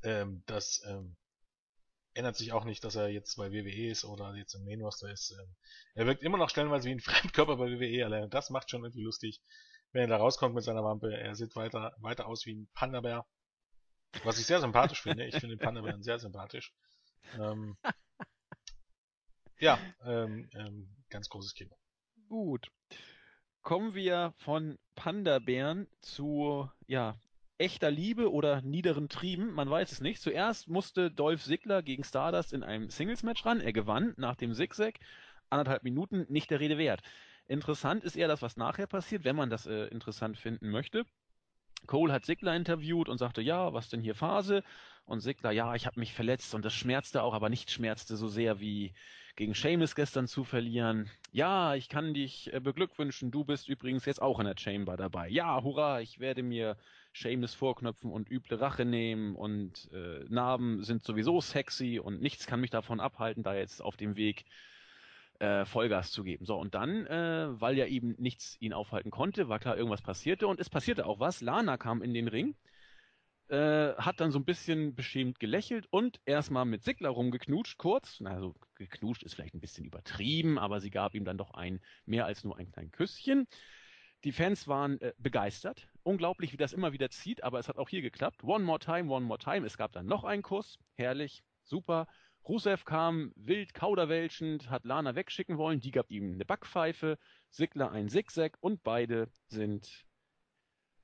ähm, 0.03 0.43
das 0.45 0.81
ähm, 0.87 1.15
ändert 2.13 2.35
sich 2.35 2.53
auch 2.53 2.63
nicht, 2.63 2.83
dass 2.83 2.95
er 2.95 3.07
jetzt 3.07 3.35
bei 3.35 3.51
WWE 3.51 3.89
ist 3.89 4.05
oder 4.05 4.35
jetzt 4.35 4.53
im 4.53 4.65
Main 4.65 4.81
ist. 4.81 5.31
Ähm, 5.31 5.55
er 5.95 6.05
wirkt 6.05 6.23
immer 6.23 6.37
noch 6.37 6.49
stellenweise 6.49 6.87
wie 6.87 6.93
ein 6.93 6.99
Fremdkörper 6.99 7.57
bei 7.57 7.71
WWE, 7.71 8.05
allein 8.05 8.29
das 8.29 8.49
macht 8.49 8.69
schon 8.69 8.83
irgendwie 8.83 9.03
lustig, 9.03 9.41
wenn 9.91 10.01
er 10.03 10.07
da 10.07 10.17
rauskommt 10.17 10.55
mit 10.55 10.63
seiner 10.63 10.83
Wampe. 10.83 11.15
Er 11.15 11.35
sieht 11.35 11.55
weiter, 11.55 11.95
weiter 11.99 12.27
aus 12.27 12.45
wie 12.45 12.55
ein 12.55 12.69
Panda-Bär. 12.73 13.25
Was 14.23 14.39
ich 14.39 14.45
sehr 14.45 14.59
sympathisch 14.59 15.01
finde. 15.01 15.25
Ich 15.25 15.35
finde 15.35 15.55
den 15.55 15.63
Panda-Bären 15.63 16.03
sehr 16.03 16.19
sympathisch. 16.19 16.71
Ähm, 17.39 17.77
ja, 19.59 19.79
ähm, 20.03 20.49
ähm, 20.53 20.95
ganz 21.09 21.29
großes 21.29 21.55
Kino. 21.55 21.75
Gut. 22.27 22.69
Kommen 23.61 23.95
wir 23.95 24.33
von 24.37 24.77
Panda-Bären 24.95 25.87
zu, 26.01 26.69
ja, 26.85 27.17
echter 27.57 27.91
Liebe 27.91 28.31
oder 28.31 28.61
niederen 28.61 29.09
Trieben, 29.09 29.53
man 29.53 29.69
weiß 29.69 29.91
es 29.91 30.01
nicht. 30.01 30.21
Zuerst 30.21 30.67
musste 30.67 31.11
Dolph 31.11 31.43
Ziggler 31.43 31.81
gegen 31.81 32.03
Stardust 32.03 32.53
in 32.53 32.63
einem 32.63 32.89
Singles-Match 32.89 33.45
ran. 33.45 33.61
Er 33.61 33.73
gewann 33.73 34.13
nach 34.17 34.35
dem 34.35 34.53
Zigzag. 34.53 34.99
Anderthalb 35.49 35.83
Minuten, 35.83 36.25
nicht 36.29 36.49
der 36.49 36.59
Rede 36.59 36.77
wert. 36.77 37.01
Interessant 37.47 38.03
ist 38.03 38.15
eher 38.15 38.27
das, 38.27 38.41
was 38.41 38.57
nachher 38.57 38.87
passiert, 38.87 39.23
wenn 39.23 39.35
man 39.35 39.49
das 39.49 39.65
äh, 39.65 39.85
interessant 39.87 40.37
finden 40.37 40.69
möchte. 40.69 41.05
Cole 41.85 42.13
hat 42.13 42.25
Ziggler 42.25 42.55
interviewt 42.55 43.09
und 43.09 43.17
sagte, 43.17 43.41
ja, 43.41 43.73
was 43.73 43.89
denn 43.89 44.01
hier 44.01 44.15
Phase? 44.15 44.63
Und 45.05 45.19
Sigler, 45.19 45.51
ja, 45.51 45.75
ich 45.75 45.85
habe 45.85 45.99
mich 45.99 46.13
verletzt 46.13 46.55
und 46.55 46.63
das 46.63 46.73
schmerzte 46.73 47.23
auch, 47.23 47.33
aber 47.33 47.49
nicht 47.49 47.71
schmerzte 47.71 48.15
so 48.15 48.27
sehr 48.27 48.59
wie 48.59 48.93
gegen 49.35 49.53
Seamus 49.53 49.95
gestern 49.95 50.27
zu 50.27 50.43
verlieren. 50.43 51.09
Ja, 51.31 51.75
ich 51.75 51.89
kann 51.89 52.13
dich 52.13 52.53
äh, 52.53 52.59
beglückwünschen, 52.59 53.31
du 53.31 53.43
bist 53.43 53.67
übrigens 53.67 54.05
jetzt 54.05 54.21
auch 54.21 54.39
in 54.39 54.45
der 54.45 54.55
Chamber 54.57 54.95
dabei. 54.95 55.27
Ja, 55.27 55.61
hurra, 55.63 56.01
ich 56.01 56.19
werde 56.19 56.43
mir 56.43 56.77
Seamus 57.13 57.53
vorknöpfen 57.53 58.11
und 58.11 58.29
üble 58.29 58.59
Rache 58.59 58.85
nehmen 58.85 59.35
und 59.35 59.89
äh, 59.91 60.25
Narben 60.29 60.83
sind 60.83 61.03
sowieso 61.03 61.41
sexy 61.41 61.99
und 61.99 62.21
nichts 62.21 62.45
kann 62.45 62.61
mich 62.61 62.69
davon 62.69 62.99
abhalten, 62.99 63.43
da 63.43 63.55
jetzt 63.55 63.81
auf 63.81 63.97
dem 63.97 64.15
Weg 64.15 64.45
äh, 65.39 65.65
Vollgas 65.65 66.11
zu 66.11 66.23
geben. 66.23 66.45
So, 66.45 66.55
und 66.57 66.75
dann, 66.75 67.05
äh, 67.07 67.49
weil 67.59 67.77
ja 67.77 67.87
eben 67.87 68.15
nichts 68.19 68.57
ihn 68.61 68.73
aufhalten 68.73 69.11
konnte, 69.11 69.49
war 69.49 69.59
klar, 69.59 69.77
irgendwas 69.77 70.01
passierte 70.01 70.47
und 70.47 70.59
es 70.59 70.69
passierte 70.69 71.05
auch 71.05 71.19
was. 71.19 71.41
Lana 71.41 71.77
kam 71.77 72.01
in 72.03 72.13
den 72.13 72.27
Ring, 72.27 72.55
äh, 73.49 73.93
hat 73.95 74.19
dann 74.19 74.31
so 74.31 74.39
ein 74.39 74.45
bisschen 74.45 74.95
beschämt 74.95 75.39
gelächelt 75.39 75.87
und 75.91 76.19
erstmal 76.25 76.65
mit 76.65 76.83
Sigler 76.83 77.09
rumgeknutscht, 77.09 77.77
kurz. 77.77 78.21
Also 78.23 78.55
geknutscht 78.75 79.23
ist 79.23 79.35
vielleicht 79.35 79.53
ein 79.53 79.59
bisschen 79.59 79.85
übertrieben, 79.85 80.57
aber 80.57 80.79
sie 80.79 80.89
gab 80.89 81.13
ihm 81.13 81.25
dann 81.25 81.37
doch 81.37 81.51
ein 81.51 81.81
mehr 82.05 82.25
als 82.25 82.43
nur 82.43 82.57
ein 82.57 82.71
kleines 82.71 82.91
Küsschen. 82.91 83.47
Die 84.23 84.31
Fans 84.31 84.67
waren 84.67 84.99
äh, 85.01 85.13
begeistert. 85.17 85.89
Unglaublich, 86.03 86.53
wie 86.53 86.57
das 86.57 86.73
immer 86.73 86.93
wieder 86.93 87.09
zieht, 87.09 87.43
aber 87.43 87.59
es 87.59 87.67
hat 87.67 87.77
auch 87.77 87.89
hier 87.89 88.01
geklappt. 88.01 88.43
One 88.43 88.63
more 88.63 88.79
time, 88.79 89.11
one 89.11 89.25
more 89.25 89.39
time. 89.39 89.65
Es 89.65 89.77
gab 89.77 89.91
dann 89.91 90.05
noch 90.05 90.23
einen 90.23 90.43
Kuss. 90.43 90.79
Herrlich, 90.95 91.43
super. 91.63 92.07
Rusev 92.45 92.83
kam 92.83 93.31
wild 93.35 93.73
kauderwelschend, 93.73 94.69
hat 94.69 94.83
Lana 94.83 95.15
wegschicken 95.15 95.57
wollen, 95.57 95.79
die 95.79 95.91
gab 95.91 96.11
ihm 96.11 96.33
eine 96.33 96.43
Backpfeife, 96.43 97.17
Sigler 97.49 97.91
ein 97.91 98.09
Zigzag 98.09 98.57
und 98.59 98.83
beide 98.83 99.29
sind 99.47 100.05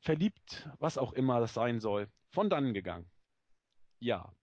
verliebt, 0.02 0.70
was 0.80 0.98
auch 0.98 1.14
immer 1.14 1.40
das 1.40 1.54
sein 1.54 1.80
soll, 1.80 2.12
von 2.32 2.50
dannen 2.50 2.74
gegangen. 2.74 3.10
Ja. 4.00 4.34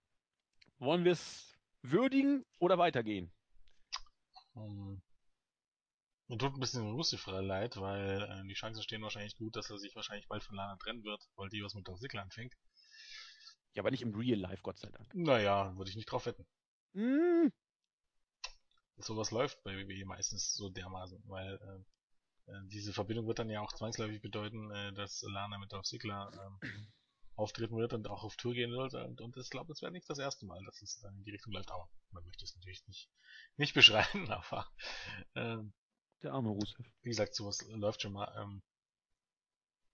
Wollen 0.79 1.05
wir 1.05 1.13
es 1.13 1.57
würdigen 1.83 2.45
oder 2.59 2.79
weitergehen? 2.79 3.33
Um, 4.55 4.63
ähm, 4.63 5.03
mir 6.29 6.39
tut 6.39 6.55
ein 6.55 6.61
bisschen 6.61 6.91
Rusev 6.91 7.25
leid, 7.27 7.77
weil 7.77 8.23
äh, 8.23 8.49
die 8.49 8.55
Chancen 8.55 8.83
stehen 8.83 9.03
wahrscheinlich 9.03 9.37
gut, 9.37 9.55
dass 9.55 9.71
er 9.71 9.79
sich 9.79 9.95
wahrscheinlich 9.95 10.27
bald 10.27 10.43
von 10.43 10.57
Lana 10.57 10.77
trennen 10.77 11.05
wird, 11.05 11.23
weil 11.37 11.49
die 11.49 11.63
was 11.63 11.75
mit 11.75 11.87
der 11.87 11.97
Sigler 11.97 12.23
anfängt. 12.23 12.55
Ja, 13.75 13.83
aber 13.83 13.91
nicht 13.91 14.03
im 14.03 14.15
Real 14.15 14.39
Life, 14.39 14.63
Gott 14.63 14.79
sei 14.79 14.91
Dank. 14.91 15.15
Naja, 15.15 15.77
würde 15.77 15.91
ich 15.91 15.97
nicht 15.97 16.11
drauf 16.11 16.27
wetten. 16.27 16.47
Mm. 16.95 17.53
Sowas 18.97 19.31
läuft 19.31 19.63
bei 19.63 19.77
WWE 19.77 20.05
meistens 20.07 20.55
so 20.55 20.71
dermaßen, 20.71 21.23
weil 21.27 21.55
äh, 21.55 21.85
diese 22.69 22.93
Verbindung 22.93 23.27
wird 23.27 23.39
dann 23.39 23.51
ja 23.51 23.61
auch 23.61 23.73
zwangsläufig 23.73 24.23
bedeuten, 24.23 24.71
äh, 24.71 24.93
dass 24.93 25.23
Lana 25.23 25.59
mit 25.59 25.73
Dolph 25.73 25.87
Ziggler 25.87 26.31
ähm, 26.33 26.61
auftreten 27.35 27.77
wird 27.77 27.93
und 27.93 28.09
auch 28.09 28.25
auf 28.25 28.37
Tour 28.37 28.55
gehen 28.55 28.71
wird. 28.71 28.95
Und, 28.95 29.21
und 29.21 29.37
ich 29.37 29.51
glaube, 29.51 29.73
es 29.73 29.83
wäre 29.83 29.93
nicht 29.93 30.09
das 30.09 30.19
erste 30.19 30.47
Mal, 30.47 30.65
dass 30.65 30.81
es 30.81 31.01
dann 31.01 31.17
in 31.17 31.25
die 31.25 31.33
Richtung 31.33 31.53
läuft. 31.53 31.71
Aber 31.71 31.89
man 32.11 32.25
möchte 32.25 32.45
es 32.45 32.55
natürlich 32.55 32.87
nicht, 32.87 33.11
nicht 33.57 33.75
beschreiben, 33.75 34.31
aber 34.31 34.71
ähm, 35.35 35.73
der 36.23 36.33
arme 36.33 36.51
Rusev. 36.51 36.87
Wie 37.03 37.11
gesagt, 37.11 37.35
sowas 37.35 37.65
läuft 37.69 38.03
schon 38.03 38.13
mal. 38.13 38.33
Ähm, 38.41 38.63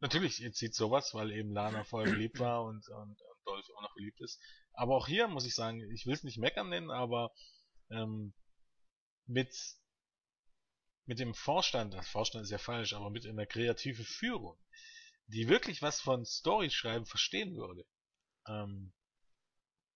natürlich 0.00 0.42
zieht 0.54 0.74
sowas, 0.74 1.14
weil 1.14 1.32
eben 1.32 1.52
Lana 1.52 1.84
vorher 1.84 2.12
beliebt 2.12 2.38
war 2.38 2.64
und, 2.64 2.86
und, 2.88 3.20
und 3.20 3.46
Dolph 3.46 3.66
auch 3.76 3.82
noch 3.82 3.94
beliebt 3.94 4.20
ist. 4.20 4.40
Aber 4.72 4.96
auch 4.96 5.06
hier 5.06 5.26
muss 5.26 5.46
ich 5.46 5.54
sagen, 5.54 5.80
ich 5.92 6.06
will 6.06 6.14
es 6.14 6.22
nicht 6.22 6.38
meckern 6.38 6.68
nennen, 6.68 6.90
aber 6.90 7.32
ähm, 7.90 8.34
mit 9.26 9.54
mit 11.06 11.18
dem 11.18 11.34
Vorstand, 11.34 11.94
das 11.94 12.08
Vorstand 12.08 12.44
ist 12.44 12.50
ja 12.50 12.58
falsch, 12.58 12.92
aber 12.92 13.10
mit 13.10 13.26
einer 13.26 13.46
kreativen 13.46 14.04
Führung, 14.04 14.58
die 15.26 15.48
wirklich 15.48 15.82
was 15.82 16.00
von 16.00 16.24
Stories 16.24 16.72
schreiben 16.72 17.06
verstehen 17.06 17.56
würde, 17.56 17.84
ähm, 18.46 18.92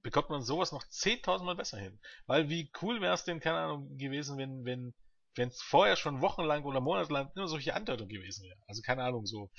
bekommt 0.03 0.31
man 0.31 0.43
sowas 0.43 0.73
noch 0.73 0.85
10.000 0.85 1.45
Mal 1.45 1.57
besser 1.57 1.79
hin. 1.79 2.01
Weil 2.27 2.49
wie 2.49 2.71
cool 2.81 3.01
wäre 3.01 3.15
es 3.15 3.25
denn, 3.25 3.41
keine 3.41 3.59
Ahnung, 3.59 3.97
gewesen, 3.99 4.39
wenn, 4.39 4.65
wenn, 4.65 4.95
wenn 5.35 5.49
es 5.49 5.61
vorher 5.63 5.97
schon 5.97 6.21
wochenlang 6.21 6.65
oder 6.65 6.81
monatelang 6.81 7.31
nur 7.35 7.49
solche 7.49 7.75
Andeutungen 7.75 8.09
gewesen 8.09 8.45
wäre. 8.45 8.59
Also 8.67 8.83
keine 8.83 9.03
Ahnung, 9.03 9.27
so, 9.27 9.51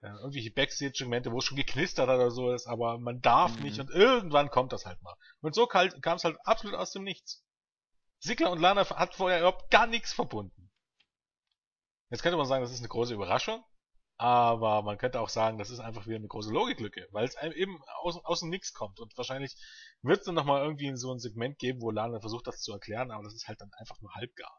ja, 0.00 0.16
irgendwelche 0.18 0.52
Backstage-Segmente, 0.52 1.32
wo 1.32 1.38
es 1.38 1.44
schon 1.44 1.56
geknistert 1.56 2.08
hat 2.08 2.16
oder 2.16 2.30
so 2.30 2.52
ist, 2.52 2.66
aber 2.66 2.98
man 2.98 3.20
darf 3.20 3.56
mhm. 3.56 3.64
nicht 3.64 3.80
und 3.80 3.90
irgendwann 3.90 4.50
kommt 4.50 4.72
das 4.72 4.86
halt 4.86 5.02
mal. 5.02 5.16
Und 5.40 5.54
so 5.54 5.66
kam 5.66 6.16
es 6.16 6.24
halt 6.24 6.36
absolut 6.44 6.76
aus 6.76 6.92
dem 6.92 7.02
Nichts. 7.02 7.44
Sigler 8.20 8.50
und 8.50 8.60
Lana 8.60 8.88
hat 8.88 9.14
vorher 9.14 9.40
überhaupt 9.40 9.70
gar 9.70 9.86
nichts 9.86 10.12
verbunden. 10.12 10.67
Jetzt 12.10 12.22
könnte 12.22 12.38
man 12.38 12.46
sagen, 12.46 12.62
das 12.62 12.72
ist 12.72 12.80
eine 12.80 12.88
große 12.88 13.14
Überraschung, 13.14 13.62
aber 14.16 14.82
man 14.82 14.98
könnte 14.98 15.20
auch 15.20 15.28
sagen, 15.28 15.58
das 15.58 15.70
ist 15.70 15.80
einfach 15.80 16.06
wieder 16.06 16.16
eine 16.16 16.28
große 16.28 16.50
Logiklücke, 16.50 17.06
weil 17.12 17.26
es 17.26 17.36
einem 17.36 17.52
eben 17.52 17.80
aus, 18.02 18.18
aus 18.24 18.40
dem 18.40 18.48
Nix 18.48 18.72
kommt. 18.72 18.98
Und 19.00 19.16
wahrscheinlich 19.16 19.54
wird 20.02 20.20
es 20.20 20.24
dann 20.24 20.34
nochmal 20.34 20.62
irgendwie 20.62 20.94
so 20.96 21.12
ein 21.12 21.18
Segment 21.18 21.58
geben, 21.58 21.80
wo 21.82 21.90
Lana 21.90 22.20
versucht, 22.20 22.46
das 22.46 22.60
zu 22.60 22.72
erklären, 22.72 23.10
aber 23.10 23.24
das 23.24 23.34
ist 23.34 23.46
halt 23.46 23.60
dann 23.60 23.72
einfach 23.74 24.00
nur 24.00 24.14
halbgar. 24.14 24.52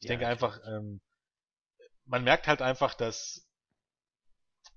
Ich 0.00 0.04
ja, 0.04 0.08
denke 0.08 0.26
einfach, 0.26 0.58
ähm, 0.66 1.00
man 2.04 2.24
merkt 2.24 2.46
halt 2.46 2.62
einfach, 2.62 2.94
dass 2.94 3.48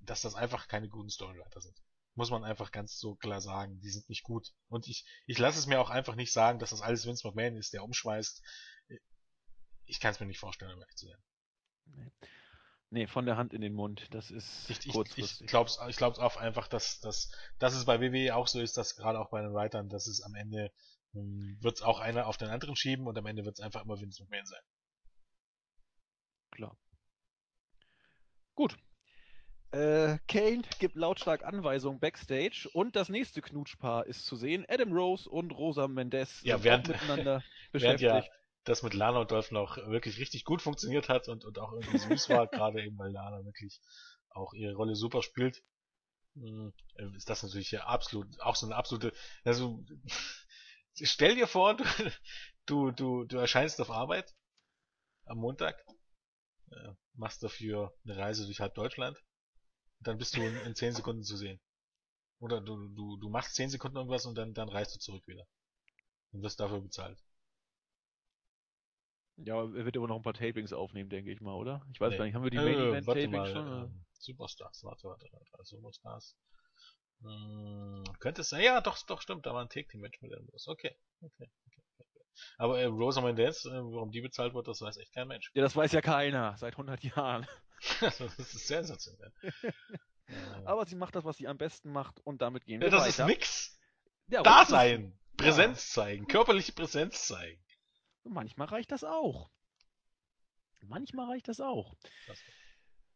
dass 0.04 0.22
das 0.22 0.34
einfach 0.34 0.68
keine 0.68 0.88
guten 0.88 1.10
Storywriter 1.10 1.60
sind. 1.60 1.76
Muss 2.14 2.30
man 2.30 2.44
einfach 2.44 2.72
ganz 2.72 2.98
so 2.98 3.14
klar 3.14 3.40
sagen. 3.40 3.80
Die 3.80 3.90
sind 3.90 4.08
nicht 4.08 4.22
gut. 4.22 4.52
Und 4.68 4.86
ich, 4.88 5.06
ich 5.26 5.38
lasse 5.38 5.58
es 5.58 5.66
mir 5.66 5.80
auch 5.80 5.90
einfach 5.90 6.14
nicht 6.14 6.32
sagen, 6.32 6.58
dass 6.58 6.70
das 6.70 6.82
alles 6.82 7.06
Vince 7.06 7.26
McMahon 7.26 7.56
ist, 7.56 7.72
der 7.72 7.84
umschweißt. 7.84 8.42
Ich 9.84 10.00
kann 10.00 10.12
es 10.12 10.20
mir 10.20 10.26
nicht 10.26 10.38
vorstellen, 10.38 10.72
um 10.72 10.80
ehrlich 10.80 10.96
zu 10.96 11.06
sein. 11.06 11.22
Nee. 11.96 12.10
nee. 12.90 13.06
von 13.06 13.26
der 13.26 13.36
Hand 13.36 13.52
in 13.54 13.60
den 13.60 13.74
Mund. 13.74 14.08
Das 14.10 14.30
ist 14.30 14.68
ich, 14.70 14.88
kurzfristig. 14.88 15.34
Ich, 15.34 15.40
ich 15.42 15.46
glaube 15.46 15.70
ich 15.88 15.96
glaub's 15.96 16.18
auch 16.18 16.36
einfach, 16.36 16.68
dass, 16.68 17.00
dass, 17.00 17.30
dass 17.58 17.74
es 17.74 17.84
bei 17.84 18.00
WWE 18.00 18.34
auch 18.34 18.46
so 18.46 18.60
ist, 18.60 18.76
dass 18.76 18.96
gerade 18.96 19.18
auch 19.20 19.30
bei 19.30 19.42
den 19.42 19.52
Writern, 19.52 19.88
dass 19.88 20.06
es 20.06 20.22
am 20.22 20.34
Ende 20.34 20.72
hm, 21.12 21.58
wird 21.60 21.76
es 21.76 21.82
auch 21.82 22.00
einer 22.00 22.26
auf 22.26 22.36
den 22.36 22.48
anderen 22.48 22.76
schieben 22.76 23.06
und 23.06 23.16
am 23.18 23.26
Ende 23.26 23.44
wird 23.44 23.58
es 23.58 23.64
einfach 23.64 23.84
immer 23.84 24.00
Vince 24.00 24.22
McMahon 24.22 24.46
sein. 24.46 24.62
Klar. 26.50 26.76
Gut, 28.54 28.76
äh, 29.72 30.18
Kane 30.28 30.62
gibt 30.78 30.96
lautstark 30.96 31.44
Anweisungen 31.44 31.98
backstage 31.98 32.68
und 32.74 32.94
das 32.94 33.08
nächste 33.08 33.40
Knutschpaar 33.40 34.06
ist 34.06 34.26
zu 34.26 34.36
sehen. 34.36 34.66
Adam 34.68 34.92
Rose 34.92 35.28
und 35.28 35.50
Rosa 35.50 35.88
Mendes 35.88 36.42
ja, 36.42 36.62
während, 36.62 36.88
miteinander 36.88 37.42
beschäftigt. 37.72 38.02
Während 38.12 38.26
ja 38.26 38.32
das 38.64 38.82
mit 38.82 38.94
Lana 38.94 39.20
und 39.20 39.30
Dolph 39.30 39.50
noch 39.50 39.76
wirklich 39.76 40.18
richtig 40.18 40.44
gut 40.44 40.62
funktioniert 40.62 41.08
hat 41.08 41.28
und, 41.28 41.44
und 41.44 41.58
auch 41.58 41.72
irgendwie 41.72 41.98
süß 41.98 42.28
war, 42.30 42.46
gerade 42.48 42.82
eben 42.82 42.98
weil 42.98 43.10
Lana 43.10 43.44
wirklich 43.44 43.80
auch 44.30 44.52
ihre 44.54 44.74
Rolle 44.74 44.94
super 44.94 45.22
spielt, 45.22 45.62
hm, 46.34 46.72
ist 47.16 47.28
das 47.28 47.42
natürlich 47.42 47.70
ja 47.70 47.84
absolut, 47.84 48.40
auch 48.40 48.56
so 48.56 48.66
eine 48.66 48.76
absolute, 48.76 49.12
also 49.44 49.84
stell 50.94 51.34
dir 51.34 51.46
vor, 51.46 51.76
du, 51.76 51.84
du, 52.66 52.90
du, 52.92 53.24
du 53.24 53.36
erscheinst 53.38 53.80
auf 53.80 53.90
Arbeit 53.90 54.34
am 55.26 55.38
Montag, 55.38 55.84
äh, 56.70 56.94
machst 57.14 57.42
dafür 57.42 57.94
eine 58.04 58.16
Reise 58.16 58.44
durch 58.44 58.60
halb 58.60 58.74
Deutschland 58.74 59.22
dann 60.02 60.18
bist 60.18 60.36
du 60.36 60.42
in, 60.42 60.56
in 60.66 60.74
10 60.74 60.94
Sekunden 60.94 61.22
zu 61.22 61.36
sehen. 61.36 61.60
Oder 62.38 62.60
du, 62.60 62.88
du, 62.88 63.16
du 63.16 63.28
machst 63.28 63.54
10 63.54 63.70
Sekunden 63.70 63.96
irgendwas 63.96 64.26
und 64.26 64.34
dann, 64.36 64.52
dann 64.52 64.68
reist 64.68 64.94
du 64.94 64.98
zurück 64.98 65.26
wieder. 65.26 65.46
Und 66.32 66.42
wirst 66.42 66.60
dafür 66.60 66.80
bezahlt. 66.80 67.18
Ja, 69.44 69.62
er 69.62 69.84
wird 69.84 69.96
aber 69.96 70.08
noch 70.08 70.16
ein 70.16 70.22
paar 70.22 70.34
Tapings 70.34 70.72
aufnehmen, 70.72 71.10
denke 71.10 71.30
ich 71.32 71.40
mal, 71.40 71.54
oder? 71.54 71.84
Ich 71.92 72.00
weiß 72.00 72.10
nee. 72.10 72.18
gar 72.18 72.24
nicht, 72.24 72.34
haben 72.34 72.44
wir 72.44 72.50
die 72.50 72.58
Main 72.58 72.78
Event 72.78 73.08
äh, 73.08 73.26
Tapings 73.26 73.48
schon? 73.50 73.66
Ähm, 73.66 74.04
Superstars, 74.12 74.84
warte, 74.84 75.08
warte, 75.08 75.26
warte, 75.32 75.64
Superstars. 75.64 76.36
Hm, 77.22 78.04
könnte 78.18 78.42
es 78.42 78.48
sein, 78.48 78.62
ja, 78.62 78.80
doch, 78.80 78.98
doch, 79.06 79.20
stimmt, 79.20 79.46
da 79.46 79.54
war 79.54 79.62
ein 79.62 79.68
Take 79.68 79.88
Team 79.88 80.00
Match 80.00 80.20
mit 80.22 80.32
irgendwas. 80.32 80.66
Okay, 80.68 80.96
okay, 81.20 81.50
okay. 81.66 81.82
Aber 82.56 82.80
äh, 82.80 82.84
Rosa 82.84 83.20
Mendez, 83.20 83.64
äh, 83.64 83.70
warum 83.70 84.10
die 84.10 84.20
bezahlt 84.20 84.54
wird, 84.54 84.68
das 84.68 84.80
weiß 84.80 84.96
echt 84.98 85.12
kein 85.12 85.28
Mensch. 85.28 85.50
Ja, 85.54 85.62
das 85.62 85.76
weiß 85.76 85.92
ja 85.92 86.00
keiner, 86.00 86.56
seit 86.56 86.74
100 86.74 87.02
Jahren. 87.04 87.46
das 88.00 88.20
ist 88.20 88.66
sensationell. 88.66 89.32
Aber 90.64 90.86
sie 90.86 90.94
macht 90.94 91.14
das, 91.14 91.24
was 91.24 91.36
sie 91.36 91.48
am 91.48 91.58
besten 91.58 91.92
macht 91.92 92.20
und 92.20 92.40
damit 92.40 92.64
gehen 92.64 92.80
wir 92.80 92.88
ja, 92.88 92.92
das 92.92 93.02
weiter. 93.02 93.24
Das 93.24 93.30
ist 93.30 93.36
nix. 93.36 93.78
Ja, 94.28 94.42
da 94.42 94.64
sein. 94.64 95.18
Präsenz 95.36 95.88
ja. 95.88 96.02
zeigen. 96.02 96.26
Körperliche 96.26 96.72
Präsenz 96.72 97.26
zeigen. 97.26 97.62
Manchmal 98.24 98.68
reicht 98.68 98.92
das 98.92 99.04
auch. 99.04 99.50
Manchmal 100.82 101.28
reicht 101.28 101.48
das 101.48 101.60
auch. 101.60 101.94
Das 102.26 102.38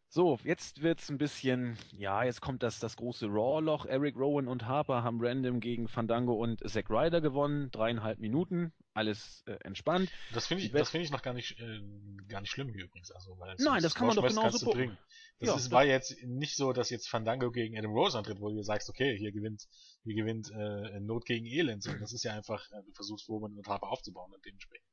so, 0.08 0.38
jetzt 0.44 0.82
wird's 0.82 1.10
ein 1.10 1.18
bisschen, 1.18 1.76
ja, 1.92 2.22
jetzt 2.24 2.40
kommt 2.40 2.62
das, 2.62 2.78
das 2.78 2.96
große 2.96 3.26
Raw-Loch. 3.26 3.86
Eric 3.86 4.16
Rowan 4.16 4.46
und 4.46 4.64
Harper 4.64 5.02
haben 5.02 5.18
random 5.20 5.60
gegen 5.60 5.88
Fandango 5.88 6.34
und 6.34 6.66
Zack 6.68 6.88
Ryder 6.88 7.20
gewonnen. 7.20 7.70
Dreieinhalb 7.72 8.18
Minuten, 8.20 8.72
alles 8.94 9.42
äh, 9.46 9.58
entspannt. 9.64 10.10
Das 10.32 10.46
finde 10.46 10.62
ich, 10.62 10.72
das 10.72 10.90
finde 10.90 11.04
ich 11.04 11.10
noch 11.10 11.22
gar 11.22 11.34
nicht, 11.34 11.60
äh, 11.60 11.80
gar 12.28 12.40
nicht 12.40 12.50
schlimm 12.50 12.68
hier 12.68 12.84
übrigens. 12.84 13.10
Also, 13.10 13.36
weil 13.38 13.56
Nein, 13.58 13.82
das 13.82 13.94
kann 13.94 14.06
man 14.06 14.16
doch 14.16 14.26
genauso 14.26 14.70
bringen. 14.70 14.96
Das, 15.40 15.48
ja, 15.48 15.56
ist, 15.56 15.70
war 15.70 15.84
jetzt 15.84 16.16
nicht 16.22 16.56
so, 16.56 16.72
dass 16.72 16.88
jetzt 16.88 17.08
Fandango 17.08 17.50
gegen 17.50 17.76
Adam 17.76 17.92
Rose 17.92 18.16
antritt, 18.16 18.40
wo 18.40 18.48
du 18.48 18.62
sagst, 18.62 18.88
okay, 18.88 19.18
hier 19.18 19.32
gewinnt, 19.32 19.66
hier 20.04 20.14
gewinnt 20.14 20.50
äh, 20.50 21.00
Not 21.00 21.26
gegen 21.26 21.44
Elend, 21.44 21.84
das 22.00 22.14
ist 22.14 22.22
ja 22.22 22.32
einfach, 22.32 22.70
äh, 22.70 22.82
du 22.86 22.92
versuchst 22.92 23.28
Rowan 23.28 23.54
und 23.54 23.66
Harper 23.66 23.88
aufzubauen 23.88 24.32
und 24.32 24.42
dementsprechend. 24.46 24.88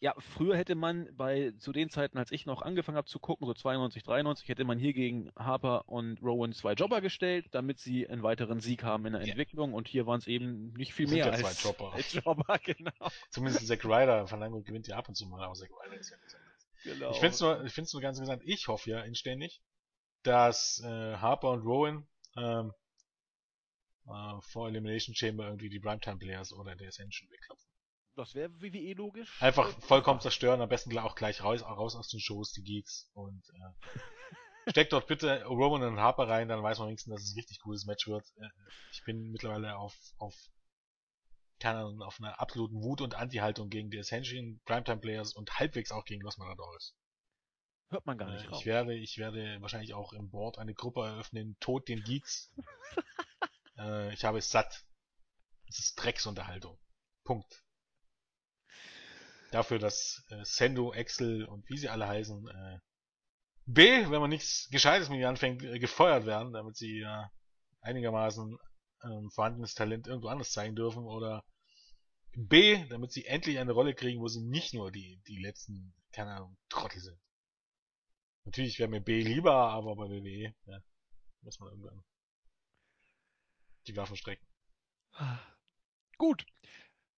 Ja, 0.00 0.14
früher 0.18 0.56
hätte 0.56 0.74
man 0.74 1.08
bei, 1.16 1.52
zu 1.58 1.72
den 1.72 1.88
Zeiten, 1.88 2.18
als 2.18 2.30
ich 2.30 2.44
noch 2.44 2.60
angefangen 2.60 2.96
habe 2.98 3.06
zu 3.06 3.18
gucken, 3.18 3.46
so 3.46 3.54
92, 3.54 4.02
93, 4.02 4.48
hätte 4.48 4.64
man 4.64 4.78
hier 4.78 4.92
gegen 4.92 5.30
Harper 5.36 5.88
und 5.88 6.20
Rowan 6.20 6.52
zwei 6.52 6.74
Jobber 6.74 7.00
gestellt, 7.00 7.46
damit 7.52 7.78
sie 7.78 8.06
einen 8.06 8.22
weiteren 8.22 8.60
Sieg 8.60 8.82
haben 8.82 9.06
in 9.06 9.12
der 9.14 9.22
Ja. 9.22 9.28
Entwicklung 9.28 9.72
und 9.72 9.88
hier 9.88 10.06
waren 10.06 10.18
es 10.18 10.26
eben 10.26 10.72
nicht 10.74 10.92
viel 10.92 11.06
Sind 11.08 11.16
mehr 11.18 11.26
ja 11.28 11.32
als 11.32 11.58
zwei 11.58 11.68
Jobber. 11.68 11.96
Jobber, 12.10 12.58
genau. 12.58 13.10
Zumindest 13.30 13.66
Zack 13.66 13.84
Ryder, 13.84 14.26
Fandango 14.26 14.60
gewinnt 14.62 14.86
ja 14.88 14.96
ab 14.96 15.08
und 15.08 15.14
zu 15.14 15.26
mal, 15.26 15.42
aber 15.42 15.54
Zack 15.54 15.70
Ryder 15.70 15.96
ist 15.98 16.10
ja 16.10 16.16
nicht 16.18 16.30
so. 16.30 16.38
genau. 16.82 17.10
Ich 17.12 17.16
finde 17.18 17.34
es 17.34 17.40
nur, 17.40 17.64
ich 17.64 17.72
find's 17.72 17.92
nur 17.94 18.02
ganz 18.02 18.18
interessant, 18.18 18.42
ich 18.44 18.68
hoffe 18.68 18.90
ja 18.90 19.00
inständig, 19.00 19.62
dass 20.22 20.82
äh, 20.84 21.16
Harper 21.16 21.52
und 21.52 21.62
Rowan 21.62 22.06
ähm, 22.36 22.72
äh, 24.06 24.40
vor 24.52 24.68
Elimination 24.68 25.14
Chamber 25.14 25.46
irgendwie 25.46 25.70
die 25.70 25.80
Primetime 25.80 26.18
Players 26.18 26.52
oder 26.52 26.74
der 26.76 26.88
Ascension 26.88 27.30
wegklopfen. 27.30 27.70
Das 28.16 28.34
wäre 28.34 28.50
WWE 28.60 28.94
logisch. 28.94 29.40
Einfach 29.42 29.70
vollkommen 29.80 30.20
zerstören, 30.20 30.60
am 30.60 30.68
besten 30.68 30.96
auch 30.98 31.14
gleich 31.14 31.42
raus, 31.42 31.62
raus 31.62 31.96
aus 31.96 32.08
den 32.08 32.20
Shows, 32.20 32.52
die 32.52 32.62
Geeks 32.62 33.10
und 33.14 33.42
äh, 33.50 34.70
steckt 34.70 34.92
dort 34.92 35.06
bitte 35.06 35.44
Roman 35.44 35.82
und 35.82 36.00
Harper 36.00 36.28
rein, 36.28 36.48
dann 36.48 36.62
weiß 36.62 36.78
man 36.78 36.88
wenigstens, 36.88 37.12
dass 37.14 37.22
es 37.22 37.32
ein 37.34 37.38
richtig 37.38 37.60
cooles 37.60 37.84
Match 37.86 38.06
wird. 38.06 38.24
Äh, 38.36 38.48
ich 38.92 39.02
bin 39.04 39.30
mittlerweile 39.30 39.76
auf, 39.76 39.94
auf 40.18 40.34
keine 41.60 41.78
Ahnung, 41.80 42.02
auf 42.02 42.18
einer 42.18 42.40
absoluten 42.40 42.82
Wut- 42.82 43.00
und 43.00 43.14
Anti-Haltung 43.14 43.68
gegen 43.70 43.90
die 43.90 43.98
Ascension, 43.98 44.60
Primetime 44.64 44.98
Players 45.00 45.34
und 45.34 45.58
halbwegs 45.58 45.92
auch 45.92 46.04
gegen 46.04 46.22
Los 46.22 46.36
Matadores. 46.38 46.94
Hört 47.90 48.06
man 48.06 48.18
gar 48.18 48.28
Äh, 48.28 48.34
nicht 48.34 48.50
raus. 48.50 48.60
ich 48.60 48.66
werde, 48.66 48.94
ich 48.94 49.18
werde 49.18 49.60
wahrscheinlich 49.60 49.94
auch 49.94 50.12
im 50.12 50.30
Board 50.30 50.58
eine 50.58 50.74
Gruppe 50.74 51.02
eröffnen, 51.06 51.56
Tod 51.60 51.88
den 51.88 52.02
Geeks. 52.02 52.52
äh, 53.78 54.12
ich 54.12 54.24
habe 54.24 54.38
es 54.38 54.48
satt. 54.48 54.84
Es 55.68 55.78
ist 55.78 55.94
Drecksunterhaltung. 55.96 56.78
Punkt. 57.24 57.63
Dafür, 59.54 59.78
dass 59.78 60.24
äh, 60.30 60.42
Sendo, 60.42 60.92
Excel 60.92 61.44
und 61.44 61.68
wie 61.68 61.78
sie 61.78 61.88
alle 61.88 62.08
heißen, 62.08 62.48
äh, 62.48 62.78
B, 63.66 64.10
wenn 64.10 64.20
man 64.20 64.30
nichts 64.30 64.68
Gescheites 64.70 65.08
mit 65.08 65.18
ihnen 65.18 65.28
anfängt, 65.28 65.62
äh, 65.62 65.78
gefeuert 65.78 66.26
werden, 66.26 66.52
damit 66.52 66.76
sie 66.76 67.02
äh, 67.02 67.24
einigermaßen 67.80 68.58
ähm, 69.04 69.30
vorhandenes 69.30 69.74
Talent 69.74 70.08
irgendwo 70.08 70.26
anders 70.26 70.50
zeigen 70.50 70.74
dürfen 70.74 71.04
oder 71.04 71.44
B, 72.32 72.84
damit 72.88 73.12
sie 73.12 73.26
endlich 73.26 73.60
eine 73.60 73.70
Rolle 73.70 73.94
kriegen, 73.94 74.20
wo 74.20 74.26
sie 74.26 74.42
nicht 74.42 74.74
nur 74.74 74.90
die, 74.90 75.22
die 75.28 75.40
letzten, 75.40 75.94
keine 76.10 76.32
Ahnung, 76.34 76.56
Trottel 76.68 77.00
sind. 77.00 77.20
Natürlich 78.46 78.80
wäre 78.80 78.90
mir 78.90 79.02
B 79.02 79.22
lieber, 79.22 79.54
aber 79.54 79.94
bei 79.94 80.08
WWE, 80.08 80.52
ja, 80.66 80.82
muss 81.42 81.60
man 81.60 81.68
irgendwann 81.68 82.02
die 83.86 83.96
Waffen 83.96 84.16
strecken. 84.16 84.48
Gut. 86.18 86.44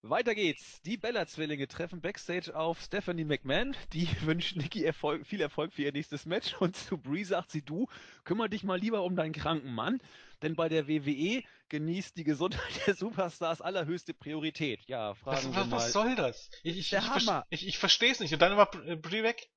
Weiter 0.02 0.34
geht's. 0.34 0.80
Die 0.82 0.96
Bella-Zwillinge 0.96 1.66
treffen 1.68 2.00
Backstage 2.00 2.54
auf 2.54 2.80
Stephanie 2.80 3.24
McMahon. 3.24 3.76
Die 3.92 4.08
wünschen 4.22 4.60
Nikki 4.60 4.84
Erfolg, 4.84 5.26
viel 5.26 5.40
Erfolg 5.40 5.72
für 5.72 5.82
ihr 5.82 5.92
nächstes 5.92 6.26
Match. 6.26 6.54
Und 6.60 6.76
zu 6.76 6.98
Brie 6.98 7.24
sagt 7.24 7.50
sie, 7.50 7.62
du, 7.62 7.86
kümmere 8.24 8.48
dich 8.48 8.62
mal 8.62 8.78
lieber 8.78 9.02
um 9.02 9.16
deinen 9.16 9.32
kranken 9.32 9.74
Mann. 9.74 10.00
Denn 10.42 10.54
bei 10.54 10.68
der 10.68 10.86
WWE 10.86 11.42
genießt 11.68 12.16
die 12.16 12.24
Gesundheit 12.24 12.86
der 12.86 12.94
Superstars 12.94 13.60
allerhöchste 13.60 14.14
Priorität. 14.14 14.80
Ja, 14.86 15.14
fragen 15.14 15.36
Was, 15.36 15.54
wir 15.54 15.60
was, 15.60 15.68
mal. 15.68 15.76
was 15.76 15.92
soll 15.92 16.14
das? 16.14 16.50
Ich, 16.62 16.78
ich, 16.78 16.90
Der 16.90 17.00
ich, 17.00 17.08
Hammer. 17.08 17.46
ich, 17.50 17.66
ich 17.66 17.78
verstehe 17.78 18.12
es 18.12 18.20
nicht. 18.20 18.32
Und 18.32 18.42
dann 18.42 18.56
war 18.56 18.72
äh, 18.86 18.96
Brie 18.96 19.22
weg. 19.22 19.48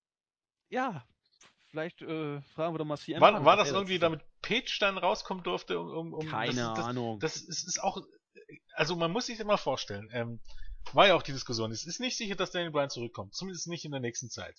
Ja, 0.70 1.06
vielleicht 1.70 2.02
äh, 2.02 2.42
fragen 2.42 2.74
wir 2.74 2.80
doch 2.80 2.86
mal 2.86 2.98
CM 2.98 3.22
War, 3.22 3.44
war 3.46 3.58
das 3.58 3.72
irgendwie, 3.72 4.00
damit 4.00 4.22
Page 4.42 4.80
dann 4.80 4.98
rauskommen 4.98 5.44
durfte, 5.44 5.80
um, 5.80 5.90
um, 5.90 6.14
um 6.14 6.28
Keine 6.28 6.56
das, 6.56 6.74
das, 6.76 6.86
Ahnung. 6.86 7.20
Das 7.20 7.38
ist, 7.38 7.68
ist 7.68 7.84
auch, 7.84 8.02
also 8.74 8.96
man 8.96 9.12
muss 9.12 9.26
sich 9.28 9.38
das 9.38 9.48
mal 9.48 9.58
vorstellen. 9.58 10.10
Ähm, 10.12 10.40
war 10.94 11.08
ja 11.08 11.16
auch 11.16 11.24
die 11.24 11.34
Diskussion. 11.34 11.72
Es 11.72 11.86
ist 11.86 12.00
nicht 12.00 12.18
sicher, 12.18 12.36
dass 12.36 12.52
Daniel 12.52 12.72
Bryan 12.72 12.90
zurückkommt. 12.90 13.34
Zumindest 13.36 13.68
nicht 13.68 13.86
in 13.86 13.92
der 13.92 14.00
nächsten 14.00 14.30
Zeit. 14.30 14.56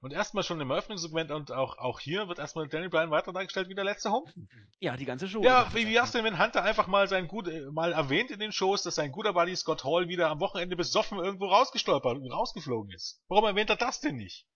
Und 0.00 0.12
erstmal 0.12 0.44
schon 0.44 0.60
im 0.60 0.70
Eröffnungssegment 0.70 1.30
und 1.30 1.50
auch, 1.50 1.78
auch 1.78 1.98
hier 1.98 2.28
wird 2.28 2.38
erstmal 2.38 2.68
Daniel 2.68 2.90
Bryan 2.90 3.10
weiter 3.10 3.32
dargestellt 3.32 3.68
wie 3.70 3.74
der 3.74 3.84
letzte 3.84 4.10
Humpen. 4.12 4.48
ja, 4.78 4.96
die 4.98 5.06
ganze 5.06 5.28
Show. 5.28 5.42
Ja, 5.42 5.72
wie, 5.74 5.86
wie 5.88 5.98
hast 5.98 6.12
du 6.14 6.18
denn, 6.18 6.26
wenn 6.26 6.38
Hunter 6.42 6.62
einfach 6.62 6.86
mal 6.88 7.08
sein 7.08 7.26
gut, 7.26 7.48
äh, 7.48 7.62
mal 7.70 7.92
erwähnt 7.92 8.30
in 8.30 8.38
den 8.38 8.52
Shows, 8.52 8.82
dass 8.82 8.96
sein 8.96 9.12
guter 9.12 9.32
Buddy 9.32 9.56
Scott 9.56 9.82
Hall 9.84 10.08
wieder 10.08 10.28
am 10.28 10.40
Wochenende 10.40 10.76
besoffen 10.76 11.18
irgendwo 11.18 11.46
rausgestolpert 11.46 12.18
und 12.18 12.30
rausgeflogen 12.30 12.92
ist? 12.92 13.22
Warum 13.28 13.44
erwähnt 13.46 13.70
er 13.70 13.76
das 13.76 14.00
denn 14.00 14.16
nicht? 14.16 14.46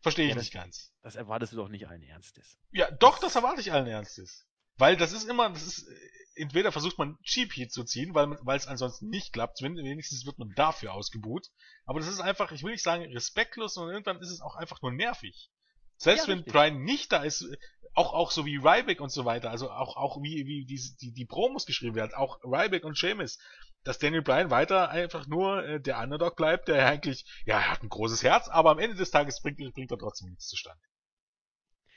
Verstehe 0.00 0.24
ich 0.24 0.30
Ja, 0.30 0.34
das- 0.34 0.44
nicht 0.44 0.54
ganz. 0.54 0.92
Das 1.02 1.14
erwartest 1.14 1.52
du 1.52 1.56
doch 1.56 1.68
nicht 1.68 1.86
allen 1.86 2.02
Ernstes. 2.02 2.58
Ja, 2.72 2.90
doch, 2.90 3.18
das 3.20 3.36
erwarte 3.36 3.60
ich 3.60 3.72
allen 3.72 3.86
Ernstes. 3.86 4.44
Weil 4.82 4.96
das 4.96 5.12
ist 5.12 5.28
immer, 5.28 5.48
das 5.50 5.62
ist, 5.62 5.86
entweder 6.34 6.72
versucht 6.72 6.98
man 6.98 7.16
Cheap 7.22 7.54
Heat 7.56 7.70
zu 7.70 7.84
ziehen, 7.84 8.16
weil 8.16 8.36
weil 8.42 8.56
es 8.56 8.66
ansonsten 8.66 9.08
nicht 9.10 9.32
klappt, 9.32 9.62
wen- 9.62 9.76
wenigstens 9.76 10.26
wird 10.26 10.40
man 10.40 10.50
dafür 10.56 10.92
ausgebuht. 10.92 11.46
Aber 11.84 12.00
das 12.00 12.08
ist 12.08 12.18
einfach, 12.20 12.50
ich 12.50 12.64
will 12.64 12.72
nicht 12.72 12.82
sagen 12.82 13.04
respektlos, 13.12 13.74
sondern 13.74 13.94
irgendwann 13.94 14.20
ist 14.20 14.30
es 14.32 14.40
auch 14.40 14.56
einfach 14.56 14.82
nur 14.82 14.90
nervig. 14.90 15.50
Selbst 15.98 16.26
Ja, 16.26 16.34
wenn. 16.34 16.44
Brian 16.44 16.82
nicht 16.82 17.12
da 17.12 17.22
ist, 17.22 17.46
auch, 17.94 18.12
auch 18.12 18.32
so 18.32 18.44
wie 18.44 18.56
Ryback 18.56 19.00
und 19.00 19.12
so 19.12 19.24
weiter, 19.24 19.50
also 19.52 19.70
auch, 19.70 19.96
auch 19.96 20.20
wie, 20.20 20.46
wie 20.46 20.64
die, 20.64 20.80
die, 21.00 21.12
die 21.12 21.26
Promos 21.26 21.64
geschrieben 21.64 21.94
werden, 21.94 22.14
auch 22.14 22.40
Ryback 22.42 22.82
und 22.84 22.98
Sheamus, 22.98 23.38
dass 23.84 24.00
Daniel 24.00 24.22
Bryan 24.22 24.50
weiter 24.50 24.88
einfach 24.88 25.28
nur 25.28 25.64
äh, 25.64 25.80
der 25.80 26.00
Underdog 26.00 26.34
bleibt, 26.34 26.66
der 26.66 26.84
eigentlich, 26.86 27.24
ja, 27.46 27.58
er 27.60 27.70
hat 27.70 27.84
ein 27.84 27.88
großes 27.88 28.24
Herz, 28.24 28.48
aber 28.48 28.70
am 28.72 28.80
Ende 28.80 28.96
des 28.96 29.12
Tages 29.12 29.40
bringt, 29.42 29.58
bringt 29.74 29.92
er 29.92 29.98
trotzdem 29.98 30.30
nichts 30.30 30.48
zustande. 30.48 30.82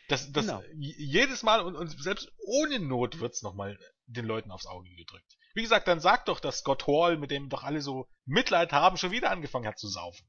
Das, 0.08 0.32
das 0.32 0.46
Genau. 0.46 0.64
jedes 0.76 1.44
Mal 1.44 1.62
und, 1.62 1.76
und 1.76 1.90
selbst 1.90 2.32
ohne 2.38 2.80
Not 2.80 3.20
wird's 3.20 3.42
nochmal 3.42 3.80
den 4.06 4.26
Leuten 4.26 4.52
aufs 4.52 4.68
Auge 4.68 4.90
gedrückt. 4.96 5.38
Wie 5.56 5.62
gesagt, 5.62 5.88
dann 5.88 6.00
sag 6.00 6.26
doch, 6.26 6.40
dass 6.40 6.60
Scott 6.60 6.86
Hall, 6.86 7.18
mit 7.18 7.32
dem 7.32 7.50
doch 7.50 7.64
alle 7.64 7.82
so 7.82 8.08
Mitleid 8.26 8.72
haben, 8.72 8.98
schon 8.98 9.12
wieder 9.12 9.32
angefangen 9.32 9.68
hat 9.68 9.80
zu 9.80 9.88
saufen. 9.88 10.28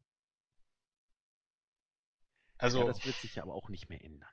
Also, 2.58 2.80
Ja, 2.80 2.86
das 2.86 3.04
wird 3.04 3.16
sich 3.16 3.34
ja 3.34 3.42
aber 3.42 3.54
auch 3.54 3.68
nicht 3.68 3.88
mehr 3.88 4.02
ändern. 4.02 4.30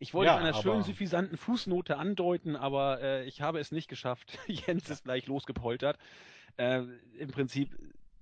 Ich 0.00 0.14
wollte 0.14 0.26
Ja, 0.32 0.38
in 0.38 0.46
einer 0.46 0.54
schönen 0.54 0.82
suffisanten 0.82 1.36
Fußnote 1.36 1.96
andeuten, 1.96 2.54
aber 2.54 3.00
äh, 3.00 3.24
ich 3.24 3.40
habe 3.40 3.58
es 3.58 3.72
nicht 3.72 3.88
geschafft. 3.88 4.38
Jens 4.46 4.88
ist 4.88 5.04
gleich 5.04 5.26
losgepoltert. 5.26 5.98
Äh, 6.56 6.82
Im 7.16 7.30
Prinzip 7.30 7.76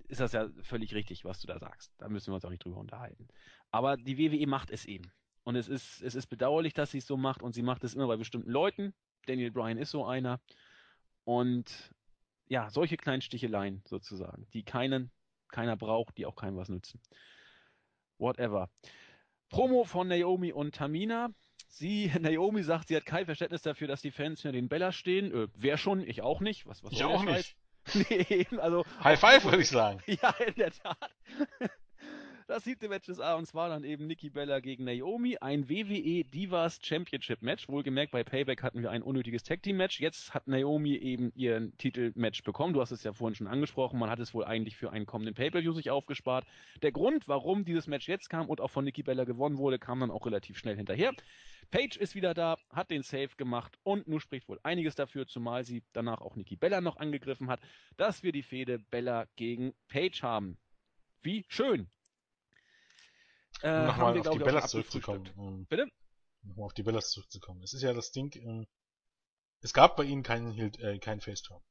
ist 0.07 0.19
das 0.19 0.31
ja 0.31 0.49
völlig 0.63 0.93
richtig, 0.93 1.25
was 1.25 1.39
du 1.39 1.47
da 1.47 1.59
sagst. 1.59 1.93
Da 1.97 2.09
müssen 2.09 2.31
wir 2.31 2.35
uns 2.35 2.45
auch 2.45 2.49
nicht 2.49 2.63
drüber 2.63 2.77
unterhalten. 2.77 3.27
Aber 3.69 3.97
die 3.97 4.17
WWE 4.17 4.47
macht 4.47 4.71
es 4.71 4.85
eben. 4.85 5.11
Und 5.47 5.55
es 5.55 5.69
ist, 5.69 6.01
es 6.01 6.13
ist 6.13 6.27
bedauerlich, 6.27 6.73
dass 6.73 6.91
sie 6.91 6.97
es 6.97 7.07
so 7.07 7.15
macht 7.15 7.41
und 7.41 7.53
sie 7.53 7.61
macht 7.61 7.85
es 7.85 7.93
immer 7.93 8.05
bei 8.07 8.17
bestimmten 8.17 8.51
Leuten. 8.51 8.93
Daniel 9.27 9.49
Bryan 9.49 9.77
ist 9.77 9.91
so 9.91 10.05
einer. 10.05 10.41
Und 11.23 11.93
ja, 12.47 12.69
solche 12.69 12.97
kleinen 12.97 13.21
Sticheleien 13.21 13.81
sozusagen, 13.85 14.45
die 14.51 14.63
keinen, 14.63 15.09
keiner 15.47 15.77
braucht, 15.77 16.17
die 16.17 16.25
auch 16.25 16.35
keinem 16.35 16.57
was 16.57 16.67
nützen. 16.67 16.99
Whatever. 18.17 18.69
Promo 19.47 19.85
von 19.85 20.09
Naomi 20.09 20.51
und 20.51 20.75
Tamina. 20.75 21.29
Sie, 21.69 22.11
Naomi 22.19 22.63
sagt, 22.63 22.89
sie 22.89 22.97
hat 22.97 23.05
kein 23.05 23.25
Verständnis 23.25 23.61
dafür, 23.61 23.87
dass 23.87 24.01
die 24.01 24.11
Fans 24.11 24.41
hinter 24.41 24.51
den 24.51 24.67
Bella 24.67 24.91
stehen. 24.91 25.33
Äh, 25.33 25.47
wer 25.55 25.77
schon? 25.77 26.01
Ich 26.01 26.21
auch 26.21 26.41
nicht. 26.41 26.67
Was, 26.67 26.83
was 26.83 26.91
ich 26.91 27.05
auch 27.05 27.23
nicht. 27.23 27.55
Nee, 27.93 28.45
also 28.57 28.83
High 29.01 29.17
Five, 29.17 29.45
würde 29.45 29.61
ich 29.61 29.69
sagen. 29.69 30.01
ja, 30.07 30.31
in 30.45 30.55
der 30.55 30.71
Tat. 30.71 31.09
Das 32.47 32.63
siebte 32.63 32.87
Match 32.87 33.07
des 33.07 33.19
Abends 33.19 33.53
war 33.53 33.67
dann 33.67 33.83
eben 33.83 34.07
Nikki 34.07 34.29
Bella 34.29 34.61
gegen 34.61 34.85
Naomi, 34.85 35.35
ein 35.41 35.67
WWE 35.67 36.23
Divas 36.23 36.79
Championship 36.81 37.41
Match. 37.41 37.67
Wohlgemerkt, 37.67 38.13
bei 38.13 38.23
Payback 38.23 38.63
hatten 38.63 38.81
wir 38.81 38.89
ein 38.89 39.01
unnötiges 39.01 39.43
Tag 39.43 39.61
Team 39.63 39.75
Match. 39.75 39.99
Jetzt 39.99 40.33
hat 40.33 40.47
Naomi 40.47 40.95
eben 40.95 41.33
ihren 41.35 41.77
Titelmatch 41.77 42.43
bekommen. 42.43 42.73
Du 42.73 42.79
hast 42.79 42.91
es 42.91 43.03
ja 43.03 43.11
vorhin 43.11 43.35
schon 43.35 43.47
angesprochen. 43.47 43.99
Man 43.99 44.09
hat 44.09 44.19
es 44.19 44.33
wohl 44.33 44.45
eigentlich 44.45 44.77
für 44.77 44.91
einen 44.93 45.05
kommenden 45.05 45.35
Pay-Per-View 45.35 45.73
sich 45.73 45.89
aufgespart. 45.89 46.45
Der 46.81 46.93
Grund, 46.93 47.27
warum 47.27 47.65
dieses 47.65 47.85
Match 47.85 48.07
jetzt 48.07 48.29
kam 48.29 48.47
und 48.47 48.61
auch 48.61 48.71
von 48.71 48.85
Nikki 48.85 49.03
Bella 49.03 49.25
gewonnen 49.25 49.57
wurde, 49.57 49.77
kam 49.77 49.99
dann 49.99 50.09
auch 50.09 50.25
relativ 50.25 50.57
schnell 50.57 50.77
hinterher. 50.77 51.11
Paige 51.69 51.99
ist 51.99 52.15
wieder 52.15 52.33
da, 52.33 52.55
hat 52.69 52.91
den 52.91 53.03
Save 53.03 53.35
gemacht 53.35 53.77
und 53.83 54.07
nun 54.07 54.21
spricht 54.21 54.47
wohl 54.47 54.61
einiges 54.63 54.95
dafür, 54.95 55.27
zumal 55.27 55.65
sie 55.65 55.83
danach 55.91 56.21
auch 56.21 56.37
Nikki 56.37 56.55
Bella 56.55 56.79
noch 56.79 56.95
angegriffen 56.95 57.49
hat, 57.49 57.59
dass 57.97 58.23
wir 58.23 58.31
die 58.31 58.41
Fehde 58.41 58.79
Bella 58.79 59.27
gegen 59.35 59.73
Paige 59.89 60.21
haben. 60.21 60.57
Wie 61.21 61.43
schön. 61.49 61.89
Äh, 63.61 63.79
Um 63.79 63.85
nochmal 63.87 64.19
auf 64.19 64.29
die 64.29 64.39
Bellas 64.39 64.71
zurückzukommen. 64.71 65.29
Ähm, 65.37 65.65
Bitte? 65.67 65.87
Nochmal 66.43 66.65
auf 66.65 66.73
die 66.73 66.83
Bellas 66.83 67.11
zurückzukommen. 67.11 67.61
Es 67.63 67.73
ist 67.73 67.81
ja 67.81 67.93
das 67.93 68.11
Ding, 68.11 68.31
ähm, 68.35 68.67
es 69.61 69.73
gab 69.73 69.95
bei 69.95 70.03
ihnen 70.03 70.23
keinen, 70.23 70.57
äh, 70.57 70.99
keinen 70.99 71.21
Face-Turn. 71.21 71.61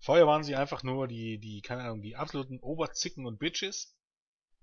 Vorher 0.00 0.26
waren 0.26 0.44
sie 0.44 0.56
einfach 0.56 0.82
nur 0.82 1.08
die, 1.08 1.38
die, 1.38 1.60
keine 1.60 1.82
Ahnung, 1.82 2.02
die 2.02 2.16
absoluten 2.16 2.58
Oberzicken 2.60 3.26
und 3.26 3.38
Bitches. 3.38 3.96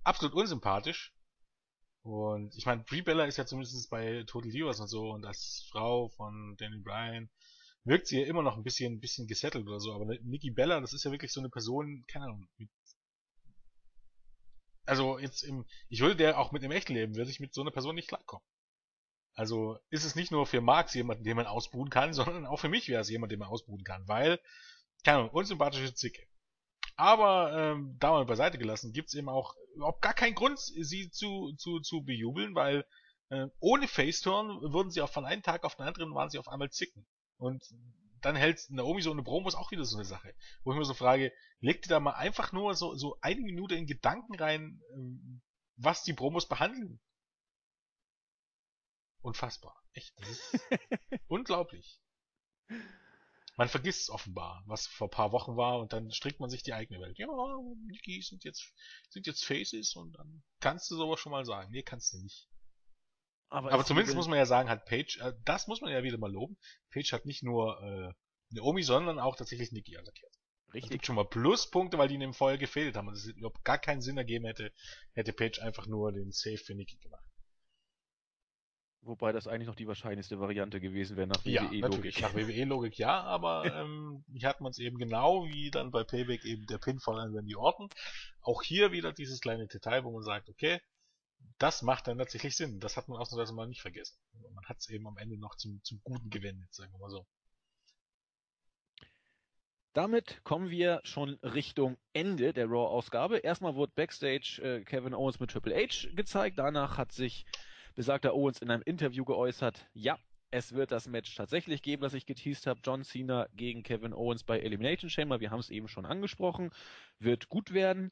Absolut 0.03 0.35
unsympathisch. 0.35 1.13
Und 2.03 2.55
ich 2.55 2.65
meine, 2.65 2.83
Brie 2.83 3.01
Bella 3.01 3.25
ist 3.25 3.37
ja 3.37 3.45
zumindest 3.45 3.89
bei 3.89 4.23
Total 4.27 4.51
Divas 4.51 4.79
und 4.79 4.87
so 4.87 5.09
und 5.09 5.25
als 5.25 5.67
Frau 5.71 6.09
von 6.09 6.55
Daniel 6.57 6.81
Bryan 6.81 7.29
wirkt 7.83 8.07
sie 8.07 8.19
ja 8.19 8.27
immer 8.27 8.43
noch 8.43 8.57
ein 8.57 8.63
bisschen, 8.63 8.93
ein 8.93 8.99
bisschen 8.99 9.27
gesettelt 9.27 9.67
oder 9.67 9.79
so, 9.79 9.93
aber 9.93 10.05
Nikki 10.21 10.51
Bella, 10.51 10.79
das 10.81 10.93
ist 10.93 11.03
ja 11.03 11.11
wirklich 11.11 11.31
so 11.33 11.39
eine 11.39 11.49
Person, 11.49 12.03
keine 12.07 12.25
Ahnung, 12.25 12.47
mit 12.57 12.69
also 14.85 15.19
jetzt 15.19 15.43
im, 15.43 15.65
ich 15.89 16.01
würde 16.01 16.15
der 16.15 16.39
auch 16.39 16.51
mit 16.51 16.63
dem 16.63 16.71
echten 16.71 16.93
Leben, 16.93 17.15
würde 17.15 17.31
ich 17.31 17.39
mit 17.39 17.53
so 17.53 17.61
einer 17.61 17.71
Person 17.71 17.95
nicht 17.95 18.07
klarkommen. 18.07 18.45
Also 19.33 19.77
ist 19.89 20.05
es 20.05 20.15
nicht 20.15 20.31
nur 20.31 20.45
für 20.45 20.61
Marx 20.61 20.93
jemanden, 20.93 21.23
den 21.23 21.35
man 21.35 21.47
ausbuhen 21.47 21.89
kann, 21.89 22.13
sondern 22.13 22.45
auch 22.45 22.59
für 22.59 22.69
mich 22.69 22.87
wäre 22.87 23.01
es 23.01 23.09
jemand, 23.09 23.31
den 23.31 23.39
man 23.39 23.49
ausbuhen 23.49 23.83
kann, 23.83 24.07
weil, 24.07 24.39
keine 25.03 25.19
Ahnung, 25.19 25.31
unsympathische 25.31 25.93
Zicke. 25.93 26.25
Aber 26.95 27.51
ähm, 27.53 27.97
da 27.99 28.11
mal 28.11 28.25
beiseite 28.25 28.57
gelassen, 28.57 28.93
gibt's 28.93 29.13
eben 29.15 29.27
auch 29.27 29.55
überhaupt 29.75 30.01
gar 30.01 30.13
keinen 30.13 30.35
Grund, 30.35 30.59
sie 30.59 31.09
zu, 31.11 31.53
zu, 31.57 31.81
zu 31.81 32.03
bejubeln, 32.03 32.55
weil 32.55 32.85
äh, 33.29 33.47
ohne 33.59 33.87
Faceturn 33.87 34.61
würden 34.61 34.91
sie 34.91 35.01
auch 35.01 35.09
von 35.09 35.25
einem 35.25 35.43
Tag 35.43 35.65
auf 35.65 35.75
den 35.75 35.85
anderen 35.85 36.13
waren 36.13 36.29
sie 36.29 36.39
auf 36.39 36.47
einmal 36.47 36.69
zicken. 36.69 37.05
Und 37.37 37.63
dann 38.25 38.35
hält 38.35 38.69
Naomi 38.69 39.03
so 39.03 39.11
eine 39.11 39.21
Promos 39.21 39.53
auch 39.53 39.69
wieder 39.69 39.85
so 39.85 39.97
eine 39.97 40.05
Sache. 40.05 40.35
Wo 40.63 40.71
ich 40.71 40.79
mir 40.79 40.85
so 40.85 40.95
frage, 40.95 41.31
legt 41.59 41.85
ihr 41.85 41.89
da 41.89 41.99
mal 41.99 42.15
einfach 42.15 42.51
nur 42.51 42.73
so, 42.73 42.95
so 42.95 43.19
eine 43.21 43.39
Minute 43.41 43.75
in 43.75 43.85
Gedanken 43.85 44.35
rein, 44.35 44.81
ähm, 44.93 45.41
was 45.75 46.03
die 46.03 46.13
Promos 46.13 46.47
behandeln? 46.47 46.99
Unfassbar. 49.21 49.79
Echt. 49.93 50.19
Das 50.19 50.29
ist 50.29 50.53
unglaublich. 51.27 52.01
Man 53.57 53.69
vergisst 53.69 54.01
es 54.01 54.09
offenbar, 54.09 54.63
was 54.65 54.87
vor 54.87 55.09
paar 55.09 55.31
Wochen 55.31 55.55
war 55.55 55.79
und 55.79 55.93
dann 55.93 56.11
strickt 56.11 56.39
man 56.39 56.49
sich 56.49 56.63
die 56.63 56.73
eigene 56.73 56.99
Welt. 56.99 57.17
Ja, 57.19 57.27
die 58.05 58.21
sind 58.21 58.43
jetzt, 58.43 58.73
sind 59.09 59.27
jetzt 59.27 59.45
Faces 59.45 59.95
und 59.95 60.13
dann 60.13 60.43
kannst 60.59 60.89
du 60.89 60.95
sowas 60.95 61.19
schon 61.19 61.31
mal 61.31 61.45
sagen. 61.45 61.69
Nee, 61.71 61.83
kannst 61.83 62.13
du 62.13 62.17
nicht. 62.17 62.49
Aber, 63.49 63.71
Aber 63.71 63.85
zumindest 63.85 64.15
muss 64.15 64.27
man 64.27 64.37
ja 64.37 64.45
sagen, 64.45 64.69
hat 64.69 64.85
Page, 64.85 65.19
äh, 65.21 65.33
das 65.45 65.67
muss 65.67 65.81
man 65.81 65.91
ja 65.91 66.03
wieder 66.03 66.17
mal 66.17 66.31
loben. 66.31 66.57
Page 66.91 67.11
hat 67.13 67.25
nicht 67.25 67.43
nur 67.43 67.81
äh, 67.81 68.13
Naomi, 68.49 68.83
sondern 68.83 69.19
auch 69.19 69.35
tatsächlich 69.35 69.71
Nikki 69.71 69.97
attackiert. 69.97 70.33
Richtig. 70.73 70.81
Das 70.81 70.89
gibt 70.89 71.05
schon 71.05 71.15
mal 71.15 71.25
Pluspunkte, 71.25 71.97
weil 71.97 72.07
die 72.07 72.15
in 72.15 72.19
dem 72.19 72.33
Feuer 72.33 72.57
gefehlt 72.57 72.97
haben 72.97 73.07
und 73.07 73.13
es 73.13 73.25
überhaupt 73.27 73.63
gar 73.63 73.77
keinen 73.77 74.01
Sinn 74.01 74.17
ergeben 74.17 74.45
hätte, 74.45 74.71
hätte 75.13 75.31
Page 75.31 75.59
einfach 75.59 75.87
nur 75.87 76.11
den 76.11 76.31
Save 76.31 76.57
für 76.57 76.75
Nikki 76.75 76.97
gemacht. 76.97 77.23
Wobei 79.05 79.31
das 79.31 79.47
eigentlich 79.47 79.67
noch 79.67 79.75
die 79.75 79.87
wahrscheinlichste 79.87 80.39
Variante 80.39 80.81
gewesen 80.81 81.15
wäre 81.15 81.27
nach 81.27 81.45
WWE-Logik. 81.45 82.19
Ja, 82.19 82.27
nach 82.27 82.35
WWE-Logik 82.35 82.97
ja, 82.97 83.21
aber 83.21 83.63
ähm, 83.75 84.25
hier 84.33 84.49
hat 84.49 84.61
man 84.61 84.71
es 84.71 84.79
eben 84.79 84.97
genau 84.97 85.45
wie 85.45 85.69
dann 85.69 85.91
bei 85.91 86.03
Payback 86.03 86.43
eben 86.43 86.65
der 86.65 86.79
Pinfall 86.79 87.19
an 87.19 87.35
Randy 87.35 87.55
Orton. 87.55 87.87
Auch 88.41 88.63
hier 88.63 88.91
wieder 88.91 89.13
dieses 89.13 89.41
kleine 89.41 89.67
Detail, 89.67 90.03
wo 90.03 90.11
man 90.11 90.23
sagt, 90.23 90.49
okay, 90.49 90.81
das 91.57 91.81
macht 91.81 92.07
dann 92.07 92.17
tatsächlich 92.17 92.55
Sinn. 92.55 92.79
Das 92.79 92.97
hat 92.97 93.07
man 93.07 93.17
ausnahmsweise 93.17 93.53
mal 93.53 93.67
nicht 93.67 93.81
vergessen. 93.81 94.17
Man 94.53 94.65
hat 94.65 94.77
es 94.79 94.89
eben 94.89 95.07
am 95.07 95.17
Ende 95.17 95.37
noch 95.37 95.55
zum, 95.55 95.81
zum 95.83 96.01
Guten 96.03 96.29
gewendet, 96.29 96.73
sagen 96.73 96.91
wir 96.93 96.99
mal 96.99 97.09
so. 97.09 97.25
Damit 99.93 100.43
kommen 100.43 100.69
wir 100.69 100.99
schon 101.05 101.35
Richtung 101.41 101.97
Ende 102.11 102.51
der 102.51 102.65
Raw-Ausgabe. 102.65 103.37
Erstmal 103.37 103.75
wurde 103.75 103.93
Backstage 103.95 104.59
äh, 104.61 104.83
Kevin 104.83 105.13
Owens 105.13 105.39
mit 105.39 105.51
Triple 105.51 105.73
H 105.73 106.09
gezeigt. 106.13 106.59
Danach 106.59 106.97
hat 106.97 107.13
sich 107.13 107.45
besagter 107.95 108.33
Owens 108.33 108.61
in 108.61 108.69
einem 108.69 108.83
Interview 108.83 109.23
geäußert, 109.23 109.87
ja, 109.93 110.19
es 110.51 110.73
wird 110.73 110.91
das 110.91 111.07
Match 111.07 111.35
tatsächlich 111.35 111.81
geben, 111.81 112.01
das 112.01 112.13
ich 112.13 112.25
geteased 112.25 112.67
habe. 112.67 112.79
John 112.83 113.03
Cena 113.03 113.47
gegen 113.55 113.83
Kevin 113.83 114.13
Owens 114.13 114.43
bei 114.43 114.59
Elimination 114.59 115.09
Chamber. 115.09 115.39
Wir 115.39 115.51
haben 115.51 115.59
es 115.59 115.69
eben 115.69 115.87
schon 115.87 116.05
angesprochen. 116.05 116.71
Wird 117.19 117.49
gut 117.49 117.73
werden. 117.73 118.09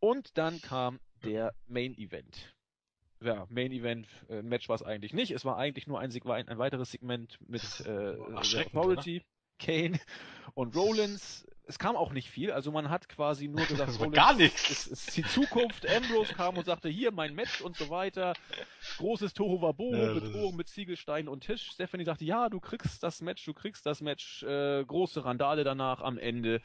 Und 0.00 0.36
dann 0.36 0.60
kam 0.60 1.00
der 1.22 1.54
Main 1.66 1.96
Event 1.96 2.55
ja, 3.20 3.46
Main 3.48 3.72
Event 3.72 4.06
äh, 4.28 4.42
Match 4.42 4.68
war 4.68 4.76
es 4.76 4.82
eigentlich 4.82 5.12
nicht. 5.12 5.30
Es 5.30 5.44
war 5.44 5.56
eigentlich 5.56 5.86
nur 5.86 6.00
ein, 6.00 6.10
ein, 6.12 6.48
ein 6.48 6.58
weiteres 6.58 6.90
Segment 6.90 7.38
mit 7.48 7.62
äh, 7.86 8.16
Authority, 8.34 9.22
Kane 9.58 9.98
und 10.54 10.76
Rollins. 10.76 11.46
Es 11.68 11.80
kam 11.80 11.96
auch 11.96 12.12
nicht 12.12 12.30
viel, 12.30 12.52
also 12.52 12.70
man 12.70 12.90
hat 12.90 13.08
quasi 13.08 13.48
nur 13.48 13.66
gesagt, 13.66 13.98
war 13.98 14.10
gar 14.10 14.34
nichts. 14.34 14.70
Ist, 14.70 14.86
ist 14.86 15.16
die 15.16 15.24
Zukunft. 15.24 15.88
Ambrose 15.88 16.32
kam 16.34 16.56
und 16.56 16.64
sagte, 16.64 16.88
hier 16.88 17.10
mein 17.10 17.34
Match 17.34 17.60
und 17.60 17.76
so 17.76 17.90
weiter. 17.90 18.34
Großes 18.98 19.34
Tohuwabo, 19.34 19.94
ja, 19.94 20.14
Bedrohung 20.14 20.56
mit 20.56 20.68
Ziegelstein 20.68 21.26
und 21.26 21.40
Tisch. 21.40 21.70
Stephanie 21.72 22.04
sagte, 22.04 22.24
ja, 22.24 22.48
du 22.48 22.60
kriegst 22.60 23.02
das 23.02 23.20
Match, 23.20 23.44
du 23.44 23.52
kriegst 23.52 23.84
das 23.84 24.00
Match. 24.00 24.44
Äh, 24.44 24.84
große 24.84 25.24
Randale 25.24 25.64
danach 25.64 26.00
am 26.00 26.18
Ende. 26.18 26.60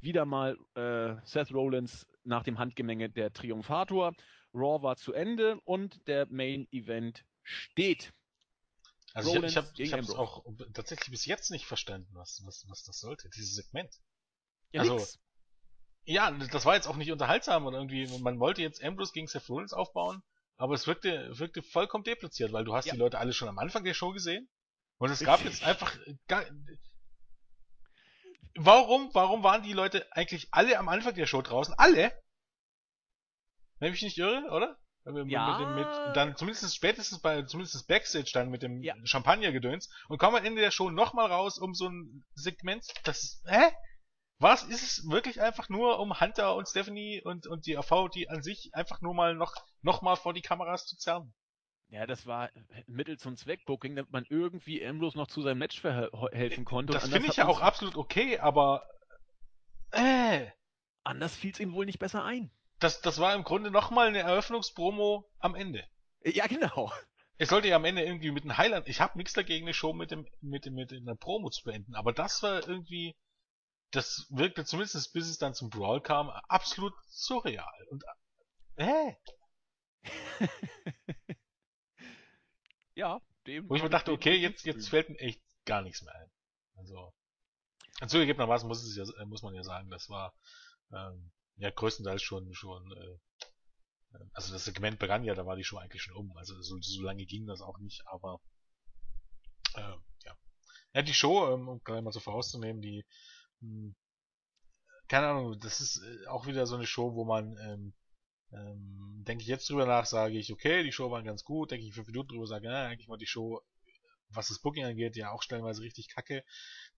Wieder 0.00 0.24
mal 0.24 0.58
äh, 0.74 1.14
Seth 1.24 1.54
Rollins 1.54 2.06
nach 2.24 2.42
dem 2.42 2.58
Handgemenge 2.58 3.08
der 3.08 3.32
Triumphator. 3.32 4.14
Raw 4.54 4.82
war 4.82 4.96
zu 4.96 5.12
Ende 5.12 5.60
und 5.64 6.06
der 6.08 6.26
Main 6.30 6.68
Event 6.70 7.24
steht. 7.42 8.12
Also 9.14 9.30
Rollins 9.30 9.56
ich, 9.74 9.80
ich 9.80 9.92
habe 9.92 10.02
es 10.02 10.10
auch 10.10 10.44
tatsächlich 10.72 11.10
bis 11.10 11.26
jetzt 11.26 11.50
nicht 11.50 11.66
verstanden, 11.66 12.08
was, 12.14 12.42
was, 12.44 12.64
was 12.68 12.82
das 12.82 12.98
sollte, 13.00 13.28
dieses 13.30 13.54
Segment. 13.54 13.92
Ja, 14.72 14.82
also, 14.82 14.96
nix. 14.96 15.18
ja, 16.04 16.30
das 16.30 16.64
war 16.64 16.76
jetzt 16.76 16.86
auch 16.86 16.96
nicht 16.96 17.12
unterhaltsam 17.12 17.66
und 17.66 17.74
irgendwie, 17.74 18.06
man 18.20 18.40
wollte 18.40 18.62
jetzt 18.62 18.82
Ambrose 18.82 19.12
gegen 19.12 19.26
Seth 19.26 19.48
Rollins 19.50 19.74
aufbauen, 19.74 20.22
aber 20.56 20.74
es 20.74 20.86
wirkte, 20.86 21.38
wirkte 21.38 21.62
vollkommen 21.62 22.04
deplatziert, 22.04 22.52
weil 22.52 22.64
du 22.64 22.74
hast 22.74 22.86
ja. 22.86 22.94
die 22.94 22.98
Leute 22.98 23.18
alle 23.18 23.34
schon 23.34 23.48
am 23.48 23.58
Anfang 23.58 23.84
der 23.84 23.94
Show 23.94 24.12
gesehen 24.12 24.48
und 24.96 25.10
es 25.10 25.20
gab 25.20 25.44
jetzt 25.44 25.62
einfach 25.62 25.94
gar, 26.26 26.46
Warum, 28.54 29.08
warum 29.14 29.42
waren 29.42 29.62
die 29.62 29.72
Leute 29.72 30.06
eigentlich 30.12 30.48
alle 30.50 30.78
am 30.78 30.88
Anfang 30.88 31.14
der 31.14 31.26
Show 31.26 31.40
draußen? 31.40 31.74
Alle? 31.78 32.12
Wenn 33.82 33.92
ich 33.92 34.00
mich 34.00 34.16
nicht 34.16 34.18
irre, 34.18 34.48
oder? 34.52 34.78
Ja. 35.04 35.58
Mit 35.58 35.66
dem, 35.66 35.74
mit, 35.74 36.16
dann 36.16 36.36
zumindest 36.36 36.72
spätestens 36.72 37.20
bei, 37.20 37.42
zumindest 37.42 37.88
Backstage 37.88 38.30
dann 38.32 38.48
mit 38.48 38.62
dem 38.62 38.80
ja. 38.80 38.94
Champagner-Gedöns 39.02 39.90
und 40.06 40.18
kommen 40.18 40.36
am 40.36 40.44
Ende 40.44 40.60
der 40.60 40.70
Show 40.70 40.88
nochmal 40.90 41.26
raus 41.32 41.58
um 41.58 41.74
so 41.74 41.88
ein 41.88 42.24
Segment, 42.34 42.86
das, 43.02 43.42
hä? 43.44 43.72
Was 44.38 44.62
ist 44.62 44.84
es 44.84 45.10
wirklich 45.10 45.42
einfach 45.42 45.68
nur, 45.68 45.98
um 45.98 46.20
Hunter 46.20 46.54
und 46.54 46.68
Stephanie 46.68 47.22
und, 47.24 47.48
und 47.48 47.66
die 47.66 47.76
AV, 47.76 48.08
die 48.14 48.28
an 48.28 48.44
sich 48.44 48.70
einfach 48.72 49.00
nur 49.00 49.14
mal 49.14 49.34
noch, 49.34 49.56
noch 49.80 50.00
mal 50.00 50.14
vor 50.14 50.32
die 50.32 50.42
Kameras 50.42 50.86
zu 50.86 50.96
zerren? 50.96 51.34
Ja, 51.88 52.06
das 52.06 52.24
war 52.24 52.50
Mittel 52.86 53.18
zum 53.18 53.36
Zweckbooking, 53.36 53.96
damit 53.96 54.12
man 54.12 54.24
irgendwie 54.28 54.86
Ambrose 54.86 55.18
noch 55.18 55.26
zu 55.26 55.42
seinem 55.42 55.58
Match 55.58 55.80
verhelfen 55.80 56.64
konnte. 56.64 56.92
Das 56.92 57.08
finde 57.08 57.26
ich 57.26 57.36
ja 57.36 57.48
auch 57.48 57.60
absolut 57.60 57.96
okay, 57.96 58.38
aber, 58.38 58.88
äh. 59.90 60.46
Anders 61.02 61.34
fiel 61.34 61.50
es 61.50 61.58
ihm 61.58 61.72
wohl 61.72 61.86
nicht 61.86 61.98
besser 61.98 62.22
ein 62.22 62.52
das, 62.82 63.00
das 63.00 63.18
war 63.18 63.34
im 63.34 63.44
Grunde 63.44 63.70
nochmal 63.70 64.08
eine 64.08 64.20
Eröffnungspromo 64.20 65.30
am 65.38 65.54
Ende. 65.54 65.86
Ja, 66.24 66.46
genau. 66.46 66.92
Es 67.38 67.48
sollte 67.48 67.68
ja 67.68 67.76
am 67.76 67.84
Ende 67.84 68.02
irgendwie 68.02 68.30
mit 68.30 68.44
einem 68.44 68.56
Highlight. 68.56 68.88
Ich 68.88 69.00
habe 69.00 69.18
nichts 69.18 69.32
dagegen, 69.32 69.66
eine 69.66 69.74
Show 69.74 69.92
mit 69.92 70.10
dem, 70.10 70.28
mit 70.40 70.64
dem, 70.64 70.74
mit 70.74 70.92
einer 70.92 71.16
Promo 71.16 71.50
zu 71.50 71.64
beenden, 71.64 71.94
aber 71.94 72.12
das 72.12 72.42
war 72.42 72.66
irgendwie, 72.68 73.16
das 73.90 74.26
wirkte 74.30 74.64
zumindest 74.64 75.12
bis 75.12 75.28
es 75.28 75.38
dann 75.38 75.54
zum 75.54 75.70
Brawl 75.70 76.00
kam, 76.00 76.30
absolut 76.30 76.94
surreal. 77.08 77.86
Und, 77.90 78.04
äh. 78.76 79.14
ja, 82.94 83.20
dem. 83.46 83.68
Wo 83.68 83.74
ich 83.74 83.82
mir 83.82 83.90
dachte, 83.90 84.12
okay, 84.12 84.34
jetzt, 84.34 84.64
jetzt 84.64 84.88
fällt 84.88 85.08
mir 85.08 85.18
echt 85.18 85.42
gar 85.64 85.82
nichts 85.82 86.02
mehr 86.02 86.14
ein. 86.14 86.30
Also, 86.76 87.12
zugegebenermaßen 88.06 88.68
muss 88.68 88.82
es 88.82 88.96
ja, 88.96 89.24
muss 89.26 89.42
man 89.42 89.54
ja 89.54 89.62
sagen, 89.62 89.90
das 89.90 90.08
war, 90.08 90.34
ähm, 90.92 91.32
ja, 91.62 91.70
größtenteils 91.70 92.22
schon, 92.22 92.52
schon, 92.54 92.92
äh, 92.92 94.18
also 94.32 94.52
das 94.52 94.64
Segment 94.64 94.98
begann 94.98 95.22
ja, 95.22 95.34
da 95.34 95.46
war 95.46 95.54
die 95.54 95.62
Show 95.64 95.78
eigentlich 95.78 96.02
schon 96.02 96.16
um. 96.16 96.36
Also 96.36 96.60
so, 96.60 96.76
so 96.80 97.02
lange 97.02 97.24
ging 97.24 97.46
das 97.46 97.60
auch 97.60 97.78
nicht, 97.78 98.02
aber 98.06 98.40
äh, 99.74 99.96
ja. 100.24 100.36
Ja, 100.92 101.02
die 101.02 101.14
Show, 101.14 101.54
ähm, 101.54 101.68
um 101.68 101.80
gleich 101.84 102.02
mal 102.02 102.10
so 102.10 102.18
vorauszunehmen, 102.18 102.82
die, 102.82 103.04
mh, 103.60 103.68
hm, 103.68 103.96
keine 105.08 105.28
Ahnung, 105.28 105.58
das 105.60 105.80
ist 105.80 106.02
äh, 106.02 106.26
auch 106.26 106.46
wieder 106.46 106.66
so 106.66 106.74
eine 106.74 106.86
Show, 106.86 107.14
wo 107.14 107.24
man, 107.24 107.56
ähm, 107.58 107.94
ähm, 108.52 109.22
denke 109.24 109.42
ich 109.42 109.48
jetzt 109.48 109.70
drüber 109.70 109.86
nach, 109.86 110.06
sage 110.06 110.36
ich, 110.36 110.52
okay, 110.52 110.82
die 110.82 110.92
Show 110.92 111.12
war 111.12 111.22
ganz 111.22 111.44
gut, 111.44 111.70
denke 111.70 111.86
ich 111.86 111.94
fünf 111.94 112.08
Minuten 112.08 112.28
drüber, 112.30 112.46
sage, 112.48 112.66
ja, 112.66 112.88
eigentlich 112.88 113.08
war 113.08 113.18
die 113.18 113.26
Show, 113.26 113.62
was 114.30 114.48
das 114.48 114.58
Booking 114.58 114.84
angeht, 114.84 115.14
ja 115.16 115.30
auch 115.30 115.42
stellenweise 115.42 115.82
richtig 115.82 116.08
kacke. 116.08 116.44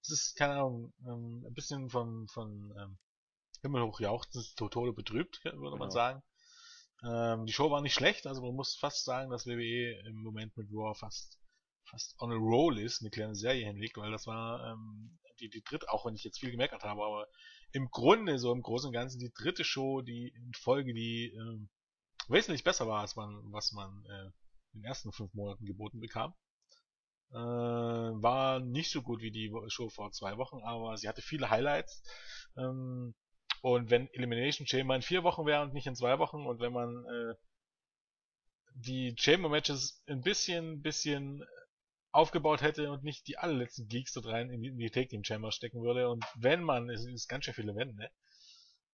Das 0.01 0.11
ist, 0.11 0.37
keine 0.37 0.55
Ahnung, 0.55 0.95
ähm, 1.07 1.45
ein 1.47 1.55
bisschen 1.55 1.91
von, 1.91 2.27
von 2.29 2.75
ähm, 2.79 2.99
himmelhoch 3.65 4.01
jauchzend, 4.01 4.45
zu 4.45 4.69
Tode 4.69 4.93
betrübt, 4.93 5.45
würde 5.45 5.59
genau. 5.59 5.77
man 5.77 5.91
sagen. 5.91 6.23
Ähm, 7.03 7.47
die 7.47 7.53
Show 7.53 7.71
war 7.71 7.81
nicht 7.81 7.95
schlecht, 7.95 8.27
also 8.27 8.43
man 8.43 8.55
muss 8.55 8.77
fast 8.77 9.05
sagen, 9.05 9.31
dass 9.31 9.47
WWE 9.47 10.01
im 10.07 10.23
Moment 10.23 10.57
mit 10.57 10.69
Raw 10.73 10.95
fast 10.95 11.39
fast 11.87 12.15
on 12.19 12.33
a 12.33 12.37
roll 12.37 12.79
ist, 12.79 13.03
eine 13.03 13.11
kleine 13.11 13.35
Serie 13.35 13.67
hinlegt, 13.67 13.97
weil 13.97 14.11
das 14.11 14.27
war 14.27 14.73
ähm, 14.73 15.19
die, 15.41 15.49
die 15.49 15.63
dritte, 15.63 15.91
auch 15.91 16.07
wenn 16.07 16.15
ich 16.15 16.25
jetzt 16.25 16.39
viel 16.39 16.51
gemeckert 16.51 16.83
habe, 16.83 17.05
aber 17.05 17.27
im 17.73 17.91
Grunde, 17.91 18.39
so 18.39 18.53
im 18.53 18.63
Großen 18.63 18.89
und 18.89 18.95
Ganzen, 18.95 19.19
die 19.19 19.33
dritte 19.33 19.65
Show, 19.65 20.01
die 20.01 20.29
in 20.29 20.53
Folge, 20.55 20.95
die 20.95 21.35
ähm, 21.35 21.69
wesentlich 22.29 22.65
besser 22.65 22.87
war, 22.87 23.01
als 23.01 23.17
man, 23.17 23.41
was 23.53 23.73
man 23.73 24.05
äh, 24.07 24.27
in 24.73 24.81
den 24.81 24.85
ersten 24.85 25.13
fünf 25.13 25.35
Monaten 25.35 25.67
geboten 25.67 26.01
bekam. 26.01 26.35
Äh, 27.31 27.37
war 27.37 28.61
nicht 28.61 28.91
so 28.91 29.03
gut 29.03 29.21
wie 29.21 29.33
die 29.33 29.53
Show 29.69 29.89
vor 29.89 30.13
zwei 30.13 30.37
Wochen, 30.37 30.63
aber 30.63 30.97
sie 30.97 31.09
hatte 31.09 31.23
viele 31.23 31.51
Highlights. 31.51 32.03
Ähm, 32.57 33.15
und 33.65 33.89
wenn 33.89 34.13
Elimination 34.13 34.67
Chamber 34.67 34.95
in 34.95 35.01
vier 35.01 35.23
Wochen 35.23 35.47
wäre 35.47 35.63
und 35.63 35.73
nicht 35.73 35.87
in 35.87 35.97
zwei 35.97 36.19
Wochen 36.19 36.45
und 36.45 36.61
wenn 36.61 36.75
man 36.75 37.07
äh, 37.07 37.35
die 38.75 39.15
Chamber 39.17 39.49
Matches 39.49 40.03
ein 40.07 40.21
bisschen, 40.21 40.83
bisschen 40.83 41.43
aufgebaut 42.11 42.61
hätte 42.61 42.93
und 42.93 43.05
nicht 43.05 43.27
die 43.27 43.39
allerletzten 43.39 43.89
Geeks 43.89 44.13
dort 44.13 44.27
rein 44.27 44.51
in 44.51 44.61
die, 44.61 44.69
in 44.69 44.77
die 44.77 44.91
Take 44.91 45.09
Team 45.09 45.25
Chamber 45.25 45.51
stecken 45.51 45.81
würde 45.81 46.11
und 46.11 46.23
wenn 46.35 46.63
man, 46.63 46.91
es 46.91 47.07
ist 47.07 47.27
ganz 47.27 47.47
schön 47.47 47.55
viele 47.55 47.75
Wenn, 47.75 47.95
ne? 47.95 48.11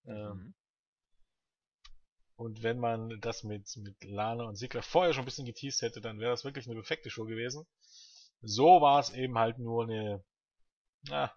Ähm, 0.06 0.36
mhm. 0.36 0.54
Und 2.36 2.62
wenn 2.62 2.78
man 2.78 3.18
das 3.20 3.42
mit, 3.42 3.76
mit 3.76 4.04
Lana 4.04 4.44
und 4.44 4.54
Sigler 4.54 4.82
vorher 4.82 5.12
schon 5.12 5.24
ein 5.24 5.26
bisschen 5.26 5.46
geteased 5.46 5.82
hätte, 5.82 6.00
dann 6.00 6.20
wäre 6.20 6.30
das 6.30 6.44
wirklich 6.44 6.66
eine 6.66 6.76
perfekte 6.76 7.10
Show 7.10 7.24
gewesen. 7.24 7.66
So 8.40 8.80
war 8.80 9.00
es 9.00 9.10
eben 9.10 9.36
halt 9.36 9.58
nur 9.58 9.82
eine, 9.82 10.24
na, 11.02 11.34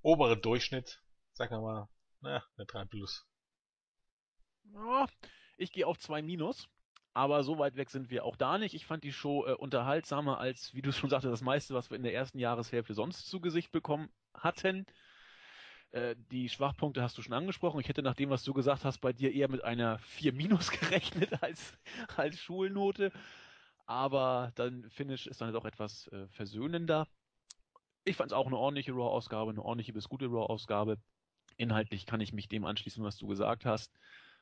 obere 0.00 0.38
Durchschnitt 0.38 1.03
sagen 1.34 1.54
wir 1.54 1.60
mal, 1.60 1.88
Na, 2.20 2.42
eine 2.56 2.66
3 2.66 2.84
plus. 2.86 3.26
Ja, 4.72 5.06
ich 5.58 5.72
gehe 5.72 5.86
auf 5.86 5.98
2 5.98 6.22
minus. 6.22 6.68
Aber 7.16 7.44
so 7.44 7.58
weit 7.58 7.76
weg 7.76 7.90
sind 7.90 8.10
wir 8.10 8.24
auch 8.24 8.34
da 8.34 8.58
nicht. 8.58 8.74
Ich 8.74 8.86
fand 8.86 9.04
die 9.04 9.12
Show 9.12 9.46
äh, 9.46 9.52
unterhaltsamer 9.52 10.38
als, 10.38 10.74
wie 10.74 10.82
du 10.82 10.92
schon 10.92 11.10
sagtest, 11.10 11.32
das 11.32 11.42
meiste, 11.42 11.72
was 11.72 11.90
wir 11.90 11.96
in 11.96 12.02
der 12.02 12.14
ersten 12.14 12.40
Jahreshälfte 12.40 12.92
sonst 12.92 13.28
zu 13.28 13.40
Gesicht 13.40 13.70
bekommen 13.70 14.10
hatten. 14.34 14.84
Äh, 15.92 16.16
die 16.32 16.48
Schwachpunkte 16.48 17.02
hast 17.02 17.16
du 17.16 17.22
schon 17.22 17.34
angesprochen. 17.34 17.78
Ich 17.80 17.88
hätte 17.88 18.02
nach 18.02 18.16
dem, 18.16 18.30
was 18.30 18.42
du 18.42 18.52
gesagt 18.52 18.84
hast, 18.84 18.98
bei 18.98 19.12
dir 19.12 19.32
eher 19.32 19.48
mit 19.48 19.62
einer 19.62 19.98
4 20.00 20.32
minus 20.32 20.70
gerechnet 20.80 21.40
als, 21.40 21.78
als 22.16 22.36
Schulnote. 22.40 23.12
Aber 23.86 24.50
dann 24.56 24.90
Finish 24.90 25.28
ist 25.28 25.40
dann 25.40 25.52
doch 25.52 25.66
etwas 25.66 26.08
äh, 26.08 26.26
versöhnender. 26.28 27.06
Ich 28.04 28.16
fand 28.16 28.32
es 28.32 28.36
auch 28.36 28.46
eine 28.46 28.56
ordentliche 28.56 28.92
Raw-Ausgabe, 28.92 29.52
eine 29.52 29.62
ordentliche 29.62 29.92
bis 29.92 30.08
gute 30.08 30.26
Raw-Ausgabe. 30.26 30.98
Inhaltlich 31.56 32.06
kann 32.06 32.20
ich 32.20 32.32
mich 32.32 32.48
dem 32.48 32.64
anschließen, 32.64 33.02
was 33.04 33.16
du 33.16 33.26
gesagt 33.26 33.64
hast 33.64 33.92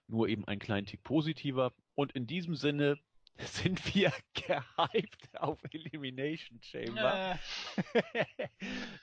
nur 0.09 0.29
eben 0.29 0.47
einen 0.47 0.61
kleinen 0.61 0.87
Tick 0.87 1.03
positiver. 1.03 1.73
Und 1.95 2.13
in 2.13 2.27
diesem 2.27 2.55
Sinne 2.55 2.99
sind 3.39 3.95
wir 3.95 4.13
gehypt 4.35 5.41
auf 5.41 5.59
Elimination 5.71 6.61
Chamber. 6.63 7.39
Äh. 7.95 8.13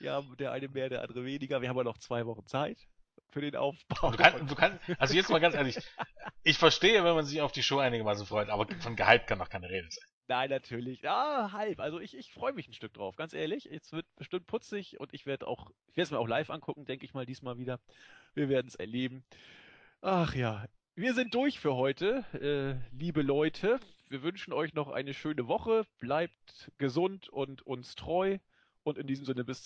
ja, 0.00 0.22
der 0.38 0.52
eine 0.52 0.68
mehr, 0.68 0.88
der 0.88 1.02
andere 1.02 1.24
weniger. 1.24 1.60
Wir 1.60 1.68
haben 1.68 1.76
ja 1.76 1.84
noch 1.84 1.98
zwei 1.98 2.24
Wochen 2.26 2.46
Zeit 2.46 2.78
für 3.30 3.40
den 3.40 3.54
Aufbau. 3.54 4.10
Du 4.10 4.16
kannst, 4.16 4.50
du 4.50 4.54
kannst, 4.54 4.80
also 4.98 5.14
jetzt 5.14 5.30
mal 5.30 5.40
ganz 5.40 5.54
ehrlich, 5.54 5.78
ich 6.42 6.58
verstehe, 6.58 7.04
wenn 7.04 7.14
man 7.14 7.24
sich 7.24 7.40
auf 7.40 7.52
die 7.52 7.62
Show 7.62 7.78
einigermaßen 7.78 8.26
freut, 8.26 8.48
aber 8.48 8.66
von 8.80 8.96
gehypt 8.96 9.28
kann 9.28 9.38
doch 9.38 9.48
keine 9.48 9.68
Rede 9.68 9.88
sein. 9.88 10.08
Nein, 10.30 10.48
natürlich. 10.48 11.02
Ja, 11.02 11.50
halb. 11.50 11.80
Also 11.80 11.98
ich, 11.98 12.16
ich 12.16 12.32
freue 12.32 12.52
mich 12.52 12.68
ein 12.68 12.72
Stück 12.72 12.94
drauf, 12.94 13.16
ganz 13.16 13.32
ehrlich. 13.32 13.68
Es 13.68 13.90
wird 13.90 14.06
bestimmt 14.14 14.46
putzig 14.46 15.00
und 15.00 15.12
ich 15.12 15.26
werde 15.26 15.48
auch, 15.48 15.72
ich 15.88 15.96
werde 15.96 16.04
es 16.04 16.10
mir 16.12 16.20
auch 16.20 16.28
live 16.28 16.50
angucken, 16.50 16.84
denke 16.84 17.04
ich 17.04 17.14
mal 17.14 17.26
diesmal 17.26 17.58
wieder. 17.58 17.80
Wir 18.34 18.48
werden 18.48 18.68
es 18.68 18.76
erleben. 18.76 19.24
Ach 20.02 20.32
ja, 20.36 20.66
wir 20.94 21.14
sind 21.14 21.34
durch 21.34 21.58
für 21.58 21.74
heute, 21.74 22.24
äh, 22.34 22.96
liebe 22.96 23.22
Leute. 23.22 23.80
Wir 24.08 24.22
wünschen 24.22 24.52
euch 24.52 24.72
noch 24.72 24.86
eine 24.86 25.14
schöne 25.14 25.48
Woche. 25.48 25.84
Bleibt 25.98 26.70
gesund 26.78 27.28
und 27.28 27.66
uns 27.66 27.96
treu. 27.96 28.38
Und 28.84 28.98
in 28.98 29.08
diesem 29.08 29.24
Sinne 29.24 29.42
bis 29.42 29.58